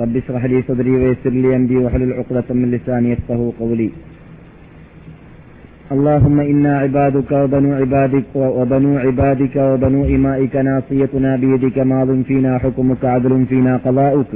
رب 0.00 0.16
اشرح 0.16 0.44
لي 0.44 0.62
صدري 0.68 0.90
ويسر 0.90 1.30
لي 1.30 1.56
أمري 1.56 1.76
واحلل 1.76 2.12
عقدة 2.18 2.48
من 2.50 2.70
لساني 2.70 3.10
يفقه 3.10 3.52
قولي. 3.60 3.90
اللهم 5.94 6.40
إنا 6.40 6.72
عبادك 6.78 7.30
وبنو 7.32 7.70
عبادك 7.80 8.30
وبنو 8.34 8.98
عبادك 8.98 9.56
وبنو 9.56 10.00
إمائك 10.14 10.54
ناصيتنا 10.56 11.36
بيدك 11.36 11.78
ماض 11.78 12.10
فينا 12.28 12.52
حكمك 12.58 13.02
عدل 13.04 13.32
فينا 13.50 13.72
قضاؤك. 13.84 14.32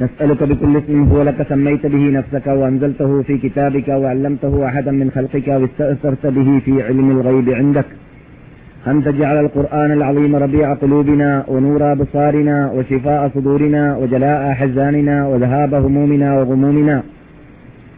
نسألك 0.00 0.40
بكل 0.50 0.76
اسم 0.76 1.02
هو 1.12 1.22
لك 1.22 1.38
سميت 1.48 1.86
به 1.86 2.04
نفسك 2.18 2.46
وأنزلته 2.46 3.22
في 3.22 3.34
كتابك 3.44 3.88
وعلمته 3.88 4.54
أحدا 4.68 4.92
من 5.00 5.08
خلقك 5.16 5.48
واستأثرت 5.48 6.24
به 6.26 6.48
في 6.64 6.82
علم 6.82 7.08
الغيب 7.10 7.50
عندك. 7.50 7.88
أن 8.86 9.04
تجعل 9.04 9.44
القرآن 9.44 9.92
العظيم 9.92 10.36
ربيع 10.36 10.74
قلوبنا 10.74 11.44
ونور 11.48 11.92
أبصارنا 11.92 12.70
وشفاء 12.76 13.30
صدورنا 13.34 13.96
وجلاء 13.96 14.50
أحزاننا 14.50 15.28
وذهاب 15.28 15.74
همومنا 15.74 16.28
وغمومنا 16.38 17.02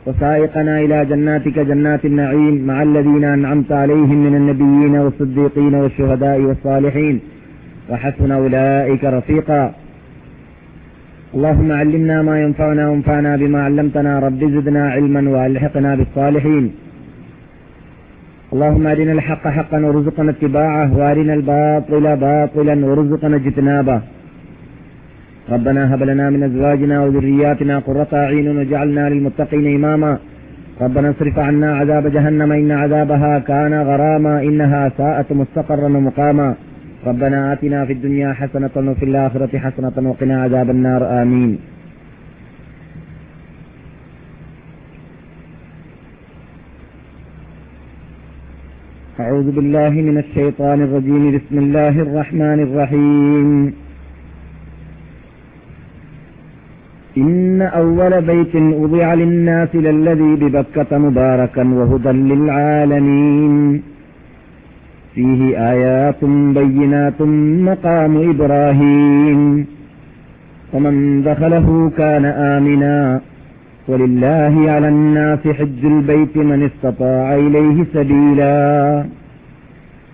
وسائقنا 0.07 0.81
إلى 0.81 1.05
جناتك 1.05 1.59
جنات 1.59 2.05
النعيم 2.05 2.67
مع 2.67 2.83
الذين 2.83 3.25
أنعمت 3.25 3.73
عليهم 3.73 4.19
من 4.27 4.35
النبيين 4.37 4.97
والصديقين 4.97 5.75
والشهداء 5.75 6.41
والصالحين 6.41 7.21
وحسن 7.91 8.31
أولئك 8.33 9.05
رفيقا. 9.05 9.75
اللهم 11.35 11.73
علمنا 11.73 12.23
ما 12.23 12.43
ينفعنا 12.43 12.89
وانفعنا 12.91 13.37
بما 13.37 13.61
علمتنا. 13.65 14.19
رب 14.19 14.41
زدنا 14.55 14.91
علما 14.91 15.23
وألحقنا 15.31 15.95
بالصالحين. 15.95 16.65
اللهم 18.55 18.87
أرنا 18.87 19.13
الحق 19.13 19.45
حقا 19.57 19.79
وارزقنا 19.87 20.31
اتباعه 20.31 20.89
وأرنا 20.99 21.35
الباطل 21.35 22.05
باطلا 22.17 22.87
وارزقنا 22.87 23.37
اجتنابه. 23.37 24.01
ربنا 25.55 25.95
هب 25.95 26.03
لنا 26.03 26.31
من 26.31 26.43
أزواجنا 26.43 26.97
وذرياتنا 27.05 27.79
قرة 27.79 28.11
أعين 28.13 28.47
واجعلنا 28.57 29.09
للمتقين 29.11 29.67
إماما. 29.75 30.19
ربنا 30.81 31.11
اصرف 31.11 31.39
عنا 31.39 31.77
عذاب 31.77 32.05
جهنم 32.17 32.53
إن 32.53 32.71
عذابها 32.83 33.39
كان 33.39 33.75
غراما 33.89 34.43
إنها 34.43 34.83
ساءت 34.99 35.33
مستقرا 35.33 35.89
ومقاما. 35.97 36.55
ربنا 37.07 37.53
آتنا 37.53 37.85
في 37.85 37.93
الدنيا 37.93 38.33
حسنة 38.33 38.75
وفي 38.77 39.05
الآخرة 39.05 39.59
حسنة 39.59 39.97
وقنا 40.11 40.43
عذاب 40.43 40.71
النار 40.71 41.23
آمين. 41.23 41.59
أعوذ 49.21 49.51
بالله 49.51 49.89
من 49.89 50.19
الشيطان 50.19 50.83
الرجيم. 50.83 51.33
بسم 51.37 51.59
الله 51.59 51.89
الرحمن 51.89 52.61
الرحيم. 52.61 53.73
إن 57.17 57.63
أول 57.63 58.23
بيت 58.23 58.57
وضع 58.57 59.15
للناس 59.15 59.69
للذي 59.75 60.35
ببكة 60.37 60.99
مباركا 60.99 61.63
وهدى 61.63 62.09
للعالمين. 62.09 63.83
فيه 65.15 65.71
آيات 65.73 66.25
بينات 66.55 67.23
مقام 67.69 68.31
إبراهيم. 68.31 69.67
ومن 70.73 71.23
دخله 71.23 71.91
كان 71.99 72.25
آمنا. 72.25 73.21
ولله 73.88 74.72
على 74.72 74.88
الناس 74.88 75.48
حج 75.58 75.86
البيت 75.86 76.38
من 76.52 76.70
استطاع 76.70 77.28
إليه 77.38 77.78
سبيلا 77.94 79.04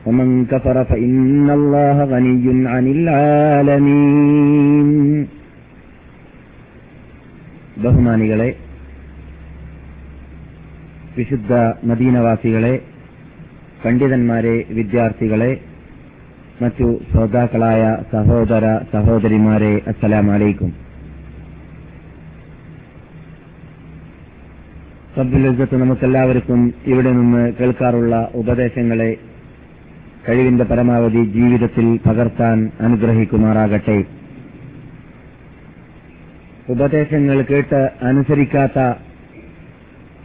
ومن 0.06 0.46
كفر 0.52 0.84
فإن 0.84 1.50
الله 1.50 2.06
غني 2.06 2.68
عن 2.68 2.86
العالمين 2.98 4.90
ബഹുമാനികളെ 7.84 8.50
വിശുദ്ധ 11.18 11.54
മദീനവാസികളെ 11.84 12.76
പണ്ഡിതന്മാരെ 13.84 14.56
വിദ്യാർത്ഥികളെ 14.78 15.52
മറ്റു 16.62 16.88
ശ്രോതാക്കളായ 17.10 17.82
സഹോദര 18.14 18.66
സഹോദരിമാരെ 18.94 19.74
അസ്സലാമലൈക്കും 19.92 20.72
റബ്ബുലിസത്ത് 25.19 25.77
നമുക്കെല്ലാവർക്കും 25.77 26.75
ഇവിടെ 26.87 27.13
നിന്ന് 27.13 27.53
കേൾക്കാറുള്ള 27.53 28.31
ഉപദേശങ്ങളെ 28.35 29.17
കഴിവിന്റെ 30.29 30.65
പരമാവധി 30.65 31.25
ജീവിതത്തിൽ 31.25 31.99
പകർത്താൻ 32.07 32.71
അനുഗ്രഹിക്കുമാറാകട്ടെ. 32.81 34.05
ഉപദേശങ്ങൾ 36.69 37.43
കേട്ട് 37.43 37.91
അനുസരിക്കാത്ത 38.03 38.79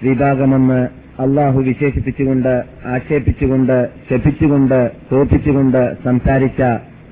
വിഭാഗമെന്ന് 0.03 0.87
അള്ളാഹു 1.21 1.59
വിശേഷിപ്പിച്ചുകൊണ്ട് 1.59 2.63
ആക്ഷേപിച്ചുകൊണ്ട് 2.85 3.89
ശപിച്ചുകൊണ്ട് 4.09 4.91
തോപ്പിച്ചുകൊണ്ട് 5.11 6.03
സംസാരിച്ച 6.03 6.61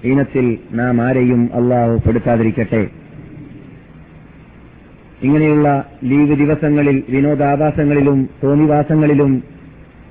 ഇനത്തിൽ 0.06 0.58
നാം 0.72 1.02
ആരെയും 1.02 1.50
അള്ളാഹു 1.54 2.02
പെടുത്താതിരിക്കട്ടെ. 2.08 3.05
ഇങ്ങനെയുള്ള 5.24 5.86
ലീവ് 6.04 6.36
ദിവസങ്ങളിൽ 6.36 7.04
വിനോദാഭാസങ്ങളിലും 7.10 8.30
തോന്നിവാസങ്ങളിലും 8.44 9.44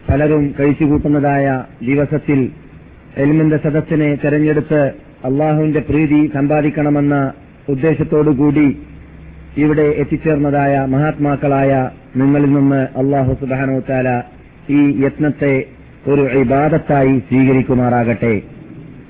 പലരും 0.09 0.55
കഴിച്ചുകൂട്ടുന്നതായ 0.61 1.63
ദിവസത്തിൽ 1.83 2.51
എൽമിന്റെ 3.17 3.57
സദസ്സിനെ 3.57 4.15
തെരഞ്ഞെടുത്ത് 4.15 4.93
അള്ളാഹുവിന്റെ 5.25 5.81
പ്രീതി 5.81 6.31
സമ്പാദിക്കണമെന്ന 6.35 7.33
ഉദ്ദേശത്തോടുകൂടി 7.69 8.79
ഇവിടെ 9.57 9.83
എത്തിച്ചേർന്നതായ 9.83 10.87
മഹാത്മാക്കളായ 10.87 11.91
നിങ്ങളിൽ 12.17 12.55
നിന്ന് 12.55 12.99
അള്ളാഹു 12.99 13.35
സുബാനോ 13.41 13.79
താല 13.79 14.23
ഈ 14.71 15.05
യത്നത്തെ 15.05 15.65
ഒരു 16.09 16.23
ഇബാദത്തായി 16.23 17.19
സ്വീകരിക്കുമാറാകട്ടെ. 17.19 18.43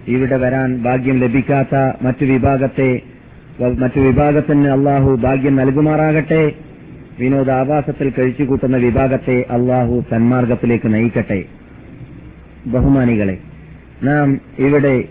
ഇവിടെ 0.09 0.37
വരാൻ 0.37 0.83
ഭാഗ്യം 0.83 1.21
ലഭിക്കാത്ത 1.21 1.75
മറ്റു 2.03 2.25
വിഭാഗത്തെ 2.25 3.03
മറ്റു 3.61 4.01
വിഭാഗത്തിന് 4.01 4.67
അള്ളാഹു 4.67 5.11
ഭാഗ്യം 5.17 5.57
നൽകുമാറാകട്ടെ. 5.57 6.53
വിനോദാവാസത്തിൽ 7.19 8.11
കഴിച്ചുകൂട്ടുന്ന 8.11 8.77
വിഭാഗത്തെ 8.77 9.45
അള്ളാഹു 9.51 10.05
സന്മാർഗത്തിലേക്ക് 10.11 10.95
നയിക്കട്ടെ. 10.95 11.45
ബഹുമാനികളെ 12.67 13.39
നാം 14.03 14.41
ഇവിടെ 14.59 15.05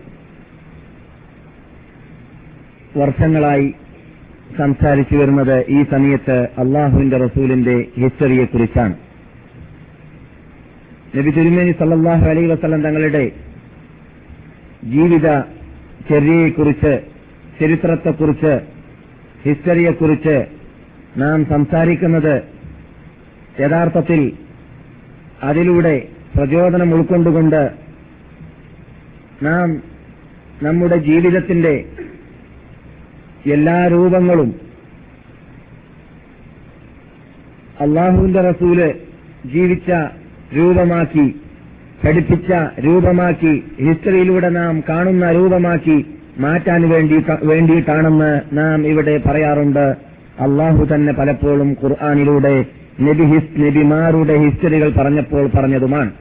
വർഷങ്ങളായി 2.98 3.74
സംസാരിച്ചു 4.58 5.16
വരുന്നത് 5.16 5.66
ഈ 5.70 5.86
സമയത്ത് 5.92 6.50
അള്ളാഹുവിന്റെ 6.58 7.18
റസൂലിന്റെ 7.18 7.86
ഹിസ്റ്ററിയെക്കുറിച്ചാണ്. 7.98 8.94
നബി 11.18 11.32
തിരുമേനി 11.32 11.72
സല്ലാഹു 11.72 12.26
അലൈ 12.26 12.46
വസ്ലം 12.46 12.82
തങ്ങളുടെ 12.82 13.32
ജീവിത 14.84 15.42
ചര്യയെക്കുറിച്ച് 16.10 17.14
ചരിത്രത്തെക്കുറിച്ച് 17.60 18.54
ഹിസ്റ്ററിയെക്കുറിച്ച് 19.44 20.36
നാം 21.18 21.46
സംസാരിക്കുന്നത് 21.46 22.36
യഥാർത്ഥത്തിൽ 23.60 24.22
അതിലൂടെ 25.44 25.96
പ്രചോദനം 26.36 26.94
ഉൾക്കൊണ്ടുകൊണ്ട് 26.94 27.62
നാം 29.44 29.70
നമ്മുടെ 30.64 30.98
ജീവിതത്തിന്റെ 30.98 31.74
എല്ലാ 33.46 33.88
രൂപങ്ങളും 33.88 34.50
അള്ളാഹുവിന്റെ 37.82 38.42
റസൂൽ 38.42 38.80
ജീവിച്ച 39.46 39.92
രൂപമാക്കി 40.56 41.26
പഠിപ്പിച്ച 42.06 42.52
രൂപമാക്കി 42.86 43.54
ഹിസ്റ്ററിയിലൂടെ 43.80 44.50
നാം 44.50 44.84
കാണുന്ന 44.90 45.32
രൂപമാക്കി 45.32 45.98
മാറ്റാൻ 46.38 46.90
വേണ്ടി 46.90 47.26
വേണ്ടിയിട്ടാണെന്ന് 47.44 48.42
നാം 48.54 48.88
ഇവിടെ 48.88 49.18
പറയാറുണ്ട്. 49.18 49.96
അള്ളാഹു 50.40 50.88
തന്നെ 50.94 51.14
പലപ്പോഴും 51.14 51.78
ഖുർആാനിലൂടെ 51.84 52.66
നബി 53.02 53.24
ഹിസ് 53.24 53.62
നബിമാരുടെ 53.62 54.38
ഹിസ്റ്ററികൾ 54.38 54.94
പറഞ്ഞപ്പോൾ 54.94 55.50
പറഞ്ഞതുമാണ്. 55.56 56.12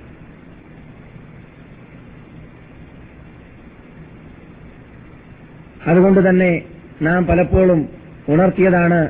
അതുകൊണ്ട് 5.86 6.28
തന്നെ 6.28 6.62
നാം 7.02 7.26
പലപ്പോഴും 7.26 7.88
ഉണർത്തിയതാണ് 8.28 9.08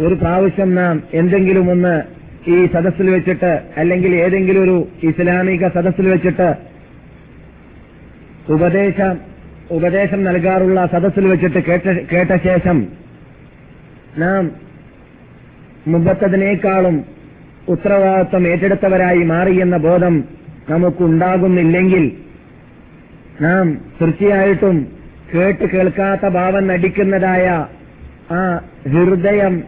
ഒരു 0.00 0.14
പ്രാവശ്യം 0.14 0.74
നാം 0.74 1.02
എന്തെങ്കിലും 1.14 1.70
ഒന്ന് 1.70 2.02
ഈ 2.50 2.66
സദസ്സിൽ 2.66 3.10
വെച്ചിട്ട് 3.10 3.60
അല്ലെങ്കിൽ 3.76 4.14
ഏതെങ്കിലും 4.14 4.62
ഒരു 4.62 4.88
ഇസ്ലാമിക 5.02 5.68
സദസ്സിൽ 5.68 6.08
വെച്ചിട്ട് 6.08 6.54
ഉപദേശം 8.52 9.35
ഉപദേശം 9.70 10.24
നൽകാറുള്ള 10.24 10.86
സദസ്സിൽ 10.86 11.26
വെച്ചിട്ട് 11.26 11.58
കേട്ട 12.12 12.36
ശേഷം 12.36 12.86
നാം 14.18 14.50
മുമ്പത്തതിനേക്കാളും 15.86 17.04
ഉത്തരവാദിത്വം 17.68 18.48
ഏറ്റെടുത്തവരായി 18.48 19.18
മാറിയെന്ന 19.18 19.76
ബോധം 19.76 20.24
നമുക്കുണ്ടാകുന്നില്ലെങ്കിൽ 20.70 22.12
നാം 23.40 23.78
തീർച്ചയായിട്ടും 24.00 24.86
കേട്ട് 25.34 25.64
കേൾക്കാത്ത 25.64 26.28
ഭാവം 26.28 26.66
നടിക്കുന്നതായ 26.66 27.66
ആ 28.30 28.60
ഹൃദയം 28.88 29.62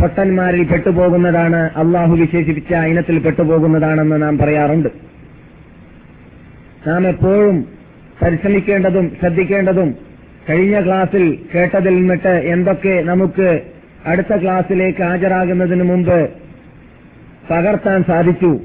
പൊട്ടന്മാരിൽ 0.00 0.64
പെട്ടുപോകുന്നതാണ് 0.64 1.70
അള്ളാഹു 1.76 2.12
വിശേഷിപ്പിച്ച 2.12 2.74
ഇനത്തിൽ 2.74 3.18
പെട്ടുപോകുന്നതാണെന്ന് 3.18 4.22
നാം 4.22 4.38
പറയാറുണ്ട്. 4.38 4.88
നാം 6.86 7.08
എപ്പോഴും 7.08 7.77
പരിശ്രമിക്കേണ്ടതും 8.22 9.12
ശ്രദ്ധിക്കേണ്ടതും. 9.20 9.94
കഴിഞ്ഞ 10.50 10.84
ക്ലാസിൽ 10.84 11.38
കേട്ടതിൽ 11.54 11.94
നിന്നിട്ട് 11.96 12.28
എന്തൊക്കെ 12.28 13.02
നമുക്ക് 13.02 13.60
അടുത്ത 14.06 14.36
ക്ലാസ്സിലേക്ക് 14.42 15.02
ഹാജരാകുന്നതിന് 15.02 15.82
മുമ്പ് 15.82 16.28
പകർത്താൻ 17.50 18.04
സാധിച്ചു? 18.04 18.60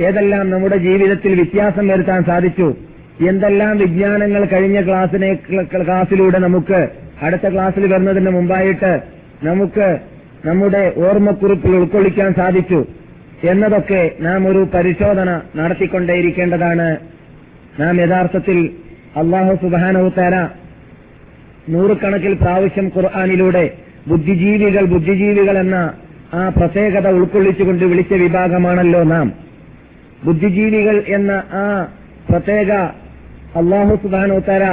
ഏതെല്ലാം 0.00 0.50
നമ്മുടെ 0.50 0.76
ജീവിതത്തിൽ 0.76 1.34
വ്യത്യാസം 1.34 1.88
വരുത്താൻ 1.88 2.24
സാധിച്ചു? 2.24 2.74
എന്തെല്ലാം 3.28 3.78
വിജ്ഞാനങ്ങൾ 3.78 4.44
കഴിഞ്ഞ 4.44 4.86
ക്ലാസ്സിനെ 4.86 5.34
ക്ലാസ്സിലൂടെ 5.84 6.38
നമുക്ക് 6.38 6.88
അടുത്ത 7.22 7.48
ക്ലാസ്സിൽ 7.48 7.92
വരുന്നതിന് 7.92 8.30
മുമ്പായിട്ട് 8.30 9.00
നമുക്ക് 9.42 9.98
നമ്മുടെ 10.44 10.92
ഓർമ്മക്കുറിപ്പിൽ 10.96 11.76
ഉൾക്കൊള്ളിക്കാൻ 11.76 12.34
സാധിച്ചു? 12.34 12.86
എന്നതൊക്കെ 13.44 14.10
നാം 14.20 14.48
ഒരു 14.48 14.68
പരിശോധന 14.74 15.40
നടത്തിക്കൊണ്ടേയിരിക്കേണ്ടതാണ്. 15.56 17.11
നാം 17.80 18.00
യഥാർത്ഥത്തിൽ 18.00 18.70
അള്ളാഹു 19.16 19.54
സുബാനവുത്താര 19.54 20.48
നൂറുകണക്കിൽ 21.68 22.32
പ്രാവശ്യം 22.34 22.92
ഖുർആാനിലൂടെ 22.96 23.70
ബുദ്ധിജീവികൾ 24.06 24.84
ബുദ്ധിജീവികൾ 24.84 25.58
എന്ന 25.58 25.92
ആ 26.34 26.48
പ്രത്യേകത 26.48 27.08
ഉൾക്കൊള്ളിച്ചുകൊണ്ട് 27.08 27.84
വിളിച്ച 27.84 28.12
വിഭാഗമാണല്ലോ 28.12 29.02
നാം. 29.02 29.32
ബുദ്ധിജീവികൾ 30.24 31.04
എന്ന 31.08 31.30
ആ 31.52 31.86
പ്രത്യേക 32.30 32.70
അള്ളാഹു 33.56 33.98
സുബാനോത്തര 34.02 34.64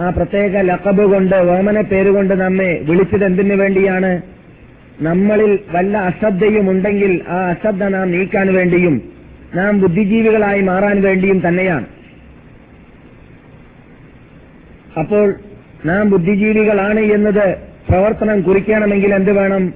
ആ 0.00 0.10
പ്രത്യേക 0.10 0.56
ലക്കബ് 0.56 1.02
കൊണ്ട് 1.02 1.36
ഓമന 1.36 1.80
പേരുകൊണ്ട് 1.80 2.34
നമ്മെ 2.34 2.80
വിളിച്ചത് 2.88 3.24
എന്തിനു 3.24 3.54
വേണ്ടിയാണ്? 3.54 4.22
നമ്മളിൽ 5.00 5.58
വല്ല 5.70 5.98
അശ്രദ്ധയും 5.98 6.70
ഉണ്ടെങ്കിൽ 6.70 7.20
ആ 7.28 7.50
അശ്രദ്ധ 7.50 7.84
നാം 7.84 8.10
നീക്കാൻ 8.10 8.54
വേണ്ടിയും 8.54 9.02
നാം 9.54 9.80
ബുദ്ധിജീവികളായി 9.80 10.60
മാറാൻ 10.60 11.02
വേണ്ടിയും 11.02 11.48
തന്നെയാണ്. 11.48 11.86
അപ്പോൾ 14.98 15.34
നാം 15.86 16.10
ബുദ്ധിജീവികളാണ് 16.10 17.00
എന്നത് 17.00 17.56
പ്രവർത്തനം 17.88 18.40
കുറിക്കണമെങ്കിൽ 18.40 19.14
എന്ത് 19.14 19.32
വേണം? 19.32 19.74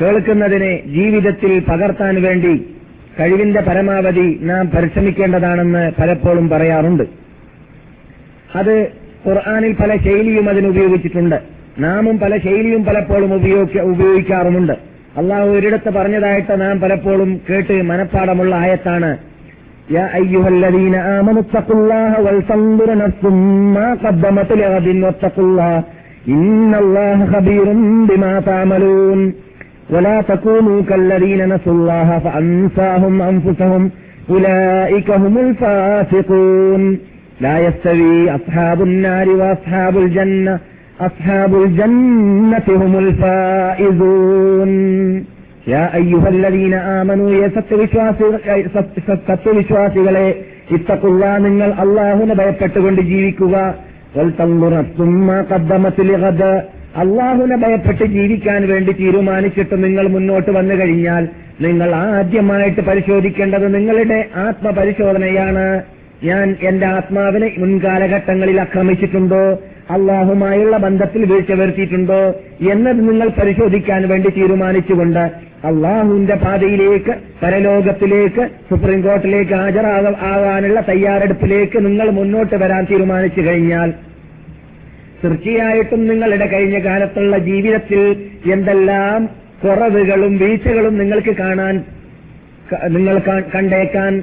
കേൾക്കുന്നതിനെ 0.00 0.82
ജീവിതത്തിൽ 0.86 1.60
പകർത്താൻ 1.60 2.22
വേണ്ടി 2.22 2.64
കഴിവിന്റെ 3.20 3.60
പരമാവധി 3.60 4.38
നാം 4.42 4.70
പരിശ്രമിക്കേണ്ടതാണെന്ന് 4.70 5.92
പലപ്പോഴും 6.00 6.48
പറയാറുണ്ട്. 6.48 7.02
അത് 8.54 8.88
ഖുർആാനിൽ 9.26 9.72
പല 9.72 9.96
ശൈലിയും 9.96 10.48
അതിന് 10.48 10.66
ഉപയോഗിച്ചിട്ടുണ്ട്. 10.66 11.40
നാമും 11.78 12.18
പല 12.18 12.36
ശൈലിയും 12.36 12.84
പലപ്പോഴും 12.84 13.34
ഉപയോഗിക്കാറുമുണ്ട്. 13.82 14.72
അള്ളാഹു 15.16 15.48
ഒരിടത്ത് 15.48 15.90
പറഞ്ഞതായിട്ട് 15.90 16.60
നാം 16.60 16.80
പലപ്പോഴും 16.80 17.40
കേട്ട് 17.50 17.82
മനഃപ്പാടമുള്ള 17.82 18.54
ആയത്താണ് 18.54 19.16
يا 19.90 20.16
أيها 20.16 20.48
الذين 20.48 20.94
آمنوا 20.94 21.40
اتقوا 21.40 21.76
الله 21.76 22.20
ولتنظر 22.20 22.96
نفس 22.96 23.24
ما 23.74 23.94
قدمت 24.04 24.52
لغد 24.52 25.04
واتقوا 25.04 25.44
الله. 25.44 25.82
إن 26.28 26.74
الله 26.74 27.26
خبير 27.32 27.64
بما 28.08 28.40
تعملون. 28.40 29.32
ولا 29.90 30.20
تكونوا 30.20 30.82
كالذين 30.82 31.54
نسوا 31.54 31.72
الله 31.72 32.18
فأنساهم 32.24 33.22
أنفسهم. 33.22 33.90
أولئك 34.30 35.10
هم 35.10 35.38
الفاسقون. 35.38 36.98
لا 37.40 37.58
يستوي 37.58 38.34
أصحاب 38.34 38.82
النار 38.82 39.28
وأصحاب 39.28 39.98
الجنة. 39.98 40.58
أصحاب 41.00 41.62
الجنة 41.62 42.62
هم 42.68 42.98
الفائزون. 42.98 44.68
يا 45.67 45.83
أيها 45.95 46.29
الذين 46.29 46.75
آمنوا 46.99 47.29
يا 47.31 47.47
സത്യവിശ്വാസികളെ 49.29 50.27
ഇത്തക്കുള്ള 50.69 51.23
നിങ്ങൾ 51.37 51.69
അള്ളാഹുനെ 51.83 52.33
ഭയപ്പെട്ടുകൊണ്ട് 52.33 53.01
ജീവിക്കുക 53.11 53.55
അള്ളാഹുനെ 57.01 57.55
ഭയപ്പെട്ട് 57.55 58.05
ജീവിക്കാൻ 58.09 58.61
വേണ്ടി 58.67 58.91
തീരുമാനിച്ചിട്ട് 58.93 59.75
നിങ്ങൾ 59.83 60.05
മുന്നോട്ട് 60.07 60.51
വന്നു 60.51 60.75
കഴിഞ്ഞാൽ 60.75 61.23
നിങ്ങൾ 61.61 61.89
ആദ്യമായിട്ട് 62.03 62.81
പരിശോധിക്കേണ്ടത് 62.81 63.67
നിങ്ങളുടെ 63.73 64.19
ആത്മപരിശോധനയാണ് 64.43 65.65
ഞാൻ 66.25 66.47
എന്റെ 66.69 66.87
ആത്മാവിനെ 66.97 67.47
മുൻകാലഘട്ടങ്ങളിൽ 67.57 68.57
ആക്രമിച്ചിട്ടുണ്ടോ 68.61 69.43
അള്ളാഹുമായുള്ള 69.95 70.75
ബന്ധത്തിൽ 70.77 71.21
വീഴ്ച 71.31 71.51
വരുത്തിയിട്ടുണ്ടോ 71.53 72.21
എന്നത് 72.71 73.01
നിങ്ങൾ 73.09 73.29
പരിശോധിക്കാൻ 73.39 74.01
വേണ്ടി 74.11 74.29
തീരുമാനിച്ചുകൊണ്ട് 74.37 75.23
അള്ളാഹുവിന്റെ 75.64 76.34
പാതയിലേക്ക് 76.34 77.14
പരലോകത്തിലേക്ക് 77.42 78.48
സുപ്രീം 78.70 79.00
കോർട്ടിലേക്ക് 79.00 79.52
ഹാജരാകാനുള്ള 79.52 80.84
തയ്യാറെടുപ്പിലേക്ക് 80.88 81.86
നിങ്ങൾ 81.86 82.10
മുന്നോട്ട് 82.10 82.54
വരാൻ 82.54 82.86
തീരുമാനിച്ചു 82.90 83.40
കഴിഞ്ഞാൽ 83.40 83.92
തീർച്ചയായിട്ടും 85.24 86.06
നിങ്ങളുടെ 86.06 86.46
കഴിഞ്ഞ 86.46 86.78
കാലത്തുള്ള 86.78 87.38
ജീവിതത്തിൽ 87.38 88.30
എന്തെല്ലാം 88.52 89.28
കുറവുകളും 89.64 90.38
വീഴ്ചകളും 90.38 90.98
നിങ്ങൾക്ക് 90.98 91.36
കാണാൻ 91.36 91.84
നിങ്ങൾ 92.88 93.18
കണ്ടേക്കാൻ 93.54 94.22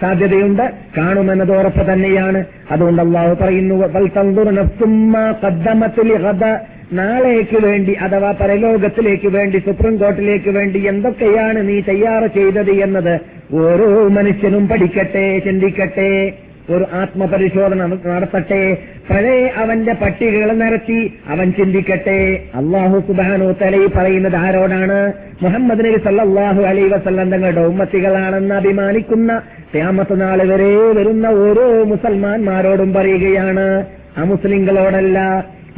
സാധ്യതയുണ്ട്. 0.00 0.70
കാണുമെന്നത് 0.96 1.52
ഉറപ്പ് 1.58 1.92
തന്നെയാണ്. 1.92 2.44
അതുകൊണ്ട് 2.70 3.02
അള്ളാഹു 3.02 3.34
പറയുന്നു 3.34 3.74
നാളേക്ക് 6.92 7.66
വേണ്ടി 7.66 7.92
അഥവാ 7.92 8.34
പരലോകത്തിലേക്ക് 8.40 9.28
വേണ്ടി 9.28 9.58
സുപ്രീം 9.58 9.96
കോർട്ടിലേക്ക് 9.96 10.50
വേണ്ടി 10.50 10.78
എന്തൊക്കെയാണ് 10.86 11.68
നീ 11.68 11.80
തയ്യാറ് 11.80 12.28
ചെയ്തത് 12.34 12.70
എന്നത് 12.70 13.20
ഓരോ 13.52 14.08
മനുഷ്യനും 14.08 14.68
പഠിക്കട്ടെ 14.68 15.38
ചിന്തിക്കട്ടെ 15.38 16.32
ഒരു 16.70 16.86
ആത്മപരിശോധന 16.92 17.86
നടത്തട്ടെ 17.86 18.76
പഴയ 19.10 19.46
അവന്റെ 19.56 19.92
പട്ടികകൾ 19.92 20.52
നിരത്തി 20.52 21.12
അവൻ 21.28 21.52
ചിന്തിക്കട്ടെ. 21.52 22.42
അള്ളാഹു 22.54 22.98
സുബാനു 22.98 23.54
തലൈ 23.62 23.86
പറയുന്നത് 23.96 24.36
ആരോടാണ്? 24.36 25.12
മുഹമ്മദ് 25.42 25.84
നബി 25.84 25.98
സല്ലാഹു 26.04 26.62
അലൈ 26.62 26.82
വസല്ലം 26.82 27.30
തങ്ങളുടെ 27.30 27.60
ഉമ്മത്തികളാണെന്ന് 27.60 28.54
അഭിമാനിക്കുന്ന 28.54 29.42
ക്യാമത്ത് 29.74 30.20
നാൾ 30.20 30.38
വരെ 30.42 30.76
വരുന്ന 30.76 31.26
ഓരോ 31.26 31.84
മുസൽമാന്മാരോടും 31.84 32.92
പറയുകയാണ്. 32.94 33.84
ആ 34.18 34.22
അമുസ്ലിങ്ങളോടല്ല 34.22 35.18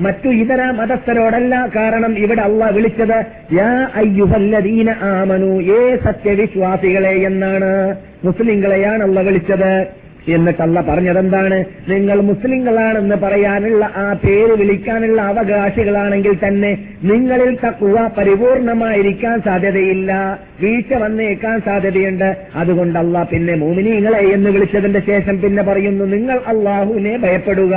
മറ്റു 0.00 0.28
ഇതര 0.28 0.71
മതസ്ഥരോടല്ല 0.71 1.71
കാരണം 1.76 2.19
ഇവിടെ 2.19 2.40
അള്ള 2.40 2.71
വിളിച്ചത് 2.71 3.19
യാ 3.52 3.90
അയ്യുഹല്ലദീന 3.95 4.90
ആമനു 4.90 5.62
ഏ 5.62 5.97
സത്യവിശ്വാസികളെ 5.97 7.14
എന്നാണ്. 7.30 7.97
മുസ്ലിങ്ങളെയാണ് 8.25 9.02
അള്ള 9.02 9.21
വിളിച്ചത്. 9.21 9.87
എന്നിട്ടല്ല 10.28 10.80
പറഞ്ഞതെന്താണ്? 10.80 11.64
നിങ്ങൾ 11.88 12.21
മുസ്ലിങ്ങളാണെന്ന് 12.21 13.16
പറയാനുള്ള 13.16 13.90
ആ 13.97 14.12
പേര് 14.12 14.52
വിളിക്കാനുള്ള 14.52 15.23
അവകാശികളാണെങ്കിൽ 15.23 16.35
തന്നെ 16.47 16.78
നിങ്ങളിൽ 17.04 17.54
തക്കുവ 17.54 18.09
പരിപൂർണമായിരിക്കാൻ 18.19 19.40
സാധ്യതയില്ല. 19.40 20.38
വീഴ്ച 20.62 20.95
വന്നേക്കാൻ 20.95 21.61
സാധ്യതയുണ്ട്. 21.61 22.37
അതുകൊണ്ടല്ല 22.54 23.23
പിന്നെ 23.23 23.54
മോമിനിങ്ങളെ 23.54 24.19
എന്ന് 24.19 24.50
വിളിച്ചതിന്റെ 24.50 25.00
ശേഷം 25.00 25.40
പിന്നെ 25.40 25.62
പറയുന്നു 25.62 26.04
നിങ്ങൾ 26.04 26.40
അള്ളാഹുവിനെ 26.47 27.19
ഭയപ്പെടുക. 27.19 27.76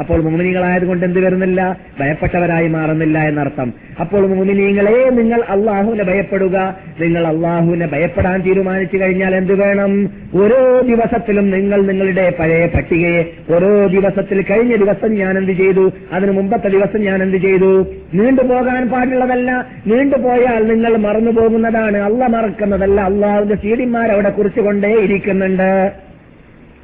അപ്പോൾ 0.00 0.22
മുമിനികളായതുകൊണ്ട് 0.22 1.06
എന്ത് 1.06 1.20
വരുന്നില്ല? 1.26 1.76
ഭയപ്പെട്ടവരായി 2.00 2.68
മാറുന്നില്ല 2.68 3.18
എന്നർത്ഥം. 3.18 3.72
അപ്പോൾ 4.00 4.26
മോമിനീങ്ങളെ 4.26 5.10
നിങ്ങൾ 5.10 5.42
അള്ളാഹുവിനെ 5.48 6.04
ഭയപ്പെടുക. 6.04 6.76
നിങ്ങൾ 7.00 7.26
അള്ളാഹുവിനെ 7.26 7.86
ഭയപ്പെടാൻ 7.86 8.42
തീരുമാനിച്ചു 8.42 8.96
കഴിഞ്ഞാൽ 8.96 9.34
എന്ത് 9.34 9.54
വേണം? 9.54 10.10
ഓരോ 10.34 10.80
ദിവസത്തിലും 10.80 11.50
നിങ്ങൾ 11.50 11.82
നിങ്ങളുടെ 11.82 12.36
പഴയ 12.38 12.66
പട്ടികയെ 12.66 13.24
ഓരോ 13.54 13.86
ദിവസത്തിൽ 13.86 14.42
കഴിഞ്ഞ 14.42 14.76
ദിവസം 14.76 15.14
ഞാൻ 15.14 15.38
എന്ത് 15.38 15.52
ചെയ്തു? 15.52 15.92
അതിനു 16.12 16.32
മുമ്പത്തെ 16.32 16.68
ദിവസം 16.68 17.00
ഞാൻ 17.00 17.22
എന്ത് 17.22 17.36
ചെയ്തു? 17.36 17.86
നീണ്ടുപോകാൻ 18.14 18.90
പാടുള്ളതല്ല. 18.90 19.66
നീണ്ടുപോയാൽ 19.86 20.66
നിങ്ങൾ 20.66 20.96
മറന്നു 20.96 21.30
പോകുന്നതാണ്. 21.30 21.98
അള്ള 21.98 22.26
മറക്കുന്നതല്ല. 22.26 23.00
അള്ളാഹുവിന്റെ 23.00 23.56
സീഡിമാർ 23.56 24.12
അവിടെ 24.12 24.30
കുറിച്ചുകൊണ്ടേ 24.30 24.94
ഇരിക്കുന്നുണ്ട് 24.94 25.92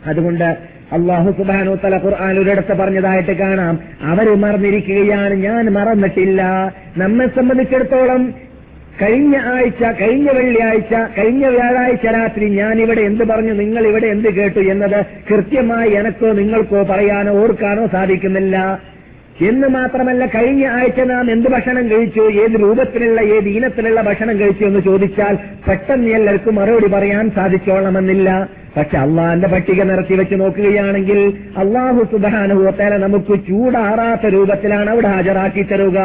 അതുകൊണ്ട് 0.06 0.75
അള്ളാഹു 0.92 1.30
സുബാനു 1.30 1.74
തല 1.84 1.96
ഖുർആൻ 1.96 2.38
ഒരിടത്ത് 2.38 2.74
പറഞ്ഞതായിട്ട് 2.74 3.32
കാണാം. 3.32 3.78
അവർ 4.02 4.34
മറന്നിരിക്കുകയാണ്. 4.34 5.34
ഞാൻ 5.34 5.68
മറന്നിട്ടില്ല. 5.68 6.72
നമ്മെ 6.96 7.26
സംബന്ധിച്ചിടത്തോളം 7.26 8.34
കഴിഞ്ഞ 9.02 9.36
ആഴ്ച 9.36 9.84
കഴിഞ്ഞ 10.00 10.30
വെള്ളിയാഴ്ച 10.30 10.94
കഴിഞ്ഞ 11.18 11.46
വ്യാഴാഴ്ച 11.46 12.06
രാത്രി 12.06 12.48
ഞാൻ 12.48 12.80
ഇവിടെ 12.80 13.00
എന്ത് 13.00 13.24
പറഞ്ഞു 13.24 13.52
നിങ്ങൾ 13.52 13.86
ഇവിടെ 13.86 14.06
എന്ത് 14.06 14.34
കേട്ടു 14.34 14.58
എന്നത് 14.58 15.04
കൃത്യമായി 15.30 15.90
എനക്കോ 15.90 16.32
നിങ്ങൾക്കോ 16.32 16.82
പറയാനോ 16.82 17.32
ഓർക്കാനോ 17.32 17.86
സാധിക്കുന്നില്ല. 17.86 18.78
എന്ന് 19.48 19.68
മാത്രമല്ല 19.68 20.26
കഴിഞ്ഞ 20.26 20.66
ആഴ്ച 20.66 21.00
നാം 21.00 21.30
എന്ത് 21.30 21.48
ഭക്ഷണം 21.48 21.90
കഴിച്ചു 21.90 22.20
ഏത് 22.20 22.60
രൂപത്തിലുള്ള 22.60 23.20
ഏത് 23.20 23.48
ഇനത്തിലുള്ള 23.48 24.00
ഭക്ഷണം 24.00 24.40
കഴിച്ചു 24.40 24.64
എന്ന് 24.64 24.80
ചോദിച്ചാൽ 24.80 25.38
പെട്ടെന്ന് 25.68 26.08
എല്ലാവർക്കും 26.08 26.54
മറുപടി 26.54 26.86
പറയാൻ 26.86 27.30
സാധിച്ചോളണമെന്നില്ല. 27.30 28.48
പക്ഷെ 28.76 28.96
അള്ളാന്റെ 28.98 29.48
പട്ടിക 29.48 29.82
നിറത്തി 29.82 30.14
വെച്ച് 30.14 30.34
നോക്കുകയാണെങ്കിൽ 30.34 31.20
അള്ളാഹു 31.56 32.00
സുബാനുഭവത്തേല 32.12 32.96
നമുക്ക് 32.96 33.34
ചൂടാറാത്ത 33.48 34.26
രൂപത്തിലാണ് 34.26 34.90
അവിടെ 34.90 35.08
ഹാജരാക്കി 35.08 35.62
തരുക. 35.62 35.98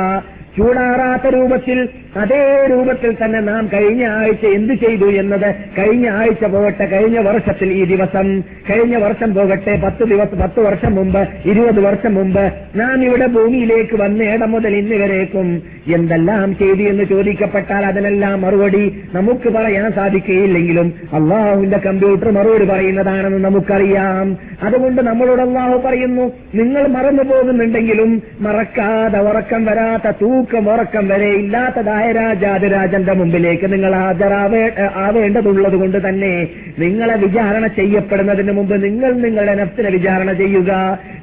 ചൂടാറാത്ത 0.58 1.36
രൂപത്തിൽ 1.36 1.90
അതേ 2.18 2.68
രൂപത്തിൽ 2.72 3.18
തന്നെ 3.26 3.40
നാം 3.40 3.70
കഴിഞ്ഞ 3.74 4.06
ആഴ്ച 4.06 4.46
എന്ത് 4.46 4.74
ചെയ്തു 4.74 5.06
എന്നത് 5.06 5.56
കഴിഞ്ഞ 5.78 6.10
ആഴ്ച 6.10 6.46
പോകട്ടെ 6.46 6.86
കഴിഞ്ഞ 6.86 7.20
വർഷത്തിൽ 7.20 7.74
ഈ 7.74 7.86
ദിവസം. 7.86 8.42
കഴിഞ്ഞ 8.42 8.96
വർഷം 8.96 9.34
പോകട്ടെ 9.34 9.82
പത്ത് 9.84 10.04
ദിവസം 10.04 10.40
പത്ത് 10.40 10.60
വർഷം 10.60 10.96
മുമ്പ് 10.96 11.28
ഇരുപത് 11.46 11.80
വർഷം 11.80 12.16
മുമ്പ് 12.16 12.52
നാം 12.76 13.06
ഇവിടെ 13.06 13.28
ഭൂമിയിലേക്ക് 13.28 13.96
വന്ന് 13.96 14.24
ഇടം 14.24 14.52
മുതൽ 14.52 14.76
ഇന്ന് 14.76 14.96
വരേക്കും. 14.96 15.64
എന്തെല്ലാം 15.96 16.56
ചെയ്തു 16.56 16.82
എന്ന് 16.82 17.04
ചോദിക്കപ്പെട്ടാൽ 17.04 17.86
അതിനെല്ലാം 17.86 18.42
മറുപടി 18.42 19.02
നമുക്ക് 19.14 19.50
പറയാൻ 19.50 19.92
സാധിക്കുകയില്ലെങ്കിലും 19.92 20.94
അള്ളാഹുവിന്റെ 21.14 21.78
കമ്പ്യൂട്ടർ 21.78 22.32
മറുപടി 22.32 22.66
പറയുന്നതാണെന്ന് 22.66 23.40
നമുക്കറിയാം. 23.40 24.38
അതുകൊണ്ട് 24.64 25.02
നമ്മളോട് 25.02 25.42
അള്ളാഹു 25.42 25.78
പറയുന്നു 25.86 26.32
നിങ്ങൾ 26.56 26.88
മറന്നു 26.88 27.24
പോകുന്നുണ്ടെങ്കിലും 27.24 28.24
മറക്കാതെ 28.42 29.20
ഉറക്കം 29.20 29.66
വരാത്ത 29.66 30.16
തൂക്കം 30.42 30.68
ഉറക്കം 30.74 31.08
വരെ 31.08 31.28
ഇല്ലാത്തതായ 31.40 32.06
രാജാതിരാജന്റെ 32.12 33.14
മുമ്പിലേക്ക് 33.14 33.74
നിങ്ങൾ 33.74 33.92
ഹാജരാവേ 33.96 34.62
ആവേണ്ടതുള്ളത് 34.96 35.76
കൊണ്ട് 35.76 35.98
തന്നെ 36.08 36.32
നിങ്ങളെ 36.80 37.16
വിചാരണ 37.16 37.66
ചെയ്യപ്പെടുന്നതിന് 37.68 38.52
മുമ്പ് 38.52 38.76
നിങ്ങൾ 38.84 39.12
നിങ്ങളുടെ 39.26 39.54
നഫ്സിനെ 39.62 39.90
വിചാരണ 39.90 40.32
ചെയ്യുക 40.34 40.72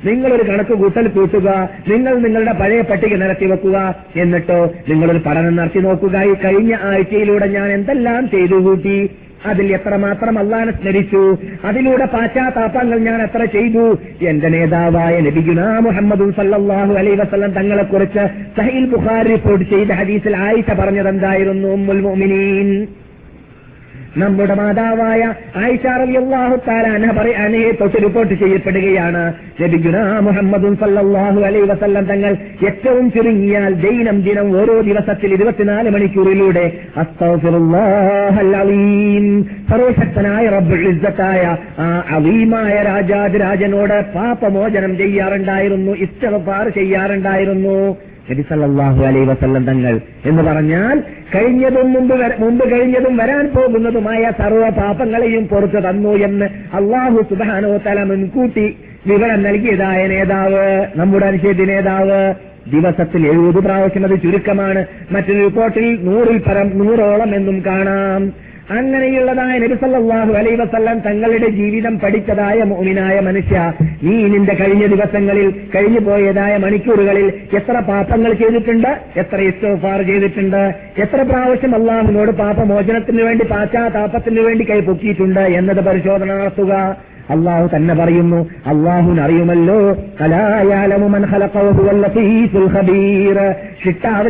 നിങ്ങളൊരു 0.05 0.45
കണക്ക് 0.49 0.75
കൂട്ടൽ 0.75 1.07
കൂട്ടുക 1.09 1.49
നിങ്ങൾ 1.89 2.15
നിങ്ങളുടെ 2.25 2.53
പഴയ 2.53 2.81
പട്ടിക 2.81 3.15
നിരത്തി 3.15 3.47
വെക്കുക. 3.47 3.77
എന്നിട്ടോ 4.17 4.61
നിങ്ങളൊരു 4.89 5.23
പഠനം 5.27 5.57
നടത്തി 5.57 5.81
നോക്കുക. 5.81 6.17
ഈ 6.31 6.35
കഴിഞ്ഞ 6.45 6.75
ആഴ്ചയിലൂടെ 6.91 7.49
ഞാൻ 7.57 7.69
എന്തെല്ലാം 7.73 8.23
ചെയ്തു 8.31 8.59
കൂട്ടി 8.67 8.99
അതിൽ 9.47 9.75
എത്രമാത്രം 9.75 10.38
അള്ളാനെ 10.38 10.73
സ്മരിച്ചു 10.73 11.23
അതിലൂടെ 11.64 12.04
പാശ്ചാത്താപങ്ങൾ 12.04 12.99
ഞാൻ 12.99 13.23
എത്ര 13.23 13.45
ചെയ്തു? 13.45 13.85
എന്റെ 14.21 14.49
നേതാവായ 14.49 15.21
നബിഗുന 15.21 15.61
മുഹമ്മദ് 15.80 16.30
സല്ലാഹു 16.37 16.92
അലൈ 16.92 17.14
വസ്ലം 17.14 17.50
തങ്ങളെ 17.52 17.83
കുറിച്ച് 17.83 18.25
സഹീൽ 18.59 18.85
ബുഖാർ 18.85 19.26
റിപ്പോർട്ട് 19.26 19.71
ചെയ്ത 19.71 19.90
ഹദീസിൽ 19.92 20.37
ആയിഷ 20.37 20.71
പറഞ്ഞതെന്തായിരുന്നു 20.80 21.68
മുഅ്മിനീൻ? 22.04 22.71
നമ്മുടെ 24.21 24.55
മാതാവായ 24.55 25.23
ആയിഷാറിയാഹു 25.57 26.57
താലാന 26.69 27.05
പറയാനയെ 27.19 27.71
തൊട്ട് 27.81 27.99
റിപ്പോർട്ട് 28.05 28.35
ചെയ്യപ്പെടുകയാണ്. 28.35 29.23
നബിഗുന 29.63 29.99
മുഹമ്മദും 30.27 30.75
സല്ലല്ലാഹു 30.83 31.41
അലൈ 31.49 31.63
വസല്ലം 31.71 32.05
തങ്ങൾ 32.05 32.33
ഏറ്റവും 32.69 33.07
ചുരുങ്ങിയാൽ 33.11 33.75
ദൈനം 33.87 34.19
ദിനം 34.27 34.49
ഓരോ 34.61 34.77
ദിവസത്തിൽ 34.89 35.33
ഇരുപത്തിനാല് 35.35 35.91
മണിക്കൂറിലൂടെ 35.97 36.65
സർവശക്തനായ 39.71 40.45
റബ്ബുൽ 40.57 40.85
ഇസ്സത്തായ 40.93 41.43
ആ 41.79 41.89
അവീമായ 42.11 42.75
രാജാതിരാജനോട് 42.91 43.97
പാപമോചനം 44.15 44.93
ചെയ്യാറുണ്ടായിരുന്നു 44.97 45.93
ഇസ്തഗ്ഫാർ 46.07 46.69
ചെയ്യാറുണ്ടായിരുന്നു. 46.69 47.79
നബി 48.30 48.42
സല്ലല്ലാഹു 48.42 49.04
അലൈ 49.04 49.20
വസല്ലം 49.25 49.64
തങ്ങൾ 49.64 50.00
എന്ന് 50.25 50.42
പറഞ്ഞാൽ 50.42 51.02
കഴിഞ്ഞതും 51.35 51.92
മുമ്പ് 51.92 52.14
മുമ്പ് 52.38 52.70
കഴിഞ്ഞതും 52.70 53.16
വരാൻ 53.16 53.47
പോകുന്നതുമായ 53.56 54.30
സർവ 54.38 54.68
പാപങ്ങളെയും 54.68 55.49
പുറത്തു 55.49 55.80
തന്നു 55.80 56.08
എന്ന് 56.08 56.44
അള്ളാഹു 56.76 57.23
സുബാനോ 57.30 57.76
തല 57.76 58.02
മുൻകൂട്ടി 58.02 58.76
വിവരം 59.06 59.42
നൽകിയതായ 59.42 60.06
നേതാവ് 60.06 60.87
നമ്മുടെ 60.97 61.26
അനുശേദ്യ 61.26 61.64
നേതാവ്. 61.64 62.35
ദിവസത്തിൽ 62.70 63.26
എഴുപത് 63.26 63.64
പ്രാവശ്യം 63.64 64.04
അത് 64.04 64.23
ചുരുക്കമാണ്. 64.23 64.87
മറ്റൊരു 65.11 65.38
റിപ്പോർട്ടിൽ 65.38 65.99
നൂറിൽ 66.02 66.38
പരം 66.38 66.78
നൂറോളം 66.78 67.35
എന്നും 67.35 67.62
കാണാം. 67.66 68.48
അങ്ങനെയുള്ളതായ 68.77 69.59
നബിസല്ലാഹു 69.59 70.33
അലൈ 70.33 70.55
വസല്ലം 70.55 70.99
തങ്ങളുടെ 70.99 71.49
ജീവിതം 71.49 71.99
പഠിച്ചതായ 71.99 72.63
മോമിനായ 72.63 73.21
മനുഷ്യ 73.21 73.73
നീ 74.03 74.15
നിന്റെ 74.25 74.55
കഴിഞ്ഞ 74.55 74.87
ദിവസങ്ങളിൽ 74.87 75.49
കഴിഞ്ഞു 75.75 76.01
പോയതായ 76.01 76.57
മണിക്കൂറുകളിൽ 76.57 77.33
എത്ര 77.57 77.79
പാപങ്ങൾ 77.79 78.33
ചെയ്തിട്ടുണ്ട്? 78.33 78.91
എത്ര 79.17 79.41
ഇസ്റ്റോഫാർ 79.41 80.03
ചെയ്തിട്ടുണ്ട്? 80.03 80.63
എത്ര 80.99 81.23
പ്രാവശ്യം 81.23 81.75
അള്ളാഹുവിനോട് 81.75 82.31
പാപമോചനത്തിന് 82.31 83.23
വേണ്ടി 83.23 83.45
പാശ്ചാത്താപത്തിന് 83.45 84.41
വേണ്ടി 84.41 84.65
കൈ 84.65 84.81
പൊക്കിയിട്ടുണ്ട്? 84.81 85.41
എന്നത് 85.41 85.81
പരിശോധന 85.81 86.35
നടത്തുക. 86.35 86.97
അള്ളാഹു 87.30 87.76
തന്നെ 87.76 87.94
പറയുന്നു 87.94 88.50
അള്ളാഹുനറിയുമല്ലോ 88.66 89.97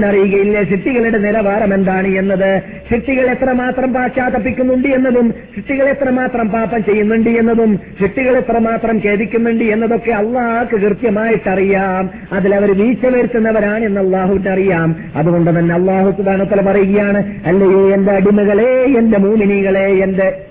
അറിയുകയില്ലേ 0.09 0.65
ശിട്ടികളുടെ 0.65 1.19
നിലവാരം 1.19 1.75
എന്താണ് 1.75 2.09
എന്നത്? 2.09 2.63
ശിട്ടികൾ 2.91 3.31
എത്രമാത്രം 3.31 3.93
പാശ്ചാത്തപ്പിക്കുന്നുണ്ട് 3.93 4.89
എന്നതും 4.89 5.35
ശിട്ടികൾ 5.57 5.89
എത്രമാത്രം 5.89 6.49
പാപം 6.49 6.85
ചെയ്യുന്നുണ്ട് 6.85 7.31
എന്നതും 7.31 7.79
ശിട്ടികൾ 8.03 8.37
എത്രമാത്രം 8.37 9.01
ഖേദിക്കുന്നുണ്ട് 9.05 9.65
എന്നതൊക്കെ 9.65 10.11
അള്ളാഹ്ക്ക് 10.11 10.75
കൃത്യമായിട്ടറിയാം. 10.75 12.11
അതിലവർ 12.33 12.71
വീഴ്ച 12.79 13.07
വരുത്തുന്നവരാണ് 13.07 13.85
എന്ന് 13.85 14.01
അള്ളാഹുവിന് 14.01 14.49
അറിയാം. 14.49 14.97
അതുകൊണ്ട് 15.17 15.59
തന്നെ 15.59 15.75
അള്ളാഹു 15.75 16.11
സുബാനത്തല 16.11 16.73
പറയുകയാണ് 16.73 17.33
അല്ലയോ 17.47 17.95
എന്റെ 17.95 18.13
അടിമകളെ 18.13 18.99
എന്റെ 18.99 19.19
മൂമിനികളെ 19.19 19.87
എന്റെ 19.87 20.48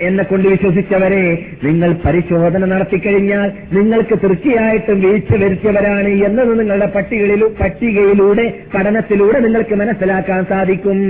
എന്നെ 0.00 0.24
കൊണ്ട് 0.24 0.48
വിശ്വസിച്ചവരെ 0.48 1.46
നിങ്ങൾ 1.64 1.92
പരിശോധന 1.92 2.64
നടത്തിക്കഴിഞ്ഞാൽ 2.64 3.52
നിങ്ങൾക്ക് 3.72 4.18
തീർച്ചയായിട്ടും 4.22 5.00
വീഴ്ച 5.00 5.34
വരുത്തിയവരാണ് 5.34 6.08
എന്നത് 6.08 6.60
നിങ്ങളുടെ 6.60 6.86
പട്ടികളിലു 6.86 7.46
പട്ടികയിലൂടെ 7.60 8.54
പഠനത്തിലൂടെ 8.74 9.40
നിങ്ങൾക്ക് 9.40 9.74
മനസ്സിലാക്കാൻ 9.74 10.44
സാധിക്കും. 10.44 11.00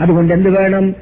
അതുകൊണ്ട് 0.00 0.34
എന്ത് 0.34 0.48
വേണം? 0.48 0.94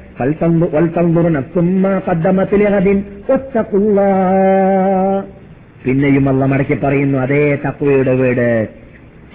പിന്നെയും 5.85 6.29
അള്ള 6.29 6.45
മടക്കി 6.45 6.73
പറയുന്നു 6.73 7.17
അതേ 7.19 7.55
തക്കുവയുടെ 7.55 8.13
വീട് 8.13 8.49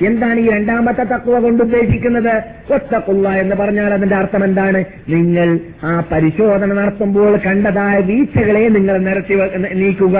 എന്താണ് 0.06 0.40
ഈ 0.40 0.50
രണ്ടാമത്തെ 0.50 1.02
തക്കുവ 1.02 1.38
കൊണ്ട് 1.38 1.62
ഉദ്ദേശിക്കുന്നത്? 1.62 2.42
ഒത്തക്കുള്ള 2.74 3.28
എന്ന് 3.28 3.56
പറഞ്ഞാൽ 3.56 3.94
അതിന്റെ 3.94 4.16
അർത്ഥം 4.16 4.44
എന്താണ്? 4.44 4.84
നിങ്ങൾ 5.08 5.58
ആ 5.84 6.04
പരിശോധന 6.12 6.72
നടത്തുമ്പോൾ 6.72 7.36
കണ്ടതായ 7.36 8.00
വീഴ്ചകളെ 8.00 8.68
നിങ്ങൾ 8.68 8.98
നിരത്തി 8.98 9.34
നീക്കുക. 9.72 10.18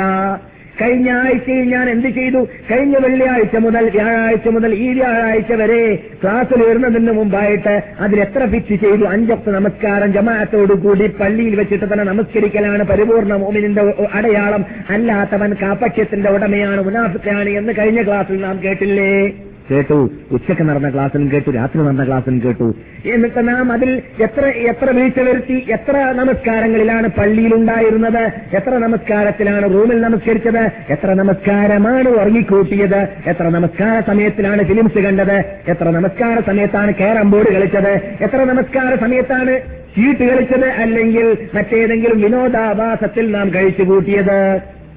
കഴിഞ്ഞ 0.82 1.11
ആഴ്ചയിൽ 1.11 1.75
ഞാൻ 1.75 1.90
എന്ത് 1.90 2.08
ചെയ്തു? 2.08 2.49
കഴിഞ്ഞ 2.70 2.97
വെള്ളിയാഴ്ച 2.97 3.56
മുതൽ 3.56 3.90
വ്യാഴാഴ്ച 3.90 4.49
മുതൽ 4.49 4.75
ഈ 4.75 4.92
വ്യാഴാഴ്ച 4.92 5.52
വരെ 5.52 5.97
ക്ലാസ്സിൽ 6.23 6.62
വരുന്നതിന് 6.62 7.12
മുമ്പായിട്ട് 7.12 7.82
അതിൽ 8.00 8.20
എത്ര 8.20 8.47
ഫിറ്റ് 8.47 8.75
ചെയ്തു? 8.75 9.04
അഞ്ചൊക്കെ 9.04 9.50
നമസ്കാരം 9.50 10.12
ജമാഅത്തോടു 10.12 10.73
കൂടി 10.73 11.06
പള്ളിയിൽ 11.06 11.56
വെച്ചിട്ട് 11.56 11.92
തന്നെ 11.92 12.04
നമസ്കരിക്കലാണ് 12.04 12.82
പരിപൂർണ 12.82 13.35
മോമിനിന്റെ 13.35 13.94
അടയാളം. 14.12 14.64
അല്ലാത്തവൻ 14.90 15.54
കാപ്പക്ഷ്യത്തിന്റെ 15.62 16.30
ഉടമയാണ് 16.30 16.85
മുനാഫിക്കാണ് 16.85 17.49
എന്ന് 17.49 17.73
കഴിഞ്ഞ 17.78 18.02
ക്ലാസ്സിൽ 18.02 18.40
നാം 18.40 18.62
കേട്ടില്ലേ? 18.64 19.32
കേട്ടു. 19.70 20.10
ഉച്ചയ്ക്ക് 20.32 20.62
നടന്ന 20.62 20.90
ക്ലാസ്സിലും 20.90 21.32
കേട്ടു. 21.32 21.50
രാത്രി 21.50 21.80
നടന്ന 21.82 22.04
ക്ലാസ്സിലും 22.04 22.42
കേട്ടു. 22.44 22.68
എന്നിട്ട് 23.06 23.48
നാം 23.48 23.72
അതിൽ 23.72 24.02
എത്ര 24.22 24.46
എത്ര 24.46 24.90
വീഴ്ച 24.90 25.20
വരുത്തി 25.20 25.66
എത്ര 25.70 25.96
നമസ്കാരങ്ങളിലാണ് 26.12 27.08
പള്ളിയിലുണ്ടായിരുന്നത് 27.08 28.22
എത്ര 28.56 28.78
നമസ്കാരത്തിലാണ് 28.78 29.75
റൂമിൽ 29.75 30.00
നമസ്കരിച്ചത് 30.00 30.62
എത്ര 30.88 31.14
നമസ്കാരമാണ് 31.14 32.08
ഉറങ്ങിക്കൂട്ടിയത് 32.08 33.00
എത്ര 33.26 33.48
നമസ്കാര 33.48 34.00
സമയത്തിലാണ് 34.00 34.64
ഫിലിംസ് 34.64 34.98
കണ്ടത് 34.98 35.37
എത്ര 35.68 35.90
നമസ്കാര 35.90 36.40
സമയത്താണ് 36.40 36.92
ക്യാരം 36.92 37.30
ബോർഡ് 37.30 37.52
കളിച്ചത് 37.54 37.92
എത്ര 38.20 38.44
നമസ്കാര 38.44 38.94
സമയത്താണ് 38.94 39.54
ചീട്ട് 39.96 40.25
കളിച്ചത് 40.25 40.66
അല്ലെങ്കിൽ 40.66 41.37
മറ്റേതെങ്കിലും 41.54 42.20
വിനോദാഭാസത്തിൽ 42.20 43.30
നാം 43.30 43.54
കഴിച്ചു 43.54 43.82
കൂട്ടിയത് 43.82 44.38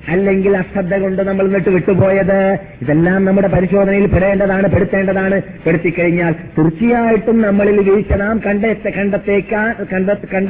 അല്ലെങ്കിൽ 0.10 0.58
അശ്രദ്ധ 0.58 0.94
കൊണ്ട് 0.98 1.22
നമ്മൾ 1.22 1.46
എന്നിട്ട് 1.46 1.70
വിട്ടുപോയത്? 1.70 2.58
ഇതെല്ലാം 2.82 3.26
നമ്മുടെ 3.26 3.48
പരിശോധനയിൽ 3.48 4.06
പെടേണ്ടതാണ് 4.06 4.68
പെടുത്തേണ്ടതാണ്. 4.72 5.42
പെടുത്തിക്കഴിഞ്ഞാൽ 5.66 6.34
തീർച്ചയായിട്ടും 6.58 7.42
നമ്മളിൽ 7.42 7.80
വീഴ്ച 7.90 8.14
നാം 8.14 8.42
കണ്ടെത്ത 8.46 8.90
കണ്ടെത്തേക്കാൻ 8.98 9.70
കണ്ട 9.94 10.50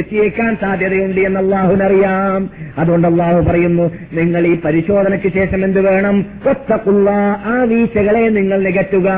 എത്തിയേക്കാൻ 0.00 0.56
സാധ്യതയുണ്ട് 0.60 1.20
എന്ന് 1.20 1.40
അള്ളാഹുനറിയാം 1.40 2.50
അതുകൊണ്ട് 2.78 3.08
അള്ളാഹു 3.08 3.40
പറയുന്നു 3.50 3.86
നിങ്ങൾ 4.12 4.46
ഈ 4.46 4.54
പരിശോധനയ്ക്ക് 4.64 5.32
ശേഷം 5.38 5.64
എന്ത് 5.64 5.80
വേണം? 5.80 6.26
ഒത്തക്കുള്ള 6.50 7.10
ആ 7.44 7.56
വീഴ്ചകളെ 7.62 8.28
നിങ്ങൾ 8.28 8.58
നികറ്റുക 8.62 9.08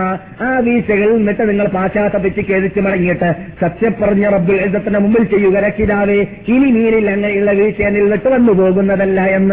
ആ 0.40 0.59
വീഴ്ചകളിൽ 0.59 1.16
നിന്നിട്ട് 1.16 1.49
നിങ്ങൾ 1.49 1.66
പാശ്ചാത്തപിച്ച് 1.66 2.40
കേതിച്ച് 2.40 2.81
മടങ്ങിയിട്ട് 2.81 3.31
സത്യപ്പറഞ്ഞ 3.61 4.28
റബ്ബുൽ 4.28 4.54
എഴുതത്തിന് 4.54 4.99
മുമ്പിൽ 4.99 5.25
ചെയ്യുക. 5.25 5.57
രക്ഷിതാവേ 5.66 6.19
ഇനി 6.49 6.71
മീനിൽ 6.78 7.11
അങ്ങനെയുള്ള 7.11 7.50
വീഴ്ച 7.50 7.83
നിന്നിട്ട് 7.83 8.28
വന്നു 8.28 8.52
പോകുന്നതല്ല 8.52 9.21
എന്ന് 9.21 9.51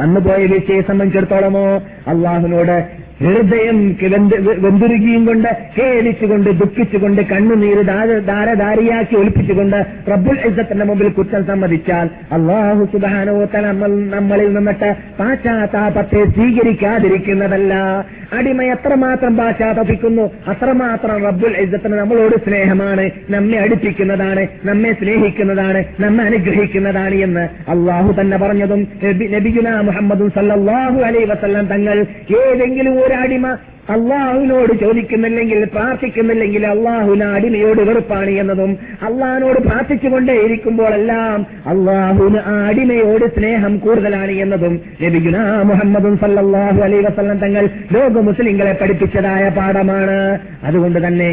വന്നുപോയ 0.00 0.46
വ്യക്തിയെ 0.46 0.80
സംബന്ധിച്ചിടത്തോളമോ? 0.80 1.64
അള്ളാഹുവിനോട് 2.06 2.99
ഹൃദയം 3.20 3.78
വെന്ത് 4.04 4.34
വെന്തുരുകിയും 4.60 5.26
കൊണ്ട് 5.26 5.48
കേളിച്ചുകൊണ്ട് 5.76 6.50
ദുഃഖിച്ചുകൊണ്ട് 6.60 7.22
കണ്ണുനീര് 7.26 7.82
ധാര- 7.86 8.22
ധാരധാരിയാക്കി 8.26 9.14
ഒലിപ്പിച്ചുകൊണ്ട് 9.16 9.78
റബ്ബുൽ 10.10 10.38
ഇസത്തിന്റെ 10.48 10.84
മുമ്പിൽ 10.84 11.08
കുറ്റം 11.10 11.44
സമ്മതിച്ചാൽ 11.44 12.06
അള്ളാഹു 12.32 12.84
സുബാനോത്തല 12.92 13.66
നമ്മളിൽ 14.14 14.48
നിന്നിട്ട് 14.52 14.88
പാശ്ചാത്താപത്തെ 15.18 16.22
സ്വീകരിക്കാതിരിക്കുന്നതല്ല. 16.34 17.74
അടിമ 18.32 18.62
എത്രമാത്രം 18.72 19.36
പാശ്ചാത്തപിക്കുന്നു 19.36 20.24
അത്രമാത്രം 20.46 21.24
റബ്ബുൽ 21.24 21.56
ഇസത്തിന് 21.58 21.94
നമ്മളോട് 21.94 22.36
സ്നേഹമാണ് 22.44 23.04
നമ്മെ 23.30 23.58
അടുപ്പിക്കുന്നതാണ് 23.58 24.42
നമ്മെ 24.64 24.92
സ്നേഹിക്കുന്നതാണ് 24.92 25.84
നമ്മെ 26.00 26.24
അനുഗ്രഹിക്കുന്നതാണ് 26.24 27.14
എന്ന് 27.20 27.44
അള്ളാഹു 27.68 28.20
തന്നെ 28.20 28.36
പറഞ്ഞതും 28.38 28.82
നബിഗുല 29.34 29.68
മുഹമ്മദും 29.82 30.30
സല്ലാഹു 30.30 30.98
അലൈ 31.02 31.24
വസല്ലം 31.24 31.66
തങ്ങൾ 31.66 31.96
ഏതെങ്കിലും 32.40 32.94
ഒരു 33.10 33.16
അടിമ 33.22 33.46
അള്ളാഹുവിനോട് 33.94 34.72
ചോദിക്കുന്നില്ലെങ്കിൽ 34.80 35.60
പ്രാർത്ഥിക്കുന്നില്ലെങ്കിൽ 35.74 36.64
അള്ളാഹുന 36.66 37.22
അടിമയോട് 37.36 37.80
വെറുപ്പാണ് 37.88 38.32
എന്നതും 38.42 38.72
അള്ളാഹിനോട് 39.08 39.58
പ്രാർത്ഥിച്ചുകൊണ്ടേയിരിക്കുമ്പോഴെല്ലാം 39.66 41.38
അള്ളാഹുന് 41.72 42.40
ആ 42.52 42.54
അടിമയോട് 42.68 43.24
സ്നേഹം 43.36 43.72
കൂടുതലാണ് 43.78 44.34
എന്നതും 44.44 44.74
രബിഗുന 45.04 45.38
മുഹമ്മദും 45.70 46.16
സല്ലാഹു 46.24 46.80
അലൈ 46.88 47.00
വസ്ലം 47.08 47.40
തങ്ങൾ 47.44 47.66
ലോക 47.96 48.14
മുസ്ലിങ്ങളെ 48.28 48.74
പഠിപ്പിച്ചതായ 48.82 49.46
പാഠമാണ്. 49.58 50.20
അതുകൊണ്ട് 50.64 51.00
തന്നെ 51.06 51.30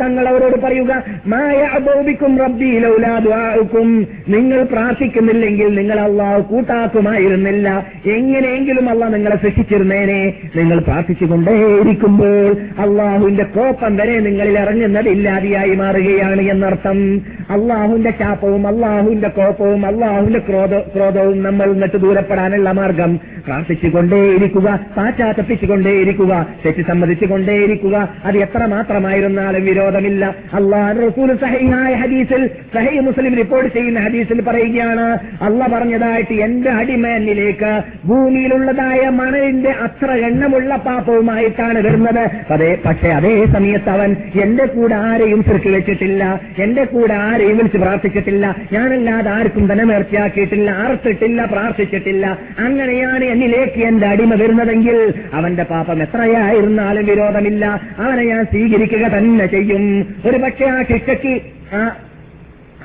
തങ്ങൾ 0.00 0.28
അവരോട് 0.28 0.60
പറയുക 0.60 1.02
മായാബോബിക്കും 1.26 2.38
റബ്ബി 2.38 2.78
ലൗലാദ്വാക്കും 2.78 4.06
നിങ്ങൾ 4.28 4.62
പ്രാർത്ഥിക്കുന്നില്ലെങ്കിൽ 4.62 5.74
നിങ്ങൾ 5.74 6.00
അള്ളാഹ് 6.00 6.42
കൂട്ടാക്കുമായിരുന്നില്ല. 6.42 7.86
എങ്ങനെയെങ്കിലും 8.06 8.90
അള്ളാഹ് 8.90 9.14
നിങ്ങളെ 9.14 9.36
സൃഷ്ടിച്ചിരുന്നേനെ. 9.36 10.34
നിങ്ങൾ 10.56 10.78
പ്രാർത്ഥിച്ചുകൊണ്ടേയിരിക്കുമ്പോൾ 10.78 12.56
അള്ളാഹുവിന്റെ 12.78 13.44
കോപ്പം 13.44 13.96
വരെ 13.96 14.20
നിങ്ങളിൽ 14.20 14.58
ഇറങ്ങുന്നത് 14.58 15.08
ഇല്ലാതെയായി 15.08 15.74
മാറുകയാണ് 15.74 16.40
എന്നർത്ഥം. 16.40 17.22
അള്ളാഹുവിന്റെ 17.50 18.10
ശാപവും 18.10 18.66
അള്ളാഹുവിന്റെ 18.66 19.28
കോപവും 19.28 19.86
അള്ളാഹുവിന്റെ 19.86 20.38
ക്രോധ- 20.38 20.94
ക്രോധവും 20.96 21.42
നമ്മൾ 21.42 21.72
നിന്നിട്ട് 21.72 21.96
ദൂരപ്പെടാനുള്ള 21.96 22.72
മാർഗം. 22.72 23.20
പ്രാർത്ഥിച്ചുകൊണ്ടേയിരിക്കുക 23.46 24.80
പാശ്ചാത്തപ്പിച്ചുകൊണ്ടേയിരിക്കുക 24.96 26.46
തെറ്റ് 26.66 26.86
സമ്മതിച്ചുകൊണ്ടേയിരിക്കുക. 26.88 28.08
അത് 28.24 28.38
എത്ര 28.38 28.64
മാത്രമായിരുന്നാലും 28.64 29.64
വിരോധമില്ല. 29.64 30.34
അള്ളാഹ് 30.54 31.08
റസൂൽ 31.08 31.36
സഹിഹായ 31.36 31.94
ഹദീസിൽ 31.94 32.50
സഹൈ 32.74 32.98
മുസ്ലിം 32.98 33.34
റിപ്പോർട്ട് 33.34 33.74
ചെയ്യുന്ന 33.74 34.00
ഹദീസിൽ 34.00 34.40
പറയുകയാണ് 34.40 35.18
അള്ള 35.42 35.66
പറഞ്ഞതായിട്ട് 35.66 36.34
എന്റെ 36.34 36.70
അടിമേനിലേക്ക് 36.70 37.82
ഭൂമിയിലുള്ളതായ 38.06 39.08
മണലിന്റെ 39.08 39.70
അത്ര 39.70 40.10
എണ്ണമുള്ള 40.12 40.76
പാപവുമായിട്ടാണ് 40.76 41.78
വരുന്നത്. 41.78 42.30
അതെ 42.50 42.78
പക്ഷെ 42.86 43.08
അതേ 43.08 43.46
സമയത്ത് 43.46 43.88
അവൻ 43.88 44.16
എന്റെ 44.42 44.66
കൂടെ 44.66 44.94
ആരെയും 44.94 45.42
സൃഷ്ടി 45.42 45.70
വെച്ചിട്ടില്ല 45.70 46.40
എന്റെ 46.58 46.84
കൂടെ 46.84 47.14
ആരെയും 47.14 47.37
വിളിച്ച് 47.44 47.78
പ്രാർത്ഥിച്ചിട്ടില്ല? 47.78 48.54
ഞാനല്ലാതെ 48.72 49.30
ആർക്കും 49.30 49.66
ധനമേർച്ചയാക്കിയിട്ടില്ല 49.66 50.70
അറുത്തിട്ടില്ല 50.70 51.44
പ്രാർത്ഥിച്ചിട്ടില്ല. 51.44 52.38
അങ്ങനെയാണ് 52.58 53.24
എന്നിലേക്ക് 53.24 53.80
എന്റെ 53.86 54.06
അടിമ 54.06 54.34
വരുന്നതെങ്കിൽ 54.34 55.14
അവന്റെ 55.32 55.62
പാപം 55.62 56.02
എത്രയായിരുന്നാലും 56.02 57.06
വിരോധമില്ല. 57.06 57.80
അവനെ 57.98 58.24
ഞാൻ 58.24 58.44
സ്വീകരിക്കുക 58.44 59.06
തന്നെ 59.06 59.46
ചെയ്യും. 59.46 60.06
ഒരു 60.26 60.36
പക്ഷേ 60.36 60.64
ആ 60.64 60.82
ശിക്ഷയ്ക്ക് 60.82 61.40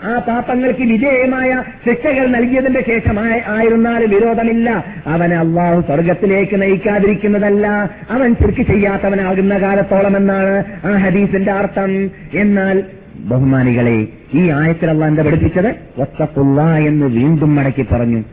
ആ 0.05 0.19
പാപങ്ങൾക്ക് 0.19 0.81
വിജയമായ 0.81 1.63
ശിക്ഷകൾ 1.87 2.27
നൽകിയതിന്റെ 2.27 2.83
ശേഷമായ 2.87 3.41
ആയിരുന്നാലും 3.47 4.09
വിരോധമില്ല. 4.09 4.83
അവനെ 5.07 5.37
അള്ളാഹു 5.37 5.81
സ്വർഗത്തിലേക്ക് 5.81 6.61
നയിക്കാതിരിക്കുന്നതല്ല. 6.61 7.89
അവൻ 8.09 8.33
ചുരുക്കി 8.33 8.63
ചെയ്യാത്തവനാകുന്ന 8.63 9.61
കാലത്തോളം 9.61 10.17
എന്നാണ് 10.17 10.63
ആ 10.85 10.91
ഹദീസിന്റെ 10.97 11.51
അർത്ഥം. 11.51 12.11
എന്നാൽ 12.33 12.83
ബഹുമാനികളെ 13.23 14.07
ഈ 14.33 14.49
ആയത്തിൽ 14.49 14.89
അള്ളാഹ് 14.89 15.11
എന്താ 15.11 15.23
പഠിപ്പിച്ചത്? 15.23 15.75
ഒത്തപ്പുള്ള 15.97 16.61
എന്ന് 16.61 17.05
വീണ്ടും 17.05 17.55
മടക്കി 17.55 17.85
പറഞ്ഞു. 17.91 18.23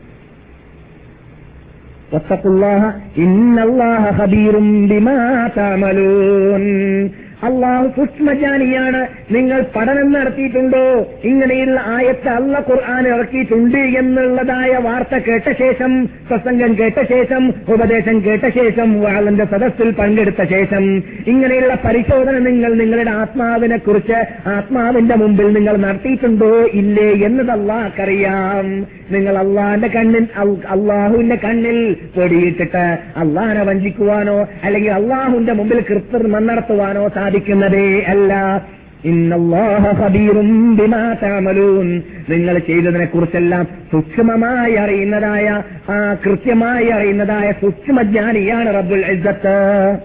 ഒത്തപ്പുള്ള 2.13 2.65
ഇന്നല്ലാഹ 3.17 4.09
ഹബീറും 4.09 4.87
അള്ളാഹു 7.41 7.85
സൂക്ഷ്മജ്ഞാനിയാണ് 7.95 8.99
നിങ്ങൾ 9.31 9.59
പഠനം 9.75 10.11
നടത്തിയിട്ടുണ്ടോ? 10.11 10.83
ഇങ്ങനെയുള്ള 11.23 11.79
ആയത്ത് 11.93 12.29
അല്ല 12.29 12.55
ഖുർആൻ 12.67 13.07
ഇറക്കിയിട്ടുണ്ട് 13.07 13.77
എന്നുള്ളതായ 13.99 14.71
വാർത്ത 14.79 15.15
കേട്ട 15.19 15.47
ശേഷം 15.59 15.91
പ്രസംഗം 16.29 16.71
കേട്ട 16.79 16.99
ശേഷം 17.09 17.43
ഉപദേശം 17.73 18.17
കേട്ട 18.25 18.45
ശേഷം 18.57 19.01
വാളന്റെ 19.01 19.45
സദസ്സിൽ 19.45 19.89
പങ്കെടുത്ത 19.91 20.43
ശേഷം 20.49 20.85
ഇങ്ങനെയുള്ള 21.27 21.73
പരിശോധന 21.85 22.37
നിങ്ങൾ 22.41 22.73
നിങ്ങളുടെ 22.73 23.11
ആത്മാവിനെ 23.17 23.77
കുറിച്ച് 23.79 24.19
ആത്മാവിന്റെ 24.49 25.15
മുമ്പിൽ 25.15 25.53
നിങ്ങൾ 25.53 25.77
നടത്തിയിട്ടുണ്ടോ 25.81 26.51
ഇല്ലേ 26.73 27.09
എന്നത് 27.25 27.51
അള്ളാഹ്ക്കറിയാം. 27.51 28.65
നിങ്ങൾ 29.11 29.35
അള്ളാഹിന്റെ 29.37 29.87
കണ്ണിൽ 29.89 30.25
അള്ളാഹുവിന്റെ 30.73 31.35
കണ്ണിൽ 31.37 31.77
പൊടിയിട്ടിട്ട് 32.15 32.85
അള്ളാഹിനെ 33.17 33.63
വഞ്ചിക്കുവാനോ 33.63 34.35
അല്ലെങ്കിൽ 34.63 34.91
അള്ളാഹുവിന്റെ 34.91 35.53
മുമ്പിൽ 35.53 35.79
കൃത്രിമം 35.89 36.47
നടത്തുവാനോ 36.47 37.03
സാധിക്കുന്നതേ 37.31 38.05
അല്ല. 38.07 38.61
നിങ്ങൾ 42.29 42.59
ചെയ്തതിനെ 42.59 43.05
കുറിച്ചെല്ലാം 43.05 43.67
സൂക്ഷ്മമായി 43.91 44.73
അറിയുന്നതായ 44.73 45.63
ആ 45.89 46.15
കൃത്യമായി 46.25 46.85
അറിയുന്നതായ 46.85 47.51
സൂക്ഷ്മജ്ഞാനിയാണ് 47.51 48.75
റബ്ബുൽ 48.75 49.05
ഇസ്സത്ത്. 49.05 49.97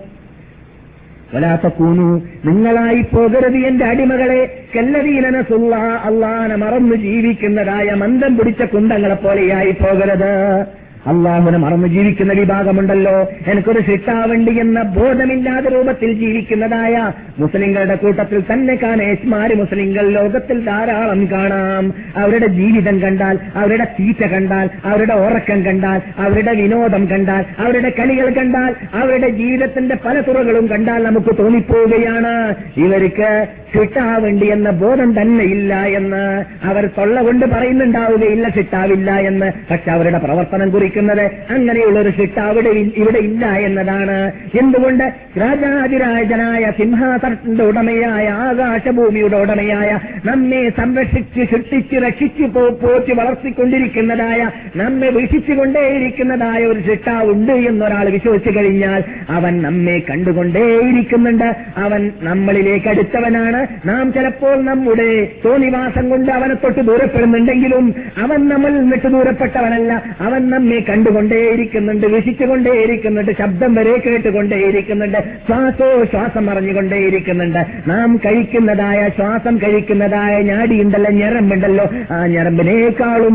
വലാത്തക്കൂനു 1.35 2.23
നിങ്ങളായി 2.45 3.03
പോകരുത് 3.03 3.57
എന്റെ 3.57 3.85
അടിമകളെ. 3.85 4.67
കല്ലതീനസുള്ള 4.77 5.77
അള്ളാനെ 5.77 6.55
മറന്നു 6.55 6.95
ജീവിക്കുന്നതായ 6.95 7.95
മന്ദം 7.95 8.39
പിടിച്ച 8.39 8.63
കുന്തങ്ങളെ 8.63 9.15
പോലെയായി 9.15 9.71
പോകരുത്. 9.71 10.65
അള്ളാഹുനെ 11.07 11.59
മറന്നു 11.59 11.87
ജീവിക്കുന്ന 11.87 12.33
വിഭാഗമുണ്ടല്ലോ. 12.33 13.29
എനിക്കൊരു 13.47 13.81
ശിക്ഷാവണ്ടി 13.81 14.61
എന്ന 14.61 14.83
ബോധമില്ലാതെ 14.83 15.69
രൂപത്തിൽ 15.69 16.13
ജീവിക്കുന്നതായ 16.13 17.13
മുസ്ലിങ്ങളുടെ 17.39 17.95
കൂട്ടത്തിൽ 17.95 18.43
തന്നെ 18.53 18.75
കാണേശ്മാര് 18.75 19.55
മുസ്ലിങ്ങൾ 19.55 20.09
ലോകത്തിൽ 20.09 20.65
ധാരാളം 20.65 21.27
കാണാം. 21.33 21.95
അവരുടെ 22.17 22.47
ജീവിതം 22.47 23.01
കണ്ടാൽ 23.01 23.39
അവരുടെ 23.57 23.85
തീറ്റ 23.85 24.27
കണ്ടാൽ 24.27 24.71
അവരുടെ 24.85 25.15
ഉറക്കം 25.15 25.65
കണ്ടാൽ 25.65 26.01
അവരുടെ 26.19 26.55
വിനോദം 26.55 27.07
കണ്ടാൽ 27.07 27.45
അവരുടെ 27.59 27.93
കളികൾ 27.99 28.31
കണ്ടാൽ 28.31 28.75
അവരുടെ 28.95 29.29
ജീവിതത്തിന്റെ 29.29 29.97
പല 30.05 30.21
തുറകളും 30.21 30.67
കണ്ടാൽ 30.67 31.03
നമുക്ക് 31.03 31.39
തോന്നിപ്പോവുകയാണ്. 31.39 32.55
ഇവർക്ക് 32.77 33.47
ചിട്ടാവണ്ടി 33.75 34.47
എന്ന 34.47 34.71
ബോധം 34.71 35.21
തന്നെ 35.21 35.45
ഇല്ല 35.45 35.75
എന്ന് 35.75 36.45
അവർ 36.67 36.91
തൊള്ള 36.99 37.23
കൊണ്ട് 37.23 37.47
പറയുന്നുണ്ടാവുകയില്ല 37.47 38.49
ചിട്ടാവില്ല 38.49 39.11
എന്ന്. 39.11 39.53
പക്ഷെ 39.71 39.91
അവരുടെ 39.91 40.19
പ്രവർത്തനം 40.19 40.71
കുറിക്കുന്നത് 40.97 41.53
അങ്ങനെയുള്ള 41.53 41.99
ഒരു 42.01 42.11
ശിക്ഷ 42.11 42.39
അവിടെ 42.39 42.69
ഇവിടെ 42.69 43.19
ഇല്ല 43.19 43.47
എന്നതാണ്. 43.47 44.33
എന്തുകൊണ്ട്? 44.61 45.05
രാജാതിരാജനായ 45.41 46.73
സിംഹാസനത്തിന്റെ 46.79 47.65
ഉടമയായ 47.65 48.29
ആകാശഭൂമിയുടെ 48.29 49.37
ഉടമയായ 49.37 49.99
നമ്മെ 50.25 50.73
സംരക്ഷിച്ച് 50.77 51.41
ശിക്ഷിച്ച് 51.51 51.97
രക്ഷിച്ച് 51.97 52.43
പോറ്റി 52.43 53.13
വളർത്തിക്കൊണ്ടിരിക്കുന്നതായ 53.13 54.51
നമ്മെ 54.77 55.09
വീക്ഷിച്ചുകൊണ്ടേയിരിക്കുന്നതായ 55.09 56.65
ഒരു 56.67 56.81
ശിക്ഷ 56.81 57.09
ഉണ്ട് 57.09 57.53
എന്നൊരാൾ 57.53 58.09
വിശ്വസിച്ചു 58.09 58.59
കഴിഞ്ഞാൽ 58.59 59.05
അവൻ 59.31 59.63
നമ്മെ 59.63 60.03
കണ്ടുകൊണ്ടേയിരിക്കുന്നുണ്ട്. 60.11 61.57
അവൻ 61.77 62.11
നമ്മളിലേക്ക് 62.23 62.89
അടുത്തവനാണ്. 62.89 63.67
നാം 63.87 64.13
ചിലപ്പോൾ 64.13 64.57
നമ്മുടെ 64.63 65.29
തോന്നിവാസം 65.45 66.11
കൊണ്ട് 66.11 66.33
അവനെ 66.33 66.55
തൊട്ട് 66.55 66.81
ദൂരപ്പെടുന്നുണ്ടെങ്കിലും 66.81 67.95
അവൻ 68.19 68.49
നമ്മളിൽ 68.49 68.77
നിന്നിട്ട് 68.81 69.07
ദൂരപ്പെട്ടവനല്ല. 69.07 70.03
അവൻ 70.21 70.51
നമ്മെ 70.51 70.76
നമ്മെ 70.77 70.85
കണ്ടുകൊണ്ടേയിരിക്കുന്നുണ്ട് 70.89 72.07
വിശിച്ചുകൊണ്ടേയിരിക്കുന്നുണ്ട് 72.07 73.33
ശബ്ദം 73.39 73.75
വരെ 73.75 73.95
കേട്ടുകൊണ്ടേയിരിക്കുന്നുണ്ട് 74.07 75.19
ശ്വാസോ 75.47 75.89
ശ്വാസം 76.05 76.51
അറിഞ്ഞുകൊണ്ടേയിരിക്കുന്നുണ്ട്. 76.51 77.61
നാം 77.87 78.09
കഴിക്കുന്നതായ 78.17 79.01
ശ്വാസം 79.17 79.55
കഴിക്കുന്നതായ 79.57 80.35
ഞാടിയുണ്ടല്ലോ 80.43 81.11
ഞരമ്പുണ്ടല്ലോ. 81.11 81.87
ആ 82.11 82.19
ഞരമ്പിനേക്കാളും 82.27 83.35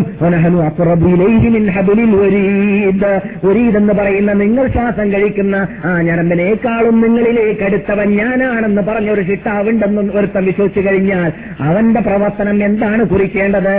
ഒരീദ് 3.49 3.91
പറയുന്ന 3.99 4.31
നിങ്ങൾ 4.33 4.67
ശ്വാസം 4.67 5.07
കഴിക്കുന്ന 5.13 5.55
ആ 5.85 6.01
ഞരമ്പിനേക്കാളും 6.01 6.95
നിങ്ങളിലേക്ക് 7.01 7.63
അടുത്തവൻ 7.63 8.09
ഞാനാണെന്ന് 8.15 8.81
പറഞ്ഞൊരു 8.81 9.21
ചിട്ടാവുണ്ടെന്ന് 9.21 10.01
ഒരുത്തം 10.13 10.45
വിശ്വസിച്ചു 10.45 10.81
കഴിഞ്ഞാൽ 10.89 11.29
അവന്റെ 11.59 12.01
പ്രവർത്തനം 12.01 12.57
എന്താണ് 12.63 13.03
കുറിക്കേണ്ടത്? 13.05 13.75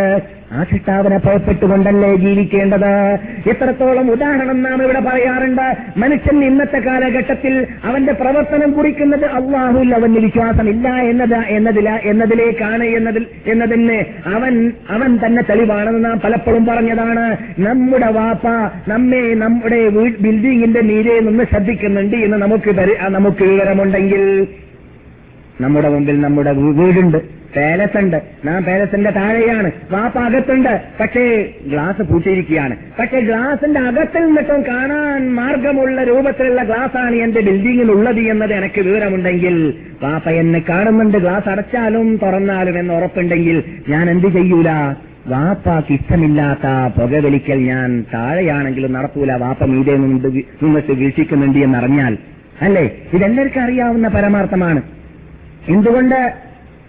ആ 0.52 0.62
കിട്ടാവിനെ 0.62 1.18
പുറപ്പെട്ടുകൊണ്ടല്ലേ 1.18 2.14
ജീവിക്കേണ്ടത്? 2.14 2.92
എത്രത്തോളം 3.50 4.10
ഉദാഹരണം 4.10 4.62
നാം 4.62 4.82
ഇവിടെ 4.82 5.00
പറയാറുണ്ട്. 5.00 5.66
മനുഷ്യൻ 5.96 6.44
ഇന്നത്തെ 6.44 6.78
കാലഘട്ടത്തിൽ 6.78 7.66
അവന്റെ 7.84 8.12
പ്രവർത്തനം 8.12 8.72
കുറിക്കുന്നത് 8.72 9.24
അള്ളാഹുൽ 9.24 9.94
അവന് 9.94 10.18
വിശ്വാസമില്ല 10.18 10.88
എന്നത് 10.88 11.38
എന്നതില 11.56 11.88
എന്നതിലേക്കാണ് 12.04 12.84
എന്നതിൽ 12.84 13.26
എന്നതിന് 13.46 13.98
അവൻ 14.34 14.72
അവൻ 14.90 15.18
തന്നെ 15.26 15.42
തെളിവാണെന്ന് 15.50 16.04
നാം 16.04 16.20
പലപ്പോഴും 16.20 16.66
പറഞ്ഞതാണ്. 16.66 17.26
നമ്മുടെ 17.58 18.10
വാപ്പ 18.12 18.46
നമ്മെ 18.88 19.22
നമ്മുടെ 19.34 19.88
ബിൽഡിങ്ങിന്റെ 20.20 20.80
നീരെ 20.80 21.20
നിന്ന് 21.20 21.44
ശ്രദ്ധിക്കുന്നുണ്ട് 21.44 22.16
എന്ന് 22.16 22.36
നമുക്ക് 22.36 22.70
നമുക്ക് 23.08 23.44
വിവരമുണ്ടെങ്കിൽ 23.44 24.46
നമ്മുടെ 25.60 25.88
മുമ്പിൽ 25.88 26.20
നമ്മുടെ 26.20 26.52
വീടുണ്ട്. 26.52 27.41
പാലസ് 27.56 27.98
ഉണ്ട് 27.98 28.22
നാം 28.44 28.64
പാലസിന്റെ 28.64 29.10
താഴെയാണ്. 29.10 29.70
വാപ്പ 29.90 30.18
അകത്തുണ്ട്. 30.18 30.82
പക്ഷേ 31.00 31.54
ഗ്ലാസ് 31.66 32.02
പൂട്ടിയിരിക്കുകയാണ്. 32.02 32.76
പക്ഷേ 32.98 33.20
ഗ്ലാസിന്റെ 33.20 33.80
അകത്തിൽ 33.80 34.26
നിന്നിട്ടും 34.26 34.62
കാണാൻ 34.62 35.34
മാർഗമുള്ള 35.34 36.04
രൂപത്തിലുള്ള 36.04 36.62
ഗ്ലാസ്സാണ് 36.62 37.14
എന്റെ 37.14 37.40
ബിൽഡിങ്ങിൽ 37.40 37.90
ഉള്ളത് 37.92 38.20
എന്നത് 38.20 38.54
എനിക്ക് 38.54 38.80
വിവരമുണ്ടെങ്കിൽ 38.80 39.74
വാപ്പ 40.02 40.28
എന്നെ 40.28 40.64
കാണുന്നുണ്ട്. 40.68 41.18
ഗ്ലാസ് 41.18 41.48
അടച്ചാലും 41.48 42.16
തുറന്നാലും 42.16 42.78
എന്ന് 42.78 42.94
ഉറപ്പുണ്ടെങ്കിൽ 42.94 43.62
ഞാൻ 43.88 44.10
എന്ത് 44.10 44.26
ചെയ്യൂല? 44.26 44.94
വാപ്പാക്ക് 45.26 45.92
ഇഷ്ടമില്ലാത്ത 45.92 46.92
പുകവലിക്കൽ 47.00 47.54
ഞാൻ 47.54 48.04
താഴെയാണെങ്കിലും 48.14 48.92
നടക്കൂല. 48.92 49.32
വാപ്പ 49.32 49.64
മീതെ 49.64 49.96
നിന്നിട്ട് 49.96 50.92
വീക്ഷിക്കുന്നുണ്ട് 50.92 51.58
എന്നറിഞ്ഞാൽ. 51.58 52.16
അല്ലേ? 52.62 52.90
ഇതെല്ലാവർക്കും 53.12 53.62
അറിയാവുന്ന 53.62 54.08
പരമാർത്ഥമാണ്. 54.08 54.82
എന്തുകൊണ്ട് 55.68 56.32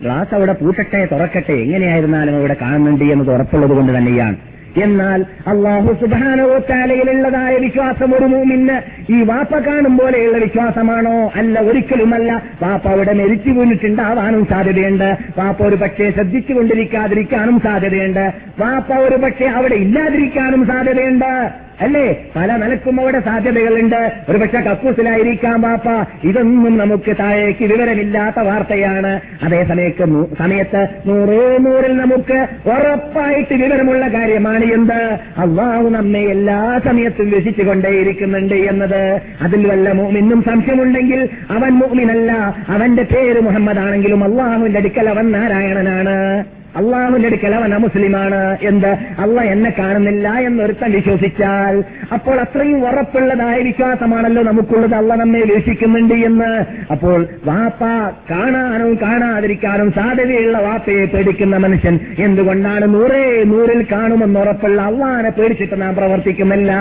ഗ്ലാസ് 0.04 0.36
അവിടെ 0.36 0.54
പൂട്ടട്ടെ 0.54 1.08
തുറക്കട്ടെ 1.12 1.54
എങ്ങനെയായിരുന്നാലും 1.54 2.36
അവിടെ 2.36 2.56
കാണുന്നുണ്ട് 2.62 3.04
എന്നത് 3.04 3.32
ഉറപ്പുള്ളത് 3.32 3.70
കൊണ്ട് 3.70 3.98
തന്നെയാണ്. 3.98 4.36
എന്നാൽ 4.84 5.26
അള്ളാഹു 5.48 5.94
സുബാനോത്താലയിലുള്ളതായ 5.94 7.58
വിശ്വാസം 7.58 8.16
ഒരു 8.16 8.26
മൂമിന് 8.26 8.82
ഈ 9.12 9.24
വാപ്പ 9.24 9.58
കാണും 9.58 9.98
പോലെയുള്ള 9.98 10.38
വിശ്വാസമാണോ? 10.38 11.32
അല്ല 11.36 11.60
ഒരിക്കലുമല്ല. 11.60 12.44
വാപ്പ 12.62 12.88
അവിടെ 12.88 13.14
മരിച്ചു 13.14 13.50
വീണിട്ടുണ്ടാവാനും 13.50 14.46
സാധ്യതയുണ്ട്. 14.46 15.18
വാപ്പ 15.38 15.62
ഒരു 15.62 15.76
പക്ഷേ 15.76 16.12
ശ്രദ്ധിച്ചുകൊണ്ടിരിക്കാതിരിക്കാനും 16.12 17.60
സാധ്യതയുണ്ട്. 17.60 18.34
വാപ്പ 18.60 18.94
ഒരു 18.94 19.16
പക്ഷേ 19.16 19.46
അവിടെ 19.46 19.76
ഇല്ലാതിരിക്കാനും 19.76 20.68
സാധ്യതയുണ്ട്. 20.68 21.50
അല്ലേ? 21.82 22.26
പല 22.36 22.58
നിലക്കും 22.58 23.02
അവിടെ 23.02 23.20
സാധ്യതകളുണ്ട്. 23.20 24.12
ഒരു 24.30 24.38
പക്ഷെ 24.38 24.60
കക്കൂസിലായിരിക്കാം 24.60 25.62
പാപ്പ 25.62 25.90
ഇതൊന്നും 26.24 26.78
നമുക്ക് 26.78 27.16
താഴേക്ക് 27.20 27.64
വിവരമില്ലാത്ത 27.64 28.40
വാർത്തയാണ്. 28.40 29.22
അതേ 29.44 29.64
സമയത്ത് 29.64 30.04
സമയത്ത് 30.40 30.88
നൂറേ 31.06 31.58
നൂറിൽ 31.58 31.98
നമുക്ക് 31.98 32.48
ഉറപ്പായിട്ട് 32.66 33.54
വിവരമുള്ള 33.54 34.08
കാര്യമാണ് 34.08 34.66
എന്ത്? 34.66 35.18
അള്ളാഹു 35.38 35.90
നമ്മെ 35.90 36.20
എല്ലാ 36.20 36.80
സമയത്തും 36.86 37.32
രസിച്ചുകൊണ്ടേയിരിക്കുന്നുണ്ട് 37.32 38.56
എന്നത്. 38.56 39.22
അതിൽ 39.42 39.68
വല്ല 39.68 39.92
മുഅ്മിനും 39.92 40.44
സംശയമുണ്ടെങ്കിൽ 40.44 41.30
അവൻ 41.50 41.70
മോമിനല്ല 41.70 42.32
അവന്റെ 42.68 43.04
പേര് 43.04 43.40
മുഹമ്മദ് 43.40 43.78
ആണെങ്കിലും 43.78 44.24
അള്ളാഹുവിന്റെ 44.24 44.80
അടുക്കൽ 44.80 45.10
അവൻ 45.10 45.32
നാരായണനാണ്. 45.32 46.44
അള്ളാഹുവിന്റെ 46.78 47.28
അടുക്കൽ 47.28 47.56
അവൻ 47.56 47.74
അമുസ്ലിമാണ് 47.74 48.58
എന്ത്? 48.62 48.92
അള്ള 49.20 49.42
എന്നെ 49.42 49.74
കാണുന്നില്ല 49.80 50.30
എന്നൊരുത്തൻ 50.30 50.92
വിശ്വസിച്ചാൽ 50.92 51.84
അപ്പോൾ 52.14 52.40
അത്രയും 52.40 52.88
ഉറപ്പുള്ളതായ 52.88 53.60
വിശ്വാസമാണല്ലോ 53.60 54.44
നമുക്കുള്ളത്. 54.44 54.96
അള്ള 54.96 55.16
നമ്മെ 55.16 55.40
വീക്ഷിക്കുന്നുണ്ട് 55.40 56.14
എന്ന്. 56.14 56.52
അപ്പോൾ 56.92 57.28
വാപ്പ 57.46 57.84
കാണാനും 58.32 58.98
കാണാതിരിക്കാനും 59.02 59.92
സാധ്യതയുള്ള 59.92 60.58
വാപ്പയെ 60.58 61.06
പേടിക്കുന്ന 61.06 61.58
മനുഷ്യൻ 61.58 62.00
എന്തുകൊണ്ടാണ് 62.20 62.94
നൂറേ 62.94 63.44
നൂറിൽ 63.44 63.86
കാണുമെന്ന് 63.92 64.40
ഉറപ്പുള്ള 64.40 64.82
അള്ളാനെ 64.82 65.30
പേടിച്ചിട്ട് 65.30 65.82
നാം 65.82 65.96
പ്രവർത്തിക്കുന്നില്ല 65.96 66.72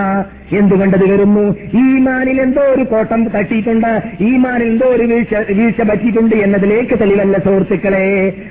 എന്തുകൊണ്ടത് 0.52 1.04
വരുന്നു? 1.12 1.44
ഈമാനിൽ 1.84 2.40
എന്തോ 2.40 2.62
ഒരു 2.62 2.84
കോട്ടം 2.84 3.20
തട്ടിയിട്ടുണ്ട്. 3.28 3.92
ഈമാനിൽ 4.20 4.66
എന്തോ 4.66 4.86
ഒരു 4.86 5.04
വീഴ്ച 5.12 5.34
വീഴ്ച 5.52 5.82
പറ്റിയിട്ടുണ്ട് 5.82 6.36
എന്നതിലേക്ക് 6.36 6.98
തെളിവല്ല 7.00 7.38
സുഹൃത്തുക്കളെ. 7.38 8.08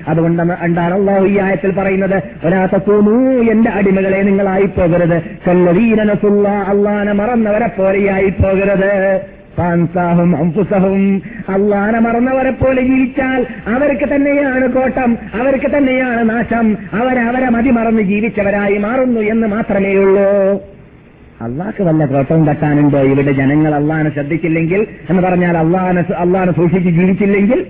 അതുകൊണ്ടാണ് 0.08 0.56
അള്ളാഹു 0.92 1.26
ഈ 1.32 1.38
ആയത്തിൽ 1.38 1.70
പറയുന്നത് 1.70 2.22
ഒരാത്ത 2.46 2.76
കൂനൂ 2.76 3.16
എന്റെ 3.52 3.70
അടിമകളെ 3.70 4.22
നിങ്ങളായി 4.22 4.66
പോകരുത് 4.66 5.22
കല്ലവീനസുള്ള 5.48 6.48
അള്ളാനെ 6.48 7.12
മറന്നവരെ 7.12 7.66
പോലെയായി 7.66 8.30
പോകരുത് 8.30 9.20
പാൻസാഹും 9.58 10.36
അംഫുസഹും 10.36 11.22
അള്ളാനെ 11.48 11.98
മറന്നവരെ 11.98 12.50
പോലെ 12.50 12.82
ജീവിച്ചാൽ 12.82 13.40
അവർക്ക് 13.74 14.14
തന്നെയാണ് 14.14 14.72
കോട്ടം 14.72 15.18
അവർക്ക് 15.34 15.76
തന്നെയാണ് 15.76 16.30
നാശം. 16.30 16.76
അവരവരെ 16.92 17.48
മതി 17.48 17.70
മറന്ന് 17.70 18.02
ജീവിച്ചവരായി 18.02 18.78
മാറുന്നു 18.78 19.20
എന്ന് 19.20 19.46
മാത്രമേ 19.46 19.94
ഉള്ളൂ. 19.94 20.26
അള്ളാഹ്ക്ക് 21.42 21.82
വല്ല 21.82 22.06
കോട്ടവും 22.06 22.46
തട്ടാനുണ്ടോ? 22.46 23.00
ഇവിടെ 23.00 23.32
ജനങ്ങൾ 23.32 23.74
അള്ളാഹനെ 23.74 24.10
ശ്രദ്ധിച്ചില്ലെങ്കിൽ 24.10 24.86
എന്ന് 25.10 25.22
പറഞ്ഞാൽ 25.22 25.58
അള്ളാഹനെ 25.58 26.04
അള്ളാഹനെ 26.18 26.52
സൂക്ഷിച്ച് 26.52 26.90
ജീവിച്ചില്ലെങ്കിൽ 26.90 27.66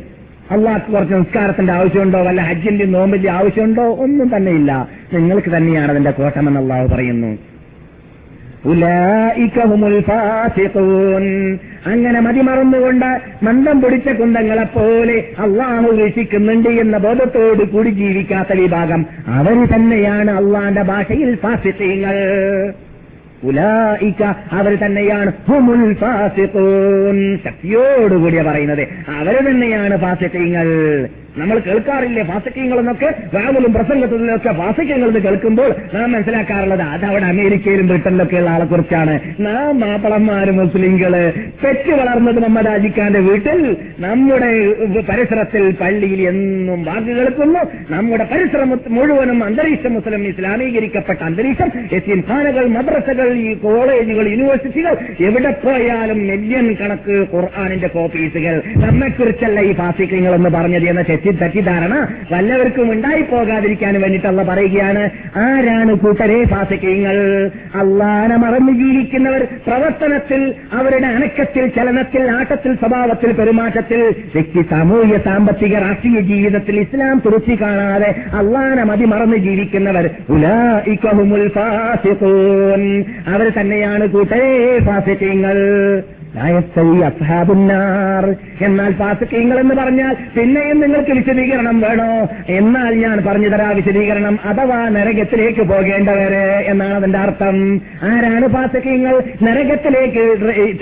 അള്ളാഹ്ക്ക് 0.52 0.92
കുറച്ച് 0.92 1.14
നിസ്കാരത്തിന്റെ 1.14 1.72
ആവശ്യമുണ്ടോ 1.72 2.22
വല്ല 2.22 2.40
ഹജ്ജിന്റെ 2.40 2.84
നോമ്പിന്റെ 2.84 3.30
ആവശ്യമുണ്ടോ 3.30 3.84
ഒന്നും 3.96 4.36
തന്നെയില്ല. 4.36 4.88
നിങ്ങൾക്ക് 5.12 5.56
തന്നെയാണ് 5.56 5.90
അതിന്റെ 5.90 6.10
കോട്ടമെന്ന് 6.10 6.60
അള്ളാഹ് 6.60 6.86
പറയുന്നു. 6.94 7.32
അങ്ങനെ 11.86 12.20
മതിമറന്നുകൊണ്ട് 12.20 13.08
മന്ദം 13.42 13.82
പിടിച്ച 13.82 14.08
കുന്തങ്ങളെപ്പോലെ 14.08 15.16
അള്ളാഹു 15.38 15.88
വീക്ഷിക്കുന്നുണ്ട് 15.92 16.68
എന്ന 16.68 16.98
ബോധത്തോട് 16.98 17.62
കൂടി 17.70 17.88
ജീവിക്കാത്ത 17.88 18.52
വിഭാഗം 18.52 19.06
അവർ 19.26 19.66
തന്നെയാണ് 19.66 20.30
അള്ളാന്റെ 20.30 20.82
ഭാഷയിൽ 20.82 21.34
ഫാസിഖീങ്ങൾ. 21.36 22.16
ഉലായിക്ക 23.44 24.22
അവർ 24.52 24.76
തന്നെയാണ്. 24.76 25.32
ഹുമുൽ 25.48 25.94
ഫാസിഖൂൻ. 25.94 27.38
ശക്തിയോടുകൂടിയ 27.44 28.42
പറയുന്നത്. 28.42 28.82
അവർ 29.18 29.50
തന്നെയാണ് 29.50 30.00
ഫാസിഖീങ്ങൾ. 30.00 31.08
നമ്മൾ 31.36 31.58
കേൾക്കാറില്ലേ 31.58 32.22
ഫാസക്യങ്ങളെന്നൊക്കെ 32.22 33.14
എന്നൊക്കെ 33.34 33.72
പ്രസംഗത്തിലൊക്കെ 33.72 34.50
പ്രസംഗത്തിലും 34.50 35.08
എന്ന് 35.08 35.20
കേൾക്കുമ്പോൾ 35.20 35.74
നാം 35.94 36.12
മനസ്സിലാക്കാറുള്ളത് 36.12 36.82
അത് 36.82 37.04
അവിടെ 37.04 37.24
അമേരിക്കയിലും 37.24 37.88
ബ്രിട്ടനിലൊക്കെയുള്ള 37.88 38.50
ആളെ 38.50 38.64
കുറിച്ചാണ്. 38.64 39.20
നാം 39.40 39.80
മാപ്പിളന്മാര് 39.80 40.50
മുസ്ലിങ്ങൾ 40.50 41.32
പെറ്റ് 41.64 41.90
വളർന്നത് 41.90 42.38
മുഹമ്മദ് 42.38 42.66
രാജിക്കാന്റെ 42.66 43.20
വീട്ടിൽ. 43.20 43.76
നമ്മുടെ 43.98 44.50
പരിസരത്തിൽ 45.00 45.70
പള്ളിയിൽ 45.70 46.28
എന്നും 46.28 46.84
വാക്ക് 46.84 47.08
കേൾക്കുന്നു. 47.08 47.58
നമ്മുടെ 47.90 48.24
പരിസരം 48.24 48.80
മുഴുവനും 48.88 49.44
അന്തരീക്ഷം 49.44 49.94
മുസ്ലിം 49.94 50.28
ഇസ്ലാമീകരിക്കപ്പെട്ട 50.28 51.18
അന്തരീക്ഷം. 51.22 51.70
ഖാനകൾ 52.28 52.66
മദ്രസകൾ 52.66 53.32
ഈ 53.32 53.54
കോളേജുകൾ 53.54 54.28
യൂണിവേഴ്സിറ്റികൾ. 54.28 54.96
എവിടെ 55.20 55.50
പോയാലും 55.50 56.18
മില്യൺ 56.26 56.76
കണക്ക് 56.80 57.26
ഖുർആാനിന്റെ 57.34 57.86
കോപ്പീസുകൾ 57.86 58.62
നമ്മെക്കുറിച്ചല്ല 58.76 59.60
ഈ 59.60 59.72
ഫാസിക്കങ്ങൾ 59.72 60.34
എന്ന് 60.34 60.50
പറഞ്ഞത് 60.50 60.84
എന്ന 60.84 61.02
തെറ്റി 61.24 61.38
തെറ്റിദ്ധാരണ 61.42 61.94
വല്ലവർക്കും 62.32 62.92
ഉണ്ടായി 62.92 63.22
പോകാതിരിക്കാൻ 63.22 63.94
വേണ്ടിയിട്ടുള്ള 64.00 64.42
പറയുകയാണ്. 64.42 65.02
ആരാണ് 65.36 65.92
കൂട്ടരെ 65.94 66.44
ഫാസിക്കങ്ങൾ 66.44 67.16
അള്ളാനെ 67.80 68.36
മറന്നു 68.36 68.72
ജീവിക്കുന്നവർ 68.72 69.42
പ്രവർത്തനത്തിൽ 69.66 70.54
അവരുടെ 70.72 71.06
അനക്കത്തിൽ 71.06 71.66
ചലനത്തിൽ 71.68 72.30
ആട്ടത്തിൽ 72.30 72.74
സ്വഭാവത്തിൽ 72.74 73.32
പെരുമാറ്റത്തിൽ 73.32 74.02
വ്യക്തി 74.34 74.62
സാമൂഹ്യ 74.70 75.18
സാമ്പത്തിക 75.18 75.74
രാഷ്ട്രീയ 75.78 76.20
ജീവിതത്തിൽ 76.20 76.80
ഇസ്ലാം 76.80 77.22
തുറച്ചി 77.26 77.56
കാണാതെ 77.62 78.10
അള്ളാനെ 78.34 78.84
മതി 78.84 79.04
മറന്നു 79.04 79.36
ജീവിക്കുന്നവർ 79.36 80.06
അവർ 83.26 83.46
തന്നെയാണ് 83.58 84.06
കൂട്ടരെ 84.06 84.50
ലായസ്തവി 84.86 86.21
എന്നാൽ 88.64 88.92
പാസക്കീങ്ങൾ 88.92 89.60
എന്ന് 89.60 89.74
പറഞ്ഞാൽ 89.74 90.16
പിന്നെയും 90.36 90.80
നിങ്ങൾക്ക് 90.80 91.10
വിശദീകരണം 91.10 91.80
വേണോ? 91.80 92.28
എന്നാൽ 92.48 92.94
ഞാൻ 92.94 93.22
പറഞ്ഞു 93.26 93.48
തരാ 93.48 93.70
വിശദീകരണം. 93.70 94.38
അഥവാ 94.44 94.88
നരകത്തിലേക്ക് 94.88 95.60
പോകേണ്ടവര് 95.60 96.44
എന്നാണ് 96.70 96.94
അതിന്റെ 96.94 97.18
അർത്ഥം. 97.18 97.80
ആരാണ് 98.02 98.46
പാസക്കീങ്ങൾ 98.46 99.22
നരകത്തിലേക്ക് 99.42 100.24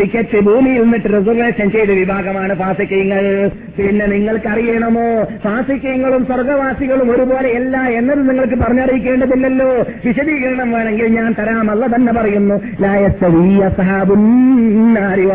ടിക്കറ്റ് 0.00 0.40
ഭൂമിയിൽ 0.40 0.82
നിന്നിട്ട് 0.82 1.06
റിസർവേഷൻ 1.06 1.70
ചെയ്ത 1.70 1.90
വിഭാഗമാണ് 1.90 2.54
പാസക്കീങ്ങൾ 2.54 3.50
പിന്നെ 3.78 4.06
നിങ്ങൾക്കറിയണമോ? 4.06 5.08
പാസക്കീങ്ങളും 5.44 6.26
സ്വർഗവാസികളും 6.26 7.10
ഒരുപോലെയല്ല 7.10 7.76
എന്നത് 7.76 8.30
നിങ്ങൾക്ക് 8.30 8.54
പറഞ്ഞറിയിക്കേണ്ടതില്ലല്ലോ. 8.54 9.70
വിശദീകരണം 10.06 10.72
വേണമെങ്കിൽ 10.72 11.06
ഞാൻ 11.06 11.34
തരാം. 11.38 11.70
അല്ല 11.70 11.86
തന്നെ 11.86 12.12
പറയുന്നു 12.12 12.60
ലായസ്തവി 12.80 13.60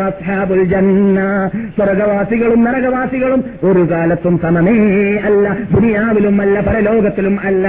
വാസ്ഹാബുൽ 0.06 0.64
ജന്ന 0.64 1.50
സ്വർഗവാസികളും 1.54 2.64
നരകവാസികളും 2.64 3.44
ഒരു 3.62 3.90
കാലത്തും 3.90 4.38
സമമേ 4.38 4.72
അല്ല. 5.16 5.56
ദുനിയാവിലും 5.74 6.40
അല്ല 6.40 6.60
പരലോകത്തിലും 6.60 7.40
അല്ല. 7.40 7.68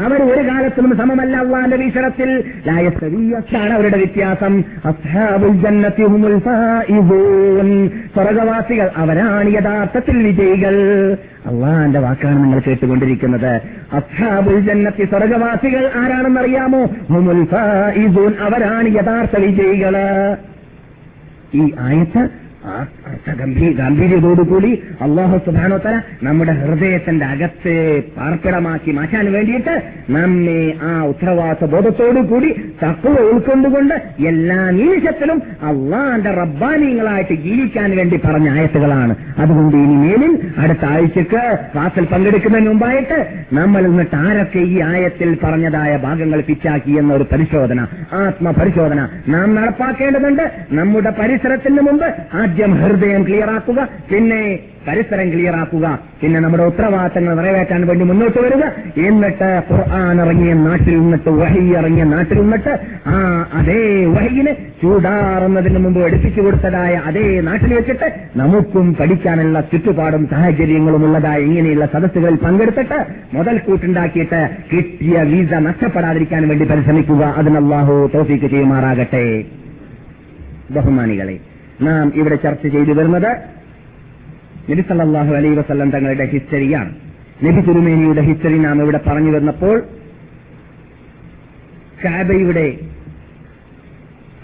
അവർ 0.00 0.22
ഒരു 0.22 0.48
കാലത്തും 0.48 0.96
സമമല്ല 0.96 1.36
അള്ളാന്റെ 1.36 1.76
വീക്ഷണത്തിൽ. 1.76 2.44
ലായസ്തവീയാണ് 2.66 3.72
അവരുടെ 3.72 3.96
വ്യത്യാസം. 3.96 4.62
അസ്ഹാബുൽ 4.84 5.62
സ്വർഗവാസികൾ 7.88 8.90
അവരാണ് 8.96 9.52
യഥാർത്ഥത്തിൽ 9.52 10.22
വിജയികൾ. 10.22 10.74
അള്ളാന്റെ 11.46 11.98
വാക്കാണ് 11.98 12.44
നിങ്ങൾ 12.44 12.60
കേട്ടുകൊണ്ടിരിക്കുന്നത്. 12.66 13.60
അസ്ഹാബുൽ 13.92 14.60
ജന്നത്തി 14.60 15.04
സ്വർഗവാസികൾ 15.04 15.90
ആരാണെന്നറിയാമോ? 15.94 16.84
ഹുമുൽ 16.84 17.46
അവരാണ് 18.40 18.88
യഥാർത്ഥ 18.88 19.38
വിജയികൾ. 19.38 19.96
ഈ 21.54 21.64
ആയത്ത് 21.78 22.22
ആ 22.72 22.74
ഗാംഭീര്യതോടുകൂടി 23.78 24.70
അള്ളാഹു 25.04 25.36
സുബാനോത്തര 25.46 25.94
നമ്മുടെ 26.26 26.52
ഹൃദയത്തിന്റെ 26.60 27.26
അകത്തെ 27.32 27.74
പാർപ്പിടമാക്കി 28.16 28.90
മാറ്റാൻ 28.98 29.26
വേണ്ടിയിട്ട് 29.34 29.74
നമ്മെ 30.16 30.60
ആ 30.88 30.92
ഉത്തരവാദ 31.10 31.66
ബോധത്തോടുകൂടി 31.74 32.50
തക്കുവ 32.82 33.14
ഉൾക്കൊണ്ടുകൊണ്ട് 33.30 33.94
എല്ലാ 34.30 34.58
നിമിഷത്തിലും 34.78 35.38
അള്ളാന്റെ 35.70 36.32
റബ്ബാനിയങ്ങളായിട്ട് 36.40 37.36
ജീവിക്കാൻ 37.46 37.90
വേണ്ടി 37.98 38.16
പറഞ്ഞ 38.26 38.48
ആയത്തുകളാണ്. 38.56 39.14
അതുകൊണ്ട് 39.42 39.76
ഇനി 39.84 39.96
മേലിൽ 40.04 40.32
അടുത്ത 40.62 40.84
ആഴ്ചക്ക് 40.94 41.42
ക്ലാസ്സിൽ 41.74 42.04
പങ്കെടുക്കുന്നതിന് 42.12 42.70
മുമ്പായിട്ട് 42.70 43.18
നമ്മൾ 43.58 43.82
എന്നിട്ട് 43.90 44.16
ആരൊക്കെ 44.24 44.62
ഈ 44.74 44.78
ആയത്തിൽ 44.90 45.30
പറഞ്ഞതായ 45.44 45.92
ഭാഗങ്ങൾ 46.06 46.40
പിച്ചാക്കി 46.48 46.92
എന്നൊരു 47.02 47.26
പരിശോധന 47.32 47.80
ആത്മപരിശോധന 48.22 49.00
നാം 49.34 49.48
നടപ്പാക്കേണ്ടതുണ്ട്. 49.58 50.44
നമ്മുടെ 50.80 51.12
പരിസരത്തിന് 51.20 51.82
മുമ്പ് 51.90 52.08
ആദ്യം 52.54 52.72
ഹൃദയം 52.80 53.22
ക്ലിയറാക്കുക 53.26 53.80
പിന്നെ 54.08 54.40
പരിസരം 54.86 55.26
ക്ലിയറാക്കുക 55.32 55.86
പിന്നെ 56.20 56.38
നമ്മുടെ 56.40 56.64
ഉത്തരവാദിത്തങ്ങൾ 56.70 57.32
നിറവേറ്റാൻ 57.38 57.80
വേണ്ടി 57.88 58.04
മുന്നോട്ട് 58.10 58.38
വരിക. 58.44 58.64
എന്നിട്ട് 59.06 59.48
ഖുർആൻ 59.68 60.18
ഇറങ്ങിയ 60.24 60.52
നാട്ടിൽ 60.66 60.94
നിന്നിട്ട് 61.00 61.30
വഹി 61.40 61.62
ഇറങ്ങിയ 61.78 62.04
നാട്ടിൽ 62.12 62.38
നിന്നിട്ട് 62.40 62.72
ആ 63.12 63.14
അതേ 63.60 63.78
വഹിയിന് 64.16 64.52
ചൂടാറുന്നതിന് 64.82 65.80
മുമ്പ് 65.84 65.98
എടുപ്പിച്ചു 66.08 66.42
കൊടുത്തതായ 66.46 66.92
അതേ 67.08 67.24
നാട്ടിൽ 67.48 67.72
വെച്ചിട്ട് 67.78 68.10
നമുക്കും 68.40 68.86
പഠിക്കാനുള്ള 69.00 69.60
ചുറ്റുപാടും 69.72 70.26
സാഹചര്യങ്ങളും 70.34 71.04
ഉള്ളതായ 71.08 71.40
ഇങ്ങനെയുള്ള 71.48 71.88
സദസ്സുകളിൽ 71.94 72.38
പങ്കെടുത്തിട്ട് 72.44 73.00
മുതൽ 73.32 73.58
കൂട്ടുണ്ടാക്കിയിട്ട് 73.66 74.42
കിട്ടിയ 74.72 75.24
വീസ 75.32 75.52
നഷ്ടപ്പെടാതിരിക്കാൻ 75.68 76.48
വേണ്ടി 76.52 76.66
പരിശ്രമിക്കുക. 76.74 77.24
അതിന് 77.40 77.60
അള്ളാഹു 77.64 77.96
തോഫിക്ക് 78.14 78.50
ചെയ്യുമാറാകട്ടെ. 78.54 79.24
ബഹുമാനികളെ 80.76 81.36
നാം 81.80 82.12
ഇവിടെ 82.14 82.36
ചർച്ച 82.36 82.66
ചെയ്തു 82.66 82.92
വരുന്നത് 82.92 83.30
നബി 84.70 84.82
സല്ലല്ലാഹു 84.82 85.34
അലൈഹി 85.34 85.54
വസല്ലം 85.54 85.90
തങ്ങളുടെ 85.90 86.24
ഹിസ്റ്ററിയാണ്. 86.24 86.90
നബി 87.42 87.60
തിരുമേനിയുടെ 87.60 88.20
ഹിസ്റ്ററി 88.20 88.58
നാം 88.58 88.82
ഇവിടെ 88.82 89.00
പറഞ്ഞു 89.06 89.32
വന്നപ്പോൾ 89.36 89.82
കാബയുടെ 92.04 92.78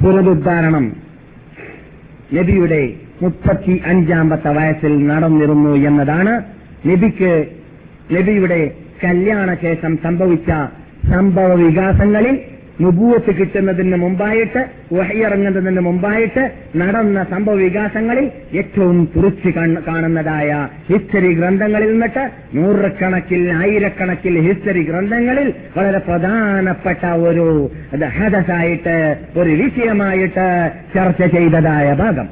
പുനരുദ്ധാരണം 0.03 0.97
നബിയുടെ 2.35 2.95
മുപ്പത്തി 3.23 3.83
അഞ്ചാമത്തെ 3.87 4.49
വയസ്സിൽ 4.49 5.07
നടന്നിരുന്നു 5.07 5.71
എന്നതാണ് 5.71 6.45
നബിക്ക് 6.87 7.47
നബിയുടെ 8.13 8.75
കല്യാണശേഷം 9.05 9.99
സംഭവിച്ച 10.03 10.51
സംഭവ 11.11 11.55
വികാസങ്ങളിൽ 11.55 12.37
നുപൂവത്ത് 12.81 13.37
കിട്ടുന്നതിന് 13.37 13.97
മുമ്പായിട്ട് 13.97 14.61
വഹിയിറങ്ങുന്നതിന് 14.95 15.81
മുമ്പായിട്ട് 15.81 16.43
നടന്ന 16.77 17.25
സംഭവ 17.25 17.55
വികാസങ്ങളിൽ 17.55 18.27
ഏറ്റവും 18.55 19.09
തുറച്ച് 19.17 19.51
കാണുന്നതായ 19.87 20.51
ഹിസ്റ്ററി 20.91 21.33
ഗ്രന്ഥങ്ങളിൽ 21.35 21.91
നിന്നിട്ട് 21.93 22.25
നൂറുകണക്കിൽ 22.55 23.51
ആയിരക്കണക്കിൽ 23.53 24.39
ഹിസ്റ്ററി 24.49 24.83
ഗ്രന്ഥങ്ങളിൽ 24.83 25.53
വളരെ 25.77 25.99
പ്രധാനപ്പെട്ട 25.99 27.05
ഒരു 27.29 27.47
ഹദസായിട്ട് 28.19 28.97
ഒരു 29.39 29.51
വിഷയമായിട്ട് 29.63 30.47
ചർച്ച 30.95 31.23
ചെയ്തതായ 31.37 31.95
ഭാഗം. 31.95 32.29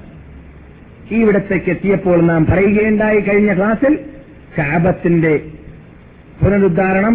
ഇവിടത്തേക്ക് 1.11 1.71
എത്തിയപ്പോൾ 1.71 2.23
നാം 2.23 2.47
പറയുകയുണ്ടായി 2.47 3.21
കഴിഞ്ഞ 3.21 3.55
ക്ലാസ്സിൽ 3.57 3.95
കാബത്തിന്റെ 4.59 5.35
പുനരുദ്ധാരണം 6.41 7.15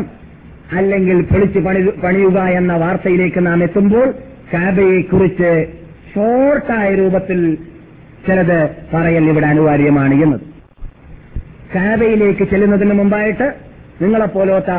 അല്ലെങ്കിൽ 0.71 1.21
പൊളിച്ചു 1.21 1.59
പണി 1.59 1.89
പണിയുക 2.03 2.39
എന്ന 2.39 2.73
വാർത്തയിലേക്ക് 2.73 3.45
നാം 3.45 3.63
എത്തുമ്പോൾ 3.63 4.13
കാബയെക്കുറിച്ച് 4.53 5.65
ഷോർട്ടായ 6.13 6.95
രൂപത്തിൽ 6.95 7.57
ചിലത് 8.27 8.69
പറയൽ 8.93 9.23
ഇവിടെ 9.23 9.45
അനിവാര്യമാണ് 9.45 10.13
എന്നത്. 10.13 10.41
കാബയിലേക്ക് 11.75 12.43
ചെല്ലുന്നതിന് 12.43 12.93
മുമ്പായിട്ട് 12.93 13.53
നിങ്ങളെപ്പോലോത്ത 14.01 14.71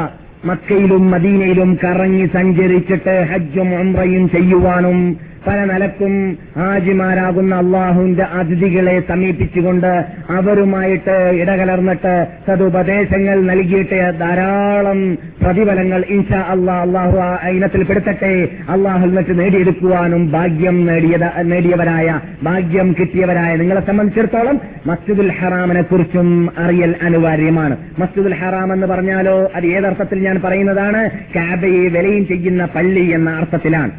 മക്കയിലും 0.45 1.11
മദീനയിലും 1.11 1.79
കറങ്ങി 1.85 2.27
സഞ്ചരിച്ചിട്ട് 2.27 3.29
ഹജ്ജും 3.33 3.81
ഉംറയും 3.81 4.31
ചെയ്യുവാനും 4.31 4.99
പല 5.47 5.65
നിലക്കും 5.65 6.39
ഹാജിമാരാകുന്ന 6.57 7.55
അള്ളാഹുവിന്റെ 7.55 8.23
അതിഥികളെ 8.23 9.03
സമീപിച്ചുകൊണ്ട് 9.09 10.05
അവരുമായിട്ട് 10.31 11.31
ഇടകലർന്നിട്ട് 11.35 12.27
സതുപദേശങ്ങൾ 12.47 13.43
നൽകിയിട്ട് 13.43 14.13
ധാരാളം 14.21 15.15
പ്രതിഫലങ്ങൾ 15.15 16.05
ഇൻഷാ 16.09 16.41
അള്ളാഹ് 16.41 16.87
അള്ളാഹു 16.87 17.49
ഇനത്തിൽ 17.49 17.85
പെടുത്തട്ടെ. 17.85 18.49
അള്ളാഹു 18.69 19.07
എന്നിട്ട് 19.07 19.39
നേടിയെടുക്കുവാനും 19.39 20.31
ഭാഗ്യം 20.31 20.87
നേടിയത് 20.87 21.53
നേടിയവരായ 21.53 22.21
ഭാഗ്യം 22.43 22.95
കിട്ടിയവരായ 23.01 23.57
നിങ്ങളെ 23.57 23.81
സംബന്ധിച്ചിടത്തോളം 23.81 24.61
മസ്ജിദുൽ 24.87 25.33
ഹറാമിനെ 25.33 25.83
കുറിച്ചും 25.83 26.51
അറിയൽ 26.59 26.95
അനിവാര്യമാണ്. 27.03 27.77
മസ്ജിദുൽ 27.99 28.35
ഹറാം 28.35 28.73
എന്ന് 28.73 28.87
പറഞ്ഞാലോ 28.87 29.51
അത് 29.55 29.67
ഏതർത്ഥത്തിൽ 29.67 30.19
ഞാൻ 30.19 30.41
പറയുന്നതാണ്? 30.45 31.11
കാബയെ 31.37 31.89
വിലയും 31.89 32.27
ചെയ്യുന്ന 32.27 32.65
പള്ളി 32.65 33.05
എന്ന 33.11 33.31
അർത്ഥത്തിലാണ്. 33.31 33.91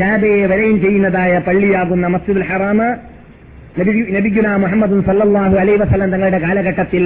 കാബയെ 0.00 0.46
വരെയും 0.46 0.80
ചെയ്യുന്നതായ 0.80 1.38
പള്ളിയാകുന്ന 1.38 2.06
മസ്ജിദുൽ 2.06 2.44
ഹറാമ 2.44 2.80
നബിഗുന 4.14 4.56
മുഹമ്മദ് 4.56 5.02
സല്ലാഹു 5.02 5.56
അലൈ 5.56 5.76
വസ്ലം 5.76 6.10
തങ്ങളുടെ 6.10 6.38
കാലഘട്ടത്തിൽ 6.38 7.04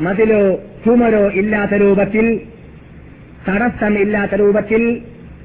മതിലോ 0.00 0.42
ചുമരോ 0.84 1.30
ഇല്ലാത്ത 1.34 1.74
രൂപത്തിൽ 1.74 2.26
തടസ്സമില്ലാത്ത 3.48 4.34
രൂപത്തിൽ 4.34 4.82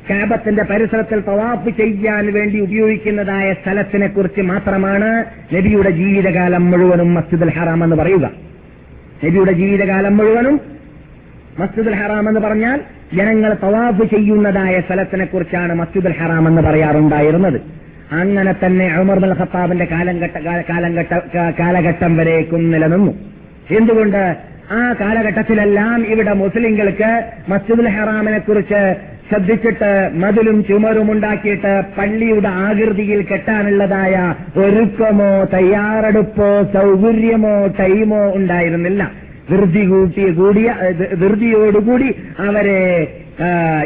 കാബത്തിന്റെ 0.09 0.63
പരിസരത്തിൽ 0.63 1.19
തവാഫ് 1.21 1.69
ചെയ്യാൻ 1.77 2.33
വേണ്ടി 2.33 2.59
ഉപയോഗിക്കുന്നതായ 2.59 3.53
സ്ഥലത്തിനെ 3.53 4.07
കുറിച്ച് 4.07 4.41
മാത്രമാണ് 4.41 5.09
നബിയുടെ 5.53 5.89
ജീവിതകാലം 5.91 6.71
മുഴുവനും 6.71 7.13
മസ്ജിദുൽ 7.13 7.49
ഹറാം 7.49 7.83
എന്ന് 7.83 7.95
പറയുക. 7.95 8.25
നബിയുടെ 9.23 9.51
ജീവിതകാലം 9.51 10.17
മുഴുവനും 10.17 10.55
മസ്ജിദുൽ 11.59 11.95
ഹറാം 11.95 12.29
എന്ന് 12.29 12.41
പറഞ്ഞാൽ 12.41 12.81
ജനങ്ങൾ 13.17 13.57
തവാഫ് 13.63 14.03
ചെയ്യുന്നതായ 14.15 14.81
സ്ഥലത്തിനെ 14.81 15.25
കുറിച്ചാണ് 15.25 15.73
മസ്ജിദുൽ 15.73 16.15
ഹറാം 16.19 16.47
എന്ന് 16.47 16.61
പറയാറുണ്ടായിരുന്നത്. 16.61 17.61
അങ്ങനെ 18.11 18.55
തന്നെ 18.65 18.99
ഉമർ 18.99 19.19
ബൽ 19.19 19.33
ഖത്താബിന്റെ 19.39 19.85
കാലഘട്ടം 21.59 22.17
വരേക്കും 22.17 22.71
നിലനിന്നു. 22.71 23.11
എന്തുകൊണ്ട്? 23.77 24.35
ആ 24.71 24.95
കാലഘട്ടത്തിലെല്ലാം 25.01 26.05
ഇവിടെ 26.07 26.33
മുസ്ലിങ്ങൾക്ക് 26.33 27.23
മസ്ജിദുൽ 27.49 27.89
ഹറാമിനെ 27.89 28.39
കുറിച്ച് 28.39 28.95
ശ്രദ്ധിച്ചിട്ട് 29.29 30.09
മതിലും 30.13 30.63
ചുമരും 30.63 31.11
ഉണ്ടാക്കിയിട്ട് 31.11 31.83
പള്ളിയുടെ 31.97 32.47
ആകൃതിയിൽ 32.47 33.21
കെട്ടാനുള്ളതായ 33.31 34.15
ഒരുക്കമോ 34.59 35.43
തയ്യാറെടുപ്പോ 35.53 36.49
സൗകര്യമോ 36.73 37.55
ടൈമോ 37.79 38.33
ഉണ്ടായിരുന്നില്ല. 38.35 39.24
ധൃതി 39.49 39.83
കൂട്ടി 39.85 40.23
കൂടിയ 40.31 40.69
ധൃതിയോടുകൂടി 41.13 42.09
അവരെ 42.39 42.79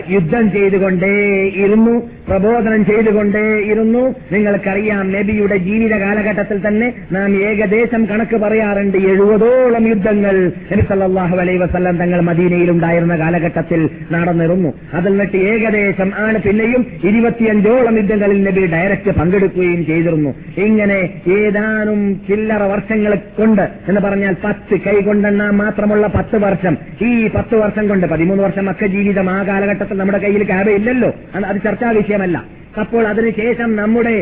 യുദ്ധം 0.09 0.45
ചെയ്തുകൊണ്ടേ 0.51 1.13
ഇരുന്നു 1.55 1.95
പ്രബോധനം 2.29 2.85
ചെയ്തുകൊണ്ടേയിരുന്നു. 2.85 4.03
നിങ്ങൾക്കറിയാം 4.31 5.11
നബിയുടെ 5.11 5.57
ജീവിത 5.57 5.93
കാലഘട്ടത്തിൽ 5.95 6.67
തന്നെ 6.67 6.93
നാം 7.11 7.29
ഏകദേശം 7.47 8.05
കണക്ക് 8.05 8.37
പറയാറുണ്ട് 8.37 8.97
എഴുപതോളം 8.97 9.87
യുദ്ധങ്ങൾ 9.87 10.35
നബി 10.71 10.81
സല്ലല്ലാഹു 10.81 11.37
അലൈഹി 11.37 11.57
വസല്ലം 11.57 11.97
തങ്ങൾ 11.97 12.21
മദീനയിൽ 12.21 12.71
ഉണ്ടായിരുന്ന 12.71 13.17
കാലഘട്ടത്തിൽ 13.19 13.89
നടന്നിരുന്നു. 14.11 14.73
അതിൽ 14.93 15.09
നിന്നിട്ട് 15.09 15.37
ഏകദേശം 15.37 16.11
ആണ് 16.17 16.37
പിന്നെയും 16.37 16.85
ഇരുപത്തിയഞ്ചോളം 17.03 17.97
യുദ്ധങ്ങളിൽ 17.97 18.43
നബി 18.43 18.65
ഡയറക്റ്റ് 18.65 19.11
പങ്കെടുക്കുകയും 19.11 19.85
ചെയ്തിരുന്നു. 19.85 20.33
ഇങ്ങനെ 20.57 20.99
ഏതാനും 21.37 21.99
ചില്ലറ 22.29 22.63
വർഷങ്ങൾ 22.63 23.15
കൊണ്ട് 23.39 23.65
എന്ന് 23.89 24.01
പറഞ്ഞാൽ 24.01 24.35
പത്ത് 24.45 24.75
കൈകൊണ്ടെണ്ണാൻ 24.87 25.53
മാത്രമുള്ള 25.63 26.07
പത്ത് 26.07 26.37
വർഷം. 26.45 26.77
ഈ 27.01 27.27
പത്ത് 27.27 27.55
വർഷം 27.55 27.87
കൊണ്ട് 27.87 28.07
പതിമൂന്ന് 28.07 28.43
വർഷം 28.43 28.65
മക്ക 28.65 28.85
ജീവിതം 28.85 29.29
ആ 29.29 29.43
കാലഘട്ടത്തിൽ 29.43 29.97
നമ്മുടെ 29.97 30.17
കയ്യിൽ 30.17 30.43
കാബയില്ലല്ലോ 30.49 31.11
അത് 31.35 31.45
അത് 31.45 31.57
ചർച്ചാ 31.65 31.89
اللہ 32.21 32.58
അപ്പോൾ 32.83 33.03
അതിനുശേഷം 33.11 33.69
നമ്മുടെ 33.81 34.15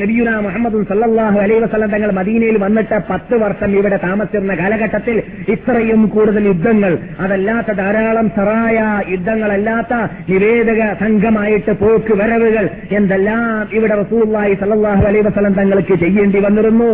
നബിയുല 0.00 0.30
മുഹമ്മദ് 0.46 0.82
സല്ലാഹു 0.90 1.38
അലൈ 1.44 1.56
വസ്ലം 1.64 1.90
തങ്ങൾ 1.94 2.10
മദീനയിൽ 2.20 2.56
വന്നിട്ട് 2.64 2.98
പത്ത് 3.10 3.34
വർഷം 3.42 3.70
ഇവിടെ 3.78 3.98
താമസിച്ചിരുന്ന 4.06 4.54
കാലഘട്ടത്തിൽ 4.62 5.16
ഇത്രയും 5.54 6.02
കൂടുതൽ 6.14 6.46
യുദ്ധങ്ങൾ 6.50 6.92
അതല്ലാത്ത 7.24 7.70
ധാരാളം 7.82 8.26
സറായ 8.38 8.78
യുദ്ധങ്ങളല്ലാത്ത 9.14 9.94
നിവേദക 10.30 10.80
സംഘമായിട്ട് 11.02 11.74
പോക്ക് 11.82 12.14
വരവുകൾ 12.20 12.64
എന്തെല്ലാം 12.98 13.42
ഇവിടെ 13.78 13.94
റസൂല്ലായി 14.02 14.54
സല്ലാഹു 14.62 15.04
അലൈ 15.10 15.22
വസ്ലം 15.28 15.54
തങ്ങൾക്ക് 15.60 15.94
ചെയ്യേണ്ടി 16.04 16.40
വന്നിരുന്നു. 16.46 16.90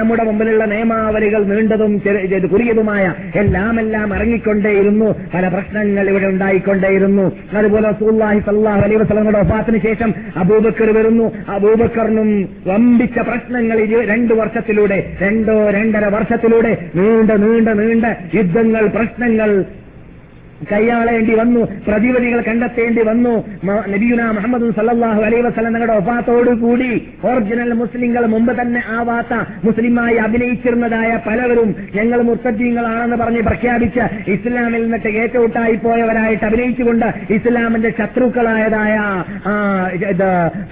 നമ്മുടെ 0.00 0.24
മുമ്പിലുള്ള 0.28 0.64
നിയമാവലികൾ 0.72 1.40
നീണ്ടതും 1.52 1.92
കുറിയതുമായ 2.52 3.04
എല്ലാം 3.42 3.74
എല്ലാം 3.82 4.08
ഇറങ്ങിക്കൊണ്ടേയിരുന്നു. 4.16 5.08
പല 5.34 5.44
പ്രശ്നങ്ങൾ 5.54 6.04
ഇവിടെ 6.12 6.26
ഉണ്ടായിക്കൊണ്ടേയിരുന്നു. 6.32 7.26
അതുപോലെ 7.58 7.86
റസൂല്ലാഹി 7.94 8.40
സല്ലല്ലാഹു 8.48 8.82
അലൈഹി 8.86 9.00
വസല്ലമയുടെ 9.02 9.42
വഫാത്തിന് 9.60 9.80
ശേഷം 9.82 10.10
അബൂബക്കർ 10.36 10.88
വരുന്നു. 10.96 11.26
അബൂബക്കറിനും 11.48 12.28
വമ്പിച്ച 12.66 13.18
പ്രശ്നങ്ങൾ 13.20 13.78
രണ്ടു 14.10 14.34
വർഷത്തിലൂടെ 14.34 14.98
രണ്ടോ 15.22 15.56
രണ്ടര 15.70 16.04
വർഷത്തിലൂടെ 16.16 16.72
നീണ്ട 16.96 17.30
നീണ്ട 17.44 17.68
നീണ്ട 17.80 18.06
യുദ്ധങ്ങൾ 18.34 18.84
പ്രശ്നങ്ങൾ 18.88 19.50
കൈയാളേണ്ടി 20.70 21.34
വന്നു 21.36 21.62
പ്രതിവിധികൾ 21.86 22.40
കണ്ടെത്തേണ്ടി 22.42 23.02
വന്നു. 23.04 23.34
നബിയുന 23.92 24.22
മുഹമ്മദ് 24.32 24.70
സല്ലാഹു 24.76 25.20
അലൈ 25.22 25.40
വസ്ലം 25.40 25.68
തങ്ങളുടെ 25.68 25.94
ഒഫാത്തോടുകൂടി 25.94 26.90
ഒറിജിനൽ 27.24 27.72
മുസ്ലിങ്ങൾ 27.80 28.24
മുമ്പ് 28.26 28.52
തന്നെ 28.54 28.82
ആവാത്ത 28.96 29.32
മുസ്ലിമായി 29.64 30.16
അഭിനയിച്ചിരുന്നതായ 30.20 31.10
പലവരും 31.26 31.68
ഞങ്ങൾ 31.94 32.18
മുർത്തദ്ദീങ്ങളാണെന്ന് 32.22 33.16
പറഞ്ഞ് 33.16 33.42
പ്രഖ്യാപിച്ച് 33.42 34.04
ഇസ്ലാമിൽ 34.34 34.82
നിന്നിട്ട് 34.82 35.12
ഏറ്റവും 35.22 35.48
പോയവരായിട്ട് 35.82 36.44
അഭിനയിച്ചുകൊണ്ട് 36.46 37.06
ഇസ്ലാമിന്റെ 37.34 37.90
ശത്രുക്കളായതായ 37.98 38.94
ആ, 39.44 39.52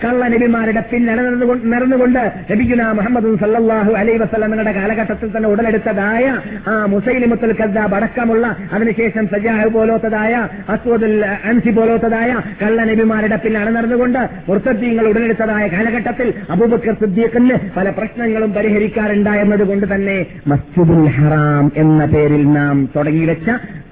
കള്ള 0.02 0.22
നബിമാരുടെ 0.28 0.82
പിന്നണിർന്നുകൊണ്ട് 0.90 1.64
നിറന്നുകൊണ്ട് 1.72 2.20
ലഭിക്കുന്ന 2.50 2.84
മുഹമ്മദ് 2.92 3.32
സല്ലാഹു 3.38 3.92
അലൈ 3.92 4.14
വസ്ലമങ്ങളുടെ 4.16 4.72
കാലഘട്ടത്തിൽ 4.72 5.30
തന്നെ 5.36 5.48
ഉടലെടുത്തതായ 5.48 6.26
ആ 6.68 6.74
മുസൈലിമുത്തുൽ 6.86 7.54
കദ്ദാബ് 7.60 7.96
അടക്കമുള്ള 7.96 8.44
അതിനുശേഷം 8.72 9.26
സജാഹ് 9.26 9.68
പോലോത്തതായ 9.68 10.34
അസ്വദുൽ 10.68 11.16
അൻസി 11.50 11.70
പോലോത്തതായ 11.70 12.30
കള്ള 12.62 12.78
നബിമാരുടെ 12.84 13.36
പിന്നാണ് 13.36 13.72
നടന്നുകൊണ്ട് 13.76 14.20
മുർത്തദ്ദീങ്ങൾ 14.48 15.06
ഉടലെടുത്തതായ 15.06 15.66
കാലഘട്ടത്തിൽ 15.68 16.30
അബൂബക്കർ 16.50 16.94
സിദ്ദീഖിന് 16.94 17.58
പല 17.76 17.88
പ്രശ്നങ്ങളും 17.90 18.52
പരിഹരിക്കാറുണ്ടായിരുന്നത് 18.52 19.64
കൊണ്ട് 19.66 19.88
തന്നെ 19.94 20.18
മസ്ജിദുൽ 20.48 21.04
ഹറാം 21.16 21.66
എന്ന 21.76 22.04
പേരിൽ 22.06 22.44
നാം 22.52 22.78
തുടങ്ങിവെച്ച 22.96 23.48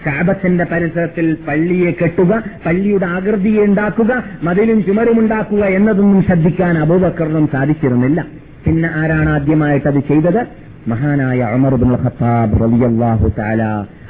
കാബത്തിന്റെ 0.06 0.64
പരിസരത്തിൽ 0.64 1.26
പള്ളിയെ 1.46 1.90
കെട്ടുക 1.92 2.32
പള്ളിയുടെ 2.66 3.06
ആകൃതിയെ 3.06 3.62
ഉണ്ടാക്കുക 3.62 4.12
മതിലും 4.42 4.78
ചുമരുമുണ്ടാക്കുക 5.16 5.64
എന്നതൊന്നും 5.76 6.22
ശ്രദ്ധിക്കാൻ 6.22 6.74
അബൂബക്കറിനും 6.78 7.44
സാധിച്ചിരുന്നില്ല. 7.52 8.20
പിന്നെ 8.64 8.88
ആരാണ് 9.00 9.28
ആദ്യമായിട്ട് 9.34 9.88
അത് 9.88 10.00
ചെയ്തത്? 10.08 10.40
മഹാനായ 10.88 11.38
അമർബുൽ 11.56 11.94
ഖത്താബ് 12.02 12.56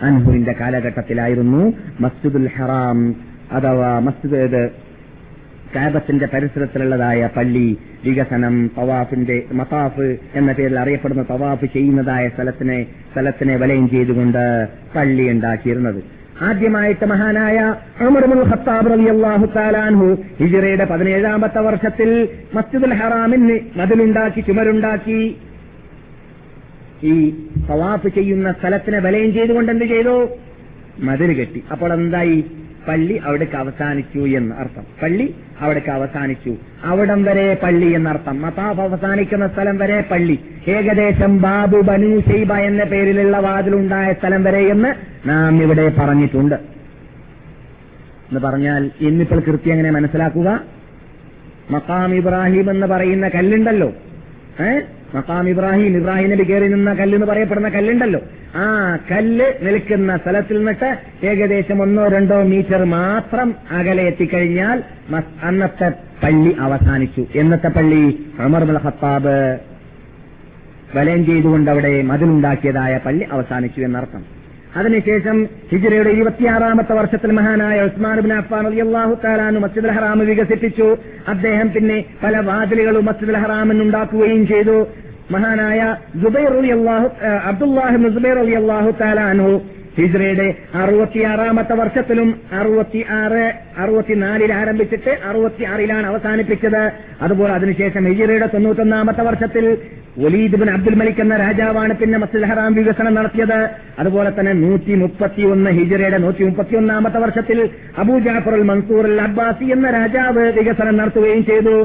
അൻഹുവിന്റെ 0.06 0.54
കാലഘട്ടത്തിലായിരുന്നു 0.60 1.62
മസ്ജിദുൽ 2.00 2.48
ഹറാം 2.56 2.98
അഥവാ 3.52 3.92
മസ്ജിദ് 4.06 4.62
കാബത്തിന്റെ 5.76 6.26
പരിസരത്തിലുള്ളതായ 6.34 7.22
പള്ളി 7.36 7.68
വികസനം 8.04 8.54
തവാഫിന്റെ 8.76 9.38
മതാഫ് 9.60 10.08
എന്ന 10.34 10.50
പേരിൽ 10.58 10.78
അറിയപ്പെടുന്ന 10.82 11.24
തവാഫ് 11.30 11.66
ചെയ്യുന്നതായ 11.74 12.26
സ്ഥലത്തിനെ 12.34 12.78
സ്ഥലത്തിനെ 13.12 13.56
വലയം 13.62 13.86
ചെയ്തുകൊണ്ട് 13.94 14.44
പള്ളി 14.96 15.26
ഉണ്ടാക്കിയിരുന്നത്. 15.30 16.00
ആദ്യമായിട്ട് 16.42 17.04
മഹാനായ 17.04 17.74
അമർമുൽ 18.00 18.50
ഖത്താബ് 18.50 18.92
റബി 18.92 19.04
അള്ളാഹു 19.04 19.46
താലാൻഹു 19.46 20.18
ഹിജ്റയുടെ 20.40 20.84
പതിനേഴാമത്തെ 20.84 21.58
വർഷത്തിൽ 21.58 22.28
മസ്ജിദുൽ 22.54 22.94
ഹറാമിന് 22.94 23.58
മതിലുണ്ടാക്കി 23.76 24.40
ചുമരുണ്ടാക്കി. 24.40 25.36
ഈ 27.04 27.30
തവാഫ് 27.70 28.08
ചെയ്യുന്ന 28.08 28.52
സ്ഥലത്തിനെ 28.52 28.98
വലയം 28.98 29.32
ചെയ്തുകൊണ്ട് 29.32 29.72
എന്ത് 29.72 29.84
ചെയ്തു? 29.84 30.28
മതിൽ 31.00 31.32
കെട്ടി. 31.32 31.64
അപ്പോൾ 31.72 31.92
എന്തായി? 31.92 32.44
പള്ളി 32.88 33.20
അവിടേക്ക് 33.24 33.56
അവസാനിച്ചു 33.56 34.18
എന്ന് 34.18 34.54
അർത്ഥം. 34.54 34.82
പള്ളി 35.02 35.34
അവിടേക്ക് 35.60 35.90
അവസാനിച്ചു. 35.90 36.56
അവിടം 36.84 37.24
വരെ 37.24 37.58
പള്ളി 37.62 37.86
എന്നർത്ഥം. 37.86 38.42
മതാഫ് 38.42 38.80
അവസാനിക്കുന്ന 38.80 39.48
സ്ഥലം 39.48 39.78
വരെ 39.78 40.04
പള്ളി. 40.10 40.38
ഏകദേശം 40.68 41.42
ബാബു 41.42 41.80
ബനു 41.80 42.20
ഷെയ്ബ 42.20 42.52
എന്ന 42.52 42.84
പേരിലുള്ള 42.84 43.38
വാതിലുണ്ടായ 43.38 44.12
സ്ഥലം 44.12 44.44
വരെ 44.44 44.58
എന്ന് 44.58 44.94
നാം 45.28 45.62
ഇവിടെ 45.62 45.92
പറഞ്ഞിട്ടുണ്ട്. 45.98 46.54
എന്ന് 46.54 48.40
പറഞ്ഞാൽ 48.40 48.90
ഇന്നിപ്പോൾ 49.00 49.40
കൃത്യം 49.40 49.72
എങ്ങനെ 49.72 49.90
മനസ്സിലാക്കുക? 49.90 50.60
മക്കാം 51.70 52.14
ഇബ്രാഹിം 52.14 52.70
എന്ന് 52.70 52.86
പറയുന്ന 52.86 53.28
കല്ലുണ്ടല്ലോ. 53.28 53.92
ഏ? 54.60 54.80
മക്കാം 55.14 55.48
ഇബ്രാഹിം 55.48 55.96
ഇബ്രാഹിം 55.96 56.30
നബി 56.30 56.44
കയറി 56.44 56.68
നിന്ന 56.68 56.94
കല്ല് 56.94 57.16
എന്ന് 57.16 57.26
പറയപ്പെടുന്ന 57.26 57.68
കല്ലുണ്ടല്ലോ. 57.68 58.20
ആ 58.56 58.98
കല്ല് 59.10 59.52
നിൽക്കുന്ന 59.62 60.16
സ്ഥലത്തിൽ 60.16 60.56
നിന്നിട്ട് 60.56 60.98
ഏകദേശം 61.26 61.82
ഒന്നോ 61.82 62.06
രണ്ടോ 62.06 62.42
മീറ്റർ 62.42 62.84
മാത്രം 62.84 63.54
അകലെ 63.70 64.02
എത്തിക്കഴിഞ്ഞാൽ 64.02 64.82
അന്നത്തെ 65.42 65.88
പള്ളി 66.22 66.56
അവസാനിച്ചു. 66.60 67.26
എന്നത്തെ 67.34 67.68
പള്ളി? 67.68 68.26
അമർമുൽ 68.38 68.78
ഖത്താബ്. 68.84 69.58
വലയം 70.94 71.26
ചെയ്തുകൊണ്ട് 71.26 71.70
അവിടെ 71.70 72.02
മതിലുണ്ടാക്കിയതായ 72.02 73.00
പള്ളി 73.06 73.26
അവസാനിച്ചു 73.32 73.80
എന്നർത്ഥം. 73.80 74.35
അതിനുശേഷം 74.78 75.36
ഹിജിറയുടെ 75.70 76.10
ഇരുപത്തിയാറാമത്തെ 76.16 76.94
വർഷത്തിൽ 76.98 77.30
മഹാനായ 77.38 77.76
ഉസ്മാൻ 77.82 78.18
ബിൻ 78.24 78.32
അഫ്ഫാൻ 78.32 78.66
അള്ളാഹു 78.86 79.14
താലാനു 79.24 79.58
മസ്ജിദ് 79.64 79.94
ഹറാം 79.96 80.18
വികസിപ്പിച്ചു. 80.30 80.88
അദ്ദേഹം 81.28 81.68
പിന്നെ 81.74 81.98
പല 82.24 82.36
വാതിലുകളും 82.48 83.04
മസ്ജിദ് 83.04 83.40
ഹറാമിന് 83.44 83.82
ഉണ്ടാക്കുകയും 83.82 84.46
ചെയ്തു. 84.52 84.76
മഹാനായ 85.34 85.80
ജുബൈർ 86.22 86.52
അലി 86.58 86.70
അള്ളാഹു 86.78 87.06
അബ്ദുല്ലാഹി 87.50 87.96
ജുബൈർ 88.16 88.38
അലി 88.44 88.54
അള്ളാഹു 88.62 88.90
തആലാനു 89.00 89.48
ഹിജ്റയുടെ 89.98 90.54
അറുപത്തിയാറാമത്തെ 90.82 91.74
വർഷത്തിലും 91.74 92.28
അറുപത്തി 92.60 93.04
ആറ് 93.20 93.44
അറുപത്തിനാലിൽ 93.82 94.52
ആരംഭിച്ചിട്ട് 94.52 95.12
അറുപത്തി 95.28 95.64
ആറിലാണ് 95.64 96.06
അവസാനിപ്പിച്ചത്. 96.06 96.82
അതുപോലെ 97.24 97.52
അതിനുശേഷം 97.54 98.04
ഹിജ്റയുടെ 98.10 98.48
തൊണ്ണൂറ്റൊന്നാമത്തെ 98.54 99.22
വർഷത്തിൽ 99.22 99.66
ഒലീദ് 100.26 100.58
ബിൻ 100.60 100.70
അബ്ദുൽ 100.74 100.94
മലിക് 100.94 101.20
എന്ന 101.20 101.36
രാജാവാണ് 101.36 101.94
പിന്നെ 101.94 102.18
മസ്ജിദ് 102.18 102.48
ഹറാം 102.50 102.74
വികസനം 102.74 103.14
നടത്തിയത്. 103.14 103.58
അതുപോലെ 103.98 104.30
തന്നെ 104.38 104.52
നൂറ്റി 104.52 104.94
മുപ്പത്തിയൊന്ന് 104.94 105.70
ഹിജറയുടെ 105.70 106.18
നൂറ്റി 106.18 106.44
മുപ്പത്തിയൊന്നാമത്തെ 106.44 107.18
വർഷത്തിൽ 107.18 107.60
അബൂ 108.04 108.18
ജാഫർ 108.18 108.54
അൽ 108.58 108.66
മൻസൂർ 108.72 109.06
അൽ 109.12 109.20
അബ്ബാസി 109.28 109.64
എന്ന 109.64 109.90
രാജാവ് 109.90 110.44
വികസനം 110.58 110.96
നടത്തുകയും 110.96 111.44
ചെയ്തു. 111.44 111.76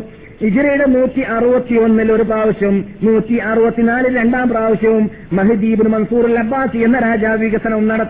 ഹിജറയുടെ 0.43 0.86
നൂറ്റി 0.93 1.21
അറുപത്തി 1.34 1.76
ഒന്നിൽ 1.86 2.12
ഒരു 2.12 2.24
പ്രാവശ്യം 2.24 2.76
നൂറ്റി 3.08 3.36
അറുപത്തിനാലിൽ 3.50 4.13
രണ്ടാം 4.21 4.45
പ്രാവശ്യവും 4.50 5.04
മഹദീബിൻ 5.39 5.88
മൻസൂർ 5.95 6.24
അൽ 6.30 6.39
അബ്ബാസി 6.43 6.78
എന്ന 6.78 7.00
രാജാവ് 7.00 7.39
വികസനം 7.43 7.84
നടത്തി 7.88 8.01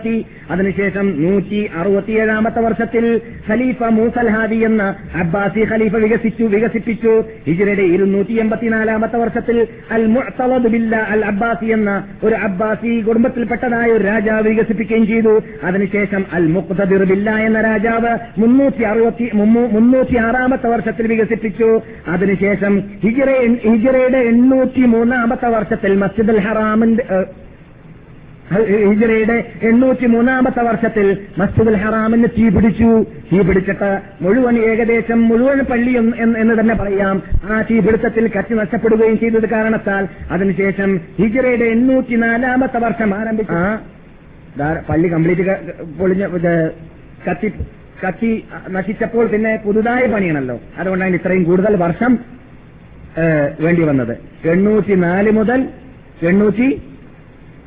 അതിനുശേഷം 0.50 1.06
നൂറ്റി 1.22 1.70
അറുപത്തിയേഴാമത്തെ 1.76 2.60
വർഷത്തിൽ 2.60 3.20
ഖലീഫ 3.48 3.82
മൂസൽഹാദി 3.82 4.56
എന്ന 4.56 4.82
അബ്ബാസി 5.14 5.62
ഖലീഫ 5.72 5.94
വികസിച്ചു 5.96 6.44
വികസിപ്പിച്ചു. 6.44 7.12
ഹിജിറയുടെ 7.46 7.82
ഇരുന്നൂറ്റി 7.82 8.32
എൺപത്തിനാലാമത്തെ 8.32 9.16
വർഷത്തിൽ 9.16 9.66
അൽ 9.90 10.06
മുഹത്തവദ് 10.06 10.70
ബില്ല 10.74 10.96
അൽ 10.96 11.24
അബ്ബാസി 11.24 11.66
എന്ന 11.66 11.90
ഒരു 12.24 12.34
അബ്ബാസി 12.34 13.00
കുടുംബത്തിൽപ്പെട്ടതായ 13.00 13.88
ഒരു 13.90 14.04
രാജാവ് 14.04 14.48
വികസിപ്പിക്കുകയും 14.48 15.06
ചെയ്തു. 15.06 15.34
അതിനുശേഷം 15.64 16.24
അൽ 16.32 16.46
മുഖ്തദിർ 16.46 17.04
ബില്ല 17.04 17.30
എന്ന 17.30 17.60
രാജാവ് 17.60 18.12
മുന്നൂറ്റി 18.38 18.82
അറുപത്തി 18.82 19.30
മുന്നൂറ്റി 19.74 20.16
ആറാമത്തെ 20.16 20.68
വർഷത്തിൽ 20.68 21.06
വികസിപ്പിച്ചു. 21.06 21.80
അതിനുശേഷം 22.08 22.82
ഹിജിറ 23.04 23.30
ഹിജിറയുടെ 23.68 24.18
എണ്ണൂറ്റി 24.18 24.80
മൂന്നാമത്തെ 24.80 25.48
വർഷത്തിൽ 25.48 25.94
മസ്ജിദ് 25.96 26.30
അൽ 26.30 26.40
ഹറാമിന്റെ 26.40 27.04
ഹിജറയുടെ 28.50 29.36
എണ്ണൂറ്റി 29.68 30.06
മൂന്നാമത്തെ 30.14 30.62
വർഷത്തിൽ 30.68 31.06
മസ്ജിദുൽ 31.38 31.76
ഹറാമിന് 31.82 32.28
തീ 32.36 32.44
പിടിച്ചു. 32.54 32.90
തീ 33.28 33.38
പിടിച്ചിട്ട് 33.48 33.90
മുഴുവൻ 34.22 34.56
ഏകദേശം 34.70 35.20
മുഴുവൻ 35.28 35.60
പള്ളി 35.70 35.92
എന്ന് 36.42 36.54
തന്നെ 36.60 36.74
പറയാം. 36.82 37.16
ആ 37.50 37.62
തീപിടുത്തത്തിൽ 37.70 38.26
കത്തി 38.36 38.54
നഷ്ടപ്പെടുകയും 38.60 39.16
ചെയ്തത് 39.22 39.46
കാരണത്താൽ 39.54 40.04
അതിനുശേഷം 40.34 40.92
ഹിജറയുടെ 41.20 41.68
എണ്ണൂറ്റി 41.76 42.18
നാലാമത്തെ 42.24 42.80
വർഷം 42.86 43.10
ആരംഭിച്ചു. 43.20 43.62
പള്ളി 44.90 45.08
കംപ്ലീറ്റ് 45.14 45.56
പൊളിഞ്ഞ 45.98 46.24
കത്തി 47.28 47.48
കത്തി 48.04 48.30
നശിച്ചപ്പോൾ 48.76 49.26
പിന്നെ 49.32 49.50
പുതുതായി 49.64 50.06
പണിയണല്ലോ. 50.12 50.56
അതുകൊണ്ടാണ് 50.80 51.14
ഇത്രയും 51.18 51.44
കൂടുതൽ 51.48 51.74
വർഷം 51.82 52.12
വേണ്ടി 53.64 53.82
വന്നത്. 53.90 54.14
എണ്ണൂറ്റി 54.52 54.94
നാല് 55.04 55.30
മുതൽ 55.38 55.60
എണ്ണൂറ്റി 56.30 56.68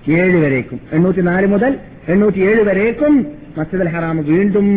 ഏഴ് 0.10 0.38
വരേക്കും. 0.38 0.80
എണ്ണൂറ്റി 0.92 1.22
നാല് 1.22 1.48
മുതൽ 1.48 1.78
എണ്ണൂറ്റി 2.08 2.40
ഏഴ് 2.40 2.64
വരേക്കും 2.64 3.14
മസ്ജിദ് 3.58 3.82
അൽ 3.82 3.90
ഹറാം 3.90 4.18
വീണ്ടും 4.26 4.68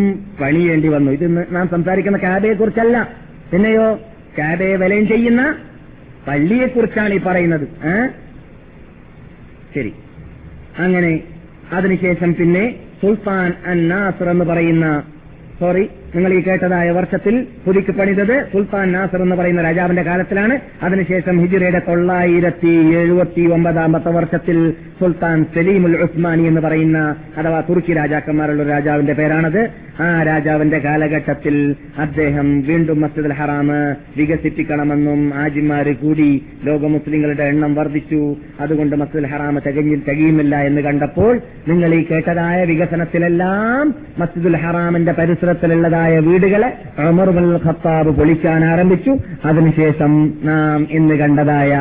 പണിയേണ്ടി 0.40 0.88
വന്നു. 0.88 1.10
ഇത് 1.10 1.46
നാം 1.54 1.68
സംസാരിക്കുന്ന 1.68 2.18
കാബയെ 2.18 2.52
കുറിച്ചല്ല 2.52 3.08
പിന്നെയോ 3.52 4.00
കാബയെ 4.38 4.76
വലയം 4.76 5.08
ചെയ്യുന്ന 5.08 5.54
പള്ളിയെക്കുറിച്ചാണ് 6.28 7.14
ഈ 7.14 7.20
പറയുന്നത്? 7.26 7.66
ശരി. 9.74 9.92
അങ്ങനെ 10.78 11.20
അതിനുശേഷം 11.72 12.34
പിന്നെ 12.34 12.74
സുൽത്താൻ 13.02 13.52
അൻ 13.66 13.88
നാസർ 13.88 14.28
എന്ന് 14.30 14.44
പറയുന്ന 14.44 15.02
സോറി 15.60 15.88
നിങ്ങൾ 16.14 16.32
ഈ 16.32 16.42
കേട്ടതായ 16.42 16.90
വർഷത്തിൽ 16.90 17.46
പുതുക്കി 17.66 17.90
പണിതത് 17.90 18.46
സുൽത്താൻ 18.52 18.92
നാസർ 18.92 19.22
എന്ന് 19.22 19.36
പറയുന്ന 19.36 19.62
രാജാവിന്റെ 19.62 20.02
കാലത്തിലാണ്. 20.02 20.60
അതിനുശേഷം 20.82 21.40
ഹിജിറയുടെ 21.40 21.78
തൊള്ളായിരത്തി 21.88 22.94
എഴുപത്തി 22.96 23.40
ഒമ്പതാമത്തെ 23.40 24.10
വർഷത്തിൽ 24.10 24.74
സുൽത്താൻ 25.00 25.44
സലീമുൽ 25.54 25.96
ഉസ്മാനി 25.96 26.42
എന്ന് 26.42 26.60
പറയുന്ന 26.60 27.16
അഥവാ 27.36 27.60
തുർക്കി 27.60 27.92
രാജാക്കന്മാരുള്ള 27.92 28.62
രാജാവിന്റെ 28.62 29.12
പേരാണത്. 29.12 29.70
ആ 30.00 30.22
രാജാവിന്റെ 30.22 30.78
കാലഘട്ടത്തിൽ 30.78 31.76
അദ്ദേഹം 31.98 32.62
വീണ്ടും 32.62 33.00
മസ്ജിദ് 33.00 33.26
അൽ 33.26 33.32
ഹറാം 33.32 33.68
വികസിപ്പിക്കണമെന്നും 34.16 35.34
ആജിമാര് 35.34 35.96
കൂടി 35.96 36.46
ലോക 36.64 36.86
മുസ്ലിങ്ങളുടെ 36.86 37.42
എണ്ണം 37.42 37.74
വർദ്ധിച്ചു. 37.74 38.36
അതുകൊണ്ട് 38.60 38.96
മസ്ജിദ് 38.96 39.24
അൽ 39.24 39.30
ഹറാം 39.30 39.58
തികഞ്ഞിൽ 39.66 40.02
തികയുമില്ല 40.08 40.56
എന്ന് 40.56 40.80
കണ്ടപ്പോൾ 40.80 41.40
നിങ്ങൾ 41.68 41.94
ഈ 41.94 42.04
കേട്ടതായ 42.04 42.64
വികസനത്തിലെല്ലാം 42.64 43.94
മസ്ജിദുൽ 44.18 44.56
ഹറാമിന്റെ 44.56 45.12
പരിസരത്തിലുള്ളതായ 45.98 46.18
വീടുകളെ 46.28 46.70
അമർബൽ 47.08 47.48
ഖത്താബ് 47.66 48.10
പൊളിക്കാൻ 48.18 48.62
ആരംഭിച്ചു. 48.72 49.12
അതിനുശേഷം 49.44 50.12
നാം 50.50 50.86
ഇന്ന് 50.98 51.16
കണ്ടതായ 51.22 51.74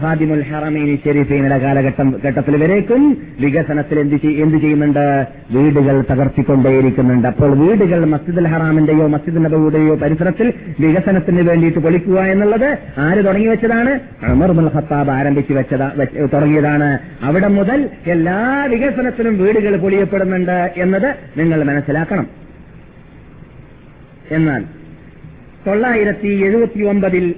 ഹാദിമുൽ 0.00 0.42
ഹറമീനി 0.48 0.92
ഷെരീഫീനിലെ 1.04 1.56
കാലഘട്ടം 1.62 2.08
ഘട്ടത്തിൽ 2.24 2.54
വരേക്കും. 2.62 3.02
വികസനത്തിൽ 3.40 3.96
എന്ത് 4.02 4.14
എന്ത് 4.44 4.56
ചെയ്യുന്നുണ്ട്? 4.64 5.06
വീടുകൾ 5.54 5.96
തകർത്തിക്കൊണ്ടേയിരിക്കുന്നുണ്ട്. 6.10 7.26
അപ്പോൾ 7.32 7.50
വീടുകൾ 7.62 8.00
മസ്ജിദുൽ 8.12 8.48
ഹറാമിന്റെയോ 8.52 9.06
മസ്ജിദ് 9.14 9.42
നബിയുടെയോ 9.44 9.96
പരിസരത്തിൽ 10.04 10.46
വികസനത്തിന് 10.80 11.44
വേണ്ടിയിട്ട് 11.50 11.82
പൊളിക്കുക 11.88 12.18
എന്നുള്ളത് 12.34 12.68
ആര് 13.08 13.20
തുടങ്ങി 13.26 13.50
വെച്ചതാണ്? 13.54 13.94
അമർ 14.30 14.52
മുൽ 14.60 14.70
ഖത്താബ് 14.76 15.14
ആരംഭിച്ചു 15.18 15.52
വെച്ചതാ 15.60 15.90
തുടങ്ങിയതാണ്. 16.34 16.90
അവിടെ 17.28 17.50
മുതൽ 17.58 17.82
എല്ലാ 18.16 18.38
വികസനത്തിനും 18.74 19.36
വീടുകൾ 19.44 19.74
പൊളിയപ്പെടുന്നുണ്ട് 19.86 20.58
എന്നത് 20.76 21.10
നിങ്ങൾ 21.40 21.60
മനസ്സിലാക്കണം. 21.72 22.45
എന്നാൽ 24.30 24.64
തൊള്ളായിരത്തി 25.66 26.28
എഴുപത്തി 26.28 26.82
ഒമ്പതിൽ 26.82 27.34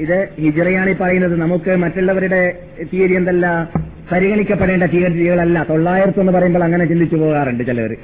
ഇത് 0.00 0.28
ഹിജറയാണ് 0.40 0.96
പറയുന്നത്. 0.98 1.40
നമുക്ക് 1.40 1.76
മറ്റുള്ളവരുടെ 1.76 2.58
തീയതി 2.92 3.14
എന്തല്ല? 3.14 3.70
പരിഗണിക്കപ്പെടേണ്ട 4.12 4.82
തീയതികളല്ല. 4.82 5.66
തൊള്ളായിരത്തി 5.68 6.20
എന്ന് 6.20 6.32
പറയുമ്പോൾ 6.32 6.64
അങ്ങനെ 6.64 6.84
ചിന്തിച്ചു 6.84 7.16
പോകാറുണ്ട് 7.16 7.64
ചിലവർ 7.64 7.96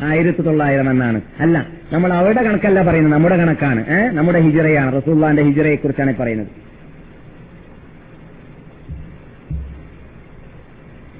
ആയിരത്തി 0.00 0.42
തൊള്ളായിരം 0.42 0.90
എന്നാണ്. 0.90 1.20
അല്ല 1.40 1.66
നമ്മൾ 1.92 2.12
അവരുടെ 2.12 2.42
കണക്കല്ല 2.42 2.82
പറയുന്നത്. 2.82 3.12
നമ്മുടെ 3.12 3.36
കണക്കാണ്. 3.36 3.84
നമ്മുടെ 4.12 4.40
ഹിജറയാണ്. 4.40 4.96
റസൂള്ളാന്റെ 4.96 5.42
ഹിജറയെ 5.42 5.76
കുറിച്ചാണ് 5.76 6.16
പറയുന്നത്. 6.16 6.46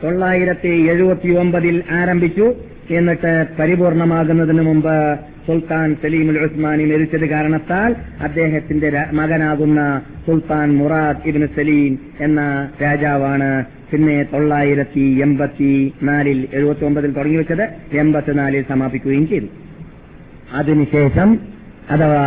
തൊള്ളായിരത്തി 0.04 0.68
എഴുപത്തി 0.68 1.28
ഒമ്പതിൽ 1.28 1.82
ആരംഭിച്ചു. 1.90 2.54
എന്നിട്ട് 2.91 3.47
പരിപൂർണമാകുന്നതിന് 3.59 4.62
മുമ്പ് 4.62 4.95
സുൽത്താൻ 5.47 5.97
സലീമുൽ 6.03 6.39
ഉസ്മാനി 6.39 6.85
മരിച്ചത് 6.85 7.30
കാരണത്താൽ 7.30 7.97
അദ്ദേഹത്തിന്റെ 8.20 8.89
മകനാകുന്ന 9.12 9.80
സുൽത്താൻ 10.26 10.74
മുറാദ് 10.74 11.28
ഇബിന് 11.28 11.47
സലീം 11.57 11.99
എന്ന 12.20 12.41
രാജാവാണ് 12.82 13.51
പിന്നെ 13.91 14.24
തൊള്ളായിരത്തി 14.24 15.20
എൺപത്തി 15.22 15.93
നാലിൽ 16.03 16.49
എഴുപത്തി 16.53 16.85
ഒമ്പതിൽ 16.85 17.11
തുടങ്ങി 17.14 17.37
വെച്ചത് 17.37 17.64
എൺപത്തിനാലിൽ 17.93 18.62
സമാപിക്കുകയും 18.62 19.28
ചെയ്തു. 19.28 19.49
അതിനുശേഷം 20.53 21.39
അഥവാ 21.89 22.24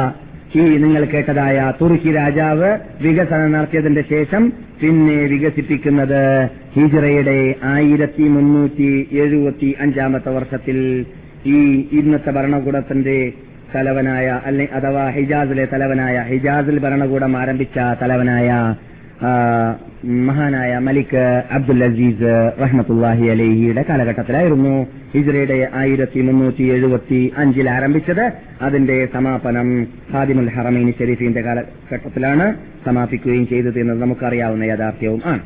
ഈ 0.56 0.66
നിങ്ങൾ 0.78 1.04
കേട്ടതായ 1.06 1.74
തുർക്കി 1.82 2.12
രാജാവ് 2.12 2.70
വികസനം 3.02 3.52
നടത്തിയതിന്റെ 3.52 4.04
ശേഷം 4.10 4.44
പിന്നെ 4.82 5.18
വികസിപ്പിക്കുന്നത് 5.26 6.22
ഹിജ്റയുടെ 6.76 7.40
ആയിരത്തി 7.66 8.26
മുന്നൂറ്റി 8.28 8.92
എഴുപത്തി 9.20 9.76
അഞ്ചാമത്തെ 9.80 10.32
വർഷത്തിൽ 10.32 10.80
ഈ 11.50 11.60
ഇന്നത്തെ 11.92 12.32
ഭരണകൂടത്തിന്റെ 12.32 13.18
തലവനായ 13.76 14.28
അല്ലെ 14.46 14.66
അഥവാ 14.74 15.06
ഹിജാസിലെ 15.10 15.66
തലവനായ 15.66 16.18
ഹിജാസിൽ 16.30 16.80
ഭരണകൂടം 16.80 17.38
ആരംഭിച്ച 17.38 17.78
തലവനായ 18.02 18.50
മഹാനായ 20.28 20.78
മലിക് 20.78 21.44
അബ്ദുൽ 21.52 21.84
അസീസ് 21.84 22.32
റഹ്മത്തുല്ലാഹി 22.62 23.28
അലഹിയുടെ 23.28 23.86
കാലഘട്ടത്തിലായിരുന്നു 23.90 24.88
ഹിജ്റയുടെ 25.14 25.68
ആയിരത്തി 25.74 26.22
മുന്നൂറ്റി 26.22 26.64
എഴുപത്തി 26.74 27.34
അഞ്ചിൽ 27.38 27.70
ആരംഭിച്ചത്. 27.70 28.32
അതിന്റെ 28.62 29.08
സമാപനം 29.14 29.88
ഹാദിമുൽ 30.14 30.50
ഹറമൈൻ 30.50 30.94
ഷെരീഫിന്റെ 31.00 31.42
കാലഘട്ടത്തിലാണ് 31.42 32.54
സമാപിക്കുകയും 32.86 33.48
ചെയ്തത് 33.48 33.80
എന്നത് 33.80 34.02
നമുക്കറിയാവുന്ന 34.02 34.64
യാഥാർത്ഥ്യവും 34.64 35.22
ആണ്. 35.26 35.40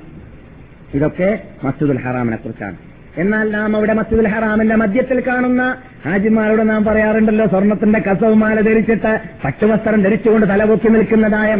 ഇതൊക്കെ 0.93 1.39
മസ്ജിദുൽ 1.63 1.99
ഹറാമിനെ 1.99 2.37
കുറിച്ചാണ്. 2.37 2.77
എന്നാൽ 3.17 3.51
നാം 3.51 3.75
അവിടെ 3.75 3.93
മസ്ജിദുൽ 3.93 4.27
ഹറാമിന്റെ 4.27 4.75
മധ്യത്തിൽ 4.75 5.19
കാണുന്ന 5.27 5.75
ഹാജിമാരോട് 6.05 6.69
നാം 6.69 6.83
പറയാറുണ്ടല്ലോ 6.83 7.45
സ്വർണത്തിന്റെ 7.45 7.99
കസവുമാല 7.99 8.61
ധരിച്ചിട്ട് 8.61 9.19
പട്ടുവസ്ത്രം 9.45 10.01
ധരിച്ചുകൊണ്ട് 10.01 10.47
തലപൊക്കി 10.47 10.89
നിൽക്കുന്നതായ 10.89 11.55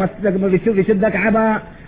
വിശുദ്ധ 0.80 1.08
കാബ. 1.08 1.38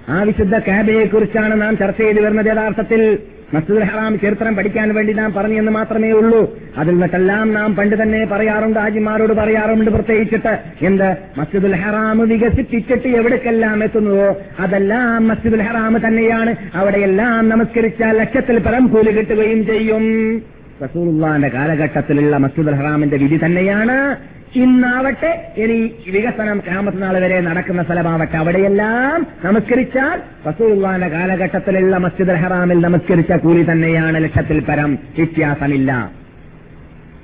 ആ 0.10 0.22
വിശുദ്ധ 0.22 0.58
കാബയെ 0.58 1.06
കുറിച്ചാണ് 1.06 1.62
നാം 1.62 1.78
ചർച്ച 1.78 2.02
ചെയ്തു 2.02 2.22
വരുന്നത് 2.22 2.46
യഥാർത്ഥത്തിൽ. 2.46 3.18
മസ്ജിദുൽ 3.54 3.84
ഹറാം 3.84 4.20
ചരിത്രം 4.20 4.56
പഠിക്കാൻ 4.56 4.94
വേണ്ടി 4.94 5.14
നാം 5.14 5.34
പറഞ്ഞു 5.34 5.60
എന്ന് 5.60 5.72
മാത്രമേ 5.72 6.12
ഉള്ളൂ. 6.12 6.58
അതിൽ 6.78 6.92
നിന്നെല്ലാം 6.92 7.54
നാം 7.54 7.76
പണ്ട് 7.76 8.04
തന്നെ 8.04 8.26
പറയാറുണ്ട് 8.26 8.80
ആജിമാരോട് 8.80 9.34
പറയാറുണ്ട് 9.34 9.92
പ്രത്യേകിച്ചിട്ട്. 9.92 10.60
എന്ത്? 10.82 11.16
മസ്ജിദുൽ 11.38 11.76
ഹറാം 11.76 12.30
വികസിപ്പിച്ചിട്ട് 12.30 13.08
എവിടേക്കെല്ലാം 13.08 13.84
എത്തുന്നുവോ 13.84 14.38
അതെല്ലാം 14.60 15.28
മസ്ജിദുൽ 15.28 15.62
ഹറാം 15.62 16.08
തന്നെയാണ്. 16.08 16.56
അവിടെയെല്ലാം 16.74 17.50
നമസ്കരിച്ച 17.50 18.04
ലക്ഷത്തിൽ 18.04 18.60
പരം 18.60 18.88
കൂലി 18.88 19.12
കിട്ടുകയും 19.12 19.66
ചെയ്യും. 19.66 20.38
റസൂലുള്ളാന്റെ 20.84 21.48
കാലഘട്ടത്തിലുള്ള 21.48 22.38
മസ്ജിദുൽ 22.38 22.76
ഹറാമിന്റെ 22.76 23.18
വിധി 23.18 23.40
തന്നെയാണ്. 23.46 24.16
ഇന്നാവട്ടെ 24.56 25.54
ഇനി 25.58 25.92
വികസനം 26.12 26.60
ക്യാമത്ത് 26.60 26.98
വരെ 27.24 27.42
നടക്കുന്ന 27.42 27.84
സ്ഥലമാവട്ടെ. 27.84 28.38
അവിടെയെല്ലാം 28.38 29.28
നമസ്കരിച്ചാൽ 29.46 30.22
റസൂലുള്ളാന്റെ 30.50 31.08
കാലഘട്ടത്തിലുള്ള 31.08 31.98
മസ്ജിദ് 31.98 32.30
ഹറാമിൽ 32.30 32.82
നമസ്കരിച്ച 32.82 33.32
കൂലി 33.32 33.72
തന്നെയാണ് 33.72 34.24
ലക്ഷത്തിൽ 34.24 34.60
പരം 34.60 34.94
വ്യത്യാസമില്ല. 34.94 36.12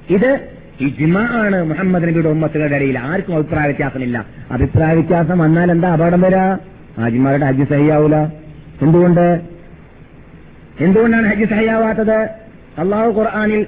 ഇത് 0.09 0.39
ഇജ്മ 0.81 1.17
ആണ് 1.17 1.63
മുഹമ്മദ് 1.63 2.03
നബിയുടെ 2.03 2.29
ഉമ്മത്തുകളുടെ 2.29 2.75
ഇടയിൽ. 2.75 2.99
ആർക്കും 2.99 3.35
അഭിപ്രായ 3.35 3.65
വ്യത്യാസമില്ല. 3.65 4.25
അഭിപ്രായ 4.51 4.93
വ്യത്യാസം 4.93 5.39
വന്നാൽ 5.39 5.71
എന്താ 5.71 5.89
അപകടം 5.89 6.21
വരാ? 6.21 6.57
ഹാജിമാരുടെ 6.99 7.45
ഹജ്ജ് 7.45 7.69
സഹിയാവൂല. 7.69 8.15
എന്തുകൊണ്ട്? 8.81 9.41
എന്തുകൊണ്ടാണ് 10.79 11.27
ഹജ്ജ് 11.27 11.49
സഹിയാവാത്തത്? 11.49 12.48
അള്ളാഹു 12.77 13.11
ഖുർആാനിൽ 13.11 13.65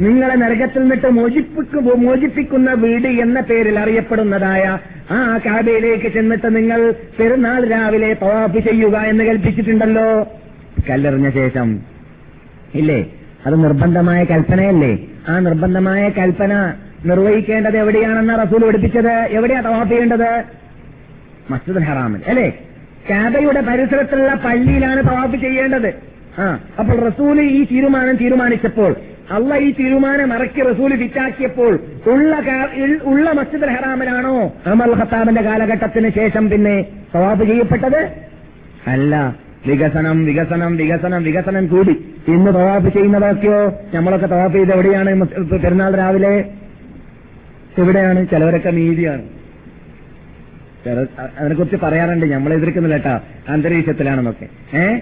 നിങ്ങളെ 0.00 0.34
നരകത്തിൽ 0.34 0.80
നിന്നിട്ട് 0.80 1.06
മോചിപ്പിക്കു 1.06 1.80
മോചിപ്പിക്കുന്ന 1.80 2.72
വീട് 2.72 3.08
എന്ന 3.08 3.40
പേരിൽ 3.40 3.78
അറിയപ്പെടുന്നതായ 3.78 4.78
ആ 5.10 5.38
കാബയിലേക്ക് 5.46 6.12
ചെന്നിട്ട് 6.12 6.56
നിങ്ങൾ 6.56 6.94
പെരുന്നാൾ 7.18 7.68
രാവിലെ 7.68 8.16
തവാഫ് 8.22 8.58
ചെയ്യുക 8.58 8.96
എന്ന് 8.96 9.24
കൽപ്പിച്ചിട്ടുണ്ടല്ലോ. 9.24 10.28
കല്ലെറിഞ്ഞ 10.90 11.30
ശേഷം. 11.30 11.78
ഇല്ലേ? 12.74 13.06
അത് 13.46 13.64
നിർബന്ധമായ 13.64 14.24
കൽപ്പനയല്ലേ? 14.24 14.98
ആ 15.28 15.38
നിർബന്ധമായ 15.38 16.08
കൽപ്പന 16.08 16.74
നിർവഹിക്കേണ്ടത് 17.06 17.76
എവിടെയാണെന്ന് 17.76 18.38
റസൂൽ 18.42 18.66
പഠിപ്പിച്ചത്? 18.66 19.12
എവിടെയാണ് 19.12 19.64
തവാഫ് 19.64 19.88
ചെയ്യേണ്ടത്? 19.88 20.42
മസ്ജിദുൽ 21.50 21.84
ഹറാമിൽ. 21.84 22.20
അല്ലേ? 22.28 22.58
കാബയുടെ 23.10 23.60
പരിസരത്തുള്ള 23.60 24.34
പള്ളിയിലാണ് 24.34 25.02
തവാഫ് 25.04 25.36
ചെയ്യേണ്ടത്. 25.36 25.94
ആ 26.38 26.60
അപ്പോൾ 26.78 27.00
റസൂൽ 27.00 27.40
ഈ 27.40 27.64
തീരുമാനം 27.64 28.16
തീരുമാനിച്ചപ്പോൾ 28.16 28.96
അള്ള 29.30 29.56
ഈ 29.56 29.72
തീരുമാനം 29.72 30.34
ഇറക്കി 30.34 30.62
റസൂൽ 30.62 30.96
ഫിറ്റാക്കിയപ്പോൾ 30.96 31.78
ഉള്ള 32.06 32.42
ഉള്ള 33.04 33.32
മസ്ജിദ് 33.32 33.64
ഹറാമിലാണോ 33.64 34.52
അമൽ 34.66 35.00
ഖത്താബിന്റെ 35.00 35.42
കാലഘട്ടത്തിന് 35.42 36.10
ശേഷം 36.10 36.50
പിന്നെ 36.50 36.86
തവാഫ് 37.14 37.42
ചെയ്യപ്പെട്ടത്? 37.42 38.12
അല്ല. 38.86 39.36
വികസനം 39.66 40.24
വികസനം 40.24 40.76
വികസനം 40.76 41.22
വികസനം 41.22 41.66
കൂടി. 41.66 41.90
ഇന്ന് 42.28 42.54
തവാഫ് 42.54 42.88
ചെയ്യുന്നതൊക്കെയോ? 42.88 43.72
നമ്മളൊക്കെ 43.94 44.26
തവാഫ് 44.26 44.52
ചെയ്ത് 44.52 44.72
എവിടെയാണ്? 44.72 45.26
പെരുന്നാൾ 45.50 45.94
രാവിലെ? 45.94 46.44
എവിടെയാണ്? 47.78 48.26
ചിലവരൊക്കെ 48.28 48.70
മീതിയാണ്. 48.70 49.22
ചില 49.22 49.46
അതിനെക്കുറിച്ച് 51.38 51.76
പറയാറുണ്ട്. 51.76 52.26
നമ്മൾ 52.26 52.54
എതിർക്കുന്നില്ല 52.54 52.96
കേട്ടാ. 52.96 53.20
അന്തരീക്ഷത്തിലാണെന്നൊക്കെ. 53.48 54.76
ഏ? 54.76 54.98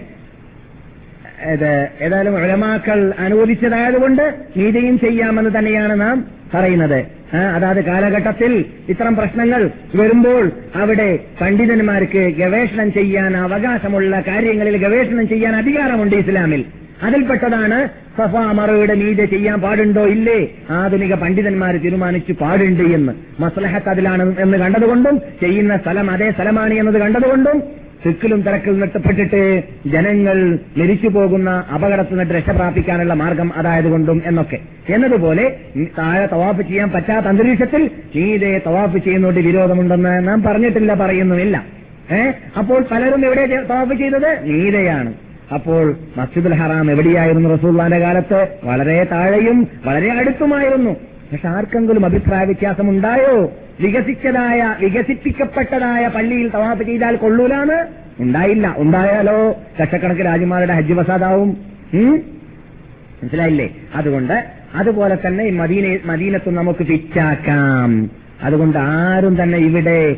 ഏതായാലും 2.00 2.36
ഉലമാക്കൾ 2.36 3.14
അനുവദിച്ചതായതുകൊണ്ട് 3.18 4.34
നീതിയും 4.56 4.98
ചെയ്യാമെന്ന് 4.98 5.58
തന്നെയാണ് 5.58 6.00
നാം 6.00 6.24
പറയുന്നത്. 6.54 7.06
അതാത് 7.36 7.84
കാലഘട്ടത്തിൽ 7.84 8.64
ഇത്തരം 8.88 9.16
പ്രശ്നങ്ങൾ 9.16 9.70
വരുമ്പോൾ 9.94 10.50
അവിടെ 10.74 11.18
പണ്ഡിതന്മാർക്ക് 11.40 12.36
ഗവേഷണം 12.36 12.92
ചെയ്യാൻ 12.92 13.36
അവകാശമുള്ള 13.36 14.20
കാര്യങ്ങളിൽ 14.20 14.76
ഗവേഷണം 14.76 15.28
ചെയ്യാൻ 15.28 15.56
അധികാരമുണ്ട് 15.56 16.16
ഇസ്ലാമിൽ. 16.16 16.64
അതിൽപ്പെട്ടതാണ് 17.02 17.88
സഫ 17.88 18.36
മറയുടെ 18.36 18.94
മീതെ 18.94 19.24
ചെയ്യാൻ 19.24 19.60
പാടുണ്ടോ? 19.60 20.06
ഇല്ലേ? 20.06 20.48
ആധുനിക 20.70 21.14
പണ്ഡിതന്മാർ 21.14 21.76
തീരുമാനിച്ചു 21.76 22.32
പാടുണ്ട് 22.32 22.82
എന്ന്. 22.82 23.12
മസ്ലഹത്ത് 23.40 23.88
അതിലാണ് 23.88 24.34
എന്ന് 24.38 24.58
കണ്ടതുകൊണ്ടും 24.58 25.18
ചെയ്യുന്ന 25.18 25.76
സ്ഥലം 25.76 26.10
അതേ 26.10 26.30
സ്ഥലമാണ് 26.30 26.74
എന്നത് 26.74 26.98
കണ്ടതുകൊണ്ടും 26.98 27.62
തിക്കിലും 28.06 28.42
തിരക്കിലും 28.42 28.80
നിർത്തപ്പെട്ടിട്ട് 28.80 29.62
ജനങ്ങൾ 29.86 30.58
മരിച്ചു 30.76 31.08
പോകുന്ന 31.08 31.64
അപകടത്തിൽ 31.74 32.16
നിന്ന് 32.16 32.34
രക്ഷപ്രാപിക്കാനുള്ള 32.34 33.14
മാർഗം 33.14 33.52
അതായതുകൊണ്ടും 33.56 34.22
എന്നൊക്കെ. 34.26 34.58
എന്നതുപോലെ 34.88 35.56
താഴെ 35.98 36.26
തവാഫ് 36.26 36.62
ചെയ്യാൻ 36.62 36.90
പറ്റാത്ത 36.90 37.26
അന്തരീക്ഷത്തിൽ 37.26 37.90
നീതെ 38.16 38.60
തവാഫ് 38.66 38.98
ചെയ്യുന്നതുകൊണ്ട് 38.98 39.48
വിരോധമുണ്ടെന്ന് 39.48 40.28
നാം 40.28 40.42
പറഞ്ഞിട്ടില്ല 40.42 40.94
പറയുന്നുമില്ല. 40.94 41.64
ഏഹ് 42.12 42.34
അപ്പോൾ 42.58 42.84
പലരും 42.90 43.26
എവിടെ 43.26 43.46
തവാഫ് 43.46 43.94
ചെയ്തത്? 43.94 44.44
മീതെയാണ് 44.44 45.14
അപ്പോൾ 45.54 45.94
മസ്ജിദുൽ 46.16 46.54
ഹറാം 46.54 46.90
എവിടെയായിരുന്നു 46.90 47.50
റസൂള്ളാന്റെ 47.50 47.98
കാലത്ത്? 47.98 48.48
വളരെ 48.64 49.04
താഴെയും 49.04 49.68
വളരെ 49.84 50.12
അടുത്തുമായിരുന്നു. 50.12 50.90
പക്ഷെ 51.32 51.48
ആർക്കെങ്കിലും 51.48 52.06
അഭിപ്രായ 52.06 52.44
വ്യത്യാസം 52.44 52.90
ഉണ്ടായോ 52.90 53.52
വികസിച്ചതായ 53.80 54.74
വികസിപ്പിക്കപ്പെട്ടതായ 54.80 56.08
പള്ളിയിൽ 56.08 56.48
തവാഫ് 56.48 56.82
ചെയ്താൽ 56.82 57.16
കൊള്ളൂലാന്ന്? 57.16 57.86
ഉണ്ടായില്ല. 58.22 58.74
ഉണ്ടായാലോ? 58.78 59.56
ലക്ഷക്കണക്കിന് 59.80 60.26
രാജ്യമാരുടെ 60.26 60.72
ഹജ്ജ് 60.72 60.92
വസാദാവും? 60.92 61.56
മനസ്സിലായില്ലേ? 61.94 63.74
അതുകൊണ്ട് 63.94 64.44
അതുപോലെ 64.74 65.18
തന്നെ 65.26 65.44
ഈ 65.44 65.50
മദീന 65.50 65.98
മദീനത്തും 66.04 66.54
നമുക്ക് 66.54 66.84
പിച്ചാക്കാം 66.84 68.10
അതുകൊണ്ട് 68.42 68.78
ആരും 68.78 69.42
തന്നെ 69.42 69.58
ഇവിടെ 69.58 70.16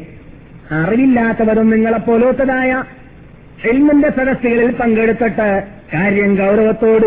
അറിവില്ലാത്തവരും 0.70 1.70
നിങ്ങളെപ്പോലത്തതായ 1.70 2.82
എൽമിന്റെ 3.64 4.10
സദസ്സുകളിൽ 4.10 4.70
പങ്കെടുത്തിട്ട് 4.70 5.62
കാര്യം 5.94 6.36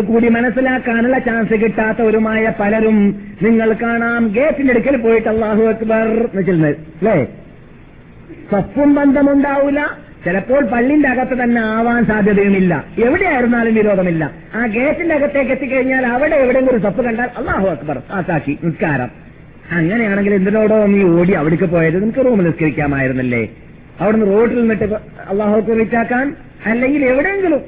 കൂടി 0.00 0.28
മനസ്സിലാക്കാനുള്ള 0.28 1.18
ചാൻസ് 1.18 1.52
കിട്ടാത്തവരുമായ 1.52 2.52
പലരും 2.60 3.22
നിങ്ങൾ 3.42 3.72
കാണാം. 3.72 4.28
ഗേറ്റിന്റെ 4.28 4.72
അടുക്കൽ 4.72 4.96
പോയിട്ട് 4.96 5.28
അള്ളാഹു 5.28 5.62
അക്ബർ 5.62 6.06
എന്ന് 6.06 6.42
ചെല്ലുന്നത് 6.42 6.76
അല്ലേ? 6.76 7.26
സപ്പും 8.52 8.94
ബന്ധമുണ്ടാവില്ല 8.94 9.96
ചിലപ്പോൾ 10.24 10.64
പള്ളിന്റെ 10.64 11.08
അകത്ത് 11.08 11.42
തന്നെ 11.42 11.60
ആവാൻ 11.60 12.04
സാധ്യതയുമില്ല. 12.04 12.84
എവിടെയായിരുന്നാലും 13.04 13.74
വിരോധമില്ല. 13.74 14.30
ആ 14.54 14.66
ഗേറ്റിന്റെ 14.66 15.14
അകത്തേക്ക് 15.14 15.50
എത്തിക്കഴിഞ്ഞാൽ 15.50 16.06
അവിടെ 16.06 16.36
എവിടെയെങ്കിലും 16.36 16.76
ഒരു 16.76 16.82
സപ്പ് 16.82 17.04
കണ്ടാൽ 17.04 17.28
അള്ളാഹു 17.36 17.68
അക്ബർ 17.68 18.02
ആസാക്കി 18.10 18.58
നിസ്കാരം. 18.64 19.10
അങ്ങനെയാണെങ്കിൽ 19.70 20.34
എന്തിനോടോ 20.34 20.86
നീ 20.86 21.20
ഓടി 21.20 21.32
അവിടേക്ക് 21.32 21.64
പോയത് 21.64 22.02
നിനക്ക് 22.02 22.24
റൂമിൽ 22.24 22.44
നിസ്കരിക്കാമായിരുന്നല്ലേ? 22.44 23.48
അവിടുന്ന് 24.00 24.26
റോഡിൽ 24.26 24.60
നിന്നിട്ട് 24.60 24.84
അള്ളാഹുക്ക് 25.30 25.70
വിറ്റാക്കാൻ 25.70 26.26
അല്ലെങ്കിൽ 26.66 27.04
എവിടെയെങ്കിലും. 27.04 27.62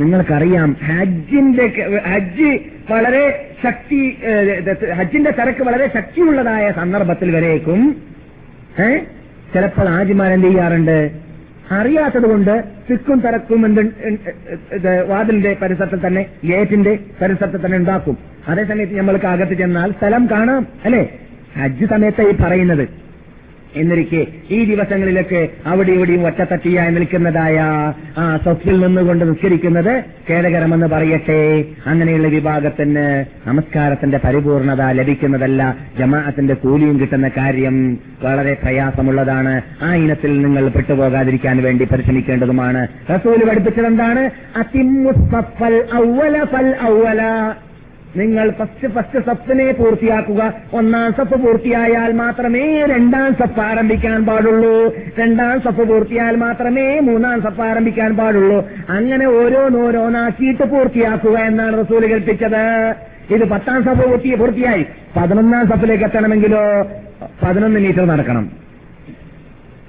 നിങ്ങൾക്കറിയാം 0.00 0.76
ഹജ്ജിന്റെ 0.84 1.66
ഹജ്ജ് 2.06 2.50
വളരെ 2.92 3.24
ശക്തി 3.64 4.00
ഹജ്ജിന്റെ 4.92 5.30
തിരക്ക് 5.30 5.62
വളരെ 5.62 5.86
ശക്തിയുള്ളതായ 5.94 6.72
സന്ദർഭത്തിൽ 6.76 7.36
വരേക്കും. 7.36 7.80
ചിലപ്പോൾ 9.54 9.88
ആജിമാർ 9.88 10.30
എന്ത് 10.32 10.46
ചെയ്യാറുണ്ട്? 10.46 10.98
അറിയാത്തത് 11.70 12.26
കൊണ്ട് 12.30 12.64
തിക്കും 12.90 13.20
തിരക്കും 13.20 13.60
എന്ത് 13.66 13.82
വാതിലിന്റെ 15.08 15.56
പരിസരത്തിൽ 15.62 16.06
തന്നെ 16.06 16.26
ഗേറ്റിന്റെ 16.44 16.98
പരിസരത്തിൽ 17.22 17.60
തന്നെ 17.66 17.78
ഉണ്ടാക്കും. 17.78 18.18
അതേസമയത്ത് 18.48 18.98
നമ്മൾക്ക് 18.98 19.26
അകത്ത് 19.26 19.54
ചെന്നാൽ 19.54 19.92
സ്ഥലം 19.92 20.26
കാണാം 20.30 20.66
അല്ലെ? 20.84 21.02
ഹജ്ജ് 21.62 21.86
സമയത്ത് 21.86 22.22
ഈ 22.22 22.34
പറയുന്നത്. 22.40 22.84
എന്നിരിക്കെ 23.76 24.26
ഈ 24.50 24.64
ദിവസങ്ങളിലൊക്കെ 24.64 25.48
അവിടെ 25.66 25.92
ഇവിടെയും 25.92 26.26
ഒറ്റത്തട്ടിയായി 26.26 26.90
നിൽക്കുന്നതായ 26.90 27.58
ആ 28.18 28.36
സ്വത്തിൽ 28.36 28.80
നിന്നുകൊണ്ട് 28.80 29.28
നിസ്കരിക്കുന്നത് 29.28 30.04
ഖേദകരമെന്ന് 30.30 30.86
പറയട്ടെ. 30.86 31.64
അങ്ങനെയുള്ള 31.86 32.28
വിഭാഗത്തിന് 32.28 33.24
നമസ്കാരത്തിന്റെ 33.46 34.20
പരിപൂർണത 34.24 34.82
ലഭിക്കുന്നതല്ല 34.90 35.76
ജമാഅത്തിന്റെ 35.98 36.54
കൂലിയും 36.54 37.00
കിട്ടുന്ന 37.00 37.30
കാര്യം. 37.36 37.98
വളരെ 38.22 38.54
പ്രയാസമുള്ളതാണ്. 38.54 39.62
ആ 39.82 39.94
ഇനത്തിൽ 39.94 40.42
നിങ്ങൾ 40.42 40.68
പെട്ടുപോകാതിരിക്കാൻ 40.68 41.62
വേണ്ടി 41.62 41.84
പരിശ്രമിക്കേണ്ടതുമാണ്. 41.84 42.88
റസൂൽ 43.10 43.48
പഠിപ്പിച്ചതെന്താണ്? 43.48 44.30
ഫൽ 46.44 46.74
നിങ്ങൾ 48.16 48.50
ഫസ്റ്റ് 48.50 48.88
ഫസ്റ്റ് 48.94 49.20
സപ്പിനെ 49.26 49.72
പൂർത്തിയാക്കുക. 49.72 50.42
ഒന്നാം 50.72 51.12
സപ്പ് 51.12 51.36
പൂർത്തിയായാൽ 51.40 52.12
മാത്രമേ 52.12 52.86
രണ്ടാം 52.86 53.34
സപ്പ് 53.34 53.60
ആരംഭിക്കാൻ 53.60 54.26
പാടുള്ളൂ. 54.26 54.94
രണ്ടാം 55.18 55.60
സപ്പ് 55.60 55.88
പൂർത്തിയായാൽ 55.88 56.36
മാത്രമേ 56.36 57.00
മൂന്നാം 57.00 57.42
സപ്പ് 57.42 57.62
ആരംഭിക്കാൻ 57.62 58.16
പാടുള്ളൂ. 58.16 58.58
അങ്ങനെ 58.88 59.26
ഓരോന്നോരോന്നാക്കിയിട്ട് 59.26 60.64
പൂർത്തിയാക്കുക 60.64 61.36
എന്നാണ് 61.38 61.80
റസൂൽ 61.80 62.06
കൽപ്പിച്ചത്. 62.06 62.94
ഇത് 63.34 63.44
പത്താം 63.50 63.84
സഭ 63.84 63.98
പൂർത്തി 64.04 64.34
പൂർത്തിയായി. 64.34 64.86
പതിനൊന്നാം 65.16 65.68
സഭയിലേക്ക് 65.68 66.04
എത്തണമെങ്കിലോ 66.04 66.64
പതിനൊന്ന് 67.42 67.80
മീറ്റർ 67.80 68.04
നടക്കണം. 68.06 68.50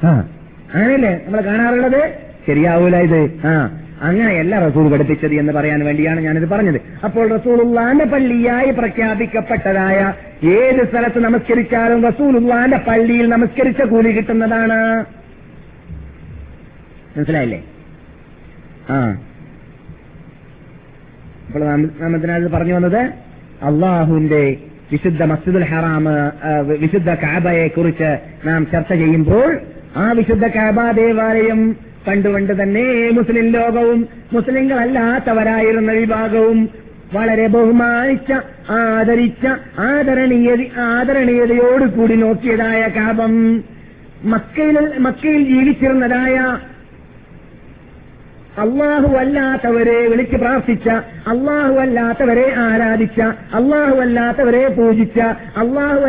ആ 0.03 0.09
അങ്ങനെയല്ലേ 0.73 1.13
നമ്മൾ 1.26 1.41
കാണാറുള്ളത്? 1.41 2.01
ശരിയാവൂല 2.47 2.95
ഇത്. 2.95 3.21
ആ 3.47 3.53
അങ്ങനെയല്ല 4.02 4.68
റസൂൽ 4.68 4.91
പഠിപ്പിച്ചത് 4.91 5.34
എന്ന് 5.34 5.54
പറയാൻ 5.54 5.86
വേണ്ടിയാണ് 5.86 6.22
ഞാനിത് 6.22 6.50
പറഞ്ഞത്. 6.50 6.82
അപ്പോൾ 7.04 7.34
റസൂലുള്ളാന്റെ 7.34 8.06
പള്ളിയായി 8.06 8.72
പ്രഖ്യാപിക്കപ്പെട്ടതായ 8.72 10.14
ഏത് 10.48 10.89
സ്ഥലത്ത് 10.89 11.20
നമസ്കരിച്ചാലും 11.20 12.08
റസൂലുള്ളാന്റെ 12.08 12.78
പള്ളിയിൽ 12.78 13.30
നമസ്കരിച്ച 13.30 13.82
കൂലി 13.82 14.12
കിട്ടുന്നതാണ്. 14.12 15.06
മനസ്സിലായില്ലേ? 17.18 17.64
ആ. 18.89 19.18
അപ്പോൾ 21.48 21.66
നമ്മത്തിനത് 22.04 22.52
പറഞ്ഞു 22.52 22.74
വന്നത്? 22.74 22.98
അള്ളാഹുവിന്റെ 23.64 24.58
വിശുദ്ധ 24.91 25.24
മസ്ജിദുൽ 25.24 25.64
ഹറാം 25.64 26.06
വിശുദ്ധ 26.68 27.10
കാബയെ 27.10 27.68
കുറിച്ച് 27.68 28.18
നാം 28.46 28.68
ചർച്ച 28.72 28.93
ചെയ്യുമ്പോൾ 28.93 29.60
ആ 29.98 30.12
വിശുദ്ധ 30.12 30.48
കാബ 30.48 30.91
ദേവാലയം 30.91 31.85
കണ്ടുകൊണ്ട് 32.08 32.64
തന്നെ 32.64 33.12
മുസ്ലിം 33.12 33.47
ലോകവും 33.51 33.99
മുസ്ലിങ്ങളല്ലാത്തവരായിരുന്ന 34.34 35.91
വിഭാഗവും 35.91 36.60
വളരെ 37.14 37.47
ബഹുമാനിച്ച 37.47 38.32
ആദരിച്ച 38.70 39.45
ആദരണീയ 39.80 40.51
ആദരണീയതയോടുകൂടി 40.78 42.16
നോക്കിയതായ 42.16 42.82
കാപം 42.97 43.34
മക്കയിൽ 44.26 44.78
മക്കയിൽ 44.97 45.41
ജീവിച്ചിരുന്നതായ 45.49 46.36
അള്ളാഹു 48.60 49.10
അല്ലാത്തവരെ 49.16 49.97
വിളിച്ച് 50.08 50.38
പ്രാർത്ഥിച്ച 50.38 50.88
അള്ളാഹു 51.28 51.76
അല്ലാത്തവരെ 51.76 52.45
ആരാധിച്ച 52.58 53.20
അള്ളാഹു 53.53 53.97
അല്ലാത്തവരെ 53.99 54.64
പൂജിച്ച 54.68 55.20
അള്ളാഹു 55.58 56.01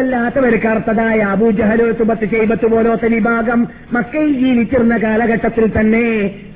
അർത്ഥതായ 0.66 1.18
അബൂജഹലോ 1.26 1.88
സുബത്ത് 1.92 2.26
ചെയ്ബത്ത് 2.26 2.66
പോലോത്ത 2.66 3.07
വിഭാഗം 3.07 3.61
മക്കയിൽ 3.92 4.32
ജീവിച്ചിരുന്ന 4.38 4.97
കാലഘട്ടത്തിൽ 4.97 5.66
തന്നെ 5.80 6.07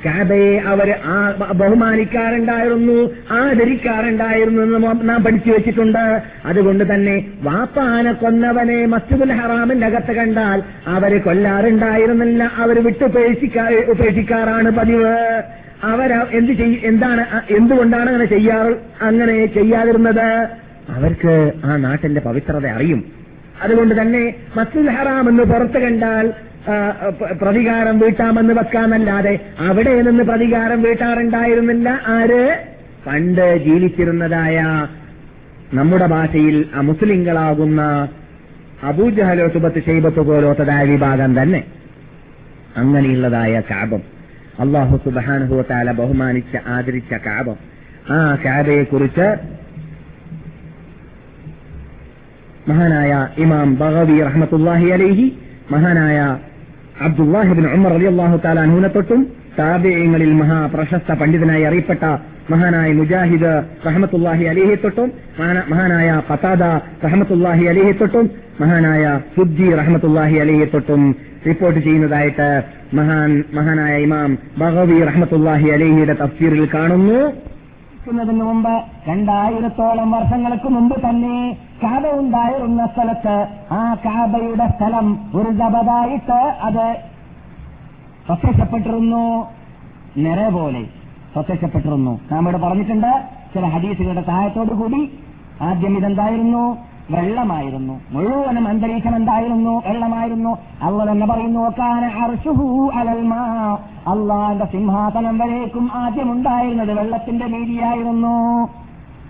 കാബയെ 0.07 0.62
ആ 1.05 1.30
ബഹുമാനിക്കാറുണ്ടായിരുന്നു 1.53 3.11
ആദരിക്കാറുണ്ടായിരുന്നു 3.30 4.62
എന്ന് 4.62 5.09
നാം- 5.09 5.24
പഠിച്ചു 5.24 5.51
വെച്ചിട്ടുണ്ട്. 5.51 6.22
അതുകൊണ്ട് 6.44 6.94
തന്നെ 6.94 7.26
വാപ്പാന 7.42 8.12
കൊന്നവനെ 8.12 8.86
മസ്ജിദുൽ 8.86 9.32
ഹറാമിന്റെ 9.32 9.86
അകത്ത് 9.86 10.12
കണ്ടാൽ 10.12 10.62
അവർ 10.86 11.22
കൊല്ലാറുണ്ടായിരുന്നില്ല. 11.22 12.51
അവർ 12.57 12.84
വിട്ടുപേക്ഷിക്കാ 12.84 13.68
ഉപേക്ഷിക്കാറാണ് 13.88 14.70
പതിവ്. 14.70 15.42
അവർ 15.84 16.12
എന്ത് 16.12 16.53
ചെയ് 16.53 16.76
എന്താണ് 16.84 17.26
എന്തുകൊണ്ടാണ് 17.51 18.07
അങ്ങനെ 18.07 18.24
ചെയ്യാറ് 18.24 19.05
അങ്ങനെ 19.05 19.46
ചെയ്യാതിരുന്നത്? 19.46 20.48
അവർക്ക് 20.88 21.53
ആ 21.64 21.76
നാട്ടിന്റെ 21.76 22.20
പവിത്രത 22.20 22.66
അറിയും. 22.66 23.05
അതുകൊണ്ട് 23.62 24.01
തന്നെ 24.01 24.34
മസ്ജിദ് 24.57 24.86
ഹറാം 24.86 25.28
എന്ന് 25.28 25.42
പുറത്ത് 25.42 25.78
കണ്ടാൽ 25.78 26.32
പ്രതികാരം 27.42 27.96
വീട്ടാമെന്ന് 27.98 28.54
വെക്കാമെന്നല്ലാതെ 28.58 29.34
അവിടെ 29.68 29.94
നിന്ന് 30.06 30.24
പ്രതികാരം 30.30 30.80
വീട്ടാറുണ്ടായിരുന്നില്ല. 30.82 31.88
ആര്? 32.16 32.42
പണ്ട് 33.06 33.46
ജീവിച്ചിരുന്നതായ 33.66 34.58
നമ്മുടെ 35.78 36.06
ഭാഷയിൽ 36.14 36.56
മുസ്ലിങ്ങളാകുന്ന 36.88 37.82
അബൂജഹലോ 38.90 39.46
സുബത്ത് 39.54 39.80
ഷെയ്ബത്ത് 39.86 40.22
പോലോത്തതായ 40.28 40.82
വിഭാഗം 40.92 41.42
തന്നെ. 41.42 41.61
അങ്ങനെയുള്ളതായ 42.76 43.54
കാപം 43.70 44.02
അള്ളാഹു 44.64 44.96
സുബാനുഭവത്താല 45.04 45.90
ബഹുമാനിച്ച 46.00 46.54
ആദരിച്ച 46.74 47.12
കാപം 47.26 47.56
ആ 48.14 48.18
കാബയെക്കുറിച്ച് 48.44 49.26
മഹാനായ 52.68 53.12
ഇമാം 53.44 53.68
ബഗവി 53.82 54.16
റഹ്മത്തുല്ലാഹി 54.28 54.88
അലൈഹി 54.96 55.26
മഹാനായ 55.72 56.18
അബ്ദുല്ലാഹിബിൻ 57.01 57.66
ഉമർ 57.74 57.92
അലി 57.92 58.07
അള്ളാഹു 58.07 58.36
താല 58.38 58.59
അനുവിനെ 58.61 58.88
തൊട്ടും 58.88 59.20
താബേയങ്ങളിൽ 59.59 60.32
മഹാപ്രശസ്ത 60.34 61.11
പണ്ഡിതനായി 61.20 61.64
അറിയപ്പെട്ട 61.64 62.03
മഹാനായ 62.51 62.92
മുജാഹിദ് 62.92 63.53
റഹമത്തുല്ലാഹി 63.86 64.44
അലിഹി 64.46 64.76
തൊട്ടും 64.76 65.09
മഹാന- 65.38 65.66
മഹാനായ 65.68 66.20
പതാദ 66.30 66.62
റഹമത്തുല്ലാഹി 67.05 67.64
അലിഹി 67.68 67.92
തൊട്ടും 67.92 68.26
മഹാനായ 68.61 69.05
സുദ്ദി 69.36 69.68
റഹമത്തുല്ലാഹി 69.74 70.38
അലിഹി 70.40 70.64
തൊട്ടും 70.66 71.03
റിപ്പോർട്ട് 71.46 71.80
ചെയ്യുന്നതായിട്ട് 71.80 72.48
മഹാൻ 72.94 73.30
മഹാനായ 73.55 73.94
ഇമാം 74.01 74.30
ബഹവി 74.59 74.98
റഹമത്തുല്ലാഹി 75.05 75.70
അലിഹിയുടെ 75.70 76.14
തഫ്സീറിൽ 76.14 76.66
കാണുന്നു. 76.74 77.20
ക്കുന്നതിന് 78.11 78.40
മുമ്പ് 78.40 78.84
രണ്ടായിരത്തോളം 79.08 80.11
വർഷങ്ങൾക്ക് 80.11 80.68
മുമ്പ് 80.68 81.08
തന്നെ 81.08 81.56
കാബ 81.82 82.06
ഉണ്ടായിരുന്ന 82.06 82.86
സ്ഥലത്ത് 82.86 83.48
ആ 83.72 83.94
കാബയുടെ 83.94 84.66
സ്ഥലം 84.68 85.18
ഒരു 85.34 85.50
ദബതായിട്ട് 85.50 86.40
അത് 86.62 86.96
പ്രത്യക്ഷപ്പെട്ടിരുന്നു. 88.28 89.46
നിറ 90.16 90.48
പോലെ 90.48 90.82
പ്രത്യക്ഷപ്പെട്ടിരുന്നു. 91.34 92.20
നാം 92.32 92.42
ഇവിടെ 92.42 92.56
പറഞ്ഞിട്ടുണ്ട് 92.56 93.12
ചില 93.54 93.64
ഹദീസുകളുടെ 93.66 94.22
സഹായത്തോടു 94.22 94.74
കൂടി 94.74 95.11
ആദ്യം 95.62 95.96
ഇതെന്തായിരുന്നു? 95.98 96.89
വെള്ളമായിരുന്നു. 97.11 98.00
മുഴുവനും 98.11 98.68
അന്തരീക്ഷം 98.68 99.16
എന്തായിരുന്നു? 99.16 99.82
വെള്ളമായിരുന്നു. 99.86 100.58
അള്ള 100.82 101.12
തന്നെ 101.12 101.26
പറയുന്നു. 101.26 101.61
അള്ളാന്റെ 104.11 104.64
സിംഹാസനം 104.64 105.38
വരേക്കും 105.38 105.90
ആദ്യം 105.94 106.32
ഉണ്ടായിരുന്നത് 106.32 106.92
വെള്ളത്തിന്റെ 106.92 107.46
രീതിയായിരുന്നു. 107.46 108.68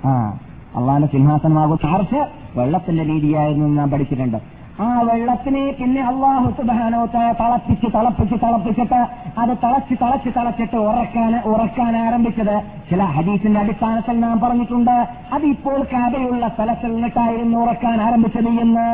ആ 0.08 0.38
അള്ളാന്റെ 0.76 1.08
സിംഹാസനമാകും 1.08 1.78
ചാർച്ച് 1.78 2.26
വെള്ളത്തിന്റെ 2.58 3.04
രീതിയായിരുന്നു 3.04 3.66
നാം 3.66 3.90
പഠിച്ചിട്ടുണ്ട്. 3.90 4.59
ആ 4.84 5.00
വെള്ളത്തിനെ 5.08 5.62
പിന്നെ 5.78 6.02
അള്ളാഹു 6.10 6.48
സുബാനോത്ത 6.58 7.16
തളപ്പിച്ച് 7.40 7.88
തളപ്പിച്ച് 7.94 8.36
തളപ്പിച്ചിട്ട് 8.42 9.00
അത് 9.40 9.52
തളച്ച് 9.64 9.94
തളച്ച് 10.02 10.30
തളച്ചിട്ട് 10.36 10.76
ഉറക്കാൻ 10.76 11.32
ഉറക്കാൻ 11.52 11.96
ആരംഭിച്ചത്. 11.96 12.54
ചില 12.90 13.02
ഹദീസിന്റെ 13.16 13.60
അടിസ്ഥാനത്തിൽ 13.60 14.20
നാം 14.20 14.40
പറഞ്ഞിട്ടുണ്ട് 14.40 14.96
അത് 15.32 15.44
ഇപ്പോൾ 15.54 15.78
കഥയുള്ള 15.92 16.48
സ്ഥലത്തിൽ 16.48 16.94
നിന്നിട്ടായിരുന്നു 16.94 17.58
ഉറക്കാൻ 17.64 18.00
ആരംഭിച്ചത് 18.06 18.50
എന്ന്. 18.64 18.88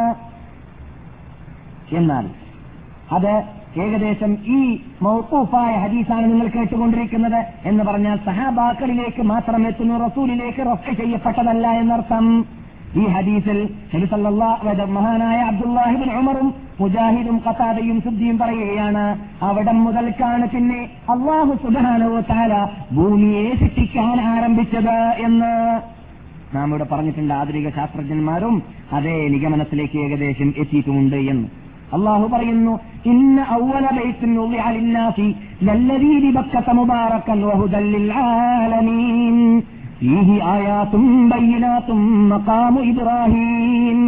എന്നാൽ 2.00 2.26
അത് 3.18 3.32
ഏകദേശം 3.84 4.30
ഈ 4.58 4.60
മൗത്തൂഫായ 5.02 5.72
ഹദീസാണ് 5.84 6.26
നിങ്ങൾ 6.32 6.46
കേട്ടുകൊണ്ടിരിക്കുന്നത് 6.48 7.40
എന്ന് 7.70 7.84
പറഞ്ഞാൽ 7.84 8.16
സഹാബാക്കളിലേക്ക് 8.28 9.22
മാത്രം 9.22 9.62
എത്തുന്നു 9.68 9.96
റസൂലിലേക്ക് 10.06 10.62
റൊക്കെ 10.70 10.92
ചെയ്യപ്പെട്ടതല്ല 11.02 11.66
എന്നർത്ഥം. 11.82 12.26
ഈ 12.96 13.04
ഹദീസിൽ 13.06 13.58
മഹാനായ 14.96 15.38
അബ്ദുല്ലാഹിബിൻ 15.48 16.10
ഉമറും 16.18 16.48
മുജാഹിദും 16.80 17.42
കത്താദയും 17.46 17.98
സുദ്ദിയും 18.00 18.38
പറയുകയാണ് 18.38 19.04
അവിടം 19.42 19.84
മുതൽക്കാണ് 19.84 20.46
പിന്നെ 20.48 20.80
അള്ളാഹു 21.10 21.52
സുബാനോ 21.64 22.10
താല 22.30 22.52
ഭൂമിയെ 22.92 23.44
ശിക്ഷിക്കാൻ 23.60 24.20
ആരംഭിച്ചത് 24.32 24.96
എന്ന്. 25.26 25.52
നാം 26.54 26.68
ഇവിടെ 26.68 26.84
പറഞ്ഞിട്ടുണ്ട് 26.84 27.34
ആധുനിക 27.34 27.68
ശാസ്ത്രജ്ഞന്മാരും 27.76 28.56
അതേ 28.92 29.28
നിഗമനത്തിലേക്ക് 29.28 29.98
ഏകദേശം 29.98 30.48
എത്തിയിട്ടുമുണ്ട് 30.62 31.16
എന്ന്. 31.32 31.46
അള്ളാഹു 31.92 32.26
പറയുന്നു 32.26 32.72
ഇന്ന 33.04 33.46
ഔവല 33.52 33.86
ബൈത്തിൻ 33.96 34.30
വുളിഅ 34.38 34.66
ലിന്നാസി 34.76 35.26
ലല്ലദീ 35.62 36.12
ബിബക്കത 36.24 36.68
മുബാറകൻ 36.78 37.40
വഹുദൽ 37.50 37.86
ലിൽആലമീൻ 37.94 39.36
ഫീഹി 40.00 40.36
آيات 40.54 40.92
بينات 41.32 41.88
مقام 42.32 42.74
ഇബ്രാഹീം. 42.90 44.00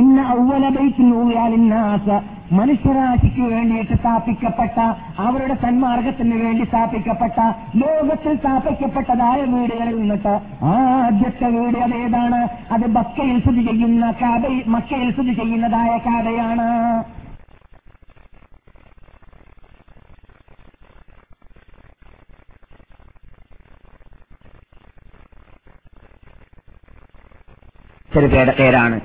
ഇന്ന 0.00 0.16
أول 0.34 0.62
بيت 0.76 0.98
വുളിഅ 1.16 1.44
ലിന്നാസ് 1.52 2.16
മനുഷ്യരാശിക്ക് 2.58 3.44
വേണ്ടിയിട്ട് 3.52 3.94
സ്ഥാപിക്കപ്പെട്ട 4.00 4.78
അവരുടെ 5.26 5.56
സന്മാർഗത്തിന് 5.64 6.36
വേണ്ടി 6.42 6.64
സ്ഥാപിക്കപ്പെട്ട 6.70 7.38
ലോകത്തിൽ 7.82 8.32
സ്ഥാപിക്കപ്പെട്ടതായ 8.42 9.38
വീടുകളിൽ 9.52 9.94
നിന്നിട്ട് 10.00 10.34
ആദ്യത്തെ 10.72 11.48
വീട് 11.56 11.78
അതേതാണ് 11.86 12.40
അത് 12.76 12.86
ബക്കയിൽ 12.96 13.36
സ്ഥിതി 13.44 13.62
ചെയ്യുന്ന 13.70 14.10
കാബ 14.22 14.42
മക്കയിൽ 14.76 15.08
സ്ഥിതി 15.14 15.34
ചെയ്യുന്നതായ 15.40 15.92
കാബയാണ്. 16.08 16.68
ചെറുപേരുടെ 28.14 28.54
പേരാണ്. 28.58 29.00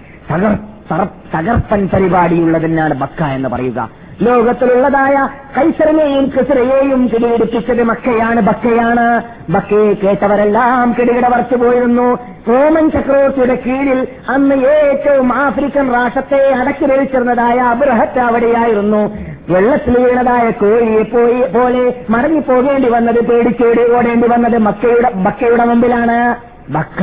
തകർപ്പൻ 1.35 1.89
പരിപാടിയുള്ളതിനാണ് 1.93 2.93
ബക്ക 2.93 3.23
എന്ന് 3.23 3.49
പറയുക. 3.49 3.89
ലോകത്തിലുള്ളതായ 4.21 5.15
കൈസറിനെയും 5.57 6.25
കിസറയെയും 6.25 7.07
കിടിയിടിപ്പിച്ചത് 7.13 7.83
മക്കയാണ് 7.83 8.41
ബക്കയാണ്. 8.41 9.21
ബക്കയെ 9.49 9.93
കേട്ടവരെല്ലാം 9.93 10.95
കിടികിട 10.99 11.27
വറച്ചു 11.27 11.55
പോയിരുന്നു. 11.55 12.07
റോമൻ 12.49 12.91
ചക്രവർത്തിയുടെ 12.91 13.55
കീഴിൽ 13.55 14.07
അന്ന് 14.29 14.55
ഏറ്റവും 14.55 15.33
ആഫ്രിക്കൻ 15.33 15.93
രാഷ്ട്രത്തെ 15.93 16.53
അടക്കി 16.53 16.85
ഭരിച്ചിരുന്നതായ 16.85 17.57
അബ്രഹത്ത് 17.73 18.19
അവിടെയായിരുന്നു. 18.19 19.01
വെള്ളത്തിൽ 19.49 19.97
വീണതായ 20.05 20.51
കോഴിയെ 20.51 21.03
പോയി 21.03 21.41
പോലെ 21.57 22.05
മടങ്ങിപ്പോകേണ്ടി 22.09 22.89
വന്നത് 22.89 23.21
പേടിച്ചോടി 23.25 23.91
ഓടേണ്ടി 23.91 24.27
വന്നത് 24.27 24.57
മക്കയുടെ 24.57 25.11
ബക്കയുടെ 25.15 25.65
മുമ്പിലാണ്. 25.65 26.35
ബക്ക 26.69 27.01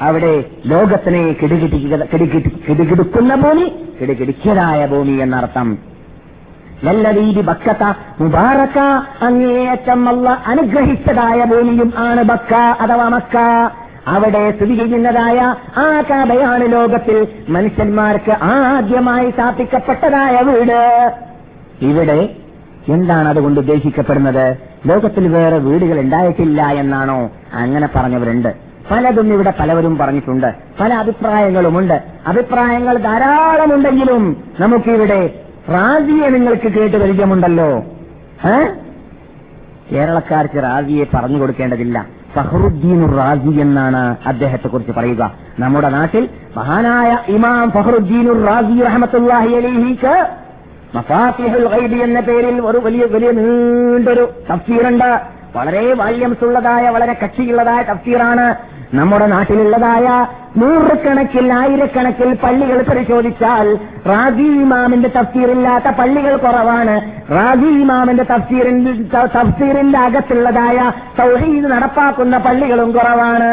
അവിടെ 0.00 0.44
ലോകത്തിനെ 0.66 1.36
കിടുകിടുക്കുന്ന 1.42 3.34
ഭൂമി 3.34 3.72
കിടുകിടിച്ചതായ 4.00 4.86
ഭൂമി 4.86 5.10
എന്നർത്ഥം. 5.10 5.78
നല്ല 6.84 7.10
രീതി 7.10 7.40
ബക്കത്ത 7.40 7.92
മുബാറക്ക 8.20 8.78
അങ്ങേയറ്റം 9.24 10.08
അല്ല 10.08 10.42
അനുഗ്രഹിച്ചതായ 10.46 11.44
ഭൂമിയും 11.44 11.92
ആണ് 11.98 12.22
ബക്ക 12.22 12.54
അഥവാ 12.54 13.08
മക്ക. 13.08 13.36
അവിടെ 14.06 14.50
സ്ഥിതി 14.50 14.74
ചെയ്യുന്നതായ 14.74 15.54
ആ 15.76 16.02
കാബയാണ് 16.10 16.72
ലോകത്തിൽ 16.72 17.28
മനുഷ്യന്മാർക്ക് 17.48 18.32
ആദ്യമായി 18.42 19.30
സ്ഥാപിക്കപ്പെട്ടതായ 19.30 20.40
വീട്. 20.42 21.12
ഇവിടെ 21.82 22.28
എന്താണ് 22.88 23.28
അതുകൊണ്ട് 23.28 23.60
ഉദ്ദേശിക്കപ്പെടുന്നത്? 23.60 24.56
ലോകത്തിൽ 24.86 25.28
വേറെ 25.28 25.58
വീടുകൾ 25.58 26.00
ഉണ്ടായിട്ടില്ല 26.00 26.62
എന്നാണോ? 26.62 27.30
അങ്ങനെ 27.52 27.88
പറഞ്ഞവരുണ്ട്. 27.94 28.61
പലതും 28.92 29.32
ഇവിടെ 29.32 29.52
പലവരും 29.60 29.98
പറഞ്ഞിട്ടുണ്ട്. 29.98 30.54
പല 30.80 30.94
അഭിപ്രായങ്ങളുമുണ്ട്. 30.94 32.02
അഭിപ്രായങ്ങൾ 32.26 32.98
ധാരാളമുണ്ടെങ്കിലും 32.98 34.44
നമുക്കിവിടെ 34.60 35.34
റാസിയെ 35.72 36.28
നിങ്ങൾക്ക് 36.28 36.72
കേട്ട് 36.72 36.96
പരിചയമുണ്ടല്ലോ. 36.96 37.84
കേരളക്കാർക്ക് 39.92 40.62
റാസിയെ 40.62 41.04
പറഞ്ഞു 41.14 41.40
കൊടുക്കേണ്ടതില്ല. 41.40 42.06
ഫഹറുദ്ദീൻ 42.34 43.16
റാസി 43.16 43.60
എന്നാണ് 43.60 44.16
അദ്ദേഹത്തെ 44.26 44.68
കുറിച്ച് 44.68 44.92
പറയുക. 44.92 45.34
നമ്മുടെ 45.58 45.88
നാട്ടിൽ 45.88 46.28
മഹാനായ 46.56 47.18
ഇമാം 47.28 47.70
ഫഹറുദ്ദീൻ 47.70 48.46
റാസി 48.46 48.82
റഹമത്തുല്ലാഹി 48.82 49.54
അലിഹിക്ക് 49.54 50.26
എന്ന 52.02 52.20
പേരിൽ 52.20 52.60
ഒരു 52.60 52.78
വലിയ 52.78 53.04
വലിയ 53.04 53.30
നീണ്ടൊരു 53.30 54.30
തഫ്സീറുണ്ട്. 54.52 55.20
വളരെ 55.56 55.94
വാല്യംസ് 55.94 56.44
ഉള്ളതായ 56.44 56.88
വളരെ 56.88 57.16
കക്ഷിയുള്ളതായ 57.22 57.82
തഫ്സീറാണ് 57.82 58.54
നമ്മുടെ 58.98 59.26
നാട്ടിലുള്ളതായ 59.26 60.06
നൂറുകണക്കിൽ 60.60 61.46
ആയിരക്കണക്കിൽ 61.58 62.30
പള്ളികൾ 62.42 62.78
പരിശോധിച്ചാൽ 62.88 63.68
റാജി 64.10 64.48
ഇമാമിന്റെ 64.64 65.10
തഫ്സീറില്ലാത്ത 65.16 65.88
പള്ളികൾ 66.00 66.34
കുറവാണ്. 66.36 66.96
റാജി 67.36 67.70
ഇമാമിന്റെ 67.82 68.24
തഫ്സീറിന്റെ 69.36 69.98
അകത്തുള്ളതായ 69.98 70.78
സൗഹീദ് 71.20 71.70
നടപ്പാക്കുന്ന 71.74 72.38
പള്ളികളും 72.46 72.92
കുറവാണ്. 72.92 73.50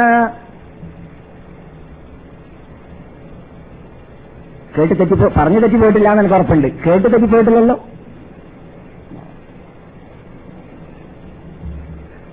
കേട്ട് 4.76 4.96
തെറ്റി 5.00 5.16
പറഞ്ഞു 5.38 5.60
തെറ്റി 5.60 5.78
പോയിട്ടില്ല 5.78 6.10
എന്ന് 6.10 6.22
എനിക്ക് 6.24 6.38
ഉറപ്പുണ്ട്. 6.40 6.68
കേട്ട് 6.86 7.08
തെറ്റി 7.14 7.30
പോയിട്ടില്ലല്ലോ 7.32 7.78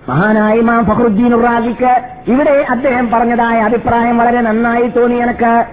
മഹാനായ 0.08 0.54
ഇമാം 0.54 0.86
ഫഖറുദ്ദീൻ 0.86 1.34
ഉറാഖിക്ക് 1.34 2.04
ഇവിടെ 2.26 2.66
അദ്ദേഹം 2.70 3.10
പറഞ്ഞതായ 3.10 3.60
അഭിപ്രായം 3.60 4.18
വളരെ 4.18 4.40
നന്നായി 4.40 4.88
തോന്നി 4.88 5.16
എനക്ക്. 5.16 5.64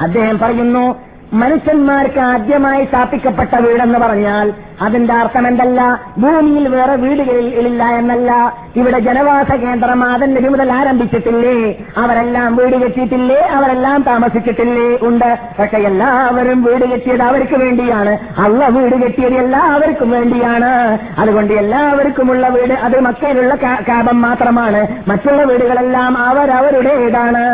അദ്ദേഹം 0.00 0.38
പറയുന്നു 0.38 1.05
മനുഷ്യന്മാർക്ക് 1.32 2.18
ആദ്യമായി 2.18 2.84
സ്ഥാപിക്കപ്പെട്ട 2.84 3.56
വീടെന്ന് 3.56 3.98
പറഞ്ഞാൽ 3.98 4.52
അതിന്റെ 4.82 5.14
അർത്ഥം 5.14 5.48
എന്തല്ല? 5.48 6.00
ഭൂമിയിൽ 6.18 6.68
വേറെ 6.68 6.96
വീടുകളില്ല 6.96 7.84
എന്നല്ല. 7.84 8.56
ഇവിടെ 8.76 8.98
ജനവാസ 8.98 9.52
കേന്ദ്രം 9.52 10.04
അതിന്റെ 10.04 10.48
മുതൽ 10.48 10.72
ആരംഭിച്ചിട്ടില്ലേ? 10.72 11.78
അവരെല്ലാം 11.96 12.56
വീട് 12.56 12.76
കെട്ടിയിട്ടില്ലേ? 12.76 13.40
അവരെല്ലാം 13.40 14.02
താമസിച്ചിട്ടില്ലേ? 14.02 14.98
ഉണ്ട്. 15.02 15.38
പക്ഷെ 15.58 15.76
എല്ലാവരും 15.76 16.62
വീട് 16.62 16.90
കെട്ടിയത് 16.90 17.22
അവർക്ക് 17.22 17.54
വേണ്ടിയാണ്. 17.54 18.18
അള്ള 18.38 18.68
വീട് 18.68 18.94
കെട്ടിയത് 18.94 19.34
എല്ലാവർക്കും 19.34 20.10
വേണ്ടിയാണ്. 20.10 20.98
അതുകൊണ്ട് 21.18 21.54
എല്ലാവർക്കുമുള്ള 21.54 22.48
വീട് 22.48 22.74
അത് 22.74 23.00
മക്കയിലുള്ള 23.00 23.54
കാപം 23.88 24.22
മാത്രമാണ്. 24.22 24.86
മറ്റുള്ള 25.08 25.42
വീടുകളെല്ലാം 25.42 26.18
അവരവരുടെ 26.18 26.56
അവരവരുടേതാണ്. 26.56 27.44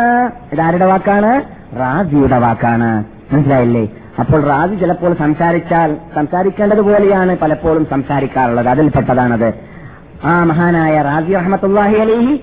ഇതാരുടെ 0.53 0.85
വാക്കാണ്? 0.85 1.41
റാജിയുടെ 1.79 2.37
വാക്കാണ്. 2.37 3.12
മനസ്സിലായില്ലേ? 3.31 3.87
അപ്പോൾ 4.19 4.41
റാജി 4.43 4.75
ചിലപ്പോൾ 4.75 5.13
സംസാരിച്ചാൽ 5.13 5.97
സംസാരിക്കേണ്ടതുപോലെയാണ് 6.15 7.37
പലപ്പോഴും 7.37 7.87
സംസാരിക്കാറുള്ളത്. 7.91 8.67
അതിൽപ്പെട്ടതാണത്. 8.67 9.53
ആ 10.25 10.43
മഹാനായ 10.43 11.01
റാജി 11.01 11.33
റഹ്മത്തുല്ലാഹി 11.33 11.95
അലൈഹി 11.95 12.35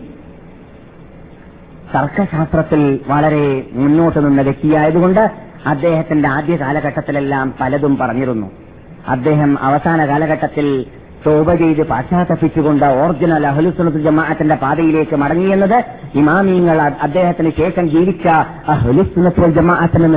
തർക്കശാസ്ത്രത്തിൽ 1.95 3.01
വളരെ 3.07 3.66
മുന്നോട്ട് 3.72 4.18
നിന്ന 4.26 4.43
വ്യക്തിയായതുകൊണ്ട് 4.43 5.31
അദ്ദേഹത്തിന്റെ 5.66 6.28
ആദ്യ 6.28 6.57
കാലഘട്ടത്തിലെല്ലാം 6.57 7.55
പലതും 7.61 7.97
പറഞ്ഞിരുന്നു. 7.97 8.51
അദ്ദേഹം 9.09 9.59
അവസാന 9.62 10.07
കാലഘട്ടത്തിൽ 10.07 10.87
തോപ 11.25 11.55
ചെയ്ത് 11.61 11.83
പാശ്ചാത്തപിച്ചുകൊണ്ട് 11.91 12.85
ഒറിജിനൽ 13.01 13.45
അഹ്ലുസുനത്ത് 13.49 14.01
ജമാഅത്തിന്റെ 14.07 14.57
പാതയിലേക്ക് 14.62 15.16
മടങ്ങിയെന്നത് 15.23 15.77
ഇമാമീങ്ങൾ 16.21 16.79
അദ്ദേഹത്തിന് 17.07 17.51
ശേഷം 17.59 17.85
ജീവിച്ച 17.95 18.27
അഹ്ലുസുനത്ത് 18.75 19.49
ജമാഅത്തിന് 19.59 20.09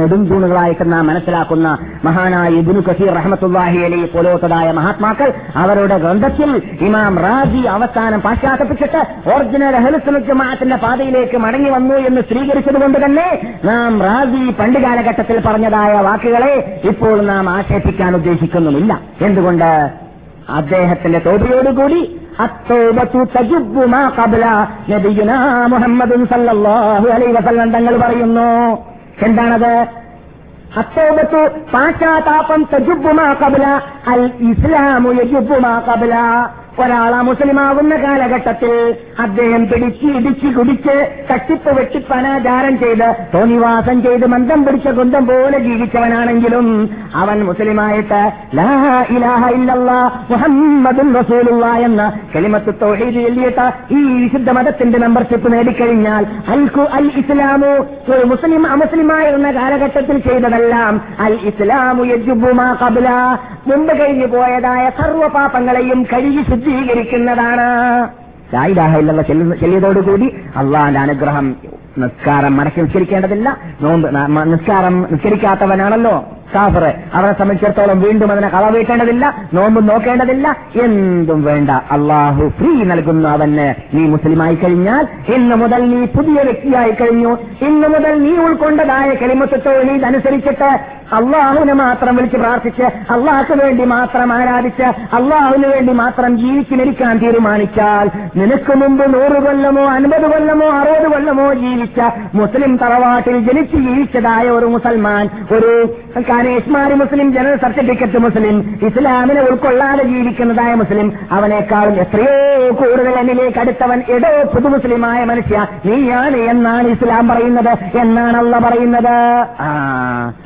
നെടുംതൂണുകളായിട്ടെന്ന് 0.00 1.00
മനസ്സിലാക്കുന്ന 1.10 1.68
മഹാനായ 2.06 2.50
ഇബിനു 2.60 2.82
കസീർ 2.88 3.12
റഹ്മത്തുല്ലാഹി 3.18 3.80
അലി 3.88 4.00
പോലോത്തതായ 4.14 4.68
മഹാത്മാക്കൾ 4.78 5.30
അവരുടെ 5.62 5.98
ഗ്രന്ഥത്തിൽ 6.04 6.52
ഇമാം 6.88 7.16
റാജി 7.26 7.62
അവസാനം 7.76 8.22
പാശ്ചാത്തപിച്ചിട്ട് 8.26 9.02
ഒറിജിനൽ 9.32 9.76
അഹ്ലുസുനത്ത് 9.80 10.30
ജമാഅത്തിന്റെ 10.30 10.78
പാതയിലേക്ക് 10.84 11.38
മടങ്ങി 11.46 11.72
വന്നു 11.76 11.98
എന്ന് 12.08 12.22
സ്ഥിരീകരിച്ചതുകൊണ്ട് 12.28 13.00
തന്നെ 13.04 13.28
നാം 13.70 13.92
റാജി 14.08 14.44
പണ്ട് 14.60 14.80
കാലഘട്ടത്തിൽ 14.86 15.40
പറഞ്ഞതായ 15.48 15.92
വാക്കുകളെ 16.08 16.54
ഇപ്പോൾ 16.92 17.16
നാം 17.26 17.44
ആക്ഷേപിക്കാൻ 17.56 18.12
ഉദ്ദേശിക്കുന്നുമില്ല. 18.14 18.92
എന്തുകൊണ്ട്? 19.26 19.70
അദ്ദേഹത്തിന്റെ 20.48 21.18
തോതിയോടുകൂടി 21.18 22.20
അത്തോബത്തു 22.40 23.24
തജുബു 23.38 23.84
മാ 23.84 24.12
ഖബ്ല 24.18 24.44
നബിയുനാ 24.90 25.66
മുഹമ്മദുൻ 25.66 26.26
സല്ലല്ലാഹു 26.26 27.08
അലൈഹി 27.08 27.32
വസല്ലം 27.32 27.72
തങ്ങൾ 27.72 27.96
പറയുന്നു. 27.96 28.80
എന്താണത്? 29.22 29.86
അത്തോബത്തു 30.76 31.48
പാശ്ചാത്താപം 31.72 32.68
തജുബുമാ 32.74 33.22
മാ 33.22 33.36
ഖബ്ല 33.42 33.80
അൽ 34.06 34.30
ഇസ്ലാമു 34.40 35.12
യജുബുമാ 35.12 35.68
മാ 35.68 35.82
ഖബ്ല. 35.88 36.14
ഒരാളാ 36.82 37.18
മുസ്ലിമാവുന്ന 37.20 37.94
കാലഘട്ടത്തിൽ 37.96 38.72
അദ്ദേഹം 39.20 39.62
പിടിച്ച് 39.66 40.08
ഇടിച്ച് 40.16 40.48
കുടിച്ച് 40.54 40.94
കട്ടിപ്പ് 41.30 41.70
വെട്ടിപ്പ് 41.70 42.08
പനാചാരം 42.10 42.74
ചെയ്ത് 42.78 43.06
തോന്നിവാസം 43.34 44.02
ചെയ്ത് 44.02 44.26
മന്ദം 44.26 44.60
പിടിച്ച 44.64 44.88
കുന്തം 44.88 45.24
പോലെ 45.26 45.58
ജീവിച്ചവനാണെങ്കിലും 45.58 46.66
അവൻ 47.14 47.38
മുസ്ലിമായിട്ട് 47.44 48.20
മുഹമ്മദുൻ 50.30 51.08
റസൂലുള്ള 51.14 51.66
എന്ന 51.78 52.02
കലിമത്ത് 52.36 52.74
തൗഹീദ് 52.80 53.20
എഴുതിയിട്ട് 53.20 53.66
ഈ 53.90 54.02
വിശുദ്ധ 54.14 54.50
മതത്തിന്റെ 54.50 54.98
മെമ്പർഷിപ്പ് 54.98 55.52
നേടിക്കഴിഞ്ഞാൽ 55.52 56.22
അൽ 56.52 56.64
കു 56.68 56.84
അൽ 56.92 57.08
ഇസ്ലാമു 57.16 57.72
ഒരു 58.08 58.24
മുസ്ലിം 58.26 58.64
അമുസ്ലിമായിരുന്ന 58.66 59.50
കാലഘട്ടത്തിൽ 59.50 60.18
ചെയ്തതെല്ലാം 60.18 60.94
അൽ 61.18 61.36
ഇസ്ലാമു 61.46 62.04
യജുബുമാ 62.04 62.68
കബില 62.82 63.08
മുമ്പ് 63.66 63.92
കഴിഞ്ഞു 64.00 64.26
പോയതായ 64.26 64.84
സർവ 64.98 65.26
പാപങ്ങളെയും 65.28 66.00
കഴുകി 66.12 66.42
ശുദ്ധീകരിക്കുന്നതാണ് 66.64 67.66
ലായിലാഹില്ല 68.54 69.22
ചെല്ലിയതോടുകൂടി 69.22 70.36
അള്ളാന്റെ 70.56 71.00
അനുഗ്രഹം 71.00 71.56
നിസ്കാരം 71.98 72.56
മടക്കി 72.56 72.80
നിസ്കരിക്കേണ്ടതില്ല. 72.80 73.56
നോമ്പ് 73.80 74.08
നിസ്കാരം 74.52 75.06
നിസ്കരിക്കാത്തവനാണല്ലോ. 75.10 76.14
കാഫറ് 76.54 76.94
അവരെ 77.14 77.32
സംബന്ധിച്ചിടത്തോളം 77.32 78.00
വീണ്ടും 78.00 78.32
അതിനെ 78.32 78.48
കളവീട്ടേണ്ടതില്ല 78.48 79.34
നോമ്പ് 79.54 79.88
നോക്കേണ്ടതില്ല. 79.88 80.56
എന്തും 80.82 81.42
വേണ്ട. 81.42 81.70
അള്ളാഹു 81.70 82.48
ഫ്രീ 82.48 82.82
നൽകുന്നു 82.82 83.28
അവന്. 83.28 83.74
നീ 83.94 84.02
മുസ്ലിമായി 84.08 84.54
കഴിഞ്ഞാൽ 84.54 85.32
ഇന്ന് 85.34 85.56
മുതൽ 85.56 85.82
നീ 85.90 86.04
പുതിയ 86.04 86.42
വ്യക്തിയായി 86.42 86.90
കഴിഞ്ഞു. 86.90 87.38
ഇന്ന് 87.62 87.88
മുതൽ 87.88 88.22
നീ 88.22 88.36
ഉൾക്കൊണ്ടതായ 88.36 89.14
കലിമത്വത്തോട് 89.14 90.04
അനുസരിച്ചിട്ട് 90.04 91.04
അള്ളാഹുവിനെ 91.14 91.72
മാത്രം 91.72 92.16
വിളിച്ച് 92.16 92.36
പ്രാർത്ഥിച്ച് 92.36 92.82
അള്ളാഹ്ക്ക് 92.82 93.52
വേണ്ടി 93.52 93.84
മാത്രം 93.84 94.32
ആരാധിച്ച് 94.32 94.82
അള്ളാഹുവിന് 95.16 95.66
വേണ്ടി 95.66 95.92
മാത്രം 95.92 96.38
ജീവിച്ചു 96.38 96.74
മരിക്കാൻ 96.74 97.18
തീരുമാനിച്ചാൽ 97.18 98.10
നിനക്ക് 98.36 98.74
മുമ്പ് 98.76 99.14
നൂറ് 99.14 99.44
കൊല്ലമോ 99.44 99.84
അൻപത് 99.86 100.26
കൊല്ലമോ 100.32 100.68
അറുപത് 100.70 101.12
കൊല്ലമോ 101.12 101.54
ജീവിച്ച 101.54 102.00
മുസ്ലിം 102.34 102.76
തറവാട്ടിൽ 102.76 103.38
ജനിച്ച് 103.38 103.76
ജീവിച്ചതായ 103.76 104.48
ഒരു 104.48 104.66
മുസൽമാൻ 104.66 105.30
ഒരു 105.52 105.72
കാനേഷ്മാരി 106.34 106.94
മുസ്ലിം 106.94 107.32
ജനറൽ 107.32 107.56
സർട്ടിഫിക്കറ്റ് 107.62 108.18
മുസ്ലിം 108.18 108.56
ഇസ്ലാമിനെ 108.86 109.40
ഉൾക്കൊള്ളാതെ 109.40 110.04
ജീവിക്കുന്നതായ 110.04 110.72
മുസ്ലിം 110.74 111.08
അവനേക്കാളും 111.32 111.96
എത്രയോ 112.04 112.70
കൂടുതൽ 112.80 113.14
എന്നിലേക്ക് 113.18 113.58
അടുത്തവൻ 113.58 113.98
എടോ 114.14 114.30
പുതു 114.54 114.68
മുസ്ലിമായ 114.74 115.24
മനുഷ്യ 115.24 115.66
നീയാണ് 115.86 116.38
എന്നാണ് 116.52 116.86
ഇസ്ലാം 116.88 117.28
പറയുന്നത്. 117.28 117.72
എന്നാണ് 117.98 118.36
അള്ള 118.36 118.58
പറയുന്നത്? 118.58 119.14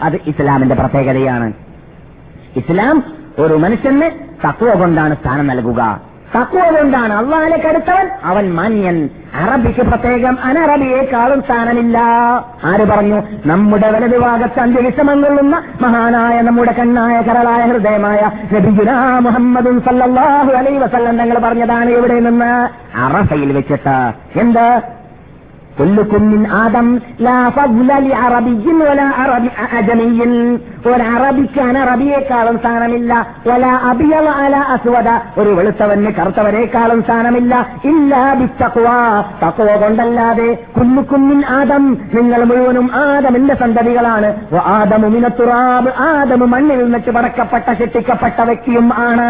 അത് 0.03 0.16
ഇസ്ലാമിന്റെ 0.26 0.74
പ്രത്യേകതയാണ്. 0.74 1.49
ഇസ്ലാം 2.57 2.99
ഒരു 3.39 3.55
മനുഷ്യന് 3.64 4.11
തത്വ 4.45 4.74
കൊണ്ടാണ് 4.74 5.16
സ്ഥാനം 5.16 5.47
നൽകുക. 5.47 5.80
തത്വ 6.36 6.76
കൊണ്ടാണ് 6.76 7.12
അള്ളാഹിനെ 7.12 7.68
അടുത്തവൻ 7.68 8.08
അവൻ 8.24 8.54
മാന്യൻ. 8.54 9.08
അറബിക്ക് 9.34 9.80
പ്രത്യേകം 9.80 10.38
അനറബിയേക്കാളും 10.44 11.42
സ്ഥാനമില്ല. 11.42 11.98
ആര് 12.64 12.86
പറഞ്ഞു? 12.86 13.22
നമ്മുടെ 13.46 13.90
വലതുഭാഗത്ത് 13.90 14.60
അഞ്ച് 14.60 14.80
വിഷമം 14.80 15.22
കൊള്ളുന്ന 15.22 15.62
മഹാനായ 15.80 16.40
നമ്മുടെ 16.40 16.72
കണ്ണായ 16.72 17.22
കരളായ 17.22 17.62
ഹൃദയമായ 17.62 18.30
മുഹമ്മദും 19.18 19.80
സല്ലാഹു 19.80 20.52
അലൈ 20.52 20.78
വസല്ലം 20.78 21.18
തങ്ങൾ 21.18 21.38
പറഞ്ഞതാണ് 21.38 21.90
ഇവിടെ 21.90 22.20
നിന്ന്? 22.20 22.68
അറഫയിൽ 22.98 23.52
വെച്ചിട്ട്. 23.52 24.12
എന്ത്? 24.38 24.97
كلكم 25.77 26.23
من 26.23 26.45
آدم 26.57 26.88
لا 27.19 27.49
فضل 27.51 27.89
لعربي 28.03 28.65
ولا 28.81 29.07
عربي 29.11 29.49
أجمي 29.73 30.19
ഒരറബിക്കാൻ 30.88 31.75
അറബിയേക്കാളും 31.81 32.55
സ്ഥാനമില്ല 32.57 33.11
വല 33.47 33.65
അബിയൽ 33.89 34.25
അല 34.38 34.55
അസ്വദ 34.73 35.09
ഒരു 35.41 35.51
വെളുത്തവന് 35.57 36.11
കറുത്തവനേക്കാളും 36.17 36.99
സ്ഥാനമില്ല 37.01 37.53
ഇല്ല 37.91 38.13
ബിത്തക്വ 38.39 38.88
തക്വ 39.43 39.67
കൊണ്ടല്ലാതെ 39.84 40.47
കുഞ്ഞുകുഞ്ഞിൻ 40.77 41.39
ആദം 41.57 41.84
നിങ്ങൾ 42.17 42.41
മുഴുവനും 42.49 42.88
ആദമിന്റെ 43.03 43.55
സന്തതികളാണ് 43.63 44.31
വ 44.53 44.63
ആദമു 44.73 45.09
മിനത്തുറാബ് 45.15 45.93
ആദമു 46.07 46.47
മണ്ണിൽ 46.53 46.81
നിന്നിട്ട് 46.84 47.11
പടക്കപ്പെട്ട 47.11 47.67
ശിക്ഷിക്കപ്പെട്ട 47.79 48.39
വ്യക്തിയും 48.49 48.89
ആണ് 49.07 49.29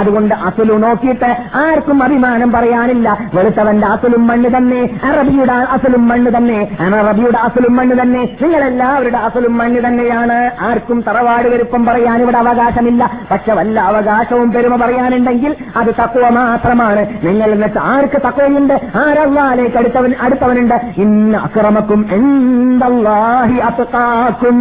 അതുകൊണ്ട് 0.00 0.34
അസുലു 0.48 0.78
നോക്കിയിട്ട് 0.78 1.30
ആർക്കും 1.62 2.00
അഭിമാനം 2.04 2.50
പറയാനില്ല 2.52 3.08
വെളുത്തവന്റെ 3.38 3.88
അസുലും 3.94 4.24
മണ്ണ് 4.26 4.50
തന്നെ 4.56 4.82
അറബിയുടെ 5.08 5.58
അസുലും 5.83 6.07
മണ്ണ് 6.07 6.29
തന്നെ. 6.37 6.59
അനറബിയുടെ 6.79 7.37
അസലും 7.37 7.75
മണ്ണ് 7.75 7.95
തന്നെ. 8.01 8.21
നിങ്ങളെല്ലാവരുടെ 8.41 9.17
അസലും 9.17 9.57
മണ്ണ് 9.57 9.79
തന്നെയാണ്. 9.87 10.37
ആർക്കും 10.61 11.03
തറവാട് 11.07 11.47
വലുപ്പം 11.53 11.85
പറയാൻ 11.85 12.21
ഇവിടെ 12.21 12.37
അവകാശമില്ല. 12.37 13.03
പക്ഷെ 13.31 13.53
വല്ല 13.53 13.79
അവകാശവും 13.91 14.51
പെരുമ 14.51 14.75
പറയാനുണ്ടെങ്കിൽ 14.83 15.55
അത് 15.75 15.91
തക്കുവ 15.99 16.29
മാത്രമാണ്. 16.29 17.03
നിങ്ങൾ 17.25 17.49
എന്നിട്ട് 17.51 17.79
ആർക്ക് 17.79 18.21
തക്കുവയുണ്ട്? 18.27 18.75
ആരല്ലാലേക്ക് 18.95 19.77
അടുത്തവൻ 19.77 20.13
അടുത്തവനുണ്ട്. 20.21 20.77
ഇന്ന് 20.97 21.37
അക്രമക്കും 21.37 22.01
എന്തല്ലാഹി 22.11 23.59
അത്തക്കാക്കും 23.69 24.57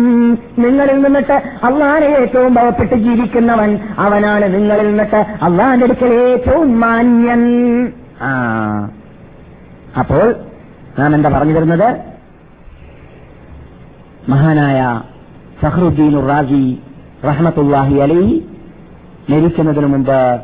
നിങ്ങളിൽ 0.59 1.01
നിന്നിട്ട് 1.03 1.37
അള്ളാനെ 1.69 2.11
ഏറ്റവും 2.21 2.55
ഭവപ്പെട്ട് 2.55 2.95
ജീവിക്കുന്നവൻ 3.07 3.79
അവനാണ്. 3.99 4.47
നിങ്ങളിൽ 4.55 4.89
നിന്നിട്ട് 4.89 5.21
അള്ളാന്റെ 5.43 5.87
അടുക്കൽ 5.87 6.13
ഏറ്റവും 6.29 6.81
മാന്യൻ. 6.81 7.45
അപ്പോൾ 10.01 10.27
നാം 10.99 11.15
എന്താ 11.15 11.29
പറഞ്ഞു 11.29 11.53
തരുന്നത്? 11.53 11.89
മഹാനായ 14.29 15.01
ഫഹ്റുദ്ദീൻ 15.63 16.29
റാസി 16.29 16.79
റഹ്മത്തുല്ലാഹി 17.25 18.01
അലി 18.01 18.49
മരിക്കുന്നതിന് 19.31 19.87
മുമ്പ് 19.87 20.41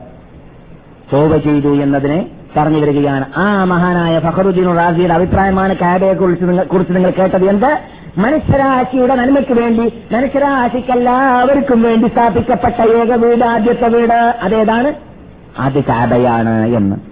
തോവ 1.13 1.39
ചെയ്തു 1.39 1.69
എന്നതിനെ 1.69 2.31
പറഞ്ഞു 2.57 2.79
വരികയാണ് 2.79 3.25
ആ 3.37 3.65
മഹാനായ 3.65 4.19
ഫഹറുദ്ദീൻ 4.19 4.77
റാസിയുടെ 4.77 5.15
അഭിപ്രായമാണ് 5.15 5.75
കാബയെ 5.75 6.13
കുറിച്ച് 6.13 6.45
കുറിച്ച് 6.45 6.93
നിങ്ങൾ 6.93 7.11
കേട്ടത് 7.11 7.45
എന്ത്? 7.45 7.79
മനുഷ്യരാശിയുടെ 8.19 9.15
നന്മയ്ക്ക് 9.15 9.53
വേണ്ടി 9.53 9.93
മനുഷ്യരാശിക്കെല്ലാവർക്കും 10.13 11.83
വേണ്ടി 11.83 12.09
സ്ഥാപിക്കപ്പെട്ട 12.09 12.81
ഏക 12.81 13.13
വീട് 13.13 13.45
ആദ്യത്തെ 13.45 13.89
വീട് 13.89 14.35
അതേതാണ്? 14.43 14.95
അത് 15.59 15.85
കാബയാണ് 15.85 16.67
എന്ന്. 16.67 17.08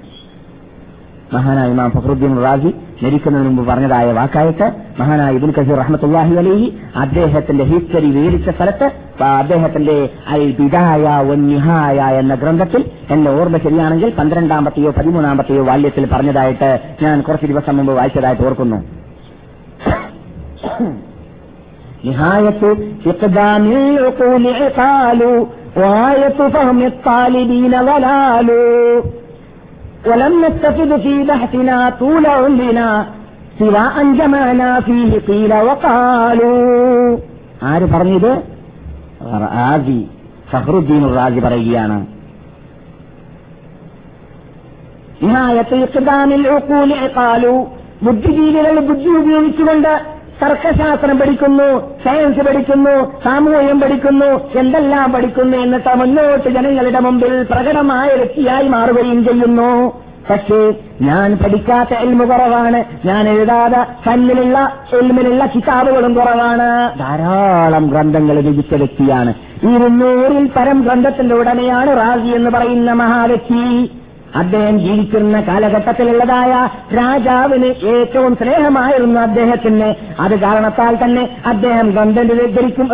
മഹാനായ 1.31 1.73
ഇമാം 1.73 1.91
ഫഖറുദ്ദീൻ 1.95 2.35
റാജി 2.43 2.71
മരിക്കുന്നതിന് 3.03 3.49
മുമ്പ് 3.49 3.63
പറഞ്ഞതായ 3.69 4.13
വാക്കായിട്ട് 4.19 4.67
മഹാനായ 4.99 5.39
ഇബുൽ 5.39 5.53
കസീർ 5.57 5.79
റഹ്മത്തുല്ലാഹി 5.81 6.35
അലൈഹി 6.43 6.69
അദ്ദേഹത്തിന്റെ 7.03 7.65
ഹിസ്റ്ററി 7.71 8.11
വിവരിച്ച 8.17 8.51
സ്ഥലത്ത് 8.57 8.87
അദ്ദേഹത്തിന്റെ 9.33 9.97
അൽ 10.35 10.45
ബിദായ 10.59 11.05
ഒന്നിഹായ 11.33 11.99
എന്ന 12.21 12.35
ഗ്രന്ഥത്തിൽ 12.35 12.83
എന്റെ 13.15 13.31
ഓർമ്മ 13.39 13.59
ശരിയാണെങ്കിൽ 13.65 14.13
പന്ത്രണ്ടാമത്തെയോ 14.19 14.93
പതിമൂന്നാമത്തെയോ 14.99 15.65
ബാല്യത്തിൽ 15.65 16.07
പറഞ്ഞതായിട്ട് 16.15 16.71
ഞാൻ 17.03 17.17
കുറച്ച് 17.23 17.49
ദിവസം 17.53 17.77
മുമ്പ് 17.79 17.93
വായിച്ചതായിട്ട് 17.99 18.45
ഓർക്കുന്നു. 18.49 18.79
നിഹായത്ത് 22.05 22.71
ഉഖൂലി 24.09 24.53
ഇഖാലു 24.67 25.33
ولم 30.06 30.34
نستفد 30.42 30.92
في 30.98 31.24
بحثنا 31.24 31.78
طول 32.02 32.26
عمرنا 32.38 32.90
سوى 33.60 33.86
أن 34.00 34.08
جمعنا 34.14 34.70
فيه 34.82 35.12
قيل 35.22 35.52
وقالوا 35.62 37.18
ആര് 37.72 37.86
പറഞ്ഞത് 37.86 38.32
റാസി 39.46 40.00
ഫഹ്റുദ്ദീൻ 40.52 41.04
റാസി 41.18 41.40
പറയുകയാണ് 41.40 41.98
നിഹായത്ത് 45.22 45.76
ഇഖ്ദാമിൽ 45.86 46.44
ഉഖൂലി 46.54 46.96
ഇഖാലു 47.08 47.54
ബുദ്ധിജീവികൾ 48.06 48.76
ബുദ്ധി 48.88 49.10
ഉപയോഗിച്ചുകൊണ്ട് 49.20 49.92
തർക്കശാസ്ത്രം 50.43 51.19
പഠിക്കുന്നു 51.19 51.99
സയൻസ് 52.05 52.41
പഠിക്കുന്നു 52.41 53.21
സാമൂഹ്യം 53.25 53.81
പഠിക്കുന്നു 53.81 54.59
എന്തെല്ലാം 54.59 55.13
പഠിക്കുന്നു 55.13 55.59
എന്നിട്ട് 55.59 55.99
മുന്നോട്ട് 55.99 56.49
ജനങ്ങളുടെ 56.49 57.01
മുമ്പിൽ 57.01 57.47
പ്രകടമായ 57.51 58.09
വ്യക്തിയായി 58.09 58.69
മാറുകയും 58.69 59.25
ചെയ്യുന്നു. 59.25 60.03
പക്ഷേ 60.31 60.75
ഞാൻ 61.03 61.39
പഠിക്കാത്ത 61.45 61.95
എൽമു 61.95 62.25
കുറവാണ്. 62.25 62.85
ഞാൻ 63.07 63.29
എഴുതാതെ 63.29 63.87
കല്ലിലുള്ള 64.07 64.73
എൽമിലുള്ള 64.93 65.47
കിതാബുകളും 65.47 66.15
കുറവാണ്. 66.15 66.99
ധാരാളം 66.99 67.87
ഗ്രന്ഥങ്ങൾ 67.87 68.41
രചിച്ച 68.41 68.75
വ്യക്തിയാണ്. 68.75 69.35
ഇരുന്നൂറിൽ 69.63 70.51
പരം 70.57 70.81
ഗ്രന്ഥത്തിന്റെ 70.81 71.35
ഉടനെയാണ് 71.35 71.97
റാസി 71.97 72.27
എന്ന് 72.27 72.51
പറയുന്ന 72.51 72.93
മഹാവ്യക്തി. 72.93 73.91
അദ്ദേഹം 74.35 74.79
ജീവിച്ചിരുന്ന 74.79 75.41
കാലഘട്ടത്തിലുള്ളതായ 75.41 76.69
രാജാവിന് 76.97 77.67
ഏറ്റവും 77.67 78.37
സ്നേഹമായിരുന്നു 78.37 79.21
അദ്ദേഹത്തിന്. 79.21 79.95
അത് 80.21 80.41
കാരണത്താൽ 80.41 80.99
തന്നെ 81.05 81.29
അദ്ദേഹം 81.47 81.91
ഗ്രന്ഥം 81.91 82.27
ധരിക്കും 82.27 82.89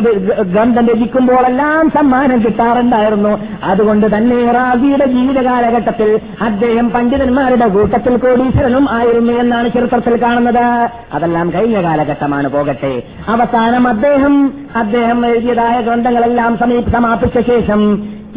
ഗന്ധം 0.52 0.88
രചിക്കുമ്പോഴെല്ലാം 0.88 1.90
സമ്മാനം 1.90 2.44
കിട്ടാറുണ്ടായിരുന്നു. 2.44 3.38
അതുകൊണ്ട് 3.64 4.16
തന്നെ 4.16 4.52
റാബിയുടെ 4.52 5.06
ജീവിത 5.06 5.44
കാലഘട്ടത്തിൽ 5.44 6.20
അദ്ദേഹം 6.40 6.90
പണ്ഡിതന്മാരുടെ 6.90 7.68
കൂട്ടത്തിൽ 7.68 8.16
കോടീശ്വരനും 8.16 8.90
ആയിരുന്നു 8.90 9.32
എന്നാണ് 9.32 9.68
ചരിത്രത്തിൽ 9.68 10.22
കാണുന്നത്. 10.22 10.66
അതെല്ലാം 11.14 11.52
കഴിഞ്ഞ 11.52 11.82
കാലഘട്ടമാണ്. 11.82 12.48
പോകട്ടെ. 12.48 13.02
അവസാനം 13.28 13.88
അദ്ദേഹം 13.88 14.34
അദ്ദേഹം 14.76 15.26
എഴുതിയതായ 15.26 15.80
ഗ്രന്ഥങ്ങളെല്ലാം 15.80 16.58
സമീപ 16.58 16.88
സമാപിച്ച 16.88 17.38
ശേഷം 17.50 17.80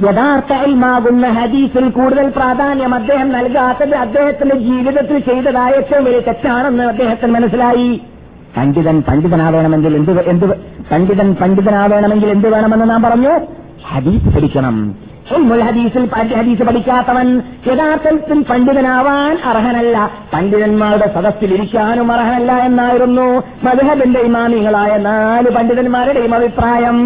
യഥാർത്ഥ 0.04 0.54
ഇൽമാകുന്ന 0.54 1.28
ഹദീസിൽ 1.28 1.90
കൂടുതൽ 1.90 2.30
പ്രാധാന്യം 2.30 2.96
അദ്ദേഹം 2.96 3.32
നൽകാത്തത് 3.32 3.96
അദ്ദേഹത്തിന്റെ 3.96 4.56
ജീവിതത്തിൽ 4.56 5.20
ചെയ്തതായ 5.20 5.72
ഏറ്റവും 5.72 6.06
വലിയ 6.06 6.20
തെറ്റാണെന്ന് 6.20 6.84
അദ്ദേഹത്തിന് 6.84 7.32
മനസ്സിലായി. 7.32 8.02
പണ്ഡിതൻ 8.58 9.02
പണ്ഡിതനാവേണമെങ്കിൽ 9.02 9.96
എന്ത് 9.96 10.30
എന്ത് 10.30 10.46
പണ്ഡിതൻ 10.92 11.36
പണ്ഡിതനാവേണമെങ്കിൽ 11.42 12.30
എന്ത് 12.30 12.50
വേണമെന്ന് 12.50 12.90
നാം 12.90 13.02
പറഞ്ഞു? 13.02 13.40
ഹദീസ് 13.88 14.36
പഠിക്കണം. 14.36 14.96
ഇൽമുൽ 15.32 15.62
ഹദീസിൽ 15.62 16.04
ഹദീസ് 16.36 16.64
പഠിക്കാത്തവൻ 16.64 17.28
യഥാർത്ഥത്തിൽ 17.68 18.42
പണ്ഡിതനാവാൻ 18.50 19.38
അർഹനല്ല. 19.46 20.10
പണ്ഡിതന്മാരുടെ 20.34 21.08
സദസ്സിൽ 21.16 21.54
ഇരിക്കാനും 21.54 22.12
അർഹനല്ല 22.12 22.52
എന്നായിരുന്നു 22.52 23.44
മധുഹബിന്റെ 23.64 24.20
ഇമാമികളായ 24.20 24.98
നാല് 24.98 25.50
പണ്ഡിതന്മാരുടെയും 25.56 26.36
അഭിപ്രായം. 26.36 27.00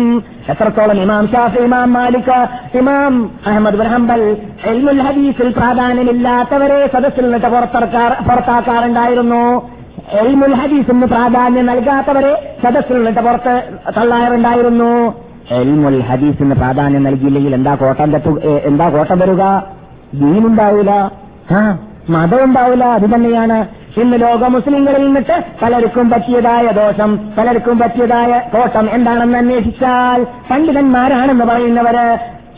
എത്രത്തോളം 0.49 1.01
ഇമാം 1.01 1.27
ഷാഫി 1.27 1.59
ഇമാം 1.59 1.93
മാലിക് 1.93 2.37
ഇമാം 2.77 3.31
അഹമ്മദ് 3.47 3.79
ബിൻ 3.79 3.87
ഹംബൽ 3.87 4.23
എൽമുൽ 4.65 5.01
ഹദീസിൽ 5.01 5.49
പ്രാധാന്യമില്ലാത്തവരെ 5.51 6.89
സദസ്സിൽ 6.93 7.23
നിന്നിട്ട് 7.23 7.47
പുറത്താക്കാറുണ്ടായിരുന്നു. 8.27 9.71
എൽമുൽ 10.11 10.55
ഹദീസിന് 10.55 11.07
പ്രാധാന്യം 11.15 11.65
നൽകാത്തവരെ 11.65 12.35
സദസ്സിൽ 12.63 12.95
നിന്നിട്ട് 12.95 13.19
പുറത്ത് 13.19 13.55
തള്ളാറുണ്ടായിരുന്നു. 13.97 14.93
എൽമുൽ 15.57 16.01
ഹദീസിന് 16.09 16.55
പ്രാധാന്യം 16.55 17.03
നൽകിയില്ലെങ്കിൽ 17.03 17.53
എന്താ 17.55 17.75
കോട്ടം 17.75 18.09
തെറ്റു 18.11 18.31
എന്താ 18.69 18.89
കോട്ടം 18.89 19.19
വരിക? 19.19 19.43
ദീനുണ്ടാവില്ല 20.13 20.91
ആ 21.57 21.59
മതം 22.09 22.43
ഉണ്ടാവില്ല 22.43 22.85
അത് 22.97 23.05
തന്നെയാണ്. 23.13 23.57
ഇന്ന് 24.01 24.17
ലോക 24.21 24.43
മുസ്ലിങ്ങളിൽ 24.45 25.05
നിന്നിട്ട് 25.05 25.35
പലർക്കും 25.61 26.09
പറ്റിയതായ 26.09 26.67
ദോഷം 26.71 27.11
പലർക്കും 27.37 27.79
പറ്റിയതായ 27.79 28.31
കോട്ടം 28.53 28.85
എന്താണെന്ന് 28.93 29.37
അന്വേഷിച്ചാൽ 29.37 30.19
പണ്ഡിതന്മാരാണെന്ന് 30.49 31.45
പറയുന്നവര് 31.45 32.05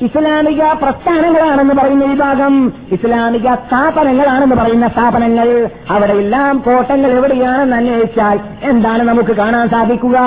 ഇസ്ലാമിക 0.01 0.63
പ്രസ്ഥാനങ്ങളാണെന്ന് 0.83 1.73
പറയുന്ന 1.73 2.05
വിഭാഗം 2.05 2.73
ഇസ്ലാമിക 2.91 3.53
സ്ഥാപനങ്ങളാണെന്ന് 3.53 4.55
പറയുന്ന 4.55 4.87
സ്ഥാപനങ്ങൾ 4.87 5.69
അവിടെയെല്ലാം 5.89 6.63
കോട്ടങ്ങൾ 6.65 7.11
എവിടെയാണെന്ന് 7.11 7.75
അന്വേഷിച്ചാൽ 7.75 8.39
എന്താണ് 8.63 9.03
നമുക്ക് 9.03 9.35
കാണാൻ 9.35 9.69
സാധിക്കുക? 9.69 10.17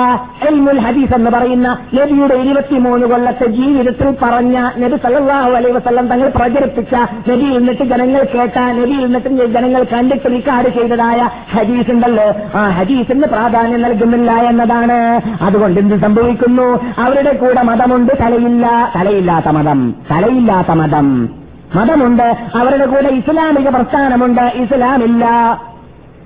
എൽമുൽ 0.47 0.79
ഹദീസ് 0.79 1.15
എന്ന് 1.15 1.31
പറയുന്ന 1.31 1.77
നബിയുടെ 1.93 2.35
ഇരുപത്തിമൂന്ന് 2.35 3.07
കൊല്ലത്തെ 3.07 3.45
ജീവിതത്തിൽ 3.45 4.15
പറഞ്ഞ 4.21 4.69
നബി 4.77 4.97
സല്ലാഹു 4.97 5.51
അലൈ 5.51 5.71
വസ്ലം 5.71 6.07
തങ്ങൾ 6.07 6.29
പ്രചരിപ്പിച്ച 6.29 6.95
നബി 7.29 7.45
എന്നിട്ട് 7.45 7.83
ജനങ്ങൾ 7.83 8.23
കേട്ട 8.35 8.59
നബി 8.59 9.03
എന്നിട്ട് 9.03 9.29
ജനങ്ങൾ 9.29 9.83
കണ്ടിട്ട് 9.83 10.25
റിക്കാർഡ് 10.25 10.69
ചെയ്തതായ 10.69 11.29
ഹദീസ് 11.57 11.91
ഉണ്ടല്ലോ. 11.91 12.57
ആ 12.59 12.69
ഹദീസിന് 12.69 13.21
പ്രാധാന്യം 13.21 13.81
നൽകുന്നില്ല 13.81 14.31
എന്നതാണ്. 14.31 15.21
അതുകൊണ്ട് 15.41 15.79
എന്ത് 15.79 15.95
സംഭവിക്കുന്നു? 15.95 16.79
അവരുടെ 16.97 17.33
കൂടെ 17.33 17.61
മതമുണ്ട് 17.61 18.13
തലയില്ല 18.21 18.91
തലയില്ലാത്ത 18.95 19.49
മതം. 19.49 19.64
തലയില്ലാത്ത 20.11 20.71
മതം. 20.71 21.29
മതമുണ്ട് 21.75 22.37
അവരുടെ 22.55 22.85
കൂടെ 22.85 23.07
ഇസ്ലാമിക 23.07 23.69
പ്രസ്ഥാനമുണ്ട് 23.69 24.41
ഇസ്ലാമില്ല. 24.41 25.25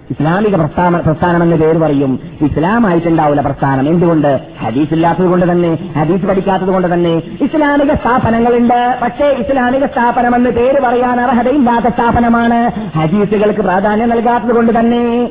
ഇസ്ലാമിക 0.10 0.56
പ്രസ്ഥാന 0.56 1.44
എന്ന് 1.44 1.56
പേര് 1.56 1.78
പറയും. 1.78 2.20
ഇസ്ലാമായിട്ടുണ്ടാവില്ല 2.42 3.42
പ്രസ്ഥാനം. 3.42 3.88
എന്തുകൊണ്ട്? 3.88 4.40
ഹദീസ് 4.62 4.94
ഇല്ലാത്തത് 4.94 5.26
കൊണ്ട് 5.26 5.52
തന്നെ 5.52 5.94
ഹദീസ് 5.98 6.26
പഠിക്കാത്തത് 6.26 6.68
കൊണ്ട് 6.68 6.94
തന്നെ. 6.94 7.22
ഇസ്ലാമിക 7.42 7.94
സ്ഥാപനങ്ങളുണ്ട്. 7.94 9.00
പക്ഷേ 9.02 9.26
ഇസ്ലാമിക 9.26 9.86
സ്ഥാപനം 9.86 10.36
എന്ന് 10.36 10.50
പേര് 10.50 10.82
പറയാൻ 10.82 11.22
അർഹതയില്ലാത്ത 11.22 11.86
സ്ഥാപനമാണ്. 11.86 12.72
ഹദീസുകൾക്ക് 12.98 13.60
പ്രാധാന്യം 13.60 14.10
നൽകാത്തത് 14.10 14.56
കൊണ്ട് 14.56 14.80
തന്നെ. 14.80 15.30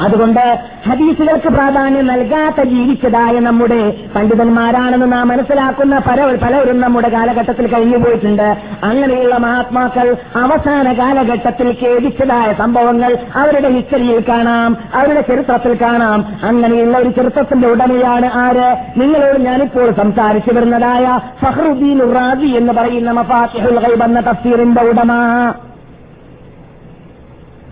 അതുകൊണ്ട് 0.00 0.58
ഹദീസുകൾക്ക് 0.88 1.48
പ്രാധാന്യം 1.48 2.06
നൽകാത്ത 2.06 2.68
ജീവിച്ചതായ 2.68 3.38
നമ്മുടെ 3.38 3.96
പണ്ഡിതന്മാരാണെന്ന് 4.14 5.12
നാം 5.12 5.28
മനസ്സിലാക്കുന്ന 5.28 5.98
പല 5.98 6.36
പലരും 6.42 6.80
നമ്മുടെ 6.80 7.08
കാലഘട്ടത്തിൽ 7.08 7.74
കഴിഞ്ഞുപോയിട്ടുണ്ട് 7.74 8.56
അങ്ങനെയുള്ള 8.84 9.36
മഹാത്മാക്കൾ 9.36 10.16
അവസാന 10.36 10.92
കാലഘട്ടത്തിൽ 10.92 11.76
ഖേദിച്ചതായ 11.82 12.52
സംഭവങ്ങൾ 12.52 13.18
അവരുടെ 13.34 13.68
ഹിസ്റ്ററിയിൽ 13.68 14.24
കാണാം 14.28 14.76
അവരുടെ 14.94 15.20
ചരിത്രത്തിൽ 15.20 15.74
കാണാം. 15.74 16.24
അങ്ങനെയുള്ള 16.42 16.98
ഒരു 16.98 17.08
ചരിത്രത്തിന്റെ 17.08 17.68
ഉടമയാണ് 17.68 18.30
ആര്? 18.32 19.00
നിങ്ങളോട് 19.00 19.40
ഞാനിപ്പോൾ 19.40 19.90
സംസാരിച്ചു 19.90 20.54
വരുന്നതായ 20.54 21.20
ഫഹ്റുദ്ദീൻ 21.42 22.14
റാസി 22.14 22.46
എന്ന് 22.46 22.72
പറയുന്ന 22.72 23.10
മഫാഹുൽ 23.10 23.78
ഗൈബ് 23.78 24.04
എന്ന 24.04 24.20
തഫ്സീറിന്റെ 24.20 24.82
ഉടമ. 24.82 25.12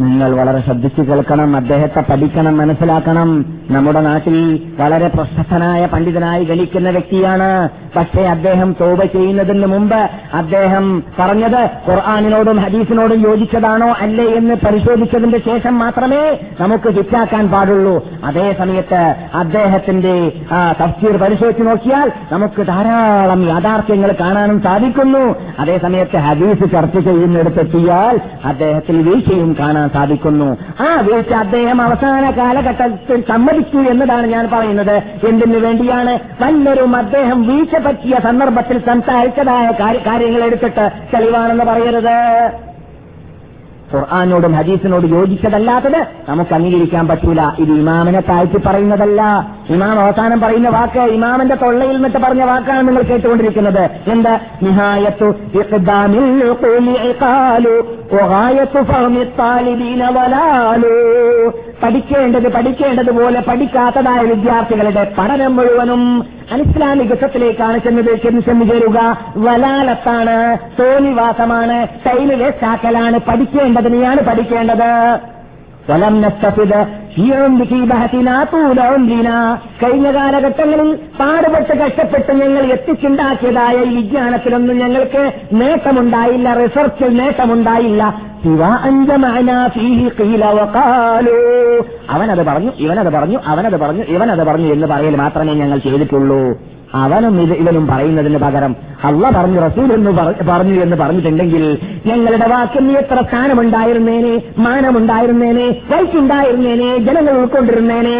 നിങ്ങൾ 0.01 0.35
വളരെ 0.37 0.61
ശ്രദ്ധിച്ചു 0.61 1.03
കേൾക്കണം 1.03 1.57
അദ്ദേഹത്തെ 1.57 2.01
പഠിക്കണം 2.11 2.57
മനസ്സിലാക്കണം. 2.59 3.31
നമ്മുടെ 3.71 4.01
നാട്ടിൽ 4.01 4.37
വളരെ 4.81 5.09
പ്രശസ്തനായ 5.09 5.87
പണ്ഡിതനായി 5.87 6.45
ഗണിക്കുന്ന 6.45 6.91
വ്യക്തിയാണ്. 6.91 7.69
പക്ഷേ 7.97 8.23
അദ്ദേഹം 8.23 8.77
തോപ 8.81 9.05
ചെയ്യുന്നതിന് 9.05 9.67
മുമ്പ് 9.67 10.03
അദ്ദേഹം 10.35 11.03
പറഞ്ഞത് 11.19 11.63
ഖുർആാനിനോടും 11.89 12.57
ഹദീസിനോടും 12.57 13.21
യോജിച്ചതാണോ 13.21 13.89
അല്ലേ 14.01 14.27
എന്ന് 14.35 14.55
പരിശോധിച്ചതിന്റെ 14.67 15.39
ശേഷം 15.39 15.79
മാത്രമേ 15.79 16.23
നമുക്ക് 16.61 16.89
ഹിറ്റാക്കാൻ 16.99 17.49
പാടുള്ളൂ. 17.49 17.97
അതേ 18.25 18.47
സമയത്ത് 18.59 19.03
അദ്ദേഹത്തിന്റെ 19.35 20.15
തഫ്സീർ 20.81 21.17
പരിശോധിച്ച് 21.25 21.67
നോക്കിയാൽ 21.67 22.13
നമുക്ക് 22.33 22.67
ധാരാളം 22.67 23.43
യാഥാർത്ഥ്യങ്ങൾ 23.49 24.13
കാണാനും 24.21 24.61
സാധിക്കുന്നു. 24.63 25.25
അതേ 25.59 25.79
സമയത്ത് 25.83 26.17
ഹദീസ് 26.17 26.73
ചർച്ച 26.73 26.99
ചെയ്യുന്നിടത്തെത്തിയാൽ 26.99 28.21
അദ്ദേഹത്തിൽ 28.45 28.97
വീഴ്ചയും 29.09 29.57
കാണാൻ 29.61 29.88
സാധിക്കുന്നു. 29.89 30.57
ആ 30.81 31.01
വീഴ്ച 31.01 31.33
അദ്ദേഹം 31.33 31.83
അവസാന 31.83 32.31
കാലഘട്ടത്തിൽ 32.31 33.25
സമ്മതിച്ചു 33.29 33.79
എന്നതാണ് 33.79 34.27
ഞാൻ 34.27 34.49
പറയുന്നത്. 34.53 35.03
എന്തിനു 35.29 35.59
വേണ്ടിയാണ്? 35.59 36.43
വല്ലരും 36.43 36.97
അദ്ദേഹം 36.97 37.49
വീഴ്ച 37.49 37.77
പറ്റിയ 37.77 38.17
സന്ദർഭത്തിൽ 38.23 38.79
സംസാരിച്ചതായ 38.79 39.71
കാര്യ- 39.81 40.03
കാര്യങ്ങൾ 40.03 40.45
എടുത്തിട്ട് 40.45 40.91
തെളിവാണെന്ന് 41.15 41.65
പറയരുത്. 41.65 42.51
ഖുർആാനോടും 43.95 44.53
ഹദീസിനോട് 44.53 45.07
യോജിച്ചതല്ലാത്തത് 45.07 46.07
നമുക്ക് 46.29 46.55
അംഗീകരിക്കാൻ 46.55 47.09
പറ്റൂല. 47.09 47.43
ഇത് 47.59 47.73
ഇമാമിനെ 47.73 48.21
താഴ്ത്തി 48.21 48.61
പറയുന്നതല്ല. 48.67 49.51
ഇമാം 49.71 50.01
അവസാനം 50.01 50.41
പറയുന്ന 50.41 50.69
വാക്ക് 50.69 50.99
ഇമാമിന്റെ 50.99 51.55
തൊള്ളയിൽ 51.55 51.95
നിന്നിട്ട് 51.95 52.19
പറഞ്ഞ 52.19 52.43
വാക്കാണ് 52.43 52.89
നിങ്ങൾ 52.89 53.03
കേട്ടുകൊണ്ടിരിക്കുന്നത്. 53.03 53.91
എന്ത്? 54.07 54.39
നിഹായത്തു 54.63 55.35
പഠിക്കേണ്ടത് 61.83 62.49
പഠിക്കേണ്ടതുപോലെ 62.49 63.41
പഠിക്കാത്തതായ 63.41 64.23
വിദ്യാർത്ഥികളുടെ 64.25 65.13
പഠനം 65.19 65.57
മുഴുവനും 65.57 66.27
അനിസ്ലാമികത്വത്തിലേക്കാണ് 66.53 67.79
ചെന്നത്. 67.79 68.23
ചെന്ന് 68.23 68.67
ചേരുക. 68.71 68.99
വലാലത്താണ് 69.37 70.37
തോന്നിവാസമാണ് 70.81 71.87
ശൈലിലെ 72.05 72.51
ചാക്കലാണ് 72.51 73.19
പഠിക്കേണ്ടതിനെയാണ് 73.19 74.21
പഠിക്കേണ്ടത്. 74.23 74.91
കഴിഞ്ഞ 79.83 80.11
കാലഘട്ടങ്ങളിൽ 80.11 80.95
പാടുപെട്ട് 81.21 81.79
കഷ്ടപ്പെട്ട് 81.79 82.33
ഞങ്ങൾ 82.33 82.73
എത്തിച്ചുണ്ടാക്കിയതായ 82.73 83.77
ഈ 83.83 83.97
വിജ്ഞാനത്തിലൊന്നും 83.97 84.79
ഞങ്ങൾക്ക് 84.79 85.33
നേട്ടമുണ്ടായില്ല 85.53 86.53
റിസർച്ചിൽ 86.53 87.17
നേട്ടമുണ്ടായില്ല. 87.23 88.03
അവനത് 92.11 92.47
പറഞ്ഞു 92.47 92.71
ഇവനത് 92.79 93.13
പറഞ്ഞു 93.13 93.39
അവനത് 93.47 93.81
പറഞ്ഞു 93.81 94.03
ഇവനത് 94.03 94.45
പറഞ്ഞു 94.47 94.73
എന്ന് 94.73 94.87
പറയൽ 94.87 95.17
മാത്രമേ 95.17 95.55
ഞങ്ങൾ 95.55 95.79
ചെയ്തിട്ടുള്ളൂ. 95.79 96.59
അവനും 96.95 97.41
ഇത് 97.41 97.53
ഇവനും 97.55 97.87
പറയുന്നതിന് 97.87 98.39
പകരം 98.39 98.77
അല്ല 99.05 99.31
പറഞ്ഞു 99.31 99.61
റസൂൽ 99.61 99.93
എന്ന് 99.93 100.11
പറഞ്ഞു 100.49 100.83
എന്ന് 100.83 100.97
പറഞ്ഞിട്ടുണ്ടെങ്കിൽ 100.97 101.79
ഞങ്ങളുടെ 102.07 102.47
വാക്കിന് 102.47 102.93
എത്ര 102.93 103.23
സ്ഥാനമുണ്ടായിരുന്നേനെ 103.23 104.43
മാനമുണ്ടായിരുന്നേനെ 104.59 105.81
വൈക്കുണ്ടായിരുന്നേനെ 105.91 106.99
ജനങ്ങൾ 106.99 107.33
ഉൾക്കൊണ്ടിരുന്നേനെ? 107.33 108.19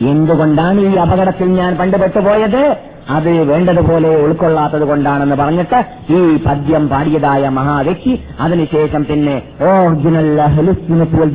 എന്തുകൊണ്ടാണ് 0.00 0.80
ഈ 0.80 0.94
അപകടത്തിൽ 0.94 1.48
ഞാൻ 1.48 1.76
പണ്ടുപെട്ടുപോയത് 1.76 2.76
അത് 3.06 3.28
വേണ്ടതുപോലെ 3.48 4.08
ഉൾക്കൊള്ളാത്തത് 4.22 4.84
കൊണ്ടാണെന്ന് 4.84 5.36
പറഞ്ഞിട്ട് 5.36 5.78
ഈ 6.10 6.20
പദ്യം 6.46 6.88
പാടിയതായ 6.88 7.48
മഹാവ്യക്തി 7.48 8.12
അതിനുശേഷം 8.40 9.04
പിന്നെ 9.04 9.36
ഓറിജിനൽ 9.68 10.28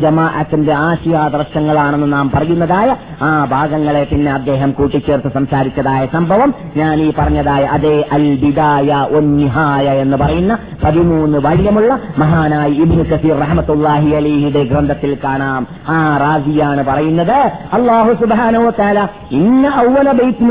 ജമാഅത്തിന്റെ 0.01 0.73
ആശയാദർശങ്ങളാണെന്ന് 0.79 2.13
നാം 2.13 2.29
പറയുന്നതായ 2.29 2.89
ആ 3.21 3.45
ഭാഗങ്ങളെ 3.45 4.03
പിന്നെ 4.03 4.31
അദ്ദേഹം 4.31 4.71
കൂട്ടിച്ചേർത്ത് 4.71 5.29
സംസാരിച്ചതായ 5.29 6.05
സംഭവം 6.07 6.49
ഞാൻ 6.77 6.99
ഈ 6.99 7.09
പറഞ്ഞതായ 7.11 7.63
അതേ 7.67 7.95
അൽ 8.11 8.25
ബിദായ 8.43 8.89
ഒന്നിഹായ 9.11 9.87
എന്ന് 9.99 10.17
പറയുന്ന 10.17 10.53
പതിമൂന്ന് 10.83 11.37
വല്യമുള്ള 11.39 11.91
മഹാനായ 12.17 12.69
ഇബ്നു 12.83 13.03
കസീർ 13.03 13.37
റഹമത്തുല്ലാഹി 13.41 14.09
അലിഹിയുടെ 14.15 14.63
ഗ്രന്ഥത്തിൽ 14.63 15.11
കാണാം. 15.23 15.61
ആ 15.89 15.97
റാസിയാണ് 16.17 16.83
പറയുന്നത് 16.83 17.37
അള്ളാഹു 17.73 18.11
സുബാനോ 18.21 18.69
താല 18.79 18.99
ഇന്ന 19.31 19.65
ഔവല 19.79 20.11
ബൈത്ത് 20.11 20.43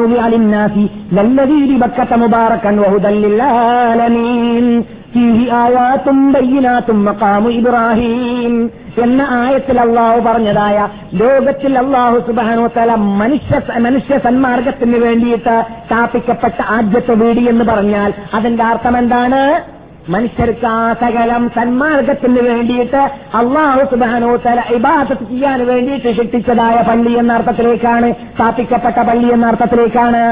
ബിബക്കത 1.13 2.13
മുബാറകൻ 2.15 2.77
വഹുദൻ 2.81 3.15
ലിൽആലമീൻ 3.23 4.67
ഫീഹി 5.15 5.47
ആയാത്തും 5.61 6.19
ബയ്യിനാത്തും 6.33 6.99
ഇബ്രാഹിം. 7.51 8.55
എന്ന 9.03 9.23
ആയത്തിൽ 9.31 9.81
അള്ളാഹു 9.81 10.21
പറഞ്ഞതായ 10.21 10.77
ലോകത്തിൽ 11.15 11.73
അള്ളാഹു 11.79 12.17
സുബാനോ 12.27 12.67
തല 12.77 12.95
മനുഷ്യ 12.95 13.79
മനുഷ്യ 13.79 14.19
സന്മാർഗത്തിന് 14.19 14.99
വേണ്ടിയിട്ട് 15.05 15.57
സ്ഥാപിക്കപ്പെട്ട 15.87 16.63
ആദ്യത്തെ 16.77 17.15
വീടി 17.15 17.45
എന്ന് 17.49 17.65
പറഞ്ഞാൽ 17.65 18.13
അതിന്റെ 18.35 18.65
അർത്ഥം 18.65 18.99
എന്താണ്? 18.99 19.43
മനുഷ്യർക്ക് 20.11 20.67
ആ 20.67 20.93
സകലം 20.93 21.43
സന്മാർഗത്തിന് 21.57 22.41
വേണ്ടിയിട്ട് 22.49 23.03
അള്ളാഹു 23.35 23.83
സുബാനോ 23.91 24.31
തല 24.37 24.61
ഇബാദത്ത് 24.75 25.25
ചെയ്യാൻ 25.31 25.67
വേണ്ടിയിട്ട് 25.67 26.11
ശിക്ഷിച്ചതായ 26.17 26.77
പള്ളി 26.89 27.13
എന്ന 27.19 27.33
അർത്ഥത്തിലേക്കാണ് 27.33 28.09
സ്ഥാപിക്കപ്പെട്ട 28.13 29.03
പള്ളി 29.09 29.29
എന്ന 29.33 29.47
അർത്ഥത്തിലേക്കാണ്. 29.47 30.25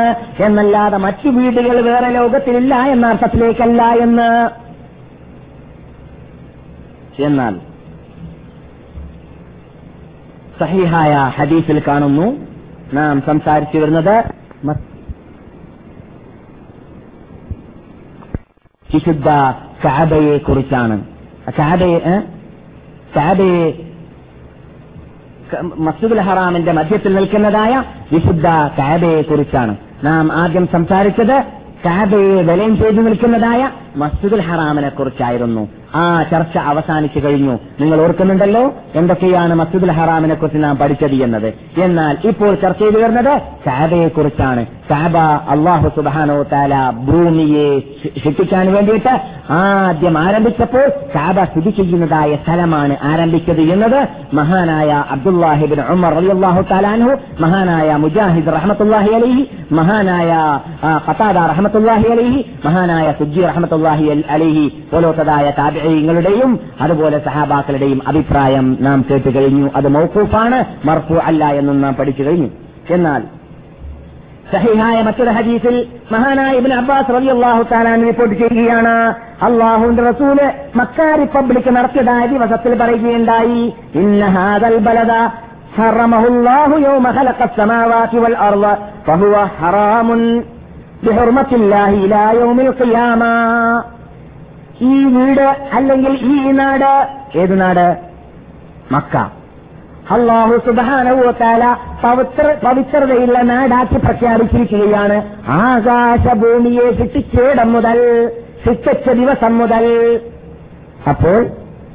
എന്നല്ലാതെ 0.43 0.97
മറ്റു 0.97 1.29
വീടുകൾ 1.29 1.81
വേറെ 1.91 2.11
ലോകത്തിലില്ല 2.11 2.75
എന്ന 2.75 3.07
അർത്ഥത്തിലേക്കല്ല 3.07 3.83
എന്ന്. 4.07 4.31
എന്നാൽ 7.23 7.55
സഹിഹായ 10.61 11.15
ഹദീസിൽ 11.37 11.83
കാണുന്നു 11.89 12.27
നാം 12.95 13.23
സംസാരിച്ചു 13.27 13.79
വരുന്നത് 13.79 14.17
വിശുദ്ധ 18.89 19.31
കാബയെ 19.85 20.39
കുറിച്ചാണ്. 20.39 21.05
കാബയെ 21.59 21.99
ഏ? 21.99 22.21
മസ്ജിദുൽ 25.63 26.21
ഹറാമിന്റെ 26.21 26.73
മധ്യത്തിൽ 26.73 27.15
നിൽക്കുന്നതായ 27.15 27.83
വിശുദ്ധ 28.13 28.47
കാബയെ 28.79 29.23
കുറിച്ചാണ്. 29.23 29.77
നാം 30.05 30.33
ആദ്യം 30.33 30.69
സംസാരിച്ചത് 30.73 31.45
കാബയെ 31.85 32.43
വിലയം 32.43 32.77
ചെയ്തു 32.77 32.97
നിൽക്കുന്നതായ 32.97 33.71
മസ്ജിദുൽ 33.97 34.41
ഹറാമിനെ 34.41 34.89
കുറിച്ചായിരുന്നു. 34.89 35.69
ആ 35.95 36.03
ചർച്ച 36.25 36.57
അവസാനിച്ചു 36.71 37.19
കഴിഞ്ഞു. 37.19 37.55
നിങ്ങൾ 37.81 38.01
ഓർക്കുന്നുണ്ടല്ലോ? 38.01 38.63
എന്തൊക്കെയാണ് 38.95 39.55
മസ്ജിദുൽ 39.55 39.91
ഹറാമിനെ 39.91 40.35
കുറിച്ച് 40.35 40.65
നാം 40.65 40.77
പഠിച്ചത് 40.77 41.17
എന്നത്. 41.23 41.49
എന്നാൽ 41.83 42.17
ഇപ്പോൾ 42.31 42.55
ചർച്ച 42.55 42.81
ചെയ്തു 42.81 42.99
വരുന്നത് 42.99 43.33
കാബയെ 43.67 44.09
കുറിച്ചാണ് 44.09 44.63
കാബ 44.91 45.17
അള്ളാഹു 45.51 45.89
സുബാനോ 45.97 46.43
താല 46.53 46.75
ഭൂമിയെ 47.07 47.67
ശിക്ഷിക്കാൻ 48.19 48.67
വേണ്ടിയിട്ട് 48.73 49.15
ആദ്യം 49.59 50.19
ആരംഭിച്ചപ്പോൾ 50.19 50.85
കാബ 51.15 51.45
സ്ഥിതി 51.45 51.71
ചെയ്യുന്നതായ 51.71 52.37
സ്ഥലമാണ് 52.37 52.97
ആരംഭിച്ചത് 53.11 53.63
എന്നത് 53.75 53.99
മഹാനായ 54.35 54.91
അബ്ദുല്ലാഹിബിൻ 55.11 55.81
ഉമർ 55.89 56.15
റളിയല്ലാഹു 56.15 56.63
താലാൻഹു 56.71 57.11
മഹാനായ 57.41 57.97
മുജാഹിദ് 57.97 58.53
റഹമത്തുല്ലാഹി 58.57 59.13
അലൈഹി 59.15 59.45
മഹാനായ 59.73 60.31
ആ, 60.83 60.91
ഖതാദ 61.07 61.39
അലിഹി 62.11 62.39
മഹാനായ 62.67 63.15
സുജി 63.19 63.41
റഹമത്തുല്ലാഹി 63.43 64.07
അലിഹി 64.31 64.65
പോലോത്തതായ 64.93 65.47
പോലത്തതായ 65.51 65.78
താബിഈങ്ങളുടെയും 65.79 66.61
അതുപോലെ 66.81 67.19
സഹാബാക്കളുടെയും 67.25 68.01
അഭിപ്രായം 68.09 68.67
നാം 68.81 68.99
കേട്ട് 69.11 69.31
കഴിഞ്ഞു. 69.37 69.67
അത് 69.77 69.89
മൗക്കൂഫാണ് 69.89 70.59
മർഫു 70.89 71.17
അല്ല 71.29 71.45
എന്നും 71.61 71.77
നാം 71.81 71.95
പഠിച്ചു 71.95 72.23
കഴിഞ്ഞു. 72.23 72.49
എന്നാൽ 72.91 73.23
സഹിഹായ 74.53 75.03
മറ്റൊരു 75.07 75.33
ഹദീസിൽ 75.37 75.75
മഹാനായ 76.13 76.53
ഇബിൻ 76.59 76.73
അബ്ബാസ് 76.75 77.11
റബി 77.17 77.29
അള്ളാഹു 77.35 77.63
താലാൻ 77.73 78.07
റിപ്പോർട്ട് 78.07 78.35
ചെയ്യുകയാണ് 78.35 78.95
അള്ളാഹുന്റെ 79.47 80.03
റസൂൽ 80.11 80.39
മക്ക 80.77 81.09
റിപ്പബ്ലിക് 81.23 81.71
നടത്തിയതായ 81.77 82.23
ദിവസത്തിൽ 82.27 82.75
പറയുകയുണ്ടായി 82.83 83.61
ഇന്ന 84.03 84.31
ഹാദൽ 84.37 84.79
ബലത 84.87 85.15
ഹറമഹുല്ലാഹു 85.77 86.77
യൗമ 86.87 87.09
ഖലഖ 87.19 87.51
സമാവാതി 87.59 88.19
വൽ 88.25 88.37
ഫഹുവ 89.09 89.45
ഹറാമുൻ 89.61 90.23
ബിഹുർമത്തില്ലാഹി 91.05 91.99
ഇലാ 92.07 92.25
യൗമിൽ 92.41 92.73
ഖിയാമ. 92.81 93.23
ഈ 94.83 95.05
വീട് 95.05 95.69
അല്ലെങ്കിൽ 95.73 96.13
ഈ 96.13 96.51
നാട്? 96.51 97.09
ഏത് 97.39 97.61
നാട്? 97.61 97.97
മക്ക. 98.93 99.17
അള്ളാഹു 100.11 100.63
സുബാനവോത്താല 100.67 101.77
പവിത്ര 102.05 102.57
പവിത്രതയുള്ള 102.65 103.43
നാടാക്കി 103.43 103.99
പ്രഖ്യാപിച്ചിരിക്കുകയാണ്. 103.99 105.35
ആകാശഭൂമിയെ 105.49 106.93
സൃഷ്ടിച്ചേടം 106.93 107.73
മുതൽ 107.73 108.31
സൃഷ്ടിച്ച 108.67 109.11
ദിവസം 109.11 109.59
മുതൽ. 109.59 110.21
അപ്പോൾ 111.09 111.47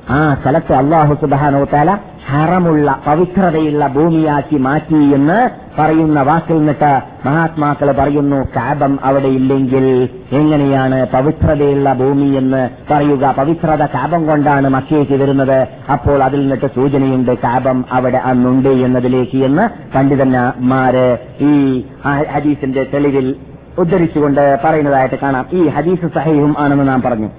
ആ 0.10 0.38
സ്ഥലത്ത് 0.42 0.74
അള്ളാഹു 0.74 1.14
സുബാനോത്താല 1.14 1.98
ഹറമുള്ള 2.28 3.02
പവിത്രതയുള്ള 3.08 3.88
ഭൂമിയാക്കി 3.88 4.58
മാറ്റി 4.58 5.14
എന്ന് 5.14 5.50
പറയുന്ന 5.80 6.22
വാക്കിൽ 6.22 6.58
നിന്നിട്ട് 6.58 7.02
മഹാത്മാക്കൾ 7.26 7.92
പറയുന്നു 7.92 8.36
കാബം 8.36 9.00
അവിടെ 9.04 9.28
ഇല്ലെങ്കിൽ 9.28 10.10
എങ്ങനെയാണ് 10.32 11.08
പവിത്രതയുള്ള 11.14 11.94
ഭൂമി 11.94 12.26
എന്ന് 12.26 12.70
പറയുക? 12.92 13.36
പവിത്രത 13.38 13.86
കാബം 13.86 14.26
കൊണ്ടാണ് 14.26 14.70
മക്കയ്ക്ക് 14.70 15.14
വരുന്നത്. 15.14 15.68
അപ്പോൾ 15.92 16.24
അതിൽ 16.24 16.40
നിന്നിട്ട് 16.40 16.66
സൂചനയുണ്ട് 16.66 17.38
കാബം 17.38 17.86
അവിടെ 17.92 18.18
അന്നുണ്ട് 18.18 18.70
എന്നതിലേക്ക് 18.70 19.46
എന്ന് 19.46 19.70
പണ്ഡിതന്മാര് 19.96 21.18
ഈ 21.42 21.86
ഹദീസിന്റെ 22.32 22.84
തെളിവിൽ 22.94 23.36
ഉദ്ധരിച്ചുകൊണ്ട് 23.78 24.60
പറയുന്നതായിട്ട് 24.64 25.16
കാണാം. 25.16 25.46
ഈ 25.54 25.68
ഹദീസ് 25.68 26.08
സഹീഹും 26.08 26.56
ആണെന്ന് 26.60 26.88
നാം 26.88 27.02
പറഞ്ഞു. 27.02 27.30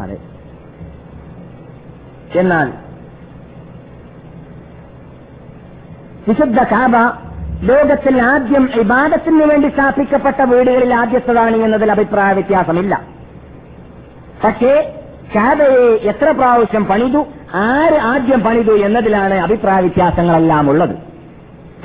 അതെ. 0.00 0.33
എന്നാൽ 2.40 2.68
വിശുദ്ധ 6.28 6.60
കാബ 6.72 6.96
ലോകത്തിൽ 7.70 8.14
ആദ്യം 8.22 8.64
ഇബാദത്തിന് 8.80 9.44
വേണ്ടി 9.50 9.68
സ്ഥാപിക്കപ്പെട്ട 9.68 10.40
വീടുകളിൽ 10.52 10.92
ആദ്യത്തതാണ് 10.94 11.56
എന്നതിൽ 11.56 11.90
അഭിപ്രായ 11.92 12.32
വ്യത്യാസമില്ല. 12.32 12.94
പക്ഷേ 14.44 14.72
കാബയെ 15.34 15.84
എത്ര 16.10 16.28
പ്രാവശ്യം 16.30 16.84
പണിതു 16.84 17.20
ആര് 17.54 17.98
ആദ്യം 18.12 18.40
പണിതു 18.40 18.74
എന്നതിലാണ് 18.86 19.34
അഭിപ്രായ 19.34 19.80
വ്യത്യാസങ്ങളെല്ലാം 19.80 20.70
ഉള്ളത്. 20.70 20.94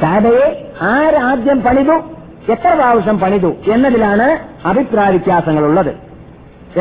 കാബയെ 0.03 0.47
ആര് 0.95 1.19
ആദ്യം 1.29 1.61
പണിതു 1.67 1.95
എത്ര 2.53 2.69
പ്രാവശ്യം 2.73 3.19
പണിതു 3.19 3.51
എന്നതിലാണ് 3.73 4.27
അഭിപ്രായ 4.65 5.09
വ്യത്യാസങ്ങളുള്ളത്. 5.09 5.91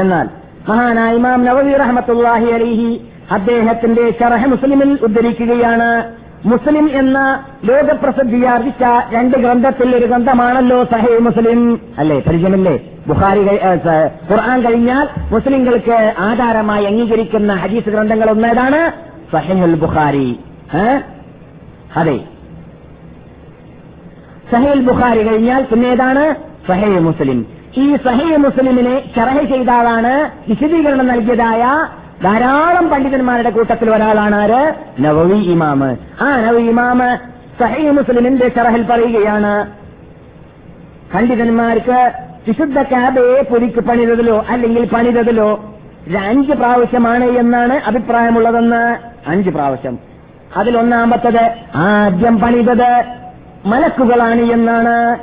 എന്നാൽ 0.00 0.26
മഹാനായ 0.68 1.14
ഇമാം 1.14 1.44
നവവി 1.44 1.74
റഹമത്തുല്ലാഹി 1.82 2.48
അലിഹി 2.58 2.90
അദ്ദേഹത്തിന്റെ 3.32 4.10
ഷറഹ 4.20 4.46
മുസ്ലിമിൽ 4.46 4.98
ഉദ്ധരിക്കുകയാണ്. 5.02 6.12
മുസ്ലിം 6.44 6.90
എന്ന 6.98 7.44
ലോകപ്രസിദ്ധിയാർജിച്ച 7.64 8.82
രണ്ട് 9.10 9.36
ഗ്രന്ഥത്തിൽ 9.36 9.96
ഒരു 9.96 10.06
ഗ്രന്ഥമാണല്ലോ 10.06 10.84
സഹേ 10.84 11.18
മുസ്ലിം. 11.18 11.80
അല്ലേ? 11.98 12.18
പരിചയമില്ലേ? 12.18 12.76
സ- 13.76 14.30
ഖുർആൻ 14.30 14.60
കഴിഞ്ഞാൽ 14.60 15.08
മുസ്ലിങ്ങൾക്ക് 15.30 16.14
ആധാരമായി 16.18 16.84
അംഗീകരിക്കുന്ന 16.84 17.54
ഹദീസ് 17.54 17.90
ഗ്രന്ഥങ്ങൾ 17.90 18.30
ഒന്നേതാണ്? 18.30 18.92
സഹീഹുൽ 19.32 19.74
ബുഖാരി? 19.74 20.38
അതെ. 21.96 22.20
സഹേൽ 24.52 24.80
ബുഖാരി 24.80 25.28
കഴിഞ്ഞാൽ 25.28 25.62
പിന്നേതാണ്? 25.62 26.34
സഹേ 26.68 26.98
മുസ്ലിം. 26.98 27.46
ഈ 27.76 27.96
സഹേ 27.96 28.36
മുസ്ലിമിനെ 28.36 29.02
ചർഹ 29.16 29.40
ചെയ്താലാണ് 29.40 30.30
വിശദീകരണം 30.48 31.06
നൽകിയതായ 31.06 31.86
ധാരാളം 32.22 32.88
പണ്ഡിതന്മാരുടെ 32.88 33.50
കൂട്ടത്തിൽ 33.50 33.90
ഒരാളാണ് 33.90 34.34
ആര്? 34.34 34.74
നവവി 35.00 35.34
ഇമാമ്. 35.34 35.96
ആ 36.22 36.36
നവവി 36.36 36.62
ഇമാമ് 36.62 37.18
സഹേ 37.60 37.90
മുസ്ലിമിന്റെ 37.90 38.48
ഷറഹിൽ 38.48 38.82
പറയുകയാണ് 38.82 39.66
പണ്ഡിതന്മാർക്ക് 41.14 42.12
വിശുദ്ധ 42.48 42.82
കാബയെ 42.82 43.42
പുരിക്ക് 43.42 43.80
പണിതതിലോ 43.80 44.44
അല്ലെങ്കിൽ 44.48 44.88
പണിതതിലോ 44.88 45.74
അഞ്ച് 46.28 46.52
പ്രാവശ്യമാണ് 46.52 47.24
എന്നാണ് 47.24 47.72
അഭിപ്രായമുള്ളതെന്ന്. 47.72 48.98
അഞ്ച് 49.26 49.50
പ്രാവശ്യം. 49.50 49.98
അതിലൊന്നാമത്തത് 50.56 51.50
ആദ്യം 51.74 52.40
പണിതത് 52.40 53.04
മലക്കുകളാണ് 53.66 54.40
എന്നാണ്. 54.40 55.18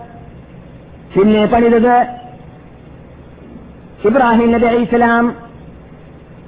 പിന്നെ 1.17 1.45
പണിതത് 1.45 2.05
ഇബ്രാഹിം 4.05 4.51
നബി 4.51 4.65
അലൈഹി 4.65 4.85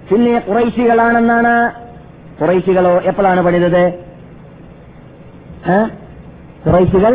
പിന്നെ 0.10 0.40
കുറൈശികളാണെന്നാണ്? 0.40 1.54
കുറൈശികളോ 2.42 2.92
എപ്പോഴാണ് 3.06 3.42
പണിതത്? 3.42 3.84
കുറൈശികൾ? 6.66 7.14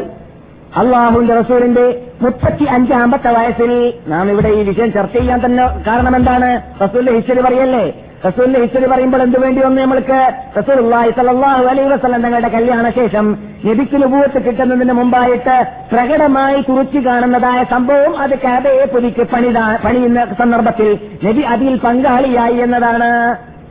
അള്ളാഹുവിന്റെ 0.76 1.34
റസൂലിന്റെ 1.34 1.84
മുപ്പത്തി 2.22 2.64
അഞ്ചാമത്തെ 2.64 3.30
വയസ്സിൽ 3.32 3.70
നാം 4.07 4.30
ഇവിടെ 4.30 4.49
ഈ 4.49 4.62
വിഷയം 4.62 4.93
ചർച്ച 4.93 5.16
ചെയ്യാൻ 5.18 5.40
തന്നെ 5.45 5.64
കാരണം 5.86 6.16
എന്താണ് 6.16 6.49
റസൂലിന്റെ 6.82 7.12
ഹിസ്റ്ററി 7.12 7.40
പറയല്ലേ? 7.40 7.84
റസൂലിന്റെ 8.27 8.61
ഹിസ്റ്ററി 8.62 8.89
പറയുമ്പോൾ 8.91 9.23
എന്ത് 9.23 9.39
വേണ്ടി 9.45 9.61
വന്നു 9.62 9.81
നമ്മൾക്ക്? 9.83 10.18
റസൂൽ 10.59 10.81
സലാഹു 11.18 11.64
അലൈഹി 11.73 11.89
വസ്ലം 11.93 12.23
തങ്ങളുടെ 12.25 12.49
കല്യാണ 12.49 12.91
ശേഷം 12.91 13.27
നബിക്ക് 13.64 13.97
നുപൂവത്ത് 14.03 14.39
കിട്ടുന്നതിന് 14.47 14.93
മുമ്പായിട്ട് 14.93 15.57
പ്രകടമായി 15.93 16.61
കുറിച്ചു 16.62 16.99
കാണുന്നതായ 16.99 17.64
സംഭവം 17.64 18.12
അത് 18.25 18.35
കാബയെ 18.45 18.85
പുതുക്കി 18.95 19.27
പണിതാ 19.33 19.64
പണിയുന്ന 19.85 20.27
സന്ദർഭത്തിൽ 20.39 20.91
നബി 21.25 21.43
അതിൽ 21.55 21.75
പങ്കാളിയായി 21.87 22.59
എന്നതാണ്. 22.66 23.11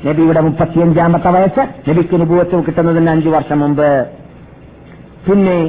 നബിയുടെ 0.06 0.42
മുപ്പത്തിയഞ്ചാമത്തെ 0.42 1.30
വയസ്സ് 1.30 1.64
നബിക്ക് 1.90 2.16
നുപൂവത്ത് 2.22 2.64
കിട്ടുന്നതിന് 2.68 3.10
അഞ്ചു 3.10 3.30
വർഷം 3.30 3.60
മുമ്പ്. 3.60 3.90
പിന്നെ 5.26 5.60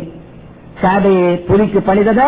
കാബയെ 0.84 1.30
പുലിക്ക് 1.48 1.80
പണിതത് 1.88 2.26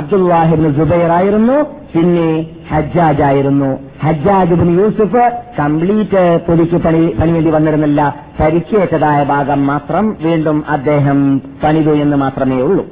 അബ്ദുല്ലാഹിബിന് 0.00 0.70
ജുബൈർ 0.74 1.10
ആയിരുന്നു 1.18 1.56
പിന്നെ 1.94 2.28
ഹജ്ജാജ് 2.70 3.22
ആയിരുന്നു 3.28 3.70
ഹജ്ജാജ് 4.04 4.54
ബിൻ 4.54 4.80
യൂസുഫ് 4.80 5.42
കംപ്ലീറ്റ് 5.58 6.40
പുലിക്ക് 6.48 6.76
പണി 6.76 7.16
പണിയേണ്ടി 7.20 7.50
വന്നിരുന്നില്ല. 7.50 8.14
പരിക്കേറ്റതായ 8.40 9.24
ഭാഗം 9.24 9.66
മാത്രം 9.66 10.16
വീണ്ടും 10.20 10.64
അദ്ദേഹം 10.68 11.38
പണിതു 11.64 11.90
എന്ന് 11.90 12.16
മാത്രമേ 12.16 12.56
ഉള്ളൂ. 12.56 12.86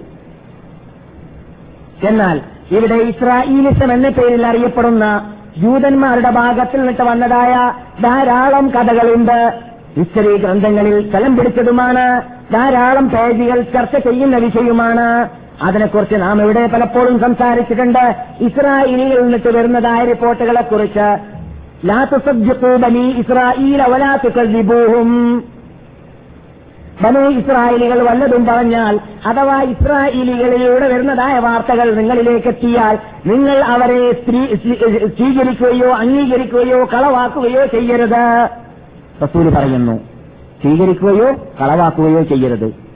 എന്നാൽ 2.08 2.40
ഇവിടെ 2.70 2.94
ഇസ്രായേലിസം 2.94 3.92
എന്ന 3.92 4.08
പേരിൽ 4.08 4.46
അറിയപ്പെടുന്ന 4.46 5.34
ജൂതന്മാരുടെ 5.58 6.30
ഭാഗത്തിൽ 6.30 6.78
നിന്നിട്ട് 6.78 7.02
വന്നതായ 7.02 7.72
ധാരാളം 8.02 8.68
കഥകളുണ്ട്. 8.68 9.60
ഹിസ്റ്ററി 9.98 10.36
ഗ്രന്ഥങ്ങളിൽ 10.36 11.08
സ്ഥലം 11.08 11.36
പിടിച്ചതുമാണ്. 11.36 12.22
ധാരാളം 12.52 13.10
പേജുകൾ 13.10 13.62
ചർച്ച 13.62 13.96
ചെയ്യുന്ന 13.96 14.36
വിഷയമാണ് 14.36 15.28
അതിനെക്കുറിച്ച് 15.62 16.14
നാം 16.14 16.42
ഇവിടെ 16.42 16.66
പലപ്പോഴും 16.66 17.20
സംസാരിച്ചിട്ടുണ്ട്. 17.20 18.16
ഇസ്രായേലിയിൽ 18.40 19.22
നിന്നിട്ട് 19.22 19.48
വരുന്നതായ 19.56 20.04
റിപ്പോർട്ടുകളെ 20.04 20.62
കുറിച്ച് 20.62 21.08
ബനി 27.02 27.34
ഇസ്രായേലികൾ 27.38 28.02
വല്ലതും 28.02 28.46
പറഞ്ഞാൽ 28.46 29.00
അഥവാ 29.26 29.62
ഇസ്രായേലികളിലൂടെ 29.62 30.88
വരുന്നതായ 30.88 31.38
വാർത്തകൾ 31.38 31.94
നിങ്ങളിലേക്ക് 31.94 32.48
എത്തിയാൽ 32.48 32.98
നിങ്ങൾ 33.26 33.58
അവരെ 33.64 34.12
സ്വീകരിക്കുകയോ 35.06 35.94
അംഗീകരിക്കുകയോ 35.94 36.88
കളവാക്കുകയോ 36.94 37.66
ചെയ്യരുത്. 37.66 38.48
റസൂൽ 39.22 39.54
പറയുന്നു 39.54 39.96
സ്വീകരിക്കുകയോ 40.62 41.32
കളവാക്കുകയോ 41.60 42.22
ചെയ്യരുത്. 42.22 42.87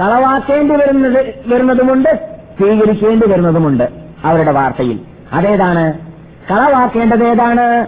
കളവാക്കേണ്ടി 0.00 0.76
വരുന്നത് 0.76 1.34
വരുന്നതുമുണ്ട് 1.46 2.28
സ്വീകരിക്കേണ്ടി 2.58 3.26
വരുന്നതുമുണ്ട് 3.26 3.84
അവരുടെ 4.24 4.52
വാർത്തയിൽ. 4.52 4.98
അതേതാണ്? 5.32 5.92
കളവാക്കേണ്ടത് 6.50 7.24
ഏതാണ്? 7.24 7.86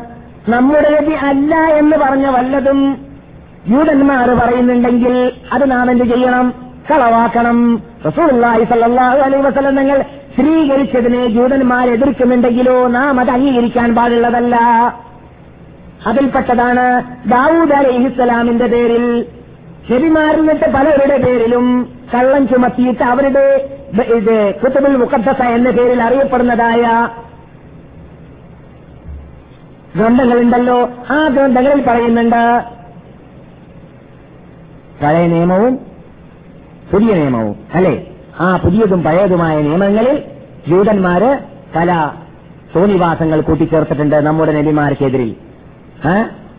നമ്മുടേത് 0.51 1.13
അല്ല 1.13 1.55
എന്ന് 1.55 1.97
പറഞ്ഞ 1.97 2.27
വല്ലതും 2.27 2.99
യൂതന്മാർ 3.69 4.31
പറയുന്നുണ്ടെങ്കിൽ 4.31 5.33
അത് 5.53 5.71
നാം 5.71 5.91
എന്ത് 5.91 6.05
ചെയ്യണം? 6.05 6.55
കളവാക്കണം 6.91 7.83
റസൂലുള്ളാഹി 8.07 8.65
സല്ലല്ലാഹു 8.65 9.19
അലൈഹി 9.19 9.43
വസല്ലം 9.43 9.75
നിങ്ങൾ 9.75 10.03
സ്ത്രീകരിച്ചതിനെ 10.03 11.27
ജൂതന്മാർ 11.27 11.89
എതിർക്കുന്നുണ്ടെങ്കിലോ 11.89 12.87
നാം 12.87 13.21
അത് 13.21 13.31
അംഗീകരിക്കാൻ 13.31 13.95
പാടുള്ളതല്ല. 13.95 14.57
അതിൽപ്പെട്ടതാണ് 16.07 17.03
ദാവൂദ് 17.29 17.73
അലൈഹിസ്സലാമിന്റെ 17.73 18.67
പേരിൽ 18.67 19.27
നിന്നിട്ട് 19.91 20.73
പലരുടെ 20.73 21.17
പേരിലും 21.27 21.93
കള്ളം 22.15 22.49
ചുമത്തിയിട്ട് 22.49 23.03
അവരുടെ 23.03 23.69
ഇത് 24.03 24.55
കുത്തുബുൽ 24.55 24.97
മുഖദ്ദസ 24.97 25.43
എന്ന 25.43 25.71
പേരിൽ 25.71 26.03
അറിയപ്പെടുന്നതായ 26.03 27.09
ഗ്രന്ഥങ്ങളുണ്ടല്ലോ. 29.97 30.89
ആ 31.11 31.29
ഗ്രന്ഥങ്ങളിൽ 31.29 31.83
പറയുന്നുണ്ട് 31.87 32.65
പഴയ 35.03 35.27
നിയമവും 35.27 35.79
പുതിയ 36.93 37.15
നിയമവും 37.15 37.57
അല്ലെ? 37.75 38.07
ആ 38.41 38.57
പുതിയതും 38.57 39.03
പഴയതുമായ 39.03 39.63
നിയമങ്ങളിൽ 39.63 40.23
ജൂതന്മാര് 40.69 41.31
പല 41.77 42.11
തോന്നിവാസങ്ങൾ 42.77 43.41
കൂട്ടിച്ചേർത്തിട്ടുണ്ട് 43.41 44.17
നമ്മുടെ 44.17 44.53
നബിമാർക്കെതിരിൽ? 44.53 45.31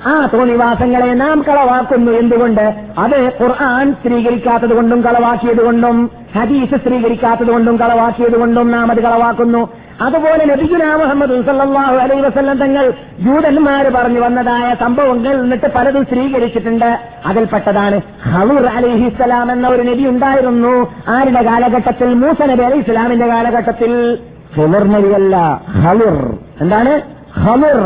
ആ 0.05 0.29
തോന്നിവാസങ്ങളെ 0.33 1.13
നാം 1.13 1.41
കളവാക്കുന്നു 1.47 2.11
എന്തുകൊണ്ട്? 2.11 2.73
അത് 2.97 3.31
ഖുർആൻ 3.41 3.93
സ്ത്രീകരിക്കാത്തത് 3.93 4.73
കൊണ്ടും 4.73 5.01
കളവാക്കിയത് 5.01 5.65
കൊണ്ടും 5.65 6.11
ഹദീസ് 6.35 6.75
സ്ത്രീകരിക്കാത്തത് 6.75 7.47
കൊണ്ടും 7.47 7.77
കളവാക്കിയത് 7.77 8.37
കൊണ്ടും 8.39 8.71
നാം 8.71 8.91
അത് 8.91 9.03
കളവാക്കുന്നു. 9.03 9.69
അതുപോലെ 10.01 10.45
നബിഗുന 10.45 10.95
മുഹമ്മദ് 10.95 11.45
സല്ലാഹു 11.45 11.95
അലൈ 11.95 12.21
വസല്ലം 12.21 12.57
തങ്ങൾ 12.57 12.93
ജൂതന്മാർ 13.19 13.89
പറഞ്ഞു 13.89 14.19
വന്നതായ 14.19 14.75
സംഭവങ്ങൾ 14.79 15.33
എന്നിട്ട് 15.33 15.73
പലതും 15.75 16.03
സ്ത്രീകരിച്ചിട്ടുണ്ട് 16.05 16.99
അതിൽപ്പെട്ടതാണ് 17.25 18.01
ഹവൂർ 18.33 18.65
അലിഹിസ്സലാം 18.65 19.51
എന്ന 19.51 19.67
ഒരു 19.67 19.81
നബി 19.81 20.05
ഉണ്ടായിരുന്നു. 20.07 20.91
ആരുടെ 21.07 21.41
കാലഘട്ടത്തിൽ? 21.41 22.13
മൂസ 22.13 22.41
നബി 22.41 22.63
അലൈഹി 22.63 22.79
ഇസ്ലാമിന്റെ 22.79 23.27
കാലഘട്ടത്തിൽ. 23.27 24.17
ഹലുർ 25.83 26.37
എന്താണ്? 26.61 27.01
ഹലുർ 27.39 27.81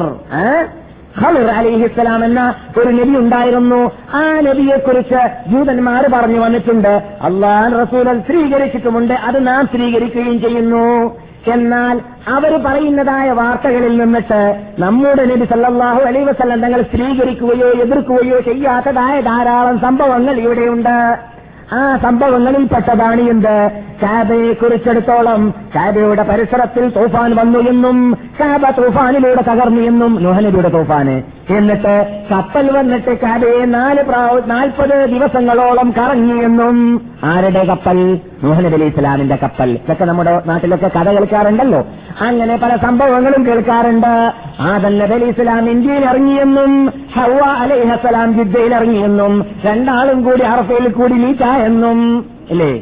ഹലുർ 1.20 1.50
അലിഹിസ്സലാം 1.50 2.26
എന്ന 2.26 2.54
ഒരു 2.78 2.90
നബി 2.90 3.18
ഉണ്ടായിരുന്നു. 3.18 3.92
ആ 4.14 4.22
നബിയെക്കുറിച്ച് 4.40 5.52
ജൂതന്മാർ 5.52 6.06
പറഞ്ഞു 6.14 6.40
വന്നിട്ടുണ്ട്. 6.40 7.04
അള്ളാൻ 7.22 7.72
റസൂൽ 7.82 8.20
സ്ത്രീകരിച്ചിട്ടുമുണ്ട് 8.20 9.14
അത് 9.14 9.48
നാം 9.48 9.66
സ്വീകരിക്കുകയും 9.66 10.42
ചെയ്യുന്നു. 10.42 11.18
എന്നാൽ 11.54 12.02
അവർ 12.28 12.64
പറയുന്നതായ 12.66 13.30
വാർത്തകളിൽ 13.30 13.98
നിന്നിട്ട് 13.98 14.66
നമ്മുടെ 14.80 15.26
നബി 15.26 15.46
സല്ലാഹു 15.46 16.02
അലൈ 16.02 16.24
വസല്ലം 16.24 16.62
തങ്ങൾ 16.62 16.82
സ്വീകരിക്കുകയോ 16.82 17.68
എതിർക്കുകയോ 17.68 18.40
ചെയ്യാത്തതായ 18.40 19.22
ധാരാളം 19.22 19.80
സംഭവങ്ങൾ 19.80 20.36
ഇവിടെയുണ്ട്. 20.36 21.32
ആ 21.74 21.98
സംഭവങ്ങളിൽപ്പെട്ടതാണ് 21.98 23.22
എന്ത്? 23.22 23.72
കാബയെ 24.04 24.54
കുറിച്ചെടുത്തോളം 24.54 25.54
കാബയുടെ 25.76 26.24
പരിസരത്തിൽ 26.24 26.90
തൂഫാൻ 26.90 27.36
വന്നു 27.36 27.60
എന്നും 27.60 28.18
കാബ 28.40 28.70
തൂഫാനിലൂടെ 28.70 29.42
തകർന്നു 29.42 29.82
എന്നും 29.82 30.24
നുഹനബിയുടെ 30.24 30.70
തൂഫാന്. 30.70 31.22
എന്നിട്ട് 31.54 32.24
കപ്പൽ 32.32 32.78
വന്നിട്ട് 32.78 33.20
കാബയെ 33.20 33.66
നാല് 33.66 34.04
നാൽപ്പത് 34.52 35.10
ദിവസങ്ങളോളം 35.10 35.94
കറങ്ങി 35.98 36.44
എന്നും 36.44 37.02
ആരുടെ 37.24 37.64
കപ്പൽ? 37.64 38.20
നുഹനബി 38.44 38.74
അലി 38.74 38.84
ഇസ്ലാമിന്റെ 38.84 39.36
കപ്പൽ. 39.36 39.70
ഇതൊക്കെ 39.70 40.06
നമ്മുടെ 40.06 40.42
നാട്ടിലൊക്കെ 40.46 40.92
കഥ 41.00 41.10
കേൾക്കാറുണ്ടല്ലോ. 41.10 41.88
അങ്ങനെ 42.22 42.58
പല 42.58 42.76
സംഭവങ്ങളും 42.76 43.46
കേൾക്കാറുണ്ട്. 43.46 44.34
ആദൻ 44.60 44.98
നബി 44.98 45.14
അലി 45.14 45.26
ഇസ്ലാം 45.26 45.70
ഇന്ത്യയിൽ 45.70 46.06
ഇറങ്ങിയെന്നും 46.06 46.94
ഹവ 47.16 47.40
അലൈഹസലാം 47.40 48.34
ജിദ്ദയിൽ 48.34 48.76
ഇറങ്ങിയെന്നും 48.76 49.46
രണ്ടാളും 49.66 50.24
കൂടി 50.24 50.42
അറഫയിൽ 50.42 50.92
കൂടി 50.92 51.14
മീറ്റായെന്നും 51.62 52.26
അല്ലേ? 52.52 52.82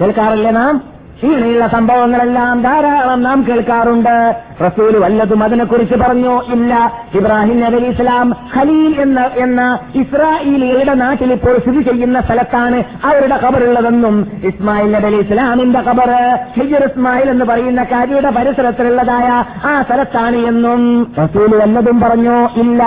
കേൾക്കാറില്ലേ 0.00 0.50
നാം? 0.50 0.96
ഇങ്ങനെയുള്ള 1.22 1.66
സംഭവങ്ങളെല്ലാം 1.66 2.62
ധാരാളം 2.62 3.22
നാം 3.22 3.44
കേൾക്കാറുണ്ട്. 3.48 4.42
റസൂൽ 4.66 4.96
വല്ലതും 4.96 5.44
അതിനെക്കുറിച്ച് 5.44 5.94
പറഞ്ഞു? 5.94 6.42
ഇല്ല. 6.42 6.92
ഇബ്രാഹിം 7.14 7.60
നബി 7.60 7.76
ഇസ്ലാം 7.76 8.36
ഖലീൽ 8.56 9.00
എന്ന 9.00 9.30
എന്ന 9.36 9.78
ഇസ്രായേലിയുടെ 9.94 10.94
നാട്ടിൽ 10.94 11.32
ഇപ്പോൾ 11.32 11.58
സ്ഥിതി 11.58 11.80
ചെയ്യുന്ന 11.82 12.20
സ്ഥലത്താണ് 12.20 12.82
അവരുടെ 13.04 13.34
ഖബറുള്ളതെന്നും 13.34 14.32
ഇസ്മായിൽ 14.44 14.92
നബി 14.92 15.06
അലി 15.06 15.16
ഇസ്ലാമിന്റെ 15.16 15.78
ഖബർ 15.78 16.38
ഹിജർ 16.60 16.84
ഇസ്മായിൽ 16.84 17.30
എന്ന് 17.30 17.44
പറയുന്ന 17.44 17.82
കാര്യയുടെ 17.84 18.30
പരിസരത്തിലുള്ളതായ 18.30 19.44
ആ 19.66 19.82
സ്ഥലത്താണ് 19.82 20.36
എന്നും 20.36 21.12
റസൂൽ 21.24 21.56
വല്ലതും 21.56 22.00
പറഞ്ഞു? 22.00 22.48
ഇല്ല. 22.56 22.82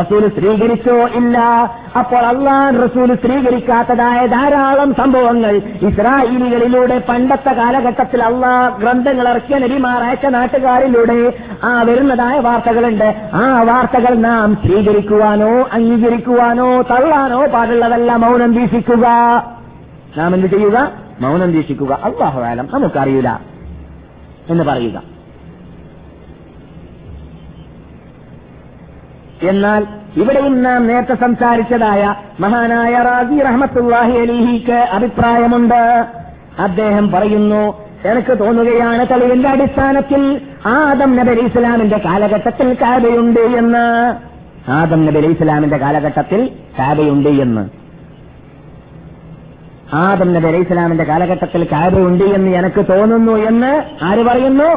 റസൂൽ 0.00 0.28
സ്വീകരിച്ചോ 0.28 0.96
ഇല്ല. 0.96 1.38
അപ്പോൾ 1.98 2.16
അള്ളാൻ 2.16 2.82
റസൂൽ 2.82 3.14
സ്വീകരിക്കാത്തതായ 3.14 4.26
ധാരാളം 4.26 4.94
സംഭവങ്ങൾ 4.94 5.56
ഇസ്രായേലികളിലൂടെ 5.56 7.02
പണ്ടത്തെ 7.08 7.52
കാലഘട്ടത്തിൽ 7.52 8.22
അള്ളാ 8.22 8.68
ഗ്രന്ഥങ്ങൾ 8.68 9.28
ഇറക്കിയ 9.28 9.58
നബിമാർ 9.58 10.02
അയച്ച 10.02 10.26
നാട്ടുകാരിലൂടെ 10.26 11.32
ആ 11.64 11.82
വരുന്നതായ 11.82 12.38
വാർത്തകളുണ്ട്. 12.38 13.30
ആ 13.34 13.62
വാർത്തകൾ 13.62 14.14
നാം 14.14 14.54
സ്വീകരിക്കുവാനോ 14.54 15.68
അംഗീകരിക്കുവാനോ 15.72 16.82
തള്ളാനോ 16.82 17.46
പാടുള്ളതല്ല 17.46 18.16
മൗനം 18.16 18.54
വീക്ഷിക്കുക. 18.54 19.06
നാം 20.16 20.34
എന്ത് 20.34 20.46
ചെയ്യുക? 20.46 20.92
മൗനം 21.20 21.52
വീക്ഷിക്കുക. 21.52 21.98
അള്ളാഹുവാലം 22.04 22.68
നമുക്കറിയില്ല. 22.74 23.40
എന്ന് 24.50 24.64
പറയുക. 24.64 25.11
എന്നാൽ 29.48 29.86
ഇവിടെയും 30.16 30.62
നാം 30.62 30.86
നേരത്തെ 30.86 31.14
സംസാരിച്ചതായ 31.14 32.14
മഹാനായ 32.40 32.94
റാസി 32.94 33.42
റഹ്മത്തുല്ലാഹി 33.42 34.18
അലിഹിക്ക് 34.18 34.72
അഭിപ്രായമുണ്ട്. 34.72 36.04
അദ്ദേഹം 36.58 37.12
പറയുന്നു 37.12 37.92
എനിക്ക് 38.06 38.38
തോന്നുകയാണ് 38.38 39.06
തെളിവിന്റെ 39.10 39.48
അടിസ്ഥാനത്തിൽ 39.48 40.40
ആദം 40.66 41.16
നബി 41.16 41.30
അലി 41.30 41.40
ഇസ്ലാമിന്റെ 41.40 41.98
കാലഘട്ടത്തിൽ 42.04 42.74
കാബയുണ്ട് 42.74 43.40
എന്ന്. 43.40 44.14
ആദം 44.70 45.06
നബി 45.06 45.16
അലി 45.16 45.26
ഇസ്ലാമിന്റെ 45.26 45.76
കാലഘട്ടത്തിൽ 45.76 46.50
കാബയുണ്ട് 46.78 47.28
എന്ന്. 47.28 47.64
ആദം 49.94 50.34
നബി 50.34 50.46
അലൈഹി 50.46 50.62
ഇസ്ലാമിന്റെ 50.62 51.04
കാലഘട്ടത്തിൽ 51.04 51.64
കാബയുണ്ട് 51.64 52.24
എന്ന് 52.24 52.50
എനിക്ക് 52.50 52.84
തോന്നുന്നു 52.92 53.32
എന്ന് 53.32 54.04
ആര് 54.04 54.24
പറയുന്നു? 54.24 54.70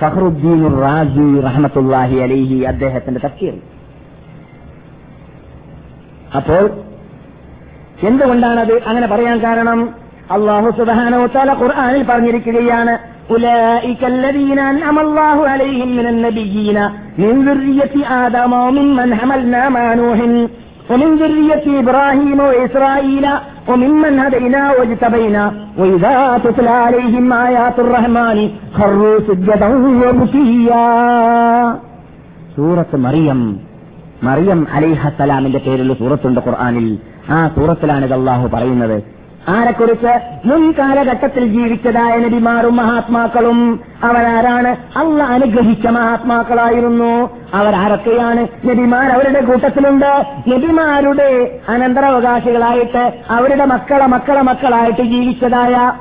ഫഹ്റുദ്ദീൻ 0.00 0.80
റാജി 0.80 1.40
റഹ്മത്തുല്ലാഹി 1.40 2.16
അലിഹി 2.16 2.62
അദ്ദേഹത്തിന്റെ 2.62 3.20
തഫ്സീർ. 3.24 3.73
അപ്പോൾ 6.35 6.63
എന്തുകൊണ്ടാണത് 8.09 8.75
അങ്ങനെ 8.89 9.07
പറയാൻ 9.07 9.37
കാരണം 9.39 9.79
അള്ളാഹു 10.35 10.69
സുബാനോ 10.79 11.21
തല 11.35 11.51
ഖുർആാനിൽ 11.61 12.03
പറഞ്ഞിരിക്കുകയാണ് 12.03 12.95
أولئك 13.33 14.01
الذين 14.05 14.59
أنعم 14.71 14.97
الله 14.99 15.37
عليهم 15.47 15.89
من 15.89 16.05
النبيين 16.07 16.77
من 17.17 17.33
ذرية 17.47 17.93
آدم 18.25 18.51
وممن 18.55 19.09
حملنا 19.15 19.61
مع 19.69 19.85
نوح 19.93 20.19
ومن 20.89 21.09
ذرية 21.15 21.65
إبراهيم 21.81 22.39
وإسرائيل 22.41 23.25
وممن 23.69 24.13
هدينا 24.19 24.61
واجتبينا 24.71 25.43
وإذا 25.79 26.13
تتلى 26.45 26.75
عليهم 26.85 27.25
آيات 27.47 27.77
الرحمن 27.79 28.37
خروا 28.77 29.15
سجدا 29.27 29.67
وبكيا 30.01 30.85
സൂറത്ത് 32.55 32.97
മറിയം 32.97 33.39
മറിയം 34.24 34.66
അലിഹസലാമിന്റെ 34.72 35.58
പേരിൽ 35.58 35.98
സൂറത്തുണ്ട് 35.98 36.40
ഖുർആാനിൽ. 36.40 36.98
ആ 37.30 37.48
സൂറത്തിലാണ് 37.48 38.04
ഇതല്ലാഹു 38.04 38.48
പറയുന്നത്. 38.48 39.02
ആരെക്കുറിച്ച് 39.48 40.20
മുൻകാലഘട്ടത്തിൽ 40.44 41.46
ജീവിച്ചതായ 41.46 42.18
നബിമാരും 42.18 42.76
മഹാത്മാക്കളും 42.76 43.80
അവരാരാണ്? 44.02 44.76
അള്ള 44.98 45.22
അനുഗ്രഹിച്ച 45.24 45.86
മഹാത്മാക്കളായിരുന്നു. 45.86 47.30
അവരാരൊക്കെയാണ്? 47.54 48.66
നബിമാർ 48.66 49.10
അവരുടെ 49.10 49.40
കൂട്ടത്തിലുണ്ട്. 49.40 50.26
നബിമാരുടെ 50.48 51.60
അനന്തരാവകാശികളായിട്ട് 51.68 53.12
അവരുടെ 53.30 53.64
മക്കളെ 53.64 54.06
മക്കളെ 54.06 54.42
മക്കളായിട്ട് 54.42 55.02
ജീവിച്ചതായ 55.02 55.92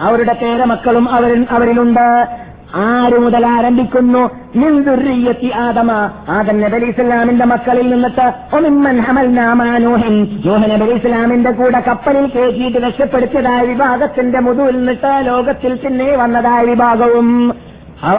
അവരുടെ 0.00 0.32
പേരമക്കളും 0.32 1.10
അവരിൽ 1.10 1.46
അവരിലുണ്ട്. 1.50 2.26
ആര് 2.74 3.18
മുതൽ 3.18 3.46
ആരംഭിക്കുന്നു? 3.46 4.30
മിന്ദുറിയത്തി 4.56 5.52
ആദമ. 5.54 5.92
ആദം 6.28 6.60
നബലി 6.60 6.84
ഇസ്ലാമിന്റെ 6.84 7.44
മക്കളിൽ 7.44 7.90
നിന്നിട്ട് 7.90 8.56
ഒമിമ്മൻ 8.56 8.98
ഹമൽ 8.98 9.34
നാമാനൂഹിൻ 9.34 10.40
യോഹ 10.46 10.66
നബലി 10.66 10.92
ഇസ്ലാമിന്റെ 10.92 11.50
കൂടെ 11.50 11.80
കപ്പലിൽ 11.80 12.26
കയറ്റിയിട്ട് 12.26 12.78
രക്ഷപ്പെടുത്തിയതായ 12.78 13.64
വിഭാഗത്തിന്റെ 13.64 14.40
മുതുവിൽ 14.40 14.76
നിന്നിട്ട് 14.76 15.26
ലോകത്തിൽ 15.26 15.74
പിന്നെ 15.74 16.16
വന്നതായ 16.16 16.64
വിഭാഗവും. 16.64 17.54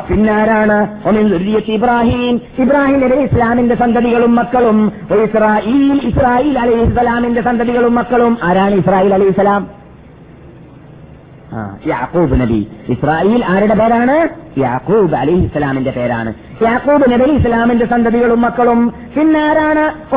പിന്നാരാണ് 0.09 0.87
ഇബ്രാഹിം. 1.67 2.41
ഇബ്രാഹിം 2.59 2.99
നബി 2.99 3.15
ഇസ്ലാമിന്റെ 3.15 3.75
സന്തതികളും 3.75 4.35
മക്കളും. 4.35 4.91
ഇസ്രായീൽ 5.23 6.01
ഇസ്രായേൽ 6.03 6.59
അലൈഹി 6.59 6.81
ഇസ്ലാമിന്റെ 6.81 7.41
സന്തതികളും 7.41 7.95
മക്കളും. 7.95 8.37
ആരാണ് 8.43 8.75
ഇസ്രായേൽ 8.75 9.13
അലൈഹി 9.13 9.29
ഇസ്ലാം 9.29 9.78
യാക്കൂബ് 11.87 12.41
നബി. 12.41 12.67
ഇസ്രായേൽ 12.89 13.45
ആരുടെ 13.45 13.73
പേരാണ്? 13.73 14.29
യാക്കൂബ് 14.59 15.15
അലി 15.15 15.31
ഇസ്ലാമിന്റെ 15.31 15.91
പേരാണ്. 15.91 16.33
യാക്കൂബ് 16.61 17.11
നബി 17.11 17.23
അലൈഹി 17.23 17.37
ഇസ്ലാമിന്റെ 17.37 17.85
സന്തതികളും 17.85 18.41
മക്കളും. 18.41 18.93
പിന്നാരാണ്? 19.17 20.15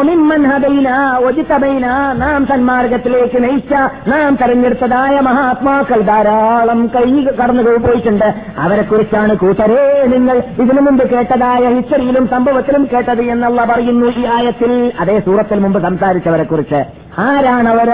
ഒജിതബൈന. 1.25 1.87
നാം 2.13 2.47
സന്മാർഗത്തിലേക്ക് 2.47 3.43
നയിച്ച 3.45 3.73
നാം 4.09 4.35
തെരഞ്ഞെടുത്തതായ 4.35 5.21
മഹാത്മാക്കൾ 5.21 6.01
ധാരാളം 6.01 6.87
കഴിഞ്ഞ് 6.87 7.27
കടന്നു 7.27 7.63
പോയിട്ടുണ്ട്. 7.63 8.35
അവരെ 8.59 8.83
കുറിച്ചാണ് 8.83 9.37
കൂട്ടരേ 9.37 10.07
നിങ്ങൾ 10.07 10.43
ഇതിനു 10.61 10.81
മുമ്പ് 10.81 11.11
കേട്ടതായ 11.11 11.75
ഹിസ്റ്ററിയിലും 11.75 12.29
സംഭവത്തിലും 12.29 12.89
കേട്ടത് 12.93 13.23
എന്നുള്ള 13.23 13.65
പറയുന്നു 13.65 14.07
ഈ 14.07 14.27
ആയത്തിൽ. 14.27 14.93
അതേ 15.01 15.21
സൂറത്തിൽ 15.21 15.59
മുമ്പ് 15.59 15.83
സംസാരിച്ചവരെ 15.83 16.43
കുറിച്ച് 16.43 16.85
ആരാണവർ 17.19 17.91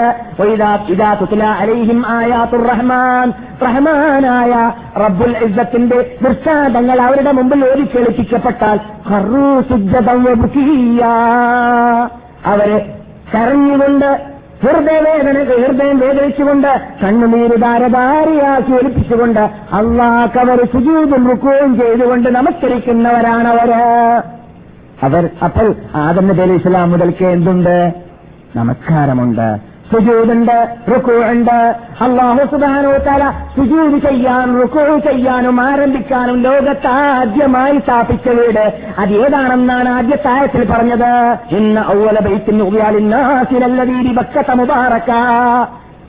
ഇദാ 0.89 1.17
അലൈഹിം 1.59 2.03
ആയാത്തുർ 2.07 2.67
റഹ്മാൻ. 2.67 3.33
റഹ്മാനായ 3.63 4.71
റബ്ബുൽ 5.05 5.35
ഇസ്സത്തിന്റെ 5.37 6.17
ദൃഷ്ടാന്തങ്ങൾ 6.27 7.01
അവരുടെ 7.01 7.31
മുമ്പിൽ 7.31 7.71
ഓടി 7.71 7.83
കേളിപ്പിക്കപ്പെട്ടാൽ 8.45 8.79
അവരെ 12.45 12.95
കരഞ്ഞുകൊണ്ട് 13.35 14.29
ഹൃദയവേദന 14.63 15.43
ഹൃദയം 15.43 15.99
വേദനിച്ചുകൊണ്ട് 15.99 16.81
കണ്ണുനീര് 17.03 17.61
ധാരധാരിയാക്കി 17.61 18.71
ഒലിപ്പിച്ചുകൊണ്ട് 18.71 19.39
അള്ളാഹ്ക്കവർ 19.73 20.65
സുജൂതും 20.73 21.29
റുക്കവും 21.29 21.79
ചെയ്തുകൊണ്ട് 21.79 22.29
നമസ്കരിക്കുന്നവരാണവര്. 22.29 24.21
അവർ 25.03 25.29
അപ്പോൾ 25.43 25.75
ആദം 25.95 26.27
നബി 26.27 26.53
ഇസ്ലാം 26.53 26.91
മുതൽക്ക് 26.91 27.25
എന്തുണ്ട്? 27.25 27.93
നമസ്കാരമുണ്ട്. 28.55 29.59
സുജൂദുണ്ട് 29.91 30.67
റുക്കുണ്ട് 30.91 31.75
അള്ളാഹു 32.01 32.45
സുബാനോ 32.51 32.91
തല 32.97 33.31
സുജൂത് 33.57 34.01
ചെയ്യാൻ 34.09 34.61
റുക്കു 34.61 34.99
ചെയ്യാനും 34.99 35.61
ആരംഭിക്കാനും 35.61 36.41
ലോകത്ത് 36.41 36.87
ആദ്യമായി 36.87 37.79
സ്ഥാപിച്ച 37.79 38.29
വീട്. 38.29 38.73
അത് 38.97 39.13
ഏതാണെന്നാണ് 39.13 39.89
ആദ്യ 39.89 40.15
താരത്തിൽ 40.15 40.71
പറഞ്ഞത്? 40.71 41.11
ഇന്ന് 41.55 41.81
ഔവല 41.81 42.19
ബൈത്തിന് 42.19 42.63
ഉപയാലിന്നാസിലല്ലതീരി 42.63 44.13
ബക്കത്ത 44.13 44.51
മുബാറക്ക. 44.51 45.11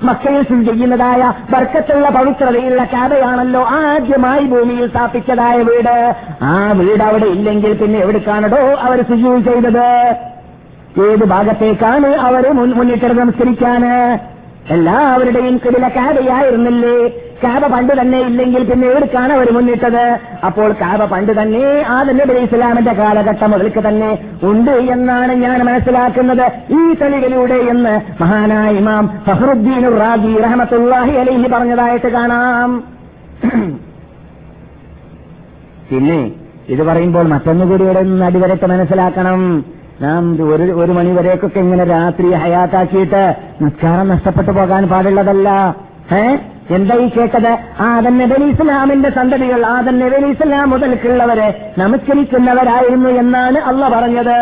മക്കയിൽ 0.05 0.43
സ്ഥിതി 0.43 0.65
ചെയ്യുന്നതായ 0.65 1.32
ബർക്കത്തുള്ള 1.52 2.09
പവിത്രതയുള്ള 2.09 2.85
കഥയാണല്ലോ 2.85 3.62
ആദ്യമായി 3.62 4.44
ഭൂമിയിൽ 4.44 4.89
സ്ഥാപിച്ചതായ 4.89 5.57
വീട്. 5.57 6.15
ആ 6.43 6.73
വീട് 6.73 7.02
അവിടെ 7.02 7.27
ഇല്ലെങ്കിൽ 7.27 7.74
പിന്നെ 7.74 7.98
എവിടേക്കാണടോ 7.98 8.57
അവർ 8.57 9.02
സുജൂ 9.02 9.39
ചെയ്തത്? 9.39 9.89
ഏത് 10.98 11.24
ഭാഗത്തേക്കാണ് 11.24 12.18
മുൻ- 12.52 12.74
മുന്നിട്ട് 12.74 13.06
നമസ്കരിക്കാന്? 13.06 14.18
എല്ലാവരുടെയും 14.70 15.60
കിടില 15.66 15.88
കാബയായിരുന്നില്ലേ 15.88 17.08
കാബ 17.44 17.66
പണ്ട് 17.66 18.00
തന്നെ 18.00 18.20
ഇല്ലെങ്കിൽ 18.20 18.64
പിന്നെ 18.64 18.88
എവിടേക്കാണ് 18.88 19.32
അവർ 19.32 19.52
മുന്നിട്ടത്? 19.52 20.18
അപ്പോൾ 20.44 20.72
കാബ 20.72 21.04
പണ്ട് 21.04 21.42
തന്നെ 21.42 21.84
ആ 21.88 22.02
നബി 22.02 22.32
ഇസ്ലാമിന്റെ 22.32 22.92
കാലഘട്ടം 22.92 23.50
മുതൽക്ക് 23.50 23.88
തന്നെ 23.88 24.18
ഉണ്ട് 24.42 24.70
എന്നാണ് 24.70 25.32
ഞാൻ 25.32 25.64
മനസ്സിലാക്കുന്നത്. 25.64 26.52
ഈ 26.70 26.94
തെളിവിലൂടെ 26.94 27.54
എന്ന് 27.54 28.22
മഹാനായ 28.22 28.72
ഇമാം 28.72 29.20
ഫഹറുദ്ദീൻ 29.26 29.98
റാജി 29.98 30.38
റഹമത്തുല്ലാഹി 30.38 31.12
അലൈഹി 31.12 31.48
പറഞ്ഞതായിട്ട് 31.48 32.08
കാണാം. 32.08 32.84
പിന്നെ 35.90 36.30
ഇത് 36.68 36.82
പറയുമ്പോൾ 36.82 37.28
മറ്റൊന്നുകൂടി 37.28 37.84
ഇവിടെ 37.84 38.02
നിന്ന് 38.02 38.26
അടിവരട്ട് 38.26 38.66
മനസ്സിലാക്കണം. 38.66 39.64
നാം 40.02 40.44
ഒരു 40.55 40.62
ഒരു 40.72 40.93
മണി 40.93 41.10
വരെയൊക്കെ 41.10 41.59
ഇങ്ങനെ 41.59 41.85
രാത്രി 41.85 42.28
ഹയാത്താക്കിയിട്ട് 42.32 43.22
നിസ്കാരം 43.60 44.09
നഷ്ടപ്പെട്ടു 44.09 44.51
പോകാൻ 44.51 44.89
പാടുള്ളതല്ല. 44.89 45.48
ഏ 46.12 46.22
എന്താ 46.74 46.94
ഈ 46.94 47.09
കേട്ടത്? 47.09 47.52
ആദൻ 47.81 48.18
നബലി 48.18 48.44
ഇസ്ലാമിന്റെ 48.44 49.10
സന്തതികൾ 49.10 49.66
ആദൻ 49.66 49.98
നബലി 49.98 50.27
ഇസ്ലാം 50.27 50.70
മുതൽക്കുള്ളവരെ 50.70 51.74
നമസ്കരിക്കുന്നവരായിരുന്നു 51.78 53.09
എന്നാണ് 53.09 53.59
അള്ള 53.59 53.89
പറഞ്ഞത്. 53.89 54.39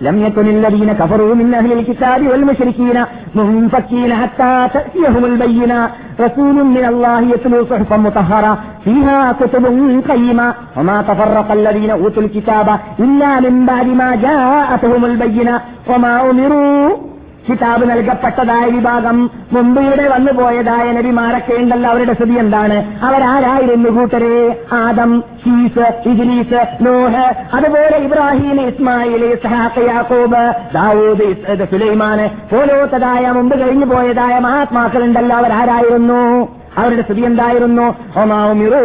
لم 0.00 0.24
يكن 0.26 0.46
الذين 0.48 0.92
كفروا 0.92 1.34
من 1.34 1.54
أهل 1.54 1.72
الكتاب 1.72 2.26
والمشركين 2.28 3.04
منفكين 3.34 4.14
حتى 4.14 4.68
تأتيهم 4.74 5.24
البينة. 5.24 5.90
رسول 6.20 6.64
من 6.64 6.84
الله 6.84 7.20
يتلو 7.20 7.64
صحفا 7.64 7.96
مطهرة 7.96 8.58
فيها 8.84 9.32
كتب 9.32 9.64
قيمة. 10.10 10.54
وما 10.76 11.02
تفرق 11.02 11.52
الذين 11.52 11.90
أوتوا 11.90 12.22
الكتاب 12.22 12.78
إلا 12.98 13.40
من 13.40 13.66
بعد 13.66 13.86
ما 13.86 14.16
جاءتهم 14.16 15.04
البينة. 15.04 15.60
وما 15.90 16.30
أمروا 16.30 16.90
കിതാബ് 17.48 17.90
നൽകപ്പെട്ടതായ 17.90 18.64
വിഭാഗം 18.66 19.16
മുമ്പിലൂടെ 19.52 20.08
വന്നുപോയതായ 20.08 20.92
നബിമാരൊക്കെ 20.92 21.54
ഉണ്ടല്ലോ 21.54 21.90
അവരുടെ 21.90 22.12
സ്ഥിതി 22.12 22.34
എന്താണ്? 22.34 22.76
അവരാരായിരുന്നു 23.02 23.88
കൂട്ടരെ? 23.88 24.36
ആദം 24.72 25.10
ഷീസ് 25.42 25.86
ഇജ്ലീസ് 26.08 26.60
നോഹ് 26.80 27.24
അതുപോലെ 27.54 27.96
ഇബ്രാഹിം 27.98 28.60
ഇസ്മായിൽ 28.68 29.24
ഇസ്ഹാഖ് 29.24 29.84
യാക്കൂബ് 29.88 30.42
ദാവൂദ് 30.74 31.28
സുലൈമാന് 31.70 32.26
പോലോത്തതായ 32.50 33.30
മുമ്പ് 33.30 33.60
കഴിഞ്ഞു 33.60 33.86
പോയതായ 33.86 34.38
മഹാത്മാക്കളുണ്ടല്ലോ 34.38 35.36
അവരാരായിരുന്നു? 35.36 36.20
അവരുടെ 36.78 37.02
സ്ഥിതി 37.02 37.20
എന്തായിരുന്നു? 37.20 37.94
ഒമാവുമിറൂ 38.20 38.76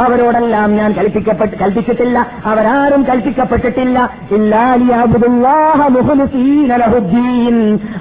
അവരോടെല്ലാം 0.00 0.76
ഞാൻ 0.76 0.92
കൽപ്പിക്കപ്പെട്ട് 0.92 1.56
കൽപ്പിച്ചിട്ടില്ല. 1.58 2.26
അവരാരും 2.44 3.02
കൽപ്പിക്കപ്പെട്ടിട്ടില്ല. 3.02 4.10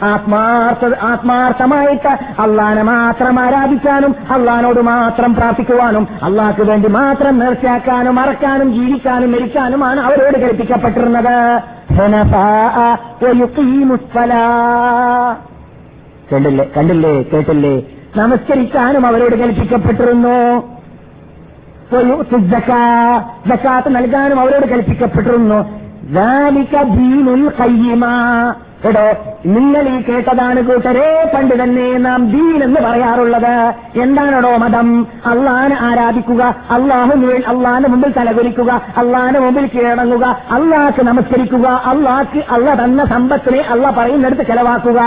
ആത്മാർത്ഥ 0.03 0.95
ആത്മാർത്ഥമായിട്ട് 1.01 2.41
അള്ളഹാനെ 2.41 2.81
മാത്രം 2.81 3.39
ആരാധിക്കാനും 3.39 4.15
അള്ളഹാനോട് 4.31 4.81
മാത്രം 4.81 5.35
പ്രാർത്ഥിക്കുവാനും 5.35 6.07
അള്ളാഹ്ക്ക് 6.23 6.61
വേണ്ടി 6.61 6.87
മാത്രം 6.87 7.39
നേർച്ചയാക്കാനും 7.39 8.15
മറക്കാനും 8.15 8.73
ജീവിക്കാനും 8.73 9.31
മരിക്കാനുമാണ് 9.31 9.99
അവരോട് 9.99 10.37
കൽപ്പിക്കപ്പെട്ടിരുന്നത്. 10.39 11.61
കണ്ടില്ലേ? 16.33 16.65
കണ്ടില്ലേ? 16.77 17.21
കേട്ടില്ലേ? 17.21 17.83
നമസ്കരിക്കാനും 18.15 19.05
അവരോട് 19.05 19.35
കൽപ്പിക്കപ്പെട്ടിരുന്നു. 19.35 20.61
ജക്കാത്ത് 23.47 23.95
നൽകാനും 23.95 24.39
അവരോട് 24.39 24.65
കൽപ്പിക്കപ്പെട്ടിരുന്നു. 24.67 25.65
കേട്ടോ 28.85 29.05
നിങ്ങൾ 29.45 29.81
ഈ 29.81 30.01
കേട്ടതാണ് 30.01 30.61
കൂട്ടരെ 30.61 31.31
പണ്ട് 31.35 31.63
തന്നെ 31.63 31.97
നാം 31.97 32.31
ദീൻ 32.31 32.63
എന്ന് 32.63 32.81
പറയാറുള്ളത്. 32.81 33.73
എന്താണടോ 34.01 34.57
മതം? 34.57 35.07
അള്ളാനെ 35.25 35.77
ആരാധിക്കുക 35.81 36.55
അള്ളാഹു 36.71 37.11
അള്ളാന്റെ 37.47 37.89
മുമ്പിൽ 37.89 38.11
തലകുലിക്കുക 38.11 38.81
അള്ളാന്റെ 38.97 39.39
മുമ്പിൽ 39.39 39.65
കീഴടങ്ങുക 39.67 40.25
അള്ളാഹ്ക്ക് 40.51 41.03
നമസ്കരിക്കുക 41.03 41.67
അള്ളാഹ്ക്ക് 41.67 42.43
അള്ള 42.51 42.83
തന്ന 42.83 43.05
സമ്പത്തിനെ 43.05 43.61
അള്ള 43.61 43.89
പറയുന്നിടത്ത് 43.89 44.41
ചെലവാക്കുക. 44.41 45.01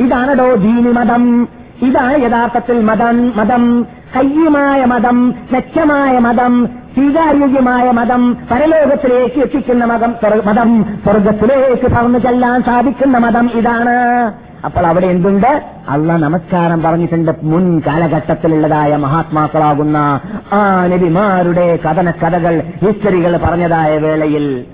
ഇതാണടോ 0.00 0.54
ദീനി 0.54 0.92
മതം. 0.92 1.48
ഇതാണ് 1.82 2.22
യഥാർത്ഥത്തിൽ 2.22 2.80
മതം. 2.82 3.32
മതം 3.36 3.86
കയ്യുമായ 4.16 4.84
മതം 4.84 5.34
മെച്ചമായ 5.52 6.18
മതം 6.18 6.66
സ്വീകാര്യോഗ്യമായ 6.94 7.90
മതം 7.90 8.36
പരലോകത്തിലേക്ക് 8.50 9.40
എത്തിക്കുന്ന 9.40 9.84
മതം 9.84 10.14
മതം 10.46 10.84
സ്വർഗത്തിലേക്ക് 11.04 11.94
പറന്നു 11.94 12.18
ചെല്ലാൻ 12.18 12.62
സാധിക്കുന്ന 12.62 13.18
മതം 13.18 13.50
ഇതാണ്. 13.54 14.32
അപ്പോൾ 14.64 14.86
അവിടെ 14.86 15.06
എന്തുണ്ട്? 15.06 15.62
അള്ള 15.88 16.16
നമസ്കാരം 16.16 16.82
പറഞ്ഞിട്ടുണ്ട്. 16.82 17.30
മുൻ 17.42 17.82
കാലഘട്ടത്തിലുള്ളതായ 17.86 18.96
മഹാത്മാക്കളാകുന്ന 18.96 20.20
ആ 20.52 20.86
നബിമാരുടെ 20.86 21.76
കഥന 21.76 22.10
കഥകൾ 22.10 22.62
ഹിസ്റ്ററികൾ 22.84 23.36
പറഞ്ഞതായ 23.36 23.98
വേളയിൽ. 23.98 24.64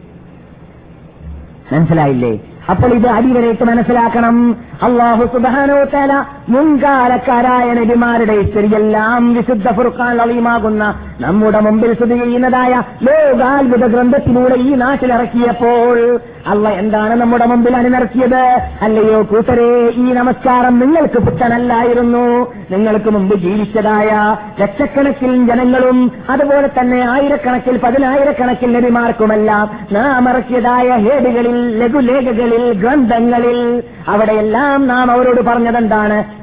മനസ്സിലായില്ലേ? 1.72 2.40
അപ്പോൾ 2.70 2.90
ഇത് 2.94 3.06
അടിവരേക്ക് 3.06 3.64
മനസ്സിലാക്കണം. 3.64 4.56
അള്ളാഹു 4.82 5.24
സുബാനോ 5.24 5.78
തല 5.84 6.24
മുൻകാലക്കാരായ 6.48 7.72
നബിമാരുടെ 7.72 8.32
ഇസ്തിരിയെല്ലാം 8.32 9.34
വിശുദ്ധ 9.34 9.68
ഫുർഖാൻ 9.70 10.20
അളിയുമാകുന്ന 10.20 10.94
നമ്മുടെ 11.20 11.60
മുമ്പിൽ 11.60 11.94
സ്ഥിതി 11.94 12.18
ചെയ്യുന്നതായ 12.18 12.82
ലോകാത്ഭുത 13.02 13.86
ഗ്രന്ഥത്തിലൂടെ 13.86 14.54
ഈ 14.54 14.74
നാട്ടിലിറക്കിയപ്പോൾ 14.74 16.20
അള്ള 16.46 16.68
എന്താണ് 16.68 17.20
നമ്മുടെ 17.20 17.46
മുമ്പിൽ 17.46 17.76
അണിനിറക്കിയത് 17.76 18.42
അല്ലയോ 18.82 19.22
കൂട്ടരെ 19.22 19.68
ഈ 19.88 20.12
നമസ്കാരം 20.12 20.78
നിങ്ങൾക്ക് 20.78 21.18
പുത്തനല്ലായിരുന്നു. 21.18 22.24
നിങ്ങൾക്ക് 22.70 23.10
മുമ്പ് 23.10 23.34
ജീവിച്ചതായ 23.36 24.36
ലക്ഷക്കണക്കിൽ 24.60 25.46
ജനങ്ങളും 25.46 26.12
അതുപോലെ 26.30 26.70
തന്നെ 26.78 27.08
ആയിരക്കണക്കിൽ 27.08 27.78
പതിനായിരക്കണക്കിൽ 27.78 28.72
നബിമാർക്കുമെല്ലാം 28.72 29.70
നാം 29.92 30.28
ഇറക്കിയതായ 30.28 30.88
ഹേടുകളിൽ 30.88 31.78
ലഘുലേഖകളിൽ 31.78 32.50
ഗ്രന്ഥങ്ങളിൽ 32.56 33.82
അവിടെയെല്ലാം 34.08 34.88
നാം 34.88 35.10
അവരോട് 35.10 35.40
പറഞ്ഞതെന്താണ്? 35.40 36.41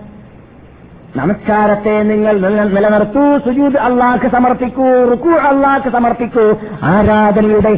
നമസ്കാരത്തെ 1.20 2.04
നിങ്ങൾ 2.04 2.34
നിലനിർത്തൂ. 2.74 3.24
സുജൂദ് 3.46 3.78
അള്ളാഹ് 3.78 4.28
സമർപ്പിക്കൂ. 4.28 4.88
റുക്കു 5.12 5.30
അള്ളാഹ് 5.30 5.90
സമർപ്പിക്കൂ. 5.90 6.46
ആരാധനയുടെ 6.84 7.72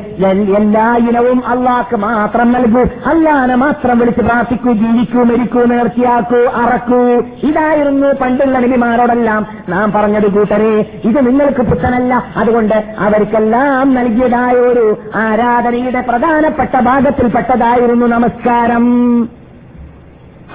എല്ലാ 0.57 0.95
ഇനവും 0.97 1.39
അള്ളാഹ് 1.47 1.95
മാത്രം 1.95 2.51
നൽകൂ. 2.51 2.83
അല്ലാനെ 3.05 3.55
മാത്രം 3.55 3.99
വിളിച്ച് 3.99 4.21
പ്രാർത്ഥിക്കൂ 4.21 4.71
ജീവിക്കൂ 4.71 5.23
മരിക്കൂ 5.23 5.63
നേർച്ചയാക്കൂ 5.63 6.41
അറക്കൂ. 6.61 7.01
ഇതായിരുന്നു 7.43 8.07
പണ്ടുള്ള 8.21 8.59
നബിമാരോടെല്ലാം 8.59 9.47
നാം 9.69 9.91
പറഞ്ഞത് 9.91 10.31
കൂട്ടരെ. 10.31 10.73
ഇത് 11.03 11.27
നിങ്ങൾക്ക് 11.27 11.61
പുത്തനല്ല 11.61 12.23
അതുകൊണ്ട് 12.37 12.75
അവർക്കെല്ലാം 12.99 13.93
നൽകിയതായ 13.93 14.53
ഒരു 14.53 14.97
ആരാധനയുടെ 15.15 16.01
പ്രധാനപ്പെട്ട 16.01 16.79
ഭാഗത്തിൽപ്പെട്ടതായിരുന്നു 16.79 18.05
നമസ്കാരം. 18.05 18.85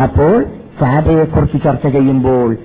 അപ്പോൾ 0.02 0.44
കാബയെക്കുറിച്ച് 0.82 1.58
ചർച്ച 1.64 1.86
ചെയ്യുമ്പോൾ 1.86 2.56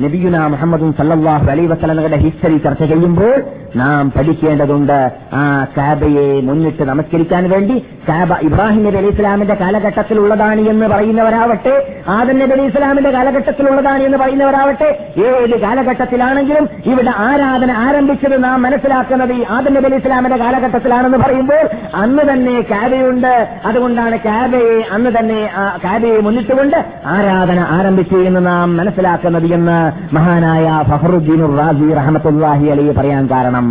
നബിയുന 0.00 0.46
മുഹമ്മദും 0.46 0.92
സല്ലാഹു 0.98 1.50
അലൈ 1.50 1.66
വസ്ലങ്ങളുടെ 1.66 2.16
ഹിസ്റ്ററി 2.16 2.58
ചർച്ച 2.58 2.82
ചെയ്യുമ്പോൾ 2.82 3.44
നാം 3.76 4.10
പഠിക്കേണ്ടതുണ്ട് 4.10 5.12
ആ 5.34 5.66
കാബയെ 5.76 6.40
മുന്നിട്ട് 6.40 6.82
നമസ്കരിക്കാൻ 6.82 7.50
വേണ്ടി. 7.50 7.78
കാബ 8.08 8.36
ഇബ്രാഹിം 8.42 8.84
നബി 8.84 8.96
അലൈഹി 8.96 9.14
ഇസ്ലാമിന്റെ 9.14 9.54
കാലഘട്ടത്തിലുള്ളതാണ് 9.54 10.60
എന്ന് 10.60 10.86
പറയുന്നവരാവട്ടെ. 10.86 12.02
ആദം 12.08 12.38
നബി 12.38 12.52
അലൈഹി 12.52 12.68
ഇസ്ലാമിന്റെ 12.68 13.10
കാലഘട്ടത്തിലുള്ളതാണ് 13.10 14.02
എന്ന് 14.02 14.18
പറയുന്നവരാവട്ടെ. 14.18 15.10
ഏത് 15.18 15.60
കാലഘട്ടത്തിലാണെങ്കിലും 15.60 16.68
ഇവിടെ 16.86 17.12
ആരാധന 17.18 17.70
ആരംഭിച്ചത് 17.72 18.44
നാം 18.44 18.62
മനസ്സിലാക്കുന്നത് 18.62 19.32
ഈ 19.32 19.44
ആദം 19.50 19.74
നബി 19.74 19.86
അലൈഹി 19.86 20.02
ഇസ്ലാമിന്റെ 20.02 20.36
കാലഘട്ടത്തിലാണെന്ന് 20.36 21.18
പറയുമ്പോൾ 21.18 21.68
അന്ന് 21.94 22.22
തന്നെ 22.32 22.60
കാബയുണ്ട്. 22.60 23.48
അതുകൊണ്ടാണ് 23.66 24.18
കാബയെ 24.18 24.82
അന്ന് 24.92 25.10
തന്നെ 25.18 25.50
കാബയെ 25.84 26.18
മുന്നിട്ടുകൊണ്ട് 26.20 26.76
ആരാധന 27.06 27.60
ആരംഭിച്ചു 27.60 28.16
എന്ന് 28.16 28.46
നാം 28.46 28.76
മനസ്സിലാക്കുന്നത് 28.76 29.54
എന്ന് 29.54 29.81
മഹാനായ 30.12 30.66
ഫഹറുദ്ദീൻ 30.90 31.40
റാസി 31.58 31.88
റഹമത്തുല്ലാഹി 32.00 32.66
അലി 32.74 32.84
പറയാൻ 32.98 33.24
കാരണം. 33.32 33.66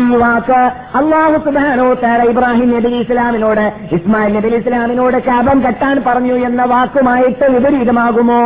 ഈ 0.00 0.02
വാക്ക് 0.22 0.60
അള്ളാഹു 0.98 1.36
സുബാനോ 1.46 1.86
താര 2.02 2.20
ഇബ്രാഹിം 2.32 2.68
നബി 2.76 2.90
ഇസ്ലാമിനോട് 3.00 3.64
ഇസ്മായിൽ 3.96 4.32
നബി 4.36 4.50
ഇസ്ലാമിനോട് 4.60 5.16
ശാപം 5.26 5.58
കെട്ടാൻ 5.66 5.96
പറഞ്ഞു 6.06 6.36
എന്ന 6.48 6.62
വാക്കുമായിട്ട് 6.72 7.46
വിപരീതമാകുമോ? 7.54 8.40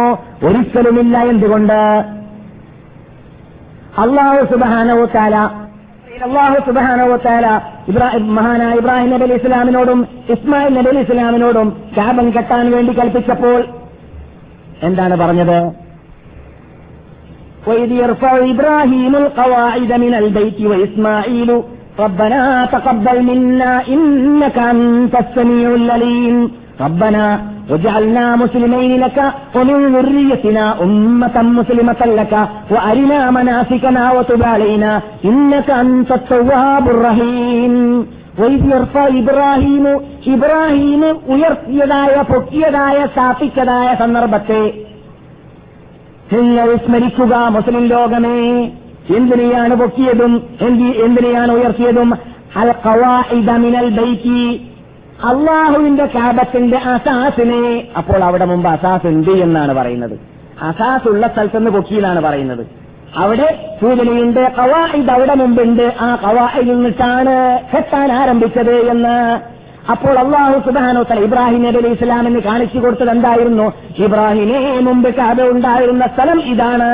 ഒരിക്കലുമില്ല 0.49 1.17
എന്തുകൊണ്ട്? 1.33 1.81
അള്ളാഹു 4.05 4.43
സുബാനോ 4.53 4.99
താര 5.15 5.37
അള്ളാഹു 6.27 6.59
സുബാനോ 6.67 7.07
താല 7.25 7.47
മഹാനായ 8.37 8.75
ഇബ്രാഹിം 8.81 9.11
നബി 9.15 9.27
ഇസ്ലാമിനോടും 9.39 9.99
ഇസ്മായിൽ 10.35 10.73
നബി 10.79 10.93
ഇസ്ലാമിനോടും 11.01 11.69
ശാപം 11.97 12.29
കെട്ടാൻ 12.37 12.65
വേണ്ടി 12.75 12.93
കൽപ്പിച്ചപ്പോൾ 12.93 13.61
എന്താണ് 14.89 15.15
പറഞ്ഞത്? 15.23 15.59
وإذ 17.68 17.92
يرفع 17.92 18.32
إبراهيم 18.54 19.16
القواعد 19.16 19.92
من 19.94 20.14
البيت 20.14 20.62
وإسماعيل 20.62 21.50
ربنا 22.00 22.42
تقبل 22.66 23.18
منا 23.24 23.72
إنك 23.88 24.58
أنت 24.74 25.14
السميع 25.16 25.70
العليم 25.72 26.52
ربنا 26.82 27.26
واجعلنا 27.70 28.26
مسلمين 28.36 28.92
لك 29.00 29.18
ومن 29.56 29.78
ذريتنا 29.96 30.66
أمة 30.84 31.36
مسلمة 31.42 32.02
لك 32.20 32.34
وأرنا 32.72 33.32
مناسكنا 33.32 34.04
وتب 34.12 34.44
علينا 34.44 34.92
إنك 35.26 35.70
أنت 35.84 36.10
التواب 36.12 36.86
الرحيم 36.90 37.76
ഇബ്രാഹിം 39.20 39.86
ഇബ്രാഹിം 40.34 41.02
ഉയർത്തിയതായ 41.34 42.16
പൊക്കിയതായ 42.32 43.00
സ്ഥാപിച്ചതായ 43.06 43.90
സന്ദർഭത്തെ 44.00 44.62
നിങ്ങൾ 46.33 46.77
സ്മരിക്കുക 46.77 47.37
മുസ്ലിം 47.37 47.87
ലോകമേ. 47.87 48.71
എന്തിനെയാണ് 49.17 49.75
പൊക്കിയതും 49.75 50.43
എന്തിനെയാണ് 51.05 51.53
ഉയർത്തിയതും? 51.53 52.15
അൽ 52.57 52.75
മിനൽ 53.57 53.89
ബൈക്കി 53.89 54.71
അള്ളാഹുവിന്റെ 55.25 56.07
കാബത്തിന്റെ 56.07 56.77
അസാസിനെ. 56.77 57.89
അപ്പോൾ 57.97 58.25
അവിടെ 58.25 58.45
മുമ്പ് 58.45 58.69
അസാസ് 58.69 59.07
ഉണ്ട് 59.07 59.31
എന്നാണ് 59.31 59.75
പറയുന്നത്. 59.75 60.19
അസാസ് 60.63 61.09
ഉള്ള 61.09 61.27
സ്ഥലത്തുനിന്ന് 61.27 61.71
പൊക്കിയെന്നാണ് 61.71 62.21
പറയുന്നത്. 62.21 62.67
അവിടെ 63.17 63.77
സൂചനയുണ്ട് 63.81 64.53
കവായിദ് 64.59 65.11
അവിടെ 65.11 65.35
മുമ്പുണ്ട് 65.35 65.95
ആ 66.01 66.19
കവായിൽ 66.25 66.75
നിന്നിട്ടാണ് 66.75 67.61
കെട്ടാൻ 67.77 68.13
ആരംഭിച്ചത് 68.13 68.75
എന്ന്. 68.75 69.41
അപ്പോൾ 69.93 70.15
അള്ളാഹു 70.21 70.57
സുബാനോ 70.67 71.03
തല 71.09 71.21
ഇബ്രാഹിം 71.27 71.61
നബി 71.65 71.79
അലി 71.81 71.91
ഇസ്ലാമിന് 71.97 72.41
കാണിച്ചു 72.47 72.79
കൊടുത്തത് 72.79 73.11
എന്തായിരുന്നു? 73.11 73.67
ഇബ്രാഹിമേ 74.05 74.61
മുമ്പ് 74.87 75.09
കാബ 75.19 75.39
ഉണ്ടായിരുന്ന 75.55 76.05
സ്ഥലം 76.15 76.39
ഇതാണ്. 76.53 76.89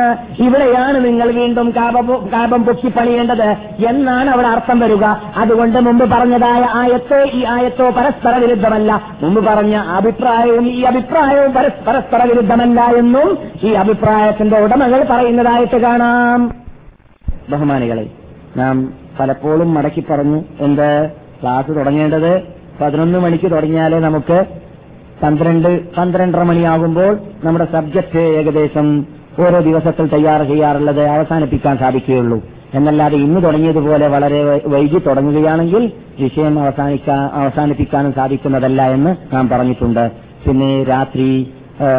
ഇവിടെയാണ് 0.47 0.99
നിങ്ങൾ 1.07 1.29
വീണ്ടും 1.39 1.69
കാപം 2.37 2.65
പൊക്കി 2.67 2.91
പണിയേണ്ടത് 2.97 3.49
എന്നാണ് 3.91 4.31
അവിടെ 4.35 4.49
അർത്ഥം 4.55 4.81
വരിക. 4.85 5.05
അതുകൊണ്ട് 5.43 5.79
മുമ്പ് 5.89 6.05
പറഞ്ഞതായ 6.15 6.63
ആയത്തോ 6.81 7.21
ഈ 7.39 7.43
ആയത്തോ 7.55 7.89
പരസ്പര 7.99 8.35
വിരുദ്ധമല്ല. 8.45 9.01
മുമ്പ് 9.23 9.41
പറഞ്ഞ 9.49 9.75
അഭിപ്രായവും 9.99 10.67
ഈ 10.77 10.81
അഭിപ്രായവും 10.93 11.53
പരസ്പര 11.89 12.23
വിരുദ്ധമല്ല 12.31 12.81
എന്നും 13.03 13.31
ഈ 13.65 13.73
അഭിപ്രായത്തിന്റെ 13.83 14.59
ഉടമകൾ 14.65 15.03
പറയുന്നതായിട്ട് 15.13 15.81
കാണാം. 15.87 16.41
ബഹുമാനികളെ 17.53 18.07
നാം 18.57 18.77
പലപ്പോഴും 19.21 19.71
മടക്കി 19.75 20.03
പറഞ്ഞു 20.11 20.41
എന്ത് 20.67 20.89
ക്ലാസ് 21.41 21.71
തുടങ്ങേണ്ടത് 21.79 22.33
പതിനൊന്ന് 22.83 23.19
മണിക്ക് 23.19 23.51
തുടങ്ങിയാലേ 23.53 24.01
നമുക്ക് 24.09 24.39
പന്ത്രണ്ട് 25.23 25.69
പന്ത്രണ്ടര 25.97 26.43
മണിയാകുമ്പോൾ 26.51 27.13
നമ്മുടെ 27.45 27.67
സബ്ജക്ട് 27.73 28.23
ഏകദേശം 28.39 28.87
ഓരോ 29.45 29.59
ദിവസത്തിൽ 29.67 30.07
തയ്യാർ 30.15 30.41
ചെയ്യാറുള്ളത് 30.49 31.03
അവസാനിപ്പിക്കാൻ 31.17 31.75
സാധിക്കുകയുള്ളൂ. 31.79 32.39
എന്നല്ലാതെ 32.75 33.17
ഇന്ന് 33.27 33.41
തുടങ്ങിയതുപോലെ 33.45 34.07
വളരെ 34.09 34.41
വൈകി 34.75 34.99
തുടങ്ങുകയാണെങ്കിൽ 35.07 35.83
വിഷയം 36.21 36.55
അവസാനിക്കാൻ 36.63 37.23
അവസാനിപ്പിക്കാനും 37.41 38.13
സാധിക്കുന്നതല്ല 38.19 38.83
എന്ന് 38.97 39.11
നാം 39.35 39.49
പറഞ്ഞിട്ടുണ്ട്. 39.49 40.05
പിന്നെ 40.45 40.71
രാത്രി 40.93 41.29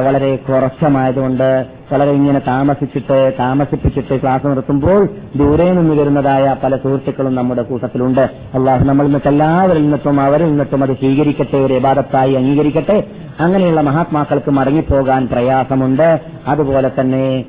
വളരെ 0.05 0.31
കുറച്ചമായതുകൊണ്ട് 0.47 1.47
വളരെ 1.91 2.11
ഇങ്ങനെ 2.11 2.39
താമസിച്ചിട്ട് 2.39 3.33
താമസിപ്പിച്ചിട്ട് 3.39 4.21
ക്ലാസ് 4.21 4.47
നിർത്തുമ്പോൾ 4.47 5.09
ദൂരെ 5.35 5.71
നിന്ന് 5.71 6.01
വരുന്നതായ 6.01 6.55
പല 6.63 6.75
സുഹൃത്തുക്കളും 6.75 7.35
നമ്മുടെ 7.35 7.61
കൂട്ടത്തിലുണ്ട്. 7.61 8.29
അള്ളാഹു 8.57 8.83
നമ്മൾ 8.83 9.05
നിന്നിട്ട് 9.05 9.27
എല്ലാവരിൽ 9.27 9.81
നിന്നിട്ടും 9.81 10.21
അവരിൽ 10.21 10.45
നിന്നിട്ടും 10.45 10.83
അത് 10.83 10.93
സ്വീകരിക്കട്ടെ 10.93 11.57
ഒരു 11.57 11.73
യഥാർത്ഥത്തായി 11.73 12.33
അംഗീകരിക്കട്ടെ. 12.33 13.03
അങ്ങനെയുള്ള 13.39 13.81
മഹാത്മാക്കൾക്ക് 13.81 14.51
മടങ്ങിപ്പോകാൻ 14.51 15.27
പ്രയാസമുണ്ട്. 15.27 16.19
അതുപോലെ 16.47 16.91
തന്നെ 16.99 17.45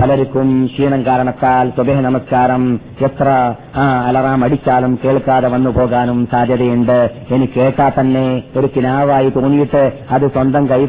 പലർക്കും 0.00 0.66
ക്ഷീണം 0.66 1.06
കാരണത്താൽ 1.06 1.70
സുബഹ 1.76 2.00
നമസ്കാരം 2.00 2.80
എത്ര 3.00 3.54
അലറാം 4.06 4.44
അടിച്ചാലും 4.44 4.98
കേൾക്കാതെ 5.04 5.48
വന്നു 5.48 5.70
പോകാനും 5.70 6.28
സാധ്യതയുണ്ട്. 6.32 7.10
ഇനി 7.30 7.48
കേട്ടാ 7.56 7.90
തന്നെ 8.00 8.42
ഒരു 8.56 8.70
കിനാവായി 8.76 9.30
തോന്നിയിട്ട് 9.30 9.92
അത് 10.10 10.26
സ്വന്തം 10.30 10.66
കൈ 10.66 10.86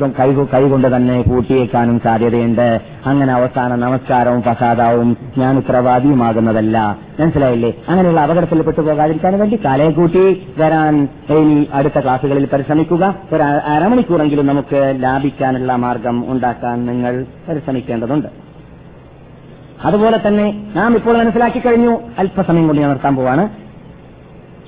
കൈകൊണ്ട് 0.53 0.95
തന്നെ 0.95 1.21
പൂട്ടിയേക്കാനും 1.21 1.99
സാധ്യതയുണ്ട്. 2.03 2.80
അങ്ങനെ 3.05 3.33
അവസാന 3.33 3.75
നമസ്കാരവും 3.75 4.41
ഫസാദാവും 4.41 5.17
ഞാൻ 5.37 5.57
ഉത്തരവാദിയുമാകുന്നതല്ല. 5.57 6.97
മനസ്സിലായില്ലേ? 7.19 7.73
അങ്ങനെയുള്ള 7.89 8.21
അപകടത്തിൽ 8.21 8.61
പെട്ടുപോകാതിരിക്കാൻ 8.61 9.39
വേണ്ടി 9.39 9.59
കാലയെ 9.65 9.89
കൂട്ടി 9.89 10.47
വരാൻ 10.57 11.07
ഇനി 11.29 11.67
അടുത്ത 11.73 11.99
ക്ലാസ്സുകളിൽ 11.99 12.45
പരിശ്രമിക്കുക. 12.45 13.15
ഒരു 13.33 13.43
അരമണിക്കൂറെങ്കിലും 13.43 14.47
നമുക്ക് 14.47 14.97
ലാഭിക്കാനുള്ള 14.99 15.75
മാർഗം 15.75 16.31
ഉണ്ടാക്കാൻ 16.31 16.85
നിങ്ങൾ 16.85 17.25
പരിശ്രമിക്കേണ്ടതുണ്ട്. 17.49 18.27
അതുപോലെ 19.85 20.19
തന്നെ 20.27 20.71
നാം 20.75 20.95
ഇപ്പോൾ 20.95 21.17
മനസ്സിലാക്കി 21.17 21.59
കഴിഞ്ഞു. 21.59 21.97
അല്പസമയം 22.19 22.67
കൂടി 22.67 22.79
ഞാൻ 22.79 22.89
നിർത്താൻ 22.89 23.15
പോവാണ്. 23.15 23.49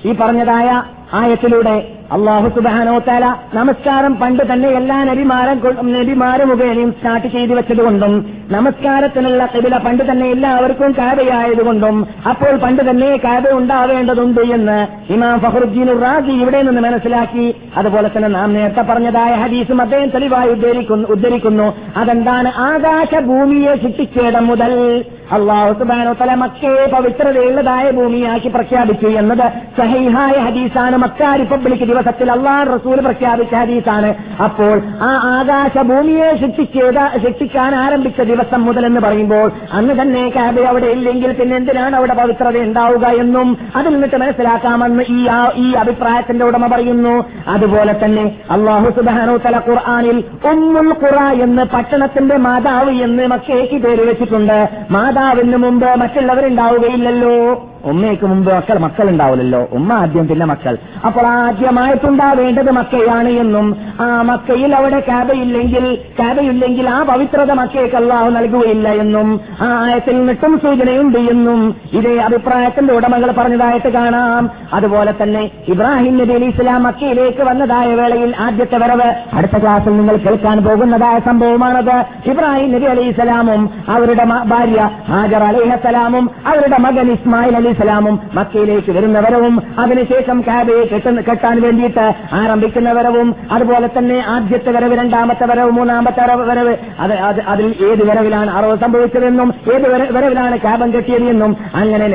ഈ 0.04 0.12
പറഞ്ഞതായ 0.12 0.82
ആയത്തിലൂടെ 1.12 1.88
അള്ളാഹു 2.12 2.48
സുബാനോത്താല 2.48 3.34
നമസ്കാരം 3.54 4.14
പണ്ട് 4.16 4.42
തന്നെ 4.52 4.68
എല്ലാ 4.68 5.04
നബിമാരും 5.04 5.58
നബിമാരും 5.98 6.48
മുഖേനയും 6.48 6.92
സ്റ്റാർട്ട് 6.92 7.26
ചെയ്തു 7.26 7.54
വെച്ചതുകൊണ്ടും 7.54 8.26
നമസ്കാരത്തിനുള്ള 8.50 9.48
കബില 9.56 9.76
പണ്ട് 9.76 10.10
തന്നെ 10.10 10.26
എല്ലാവർക്കും 10.30 10.92
കാബയായതുകൊണ്ടും 10.92 12.06
അപ്പോൾ 12.28 12.56
പണ്ട് 12.56 12.90
തന്നെ 12.90 13.16
കാബ 13.16 13.48
ഉണ്ടാവേണ്ടതുണ്ട് 13.48 14.40
എന്ന് 14.40 14.86
ഇമാം 15.12 15.40
ഫഹറുദ്ദീൻ 15.40 16.00
റാജി 16.00 16.30
ഇവിടെ 16.30 16.62
നിന്ന് 16.62 16.80
മനസ്സിലാക്കി. 16.80 17.54
അതുപോലെ 17.76 18.10
തന്നെ 18.16 18.28
നാം 18.28 18.54
നേരത്തെ 18.54 18.80
പറഞ്ഞതായ 18.80 19.34
ഹദീസും 19.34 19.80
അദ്ദേഹം 19.80 20.08
തെളിവായി 20.08 20.50
ഉദ്ധരിക്കുന്നു 20.50 21.08
ഉദ്ധരിക്കുന്നു. 21.08 21.74
അതെന്താണ്? 21.96 22.52
ആകാശ 22.58 23.20
ഭൂമിയെ 23.20 23.74
ചുറ്റിച്ചേടം 23.74 24.46
മുതൽ 24.46 25.04
അള്ളാഹു 25.32 25.72
സുബാനോത്തല 25.72 26.34
മക്കയെ 26.34 26.86
പവിത്രതയുള്ളതായ 26.86 27.90
ഭൂമിയാക്കി 27.90 28.48
പ്രഖ്യാപിച്ചു 28.48 29.06
എന്നത് 29.06 29.52
സഹീഹായ 29.78 30.32
ഹദീസാണ്. 30.32 30.93
മക്ക 30.96 31.36
റിപ്പബ്ലിക് 31.40 31.88
ദിവസത്തിൽ 31.88 32.32
അള്ളാഹ് 32.32 32.66
റസൂൽ 32.66 33.00
പ്രഖ്യാപിച്ച 33.00 33.54
ഹദീസാണ്. 33.54 34.14
അപ്പോൾ 34.42 34.82
ആ 35.00 35.10
ആകാശ 35.38 35.78
ഭൂമിയെ 35.78 36.36
സൃഷ്ടിച്ചേത 36.36 37.18
ശിക്ഷിക്കാൻ 37.22 37.74
ആരംഭിച്ച 37.74 38.20
ദിവസം 38.20 38.62
മുതൽ 38.62 38.86
എന്ന് 38.86 39.00
പറയുമ്പോൾ 39.00 39.50
അന്ന് 39.72 40.02
തന്നെ 40.02 40.28
കാബ് 40.28 40.60
അവിടെ 40.60 40.86
ഇല്ലെങ്കിൽ 40.86 41.32
പിന്നെ 41.32 41.56
എന്തിനാണ് 41.56 41.96
അവിടെ 41.96 42.14
പവിത്രത 42.14 42.58
ഉണ്ടാവുക 42.58 43.06
എന്നും 43.06 43.58
അതിൽ 43.76 43.92
നിന്നിട്ട് 43.92 44.16
മനസ്സിലാക്കാമെന്ന് 44.16 45.04
ഈ 45.08 45.28
ഈ 45.56 45.72
അഭിപ്രായത്തിന്റെ 45.72 46.44
ഉടമ 46.44 46.66
പറയുന്നു. 46.66 47.24
അതുപോലെ 47.48 47.94
തന്നെ 48.04 48.38
അള്ളാഹു 48.50 48.90
സുബാനോ 48.90 49.36
തല 49.36 49.58
ഖുർആാനിൽ 49.58 50.24
ഉമ്മുൽ 50.52 50.90
ഖുറ 51.04 51.18
എന്ന് 51.42 51.62
പട്ടണത്തിന്റെ 51.62 52.36
മാതാവ് 52.36 52.90
എന്ന് 52.90 53.26
മക്കേക്ക് 53.26 53.78
പേര് 53.84 54.08
വെച്ചിട്ടുണ്ട്. 54.08 54.68
മാതാവിന് 54.90 55.56
മുമ്പ് 55.56 55.86
മറ്റുള്ളവരുണ്ടാവുകയില്ലല്ലോ. 56.00 57.36
ഉമ്മയ്ക്ക് 57.84 58.24
മുമ്പ് 58.24 58.54
മക്കൾ 58.54 58.78
മക്കൾ 58.78 59.08
ഉണ്ടാവില്ലല്ലോ 59.08 59.68
ഉമ്മ 59.72 59.92
ആദ്യം 59.92 60.28
പിന്നെ 60.28 60.46
മക്കൾ. 60.46 60.78
അപ്പോൾ 61.04 61.26
ആദ്യമായിട്ടുണ്ടാവേണ്ടത് 61.26 62.70
മക്കയാണ് 62.70 63.28
എന്നും 63.28 63.66
ആ 64.00 64.22
മക്കയിൽ 64.22 64.74
അവിടെ 64.74 65.00
കാബയില്ലെങ്കിൽ 65.08 65.84
കാബയില്ലെങ്കിൽ 66.20 66.88
ആ 66.88 67.02
പവിത്രത 67.02 67.52
മക്കയ്ക്ക് 67.52 67.96
അള്ളാഹു 67.96 68.28
നൽകുകയില്ല 68.30 68.88
എന്നും 69.02 69.28
ആ 69.60 69.68
ആയത്തിൽ 69.84 70.26
നിട്ടും 70.26 70.60
സൂചനയുണ്ട് 70.64 71.18
എന്നും 71.18 71.60
ഇതേ 71.92 72.14
അഭിപ്രായത്തിന്റെ 72.18 72.94
ഉടമകൾ 72.94 73.30
പറഞ്ഞതായിട്ട് 73.30 73.88
കാണാം. 73.88 74.50
അതുപോലെ 74.72 75.14
തന്നെ 75.22 75.50
ഇബ്രാഹിം 75.68 76.18
നബി 76.18 76.32
അലി 76.32 76.44
ഇസ്ലാം 76.44 76.82
മക്കയിലേക്ക് 76.82 77.42
വന്നതായ 77.42 77.94
വേളയിൽ 77.94 78.34
ആദ്യത്തെ 78.46 78.76
വരവ് 78.76 79.08
അടുത്ത 79.36 79.56
ക്ലാസ്സിൽ 79.62 79.96
നിങ്ങൾ 79.96 80.16
കേൾക്കാൻ 80.16 80.58
പോകുന്നതായ 80.64 81.18
സംഭവമാണത്. 81.18 81.96
ഇബ്രാഹിം 82.30 82.72
നബി 82.72 82.84
അലി 82.84 83.04
ഇസ്ലാമും 83.08 83.62
അവരുടെ 83.88 84.24
ഭാര്യ 84.52 84.80
ഹാജർ 85.10 85.42
അലിഹസലാമും 85.42 86.30
അവരുടെ 86.46 86.78
മകൻ 86.78 87.10
ഇസ്മായിൽ 87.12 87.56
അലി 87.56 87.68
ഇസ്ലാമും 87.68 88.20
മക്കയിലേക്ക് 88.34 88.92
വരുന്നവരവും 88.92 89.54
അതിനുശേഷം 89.78 90.40
കാബയെ 90.40 90.73
കെട്ടുന്ന 90.90 91.20
കെട്ടാൻ 91.20 91.62
വേണ്ടിയിട്ട് 91.62 92.04
ആരംഭിക്കുന്ന 92.32 92.92
വരവും 92.92 93.36
അതുപോലെ 93.50 93.90
തന്നെ 93.98 94.18
ആദ്യത്തെ 94.34 94.70
വരവ് 94.70 94.94
രണ്ടാമത്തെ 94.94 95.44
വരവ് 95.44 95.70
മൂന്നാമത്തെ 95.70 96.22
വരവ് 96.22 96.44
വരവ് 96.50 96.74
അത് 97.00 97.12
അത് 97.28 97.40
അതിൽ 97.46 97.66
ഏത് 97.88 98.02
വരവിലാണ് 98.10 98.50
അറവ് 98.50 98.76
സംഭവിച്ചതെന്നും 98.76 99.54
ഏത് 99.74 99.86
വരവിലാണ് 100.16 100.56
കാബം 100.56 100.92
കെട്ടിയത് 100.94 101.24
എന്നും 101.24 101.56
അങ്ങനെ 101.74 102.08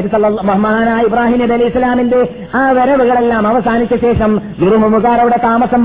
മഹാനായ 0.52 1.02
ഇബ്രാഹിം 1.02 1.40
നബി 1.40 1.54
അലി 1.54 1.64
ഇസ്ലാമിന്റെ 1.64 2.22
ആ 2.56 2.72
വരവുകളെല്ലാം 2.72 3.48
അവസാനിച്ച 3.48 3.96
ശേഷം 4.06 4.32
ഗുരുമുഖാർ 4.60 5.20
അവിടെ 5.20 5.38
താമസം 5.38 5.84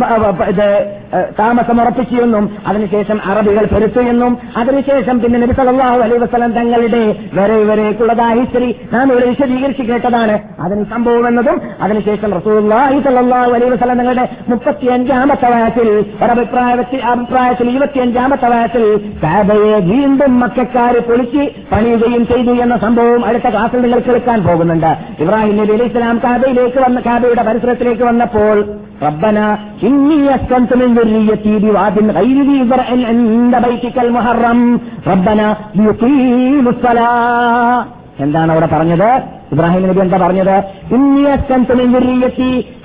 താമസം 1.39 1.81
ഉറപ്പിച്ചു 1.81 2.17
എന്നും 2.17 2.45
അതിനുശേഷം 2.67 3.19
അറബികൾ 3.31 3.65
പെരുത്തു 3.65 4.01
എന്നും 4.13 4.33
അതിനുശേഷം 4.57 5.21
പിന്നെ 5.21 5.39
നബി 5.39 5.53
സല്ലല്ലാഹു 5.53 5.99
അലൈഹി 5.99 6.21
വസല്ലം 6.23 6.53
തങ്ങളുടെ 6.53 7.03
വരവ് 7.35 7.65
വരേക്കുള്ളതായി 7.71 8.41
ഹിസ്റ്ററി 8.41 8.71
നാം 8.93 9.13
ഇവിടെ 9.13 9.27
വിശദീകരിച്ച് 9.27 9.83
കേട്ടതാണ്. 9.83 10.35
അതിന് 10.65 10.85
സംഭവം 10.85 11.29
എന്നതും 11.29 11.61
അതിനുശേഷം 11.81 12.31
റസൂലുള്ളാഹി 12.64 12.98
സല്ലല്ലാഹു 13.06 13.52
അലൈഹി 13.56 13.72
വസല്ലം 13.74 14.00
തങ്ങളുടെ 14.02 14.26
മുപ്പത്തിയഞ്ചാമത്തെ 14.52 15.50
വയസ്സിൽ 15.54 15.90
ഒരഭിപ്രായത്തിൽ 16.24 17.02
അഭിപ്രായത്തിൽ 17.14 17.70
ഇരുപത്തിയഞ്ചാമത്തെ 17.72 18.50
വയസ്സിൽ 18.54 18.86
കാബയെ 19.24 19.78
വീണ്ടും 19.90 20.34
മക്കാര് 20.42 21.02
പൊളിച്ച് 21.08 21.44
പണിയുകയും 21.72 22.26
ചെയ്തു 22.32 22.56
എന്ന 22.66 22.78
സംഭവം 22.86 23.24
അടുത്ത 23.30 23.48
ക്ലാസ്സിൽ 23.50 23.82
നിങ്ങൾ 23.82 24.02
കേൾക്കാൻ 24.02 24.42
പോകുന്നുണ്ട് 24.44 24.92
ഇബ്രാഹിം 25.24 25.58
നബി 25.60 25.74
അലൈഹി 25.74 25.92
ഇസ്ലാം 25.92 26.20
കാബയിലേക്ക് 26.26 26.82
വന്ന 26.86 27.02
കാബയുടെ 27.10 27.46
പരിസരത്തിലേക്ക് 27.50 28.06
വന്നപ്പോൾ 28.12 28.56
ربنا 29.04 29.46
إني 29.84 30.22
أسكنت 30.36 30.72
من 30.74 30.90
ذريتي 30.98 31.54
بواد 31.60 31.98
غير 32.12 32.38
ذي 32.44 32.60
زرع 32.64 32.88
عند 33.10 33.54
بيتك 33.66 33.98
المحرم 34.00 34.60
ربنا 35.08 35.48
ليقيموا 35.78 36.72
الصلاة 36.72 37.78
എന്താണ് 38.21 38.53
അവിടെ 38.53 38.67
പറഞ്ഞത്? 38.67 39.23
ഇബ്രാഹിം 39.53 39.89
നബി 39.89 40.01
എന്താ 40.01 40.17
പറഞ്ഞത്? 40.17 40.63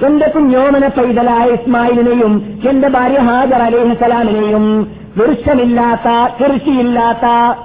എന്റെ 0.06 0.28
കുഞ്ഞോമന 0.36 0.88
പൈതലായ 0.88 1.48
ഇസ്മായിലിനെയും 1.48 2.60
എന്റെ 2.70 2.88
ഭാര്യ 2.88 3.18
ഹാജർ 3.18 3.62
അലേഹസലാമിനെയും 3.62 4.88
വൃക്ഷമില്ലാത്ത 5.18 6.34
കൃഷിയില്ലാത്ത 6.44 7.58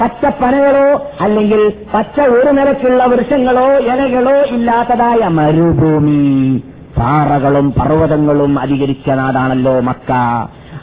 പച്ചപ്പനകളോ 0.00 1.02
അല്ലെങ്കിൽ 1.20 1.72
പച്ച 1.94 2.20
ഒരു 2.20 2.50
നിരക്കുള്ള 2.50 3.04
വൃക്ഷങ്ങളോ 3.04 3.78
ഇലകളോ 3.78 4.40
ഇല്ലാത്തതായ 4.40 5.28
മരുഭൂമി. 5.28 6.62
പാറകളും 6.98 7.72
പർവതങ്ങളും 7.72 8.60
അധികരിച്ച 8.60 9.10
നാടാണല്ലോ 9.10 9.80
മക്ക. 9.80 10.12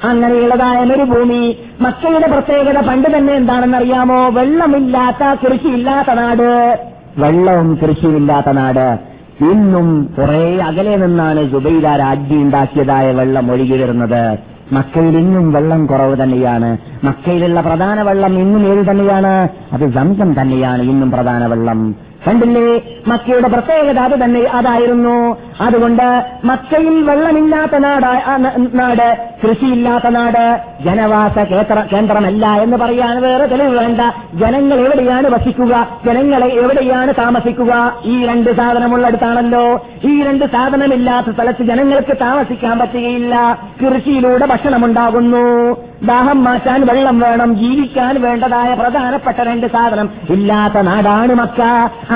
അങ്ങനെയുള്ളതായ 0.03 0.85
ഒരു 0.85 1.03
ഭൂമി 1.03 1.57
മക്കയുടെ 1.81 2.27
പ്രത്യേകത 2.27 2.87
പണ്ട് 2.87 3.17
തന്നെ 3.17 3.33
എന്താണെന്നറിയാമോ? 3.33 4.29
വെള്ളമില്ലാത്ത 4.29 5.39
കൃഷിയില്ലാത്ത 5.43 6.13
നാട്. 6.13 6.79
വെള്ളവും 7.17 7.79
കൃഷിയില്ലാത്ത 7.83 8.49
നാട്. 8.49 9.17
ഇന്നും 9.41 10.09
കുറെ 10.17 10.61
അകലെ 10.61 10.95
നിന്നാണ് 10.95 11.43
ജുബൈല 11.43 11.95
രാജ്യം 11.95 12.41
ഉണ്ടാക്കിയതായ 12.41 13.11
വെള്ളം 13.11 13.51
ഒഴുകി 13.51 13.71
വരുന്നത് 13.71 14.39
മക്കയിൽ 14.71 15.17
ഇന്നും 15.17 15.51
വെള്ളം 15.51 15.85
കുറവ് 15.85 16.23
തന്നെയാണ്. 16.23 16.77
മക്കയിലുള്ള 17.03 17.61
പ്രധാന 17.61 18.01
വെള്ളം 18.01 18.39
ഇന്നും 18.39 18.67
ഏത് 18.67 18.85
തന്നെയാണ്? 18.85 19.49
അത് 19.73 19.93
സംസം 19.93 20.41
തന്നെയാണ് 20.41 20.81
ഇന്നും 20.81 21.11
പ്രധാന 21.11 21.45
വെള്ളം. 21.45 21.95
കണ്ടില്ലേ? 22.27 22.81
മക്കയുടെ 23.07 23.47
പ്രത്യേകത 23.47 23.99
അത് 23.99 24.23
തന്നെ 24.23 24.41
അതായിരുന്നു. 24.41 25.37
അതുകൊണ്ട് 25.61 26.25
മക്കയിൽ 26.43 27.03
വെള്ളമില്ലാത്ത 27.03 27.77
നാട് 27.77 28.37
നാട് 28.73 29.29
കൃഷിയില്ലാത്ത 29.43 30.07
നാട് 30.07 30.61
ജനവാസ 30.85 31.37
കേന്ദ്ര 31.39 31.83
കേന്ദ്രമല്ല 31.93 32.47
എന്ന് 32.47 32.77
പറയാൻ 32.77 33.21
വേറെ 33.21 33.45
തെളിവ് 33.45 33.79
വേണ്ട. 33.79 34.01
ജനങ്ങൾ 34.33 34.79
എവിടെയാണ് 34.79 35.27
വസിക്കുക? 35.27 35.87
ജനങ്ങളെ 36.05 36.47
എവിടെയാണ് 36.47 37.13
താമസിക്കുക? 37.17 37.95
ഈ 38.05 38.25
രണ്ട് 38.25 38.55
സാധനമുള്ളടുത്താണല്ലോ. 38.55 39.87
ഈ 40.05 40.23
രണ്ട് 40.23 40.45
സാധനമില്ലാത്ത 40.45 41.27
സ്ഥലത്ത് 41.31 41.63
ജനങ്ങൾക്ക് 41.63 42.17
താമസിക്കാൻ 42.21 42.79
പറ്റുകയില്ല. 42.79 43.57
കൃഷിയിലൂടെ 43.85 44.45
ഭക്ഷണമുണ്ടാകുന്നു. 44.45 45.75
ദാഹം 46.03 46.43
മാറ്റാൻ 46.43 46.85
വെള്ളം 46.85 47.19
വേണം. 47.19 47.57
ജീവിക്കാൻ 47.57 48.21
വേണ്ടതായ 48.21 48.73
പ്രധാനപ്പെട്ട 48.73 49.37
രണ്ട് 49.37 49.67
സാധനം 49.67 50.09
ഇല്ലാത്ത 50.29 50.73
നാടാണ് 50.73 51.35
മക്ക. 51.35 51.61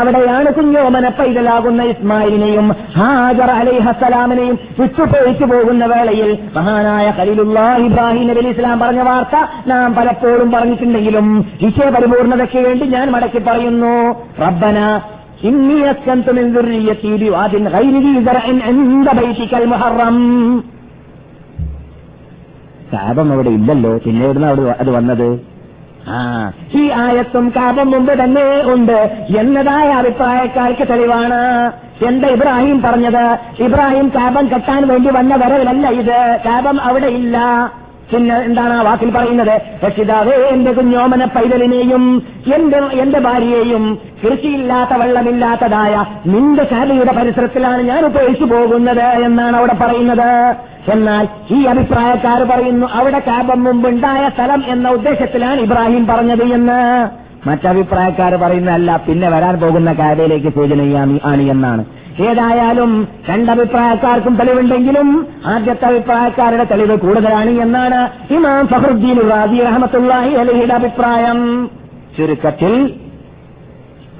അവിടെയാണ് 0.01 0.49
കുഞ്ഞോമന 0.57 1.09
പൈതലാകുന്ന 1.19 1.83
ഇസ്മായിലിനെയും 1.93 2.67
ഹാജർ 2.97 3.51
അലൈഹസലാമിനെയും 3.57 4.57
വിട്ടുപോയിച്ചു 4.81 5.45
പോകുന്ന 5.45 5.85
വേളയിൽ 5.87 6.31
മഹാനായ 6.57 7.09
ഖലീലുള്ള 7.19 7.59
ഇബ്രാഹിം 7.87 8.27
നബി 8.29 8.43
അലി 8.45 8.53
ഇസ്ലാം 8.55 8.79
പറഞ്ഞ 8.81 9.03
വാർത്ത 9.03 9.37
നാം 9.69 9.91
പലപ്പോഴും 9.95 10.49
പറഞ്ഞിട്ടുണ്ടെങ്കിലും 10.51 11.29
വിഷയപരിപൂർണതയ്ക്ക് 11.65 12.63
വേണ്ടി 12.69 12.87
ഞാൻ 12.89 13.07
മടക്കി 13.13 13.43
പറയുന്നു 13.49 13.95
റബ്ബന 14.41 14.79
إني 15.45 15.79
أسكنت 15.91 16.27
من 16.31 16.47
ذريتي 16.55 17.13
بواد 17.19 17.55
غير 17.69 17.95
ذي 17.97 18.15
زرع 18.27 18.45
عند 18.69 19.09
بيتك 19.19 19.53
المحرم 19.55 20.17
ശാപം 22.91 23.29
അവിടെ 23.33 23.51
ഇല്ലല്ലോ 23.51 23.93
പിന്നെ 24.05 24.23
എവിടുന്ന 24.27 24.47
അവിടെ 24.47 24.75
അത് 24.83 24.91
വന്നത് 24.91 25.29
ആ 25.29 25.50
ഈ 26.78 26.90
ആയത്തും 26.90 27.50
കാപം 27.50 27.92
മുമ്പ് 27.92 28.24
തന്നെ 28.24 28.74
ഉണ്ട് 28.74 29.26
എന്നതായ 29.38 29.90
അഭിപ്രായക്കാർക്ക് 29.90 30.88
തെളിവാണ്. 30.90 31.72
എന്താ 32.06 32.28
ഇബ്രാഹിം 32.28 32.82
പറഞ്ഞത്? 32.82 33.38
ഇബ്രാഹിം 33.64 34.10
കാപം 34.10 34.48
കെട്ടാൻ 34.48 34.88
വേണ്ടി 34.88 35.10
വന്ന 35.10 35.36
വരവിലല്ല 35.36 35.88
ഇത്. 35.88 36.38
കാപം 36.46 36.82
അവിടെ 36.82 37.08
ഇല്ല. 37.08 37.38
പിന്നെ 38.14 38.36
എന്താണ് 38.38 38.74
ആ 38.74 38.82
വാക്കിൽ 38.82 39.10
പറയുന്നത്? 39.10 39.62
രക്ഷിതാവേ 39.86 40.32
എന്റെ 40.32 40.72
കുഞ്ഞോമന 40.72 41.26
പൈതലിനെയും 41.26 42.24
എന്റെ 42.56 42.78
എന്റെ 42.78 43.20
ഭാര്യയെയും 43.20 44.00
കൃഷിയില്ലാത്ത 44.24 44.94
വെള്ളമില്ലാത്തതായ 44.98 46.06
നിന്റെ 46.26 46.64
ശാലയുടെ 46.64 47.12
പരിസരത്തിലാണ് 47.12 47.82
ഞാൻ 47.82 48.06
ഉപയോഗിച്ചു 48.06 48.46
പോകുന്നത് 48.46 49.06
എന്നാണ് 49.26 49.58
അവിടെ 49.58 49.74
പറയുന്നത്. 49.74 50.56
എന്നാൽ 50.92 51.28
ഈ 51.52 51.64
അഭിപ്രായക്കാർ 51.64 52.44
പറയുന്നു 52.44 52.88
അവിടെ 52.94 53.20
കാപം 53.20 53.64
മുമ്പുണ്ടായ 53.64 54.30
സ്ഥലം 54.30 54.64
എന്ന 54.68 54.90
ഉദ്ദേശത്തിലാണ് 54.90 55.60
ഇബ്രാഹിം 55.60 56.08
പറഞ്ഞത് 56.08 56.44
എന്ന്. 56.44 57.10
മറ്റഭിപ്രായക്കാർ 57.48 58.34
പറയുന്നതല്ല 58.36 58.90
പിന്നെ 59.08 59.30
വരാൻ 59.30 59.56
പോകുന്ന 59.62 59.92
കാര്യയിലേക്ക് 60.02 60.50
സൂചന 60.58 60.82
ആണ് 61.32 61.44
എന്നാണ്. 61.54 61.84
ഏതായാലും 62.30 62.92
രണ്ടഭിപ്രായക്കാർക്കും 63.30 64.34
തെളിവുണ്ടെങ്കിലും 64.40 65.08
ആദ്യത്തെ 65.54 65.86
അഭിപ്രായക്കാരുടെ 65.92 66.66
തെളിവ് 66.72 66.96
കൂടുതലാണ് 67.06 67.52
എന്നാണ് 67.66 68.00
ഇമാം 68.36 68.68
ഫഹറുദ്ദീൻ 68.68 69.20
റാദി 69.30 69.60
റഹമത്തുള്ളാഹി 69.68 70.34
അലഹിയുടെ 70.42 70.76
അഭിപ്രായം. 70.82 71.40
ചുരുക്കത്തിൽ 72.18 72.76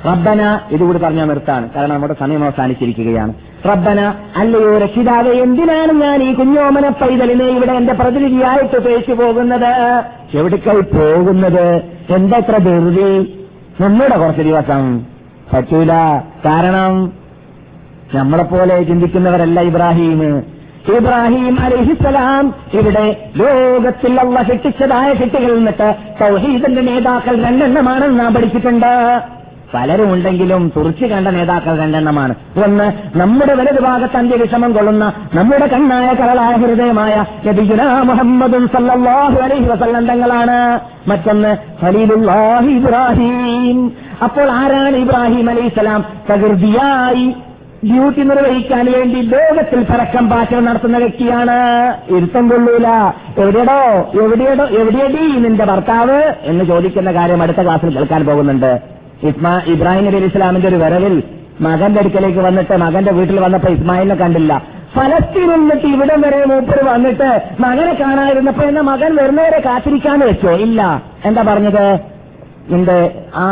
റബ്ബന 0.08 0.42
ഇതുകൂടി 0.76 1.00
പറഞ്ഞാൽ 1.00 1.28
നിർത്താണ് 1.32 1.66
കാരണം 1.74 1.96
നമ്മുടെ 1.96 2.16
സമയം 2.20 2.44
അവസാനിച്ചിരിക്കുകയാണ്. 2.44 3.34
റബ്ബന 3.66 4.14
അല്ലയോ 4.38 4.78
രക്ഷിതാവെ 4.78 5.32
എന്തിനാണ് 5.32 6.02
ഞാൻ 6.02 6.24
ഈ 6.24 6.34
കുഞ്ഞോമന 6.34 6.90
പൈതലിനെ 6.90 7.46
ഇവിടെ 7.46 7.72
എന്റെ 7.72 7.94
പ്രതിനിധിയായിട്ട് 7.94 8.78
പേശു 8.80 9.12
പോകുന്നത്? 9.12 10.04
എവിടേക്കായി 10.34 10.82
പോകുന്നത്? 10.82 11.82
എന്തത്ര 12.10 12.58
ധൃതി? 12.58 13.38
നമ്മുടെ 13.82 14.18
കുറച്ച് 14.18 14.42
ദിവസം 14.42 15.06
പറ്റൂല. 15.54 16.22
കാരണം 16.46 17.14
നമ്മളെപ്പോലെ 18.14 18.84
ചിന്തിക്കുന്നവരല്ല 18.84 19.62
ഇബ്രാഹിം. 19.62 20.40
ഇബ്രാഹിം 20.98 21.60
അലഹിസലാം 21.62 22.56
ഇവിടെ 22.74 23.32
ലോകത്തിൽ 23.36 24.20
അള്ള 24.20 24.44
ശിക്ഷിച്ചതായ 24.44 25.14
ശിട്ടികളിൽ 25.14 25.56
നിന്നിട്ട് 25.56 25.96
സൗഹീദന്റെ 26.20 26.82
നേതാക്കൾ 26.82 27.44
രണ്ടെണ്ണമാണെന്ന് 27.44 28.20
നാം 28.20 28.34
പഠിച്ചിട്ടുണ്ട്. 28.34 28.94
പലരും 29.74 30.14
ഉണ്ടെങ്കിലും 30.14 30.72
തുറച്ചു 30.76 31.06
കണ്ട 31.06 31.28
നേതാക്കൾ 31.28 31.80
രണ്ടെണ്ണമാണ്. 31.80 32.36
ഒന്ന് 32.66 33.18
നമ്മുടെ 33.18 33.54
വലത് 33.54 33.82
ഭാഗത്ത് 33.82 34.18
അന്ത്യവിഷമം 34.18 34.74
കൊള്ളുന്ന 34.74 35.14
നമ്മുടെ 35.34 35.68
കണ്ണായ 35.68 36.14
കരളായ 36.14 36.56
ഹൃദയമായ 36.56 37.26
നബിജുന 37.48 37.84
മുഹമ്മദും 37.84 38.70
അലൈഹി 39.44 39.64
വസല്ലം 39.64 40.08
തങ്ങളാണ്. 40.08 40.80
മറ്റൊന്ന് 41.10 41.56
ഇബ്രാഹിം. 42.70 43.92
അപ്പോൾ 44.24 44.52
ആരാണ് 44.52 44.96
ഇബ്രാഹിം 44.96 45.50
അലൈഹിസ്സലാം? 45.50 46.06
പ്രകൃതിയായി 46.28 47.36
ഡ്യൂട്ടി 47.86 48.22
നിർവഹിക്കാൻ 48.22 48.92
വേണ്ടി 48.92 49.22
ലോകത്തിൽ 49.22 49.84
പരക്കം 49.84 50.30
പാറ്റൽ 50.30 50.60
നടത്തുന്ന 50.60 50.98
വ്യക്തിയാണ്. 50.98 51.58
ഇരുത്തം 52.18 52.50
കൊള്ളൂല. 52.50 52.88
എവിടെയടോ 53.38 54.12
എവിടെയടോ 54.22 54.66
എവിടെയടി 54.66 55.38
നിന്റെ 55.38 55.66
ഭർത്താവ് 55.66 56.34
എന്ന് 56.44 56.66
ചോദിക്കുന്ന 56.66 57.12
കാര്യം 57.12 57.42
അടുത്ത 57.42 57.62
ക്ലാസ്സിൽ 57.62 57.98
കേൾക്കാൻ 57.98 58.26
പോകുന്നുണ്ട്. 58.26 59.01
ഇസ്മാ 59.24 59.62
ഇബ്രാഹിം 59.66 60.06
നബി 60.06 60.18
ഇസ്ലാമിന്റെ 60.18 60.68
ഒരു 60.68 60.76
വരവിൽ 60.76 61.24
മകന്റെ 61.62 62.00
അടുക്കലേക്ക് 62.00 62.40
വന്നിട്ട് 62.40 62.78
മകന്റെ 62.78 63.12
വീട്ടിൽ 63.12 63.40
വന്നപ്പോ 63.40 63.70
ഇസ്മായിലിനെ 63.70 64.16
കണ്ടില്ല. 64.16 64.62
ഫലസ്തീൻ 64.96 65.50
നിന്നിട്ട് 65.50 65.88
ഇവിടെ 65.88 66.16
വരെ 66.18 66.46
മൂപ്പര് 66.46 66.84
വന്നിട്ട് 66.88 67.42
മകനെ 67.60 67.94
കാണാതിരുന്നപ്പോ 67.94 68.64
എന്ന 68.64 68.82
മകൻ 68.82 69.16
വരുന്നവരെ 69.16 69.60
കാത്തിരിക്കാന്ന് 69.66 70.26
വെച്ചോ? 70.26 70.52
ഇല്ല. 70.52 71.04
എന്താ 71.26 71.42
പറഞ്ഞത്? 71.42 71.86
നിന്റെ 72.70 73.26
ആ 73.36 73.46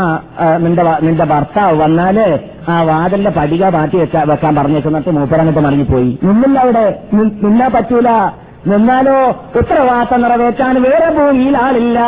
നിന്റെ 0.57 0.83
നിന്റെ 1.01 1.25
ഭർത്താവ് 1.25 1.77
വന്നാൽ 1.81 2.39
ആ 2.69 2.81
വാതിലിന്റെ 2.81 3.29
പടിക 3.29 3.65
മാറ്റി 3.65 3.97
വെക്കാൻ 3.97 4.55
പറഞ്ഞേക്കുന്നിട്ട് 4.55 5.09
മൂപ്പരങ്ങിട്ട് 5.09 5.59
മടങ്ങിപ്പോയി. 5.59 6.19
നിന്നില്ല 6.23 6.59
അവിടെ. 6.59 6.99
നിന്നാ 7.13 7.67
പറ്റൂല. 7.67 8.09
നിന്നാലോ 8.67 9.43
ഉത്തരവാദിത്തം 9.55 10.21
നിറവേറ്റാൻ 10.21 10.81
വേറെ 10.81 11.09
ഭൂമിയിൽ 11.09 11.57
ആളില്ല. 11.57 11.99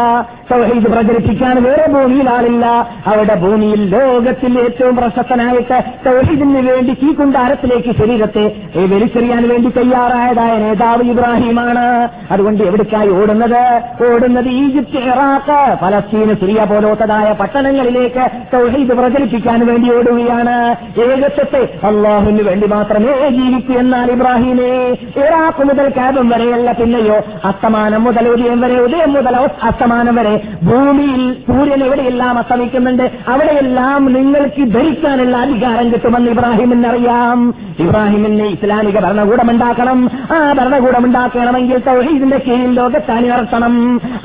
സൗഹൃദ 0.49 0.94
പ്രചരിപ്പിക്കാൻ 0.94 1.64
വേറെ 1.64 1.88
ഭൂമിയിൽ 1.88 2.30
ആളില്ല. 2.30 2.65
അവിടെ 3.07 3.36
ഭൂമിയിൽ 3.36 3.95
ലോകത്തിൽ 3.95 4.60
ഏറ്റവും 4.60 4.95
പ്രശസ്തനായിട്ട് 4.95 5.84
സൗഹീദിന് 6.06 6.69
വേണ്ടി 6.69 6.98
ഈ 7.03 7.14
കുണ്ടാരത്തിലേക്ക് 7.14 7.98
ശരീരത്തെ 7.98 8.56
വലിച്ചെറിയാൻ 8.76 9.49
വേണ്ടി 9.49 9.69
തയ്യാറായതായ 9.69 10.57
നേതാവ് 10.57 11.03
ഇബ്രാഹിമാണ്. 11.03 12.10
അതുകൊണ്ട് 12.32 12.64
എവിടേക്കായി 12.64 13.10
ഓടുന്നത്? 13.10 13.82
ഓടുന്നത് 14.14 14.49
ഈജിപ്ത് 14.49 14.98
ഇറാഖ് 14.98 15.76
ഫലസ്തീന് 15.76 16.34
സിറിയ 16.34 16.64
പോലോത്തതായ 16.64 17.34
പട്ടണങ്ങളിലേക്ക് 17.34 18.32
സൗഹീദ് 18.52 18.90
പ്രചരിപ്പിക്കാൻ 18.90 19.65
വേണ്ടി 19.65 19.95
ഓടുകയാണ്. 19.95 20.76
ഏകത്വത്തെ 21.02 21.88
അള്ളാഹുവിന് 21.88 22.44
വേണ്ടി 22.44 22.68
മാത്രമേ 22.68 23.30
ജീവിക്കൂ 23.30 23.73
എന്നാൽ 23.73 24.11
ഇബ്രാഹിമേ 24.11 24.98
ഇറാഖ് 25.18 25.64
മുതൽ 25.64 25.94
കാബം 25.98 26.41
വരെയല്ല 26.42 26.72
പിന്നെയോ 26.72 27.18
അസ്തമാനം 27.46 28.04
മുതൽ 28.04 28.26
ഉദയം 28.30 28.60
വരെ 28.62 28.78
ഉദയം 28.82 29.12
മുതൽ 29.14 29.36
അസ്തമാനം 29.64 30.16
വരെ. 30.16 30.34
ഭൂമിയിൽ 30.64 31.22
സൂര്യൻ 31.48 31.82
എവിടെയെല്ലാം 31.84 32.38
അസ്തമിക്കുന്നുണ്ട് 32.38 33.06
അവിടെയെല്ലാം 33.28 34.14
നിങ്ങൾക്ക് 34.14 34.64
ധരിക്കാനുള്ള 34.74 35.36
അധികാരം 35.38 35.88
കിട്ടുമെന്ന് 35.94 36.32
ഇബ്രാഹിമിൻ 36.32 36.82
അറിയാം 36.88 37.40
ഇബ്രാഹിമിന് 37.80 38.48
ഇസ്ലാമിക 38.56 39.00
ഭരണകൂടം 39.00 39.52
ഉണ്ടാക്കണം 39.52 40.00
ആ 40.32 40.38
ഭരണകൂടം 40.58 41.06
ഉണ്ടാക്കണമെങ്കിൽ 41.06 41.78
തൗഹീദിന്റെ 41.88 42.40
കീഴിൽ 42.48 42.72
ലോകത്ത് 42.80 43.12
അണിനിർത്തണം 43.12 43.76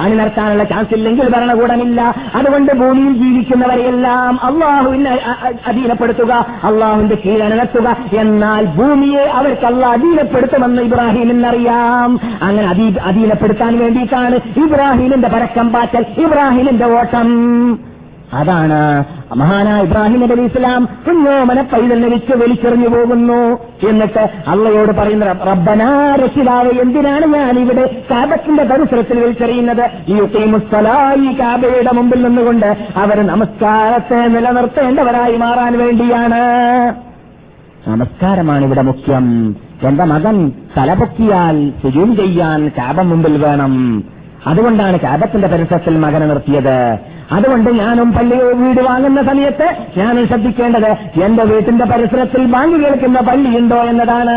അണിനിർത്താനുള്ള 0.01 0.65
ചാൻസ് 0.65 0.95
ഇല്ലെങ്കിൽ 0.95 1.29
ഭരണകൂടമില്ല. 1.29 2.01
അതുകൊണ്ട് 2.35 2.73
ഭൂമിയിൽ 2.73 3.13
ജീവിക്കുന്നവരെയെല്ലാം 3.23 4.33
അള്ളാഹുവിനെ 4.49 5.15
അധീനപ്പെടുത്തുക 5.67 6.33
അള്ളാഹുവിന്റെ 6.65 7.19
കീഴിൽ 7.25 7.43
അണിനിർത്തുക 7.45 7.89
എന്നാൽ 8.21 8.65
ഭൂമിയെ 8.79 9.25
അവർക്ക് 9.39 9.67
അള്ളാഹ് 9.67 9.95
അധീനപ്പെടുത്തുമെന്ന് 9.97 10.83
ഇബ്രാഹിമിനറിയാം. 10.83 12.06
അങ്ങനെ 12.43 12.69
അധീ- 12.69 13.01
അധീനപ്പെടുത്താൻ 13.01 13.79
വേണ്ടിയിട്ടാണ് 13.79 14.35
ഇബ്രാഹിമിന്റെ 14.35 15.29
പരക്കം 15.29 15.73
പാറ്റൽ 15.73 16.07
ഇബ്രാഹിമിന്റെ 16.19 16.85
ഓട്ടം. 16.85 17.27
അതാണ് 18.33 19.05
മഹാന 19.37 19.81
ഇബ്രാഹിം 19.81 20.21
നബി 20.21 20.41
ഇസ്ലാം 20.41 20.89
കുഞ്ഞോമന 21.09 21.61
പൈതൽ 21.61 22.01
നിലച്ച് 22.01 22.37
വലിച്ചെറിഞ്ഞു 22.37 22.89
പോകുന്നു. 22.89 23.59
എന്നിട്ട് 23.89 24.31
അള്ളയോട് 24.47 24.93
പറയുന്ന 24.93 25.25
റബ്ബ് 25.25 25.47
റബ്ബനാ 25.47 26.17
എന്തിനാണ് 26.81 27.27
ഞാൻ 27.27 27.59
ഇവിടെ 27.59 28.03
കാബത്തിന്റെ 28.11 28.65
പരിസരത്തിൽ 28.65 29.21
വലിച്ചെറിയുന്നത്? 29.21 29.91
ഈ 30.09 30.21
ഈ 31.15 31.39
കാബയുടെ 31.39 31.93
മുമ്പിൽ 31.93 32.23
നിന്നുകൊണ്ട് 32.23 32.77
അവർ 32.97 33.27
നമസ്കാരത്തെ 33.27 34.27
നിലനിർത്തേണ്ടവരായി 34.27 35.37
മാറാൻ 35.37 35.79
വേണ്ടിയാണ്. 35.79 36.41
നമസ്കാരമാണ് 37.89 38.65
ഇവിടെ 38.65 38.83
മുഖ്യം. 38.83 39.57
എന്റെ 39.83 40.05
മകൻ 40.05 40.53
തലപൊക്കിയാൽ 40.77 41.73
സുജൂം 41.83 42.17
ചെയ്യാൻ 42.17 42.69
കാബ 42.69 43.01
മുമ്പിൽ 43.01 43.47
വേണം. 43.47 44.05
അതുകൊണ്ടാണ് 44.47 45.01
കാബത്തിന്റെ 45.01 45.49
പരിസരത്തിൽ 45.49 45.99
മകനെ 45.99 46.27
നിർത്തിയത്. 46.27 46.99
അതുകൊണ്ട് 47.33 47.71
ഞാനും 47.71 48.13
പള്ളിയോ 48.13 48.49
വീട് 48.53 48.81
വാങ്ങുന്ന 48.81 49.23
സമയത്ത് 49.23 49.69
ഞാനും 49.97 50.27
ശ്രദ്ധിക്കേണ്ടത് 50.27 51.21
എന്റെ 51.23 51.43
വീട്ടിന്റെ 51.43 51.85
പരിസരത്തിൽ 51.85 52.43
ബാങ്ക് 52.45 52.77
കേൾക്കുന്ന 52.85 53.21
പള്ളിയുണ്ടോ 53.21 53.77
എന്നതാണ്. 53.77 54.37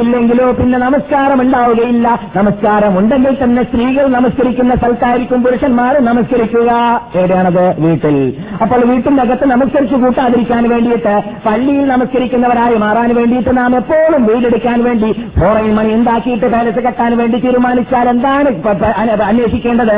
ഇല്ലെങ്കിലോ 0.00 0.52
പിന്നെ 0.52 0.78
നമസ്കാരം 0.78 1.40
ഉണ്ടാവുകയില്ല 1.40 2.08
നമസ്കാരം 2.36 2.98
ഉണ്ടെങ്കിൽ 2.98 3.36
തന്നെ 3.42 3.62
സ്ത്രീകൾ 3.62 4.06
നമസ്കരിക്കുന്ന 4.06 4.74
സ്ഥലത്തായിരിക്കും 4.74 5.42
പുരുഷന്മാർ 5.42 5.94
നമസ്കരിക്കുക. 6.04 6.70
എവിടെയാണത് 7.14 7.64
വീട്ടിൽ. 7.80 8.18
അപ്പോൾ 8.62 8.84
വീട്ടിന്റെ 8.84 9.22
അകത്ത് 9.22 9.48
നമസ്കരിച്ചു 9.50 9.96
കൂട്ടാതിരിക്കാൻ 9.96 10.68
വേണ്ടിയിട്ട് 10.68 11.14
പള്ളിയിൽ 11.46 11.84
നമസ്കരിക്കുന്നവരായി 11.86 12.76
മാറാൻ 12.76 13.14
വേണ്ടിയിട്ട് 13.14 13.56
നാം 13.56 13.76
എപ്പോഴും 13.76 14.26
വീടെടുക്കാൻ 14.26 14.84
വേണ്ടി 14.84 15.12
ഫോറൈൻ 15.40 15.74
മണി 15.74 15.94
ഉണ്ടാക്കിയിട്ട് 15.94 16.46
പാലസ് 16.46 16.80
കെട്ടാൻ 16.86 17.18
വേണ്ടി 17.18 17.38
തീരുമാനിച്ചാൽ 17.38 18.08
എന്താണ് 18.08 18.50
അന്വേഷിക്കേണ്ടത് 19.30 19.96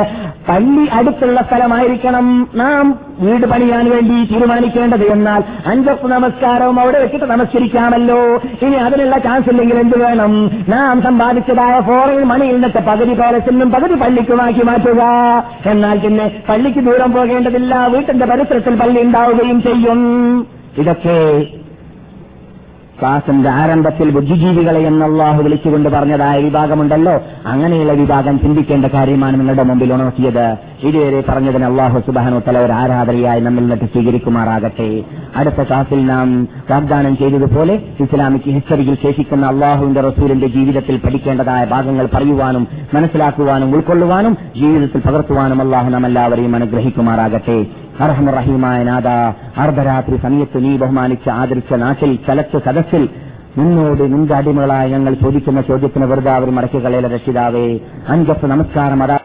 പള്ളി 0.49 0.87
അടുത്തുള്ള 0.93 1.41
സ്ഥലമായിരിക്കണം. 1.41 2.22
നാം 2.55 2.85
വീട് 3.19 3.45
പണിയാൻ 3.51 3.85
വേണ്ടി 3.91 4.17
തീരുമാനിക്കേണ്ടത് 4.31 5.05
എന്നാൽ 5.15 5.41
അഞ്ചൊപ്പ് 5.71 6.07
നമസ്കാരവും 6.11 6.79
അവിടെ 6.79 6.99
വെച്ചിട്ട് 6.99 7.25
നമസ്കരിക്കാമല്ലോ. 7.25 8.19
ഇനി 8.65 8.75
അതിനുള്ള 8.85 9.17
ചാൻസ് 9.17 9.49
ഇല്ലെങ്കിൽ 9.49 9.79
എന്ത് 9.79 9.97
വേണം? 10.03 10.33
നാം 10.69 11.01
സമ്പാദിച്ചതായ 11.01 11.79
ഫോറിൻ 11.89 12.23
മണിയിൽ 12.31 12.53
നിന്നിട്ട് 12.53 12.83
പകുതി 12.89 13.13
പാലസിനും 13.13 13.71
പകുതി 13.71 13.93
പള്ളിക്കുമാക്കി 13.93 14.65
മാറ്റുക. 14.71 15.01
എന്നാൽ 15.65 15.99
പിന്നെ 15.99 16.27
പള്ളിക്ക് 16.49 16.83
ദൂരം 16.89 17.13
പോകേണ്ടതില്ല 17.13 17.75
വീട്ടിന്റെ 17.95 18.25
പരിസരത്തിൽ 18.25 18.75
പള്ളി 18.75 19.01
ഉണ്ടാവുകയും 19.01 19.61
ചെയ്യും. 19.61 20.01
ഇതൊക്കെ 20.81 21.17
ക്ലാസിന്റെ 23.03 23.49
ആരംഭത്തിൽ 23.49 24.09
ബുദ്ധിജീവികളെ 24.09 24.79
എന്ന് 24.79 25.05
അള്ളാഹു 25.05 25.43
വിളിച്ചുകൊണ്ട് 25.43 25.89
പറഞ്ഞതായ 25.89 26.41
വിഭാഗമുണ്ടല്ലോ. 26.41 27.21
അങ്ങനെയുള്ള 27.45 27.93
വിഭാഗം 27.93 28.39
ചിന്തിക്കേണ്ട 28.39 28.85
കാര്യമാണ് 28.85 29.39
നിങ്ങളുടെ 29.39 29.63
മുമ്പിൽ 29.63 29.93
ഉണർത്തിയത്. 29.93 30.55
ഇതുവരെ 30.83 31.23
പറഞ്ഞതിന് 31.29 31.65
അള്ളാഹു 31.65 31.99
സുബാനോ 31.99 32.39
തല 32.39 32.57
ഒരു 32.57 32.73
ആരാധനയായി 32.73 33.41
നമ്മിൽ 33.41 33.61
നിന്നിട്ട് 33.61 33.85
സ്വീകരിക്കുമാറാകട്ടെ. 33.85 35.03
അടുത്ത 35.35 35.63
ക്ലാസിൽ 35.63 36.05
നാം 36.05 36.47
വാഗ്ദാനം 36.71 37.17
ചെയ്തതുപോലെ 37.17 37.73
ഇസ്ലാമിക് 37.99 38.49
ഹിസ്റ്ററിയിൽ 38.49 38.97
ശേഷിക്കുന്ന 39.03 39.45
അള്ളാഹുവിന്റെ 39.45 40.01
റസൂലിന്റെ 40.01 40.47
ജീവിതത്തിൽ 40.47 40.97
പഠിക്കേണ്ടതായ 40.97 41.65
ഭാഗങ്ങൾ 41.65 42.09
പറയുവാനും 42.13 42.67
മനസ്സിലാക്കുവാനും 42.93 43.75
ഉൾക്കൊള്ളുവാനും 43.75 44.37
ജീവിതത്തിൽ 44.55 45.01
പകർത്തുവാനും 45.01 45.61
അള്ളാഹു 45.61 45.89
നാം 45.89 46.05
എല്ലാവരെയും 46.05 46.55
അനുഗ്രഹിക്കുമാറാകട്ടെ. 46.55 47.65
അർഹമുറഹീമായ 47.99 48.83
നാഥ 48.83 49.07
അർദ്ധരാത്രി 49.57 50.17
സമയത്ത് 50.17 50.65
നീ 50.65 50.77
ബഹുമാനിച്ച് 50.77 51.29
ആദരിച്ച 51.29 51.73
നാട്ടിൽ 51.73 52.19
ചലച്ച് 52.27 52.57
സദസ്സിൽ 52.93 53.05
നിന്നോട് 53.57 54.03
നിന്റെ 54.13 54.33
അടിമകളായ 54.35 54.85
ഞങ്ങൾ 54.93 55.13
ചോദിക്കുന്ന 55.13 55.59
ചോദ്യത്തിന് 55.61 56.05
വെറുതെ 56.11 56.31
അവർ 56.31 56.49
മടക്കി 56.57 56.79
കളയല 56.85 57.07
രക്ഷിതാവേ. 57.07 57.65
അഞ്ചപ്പ് 58.07 58.45
നമസ്കാരം 58.53 58.99
അതാ 59.03 59.17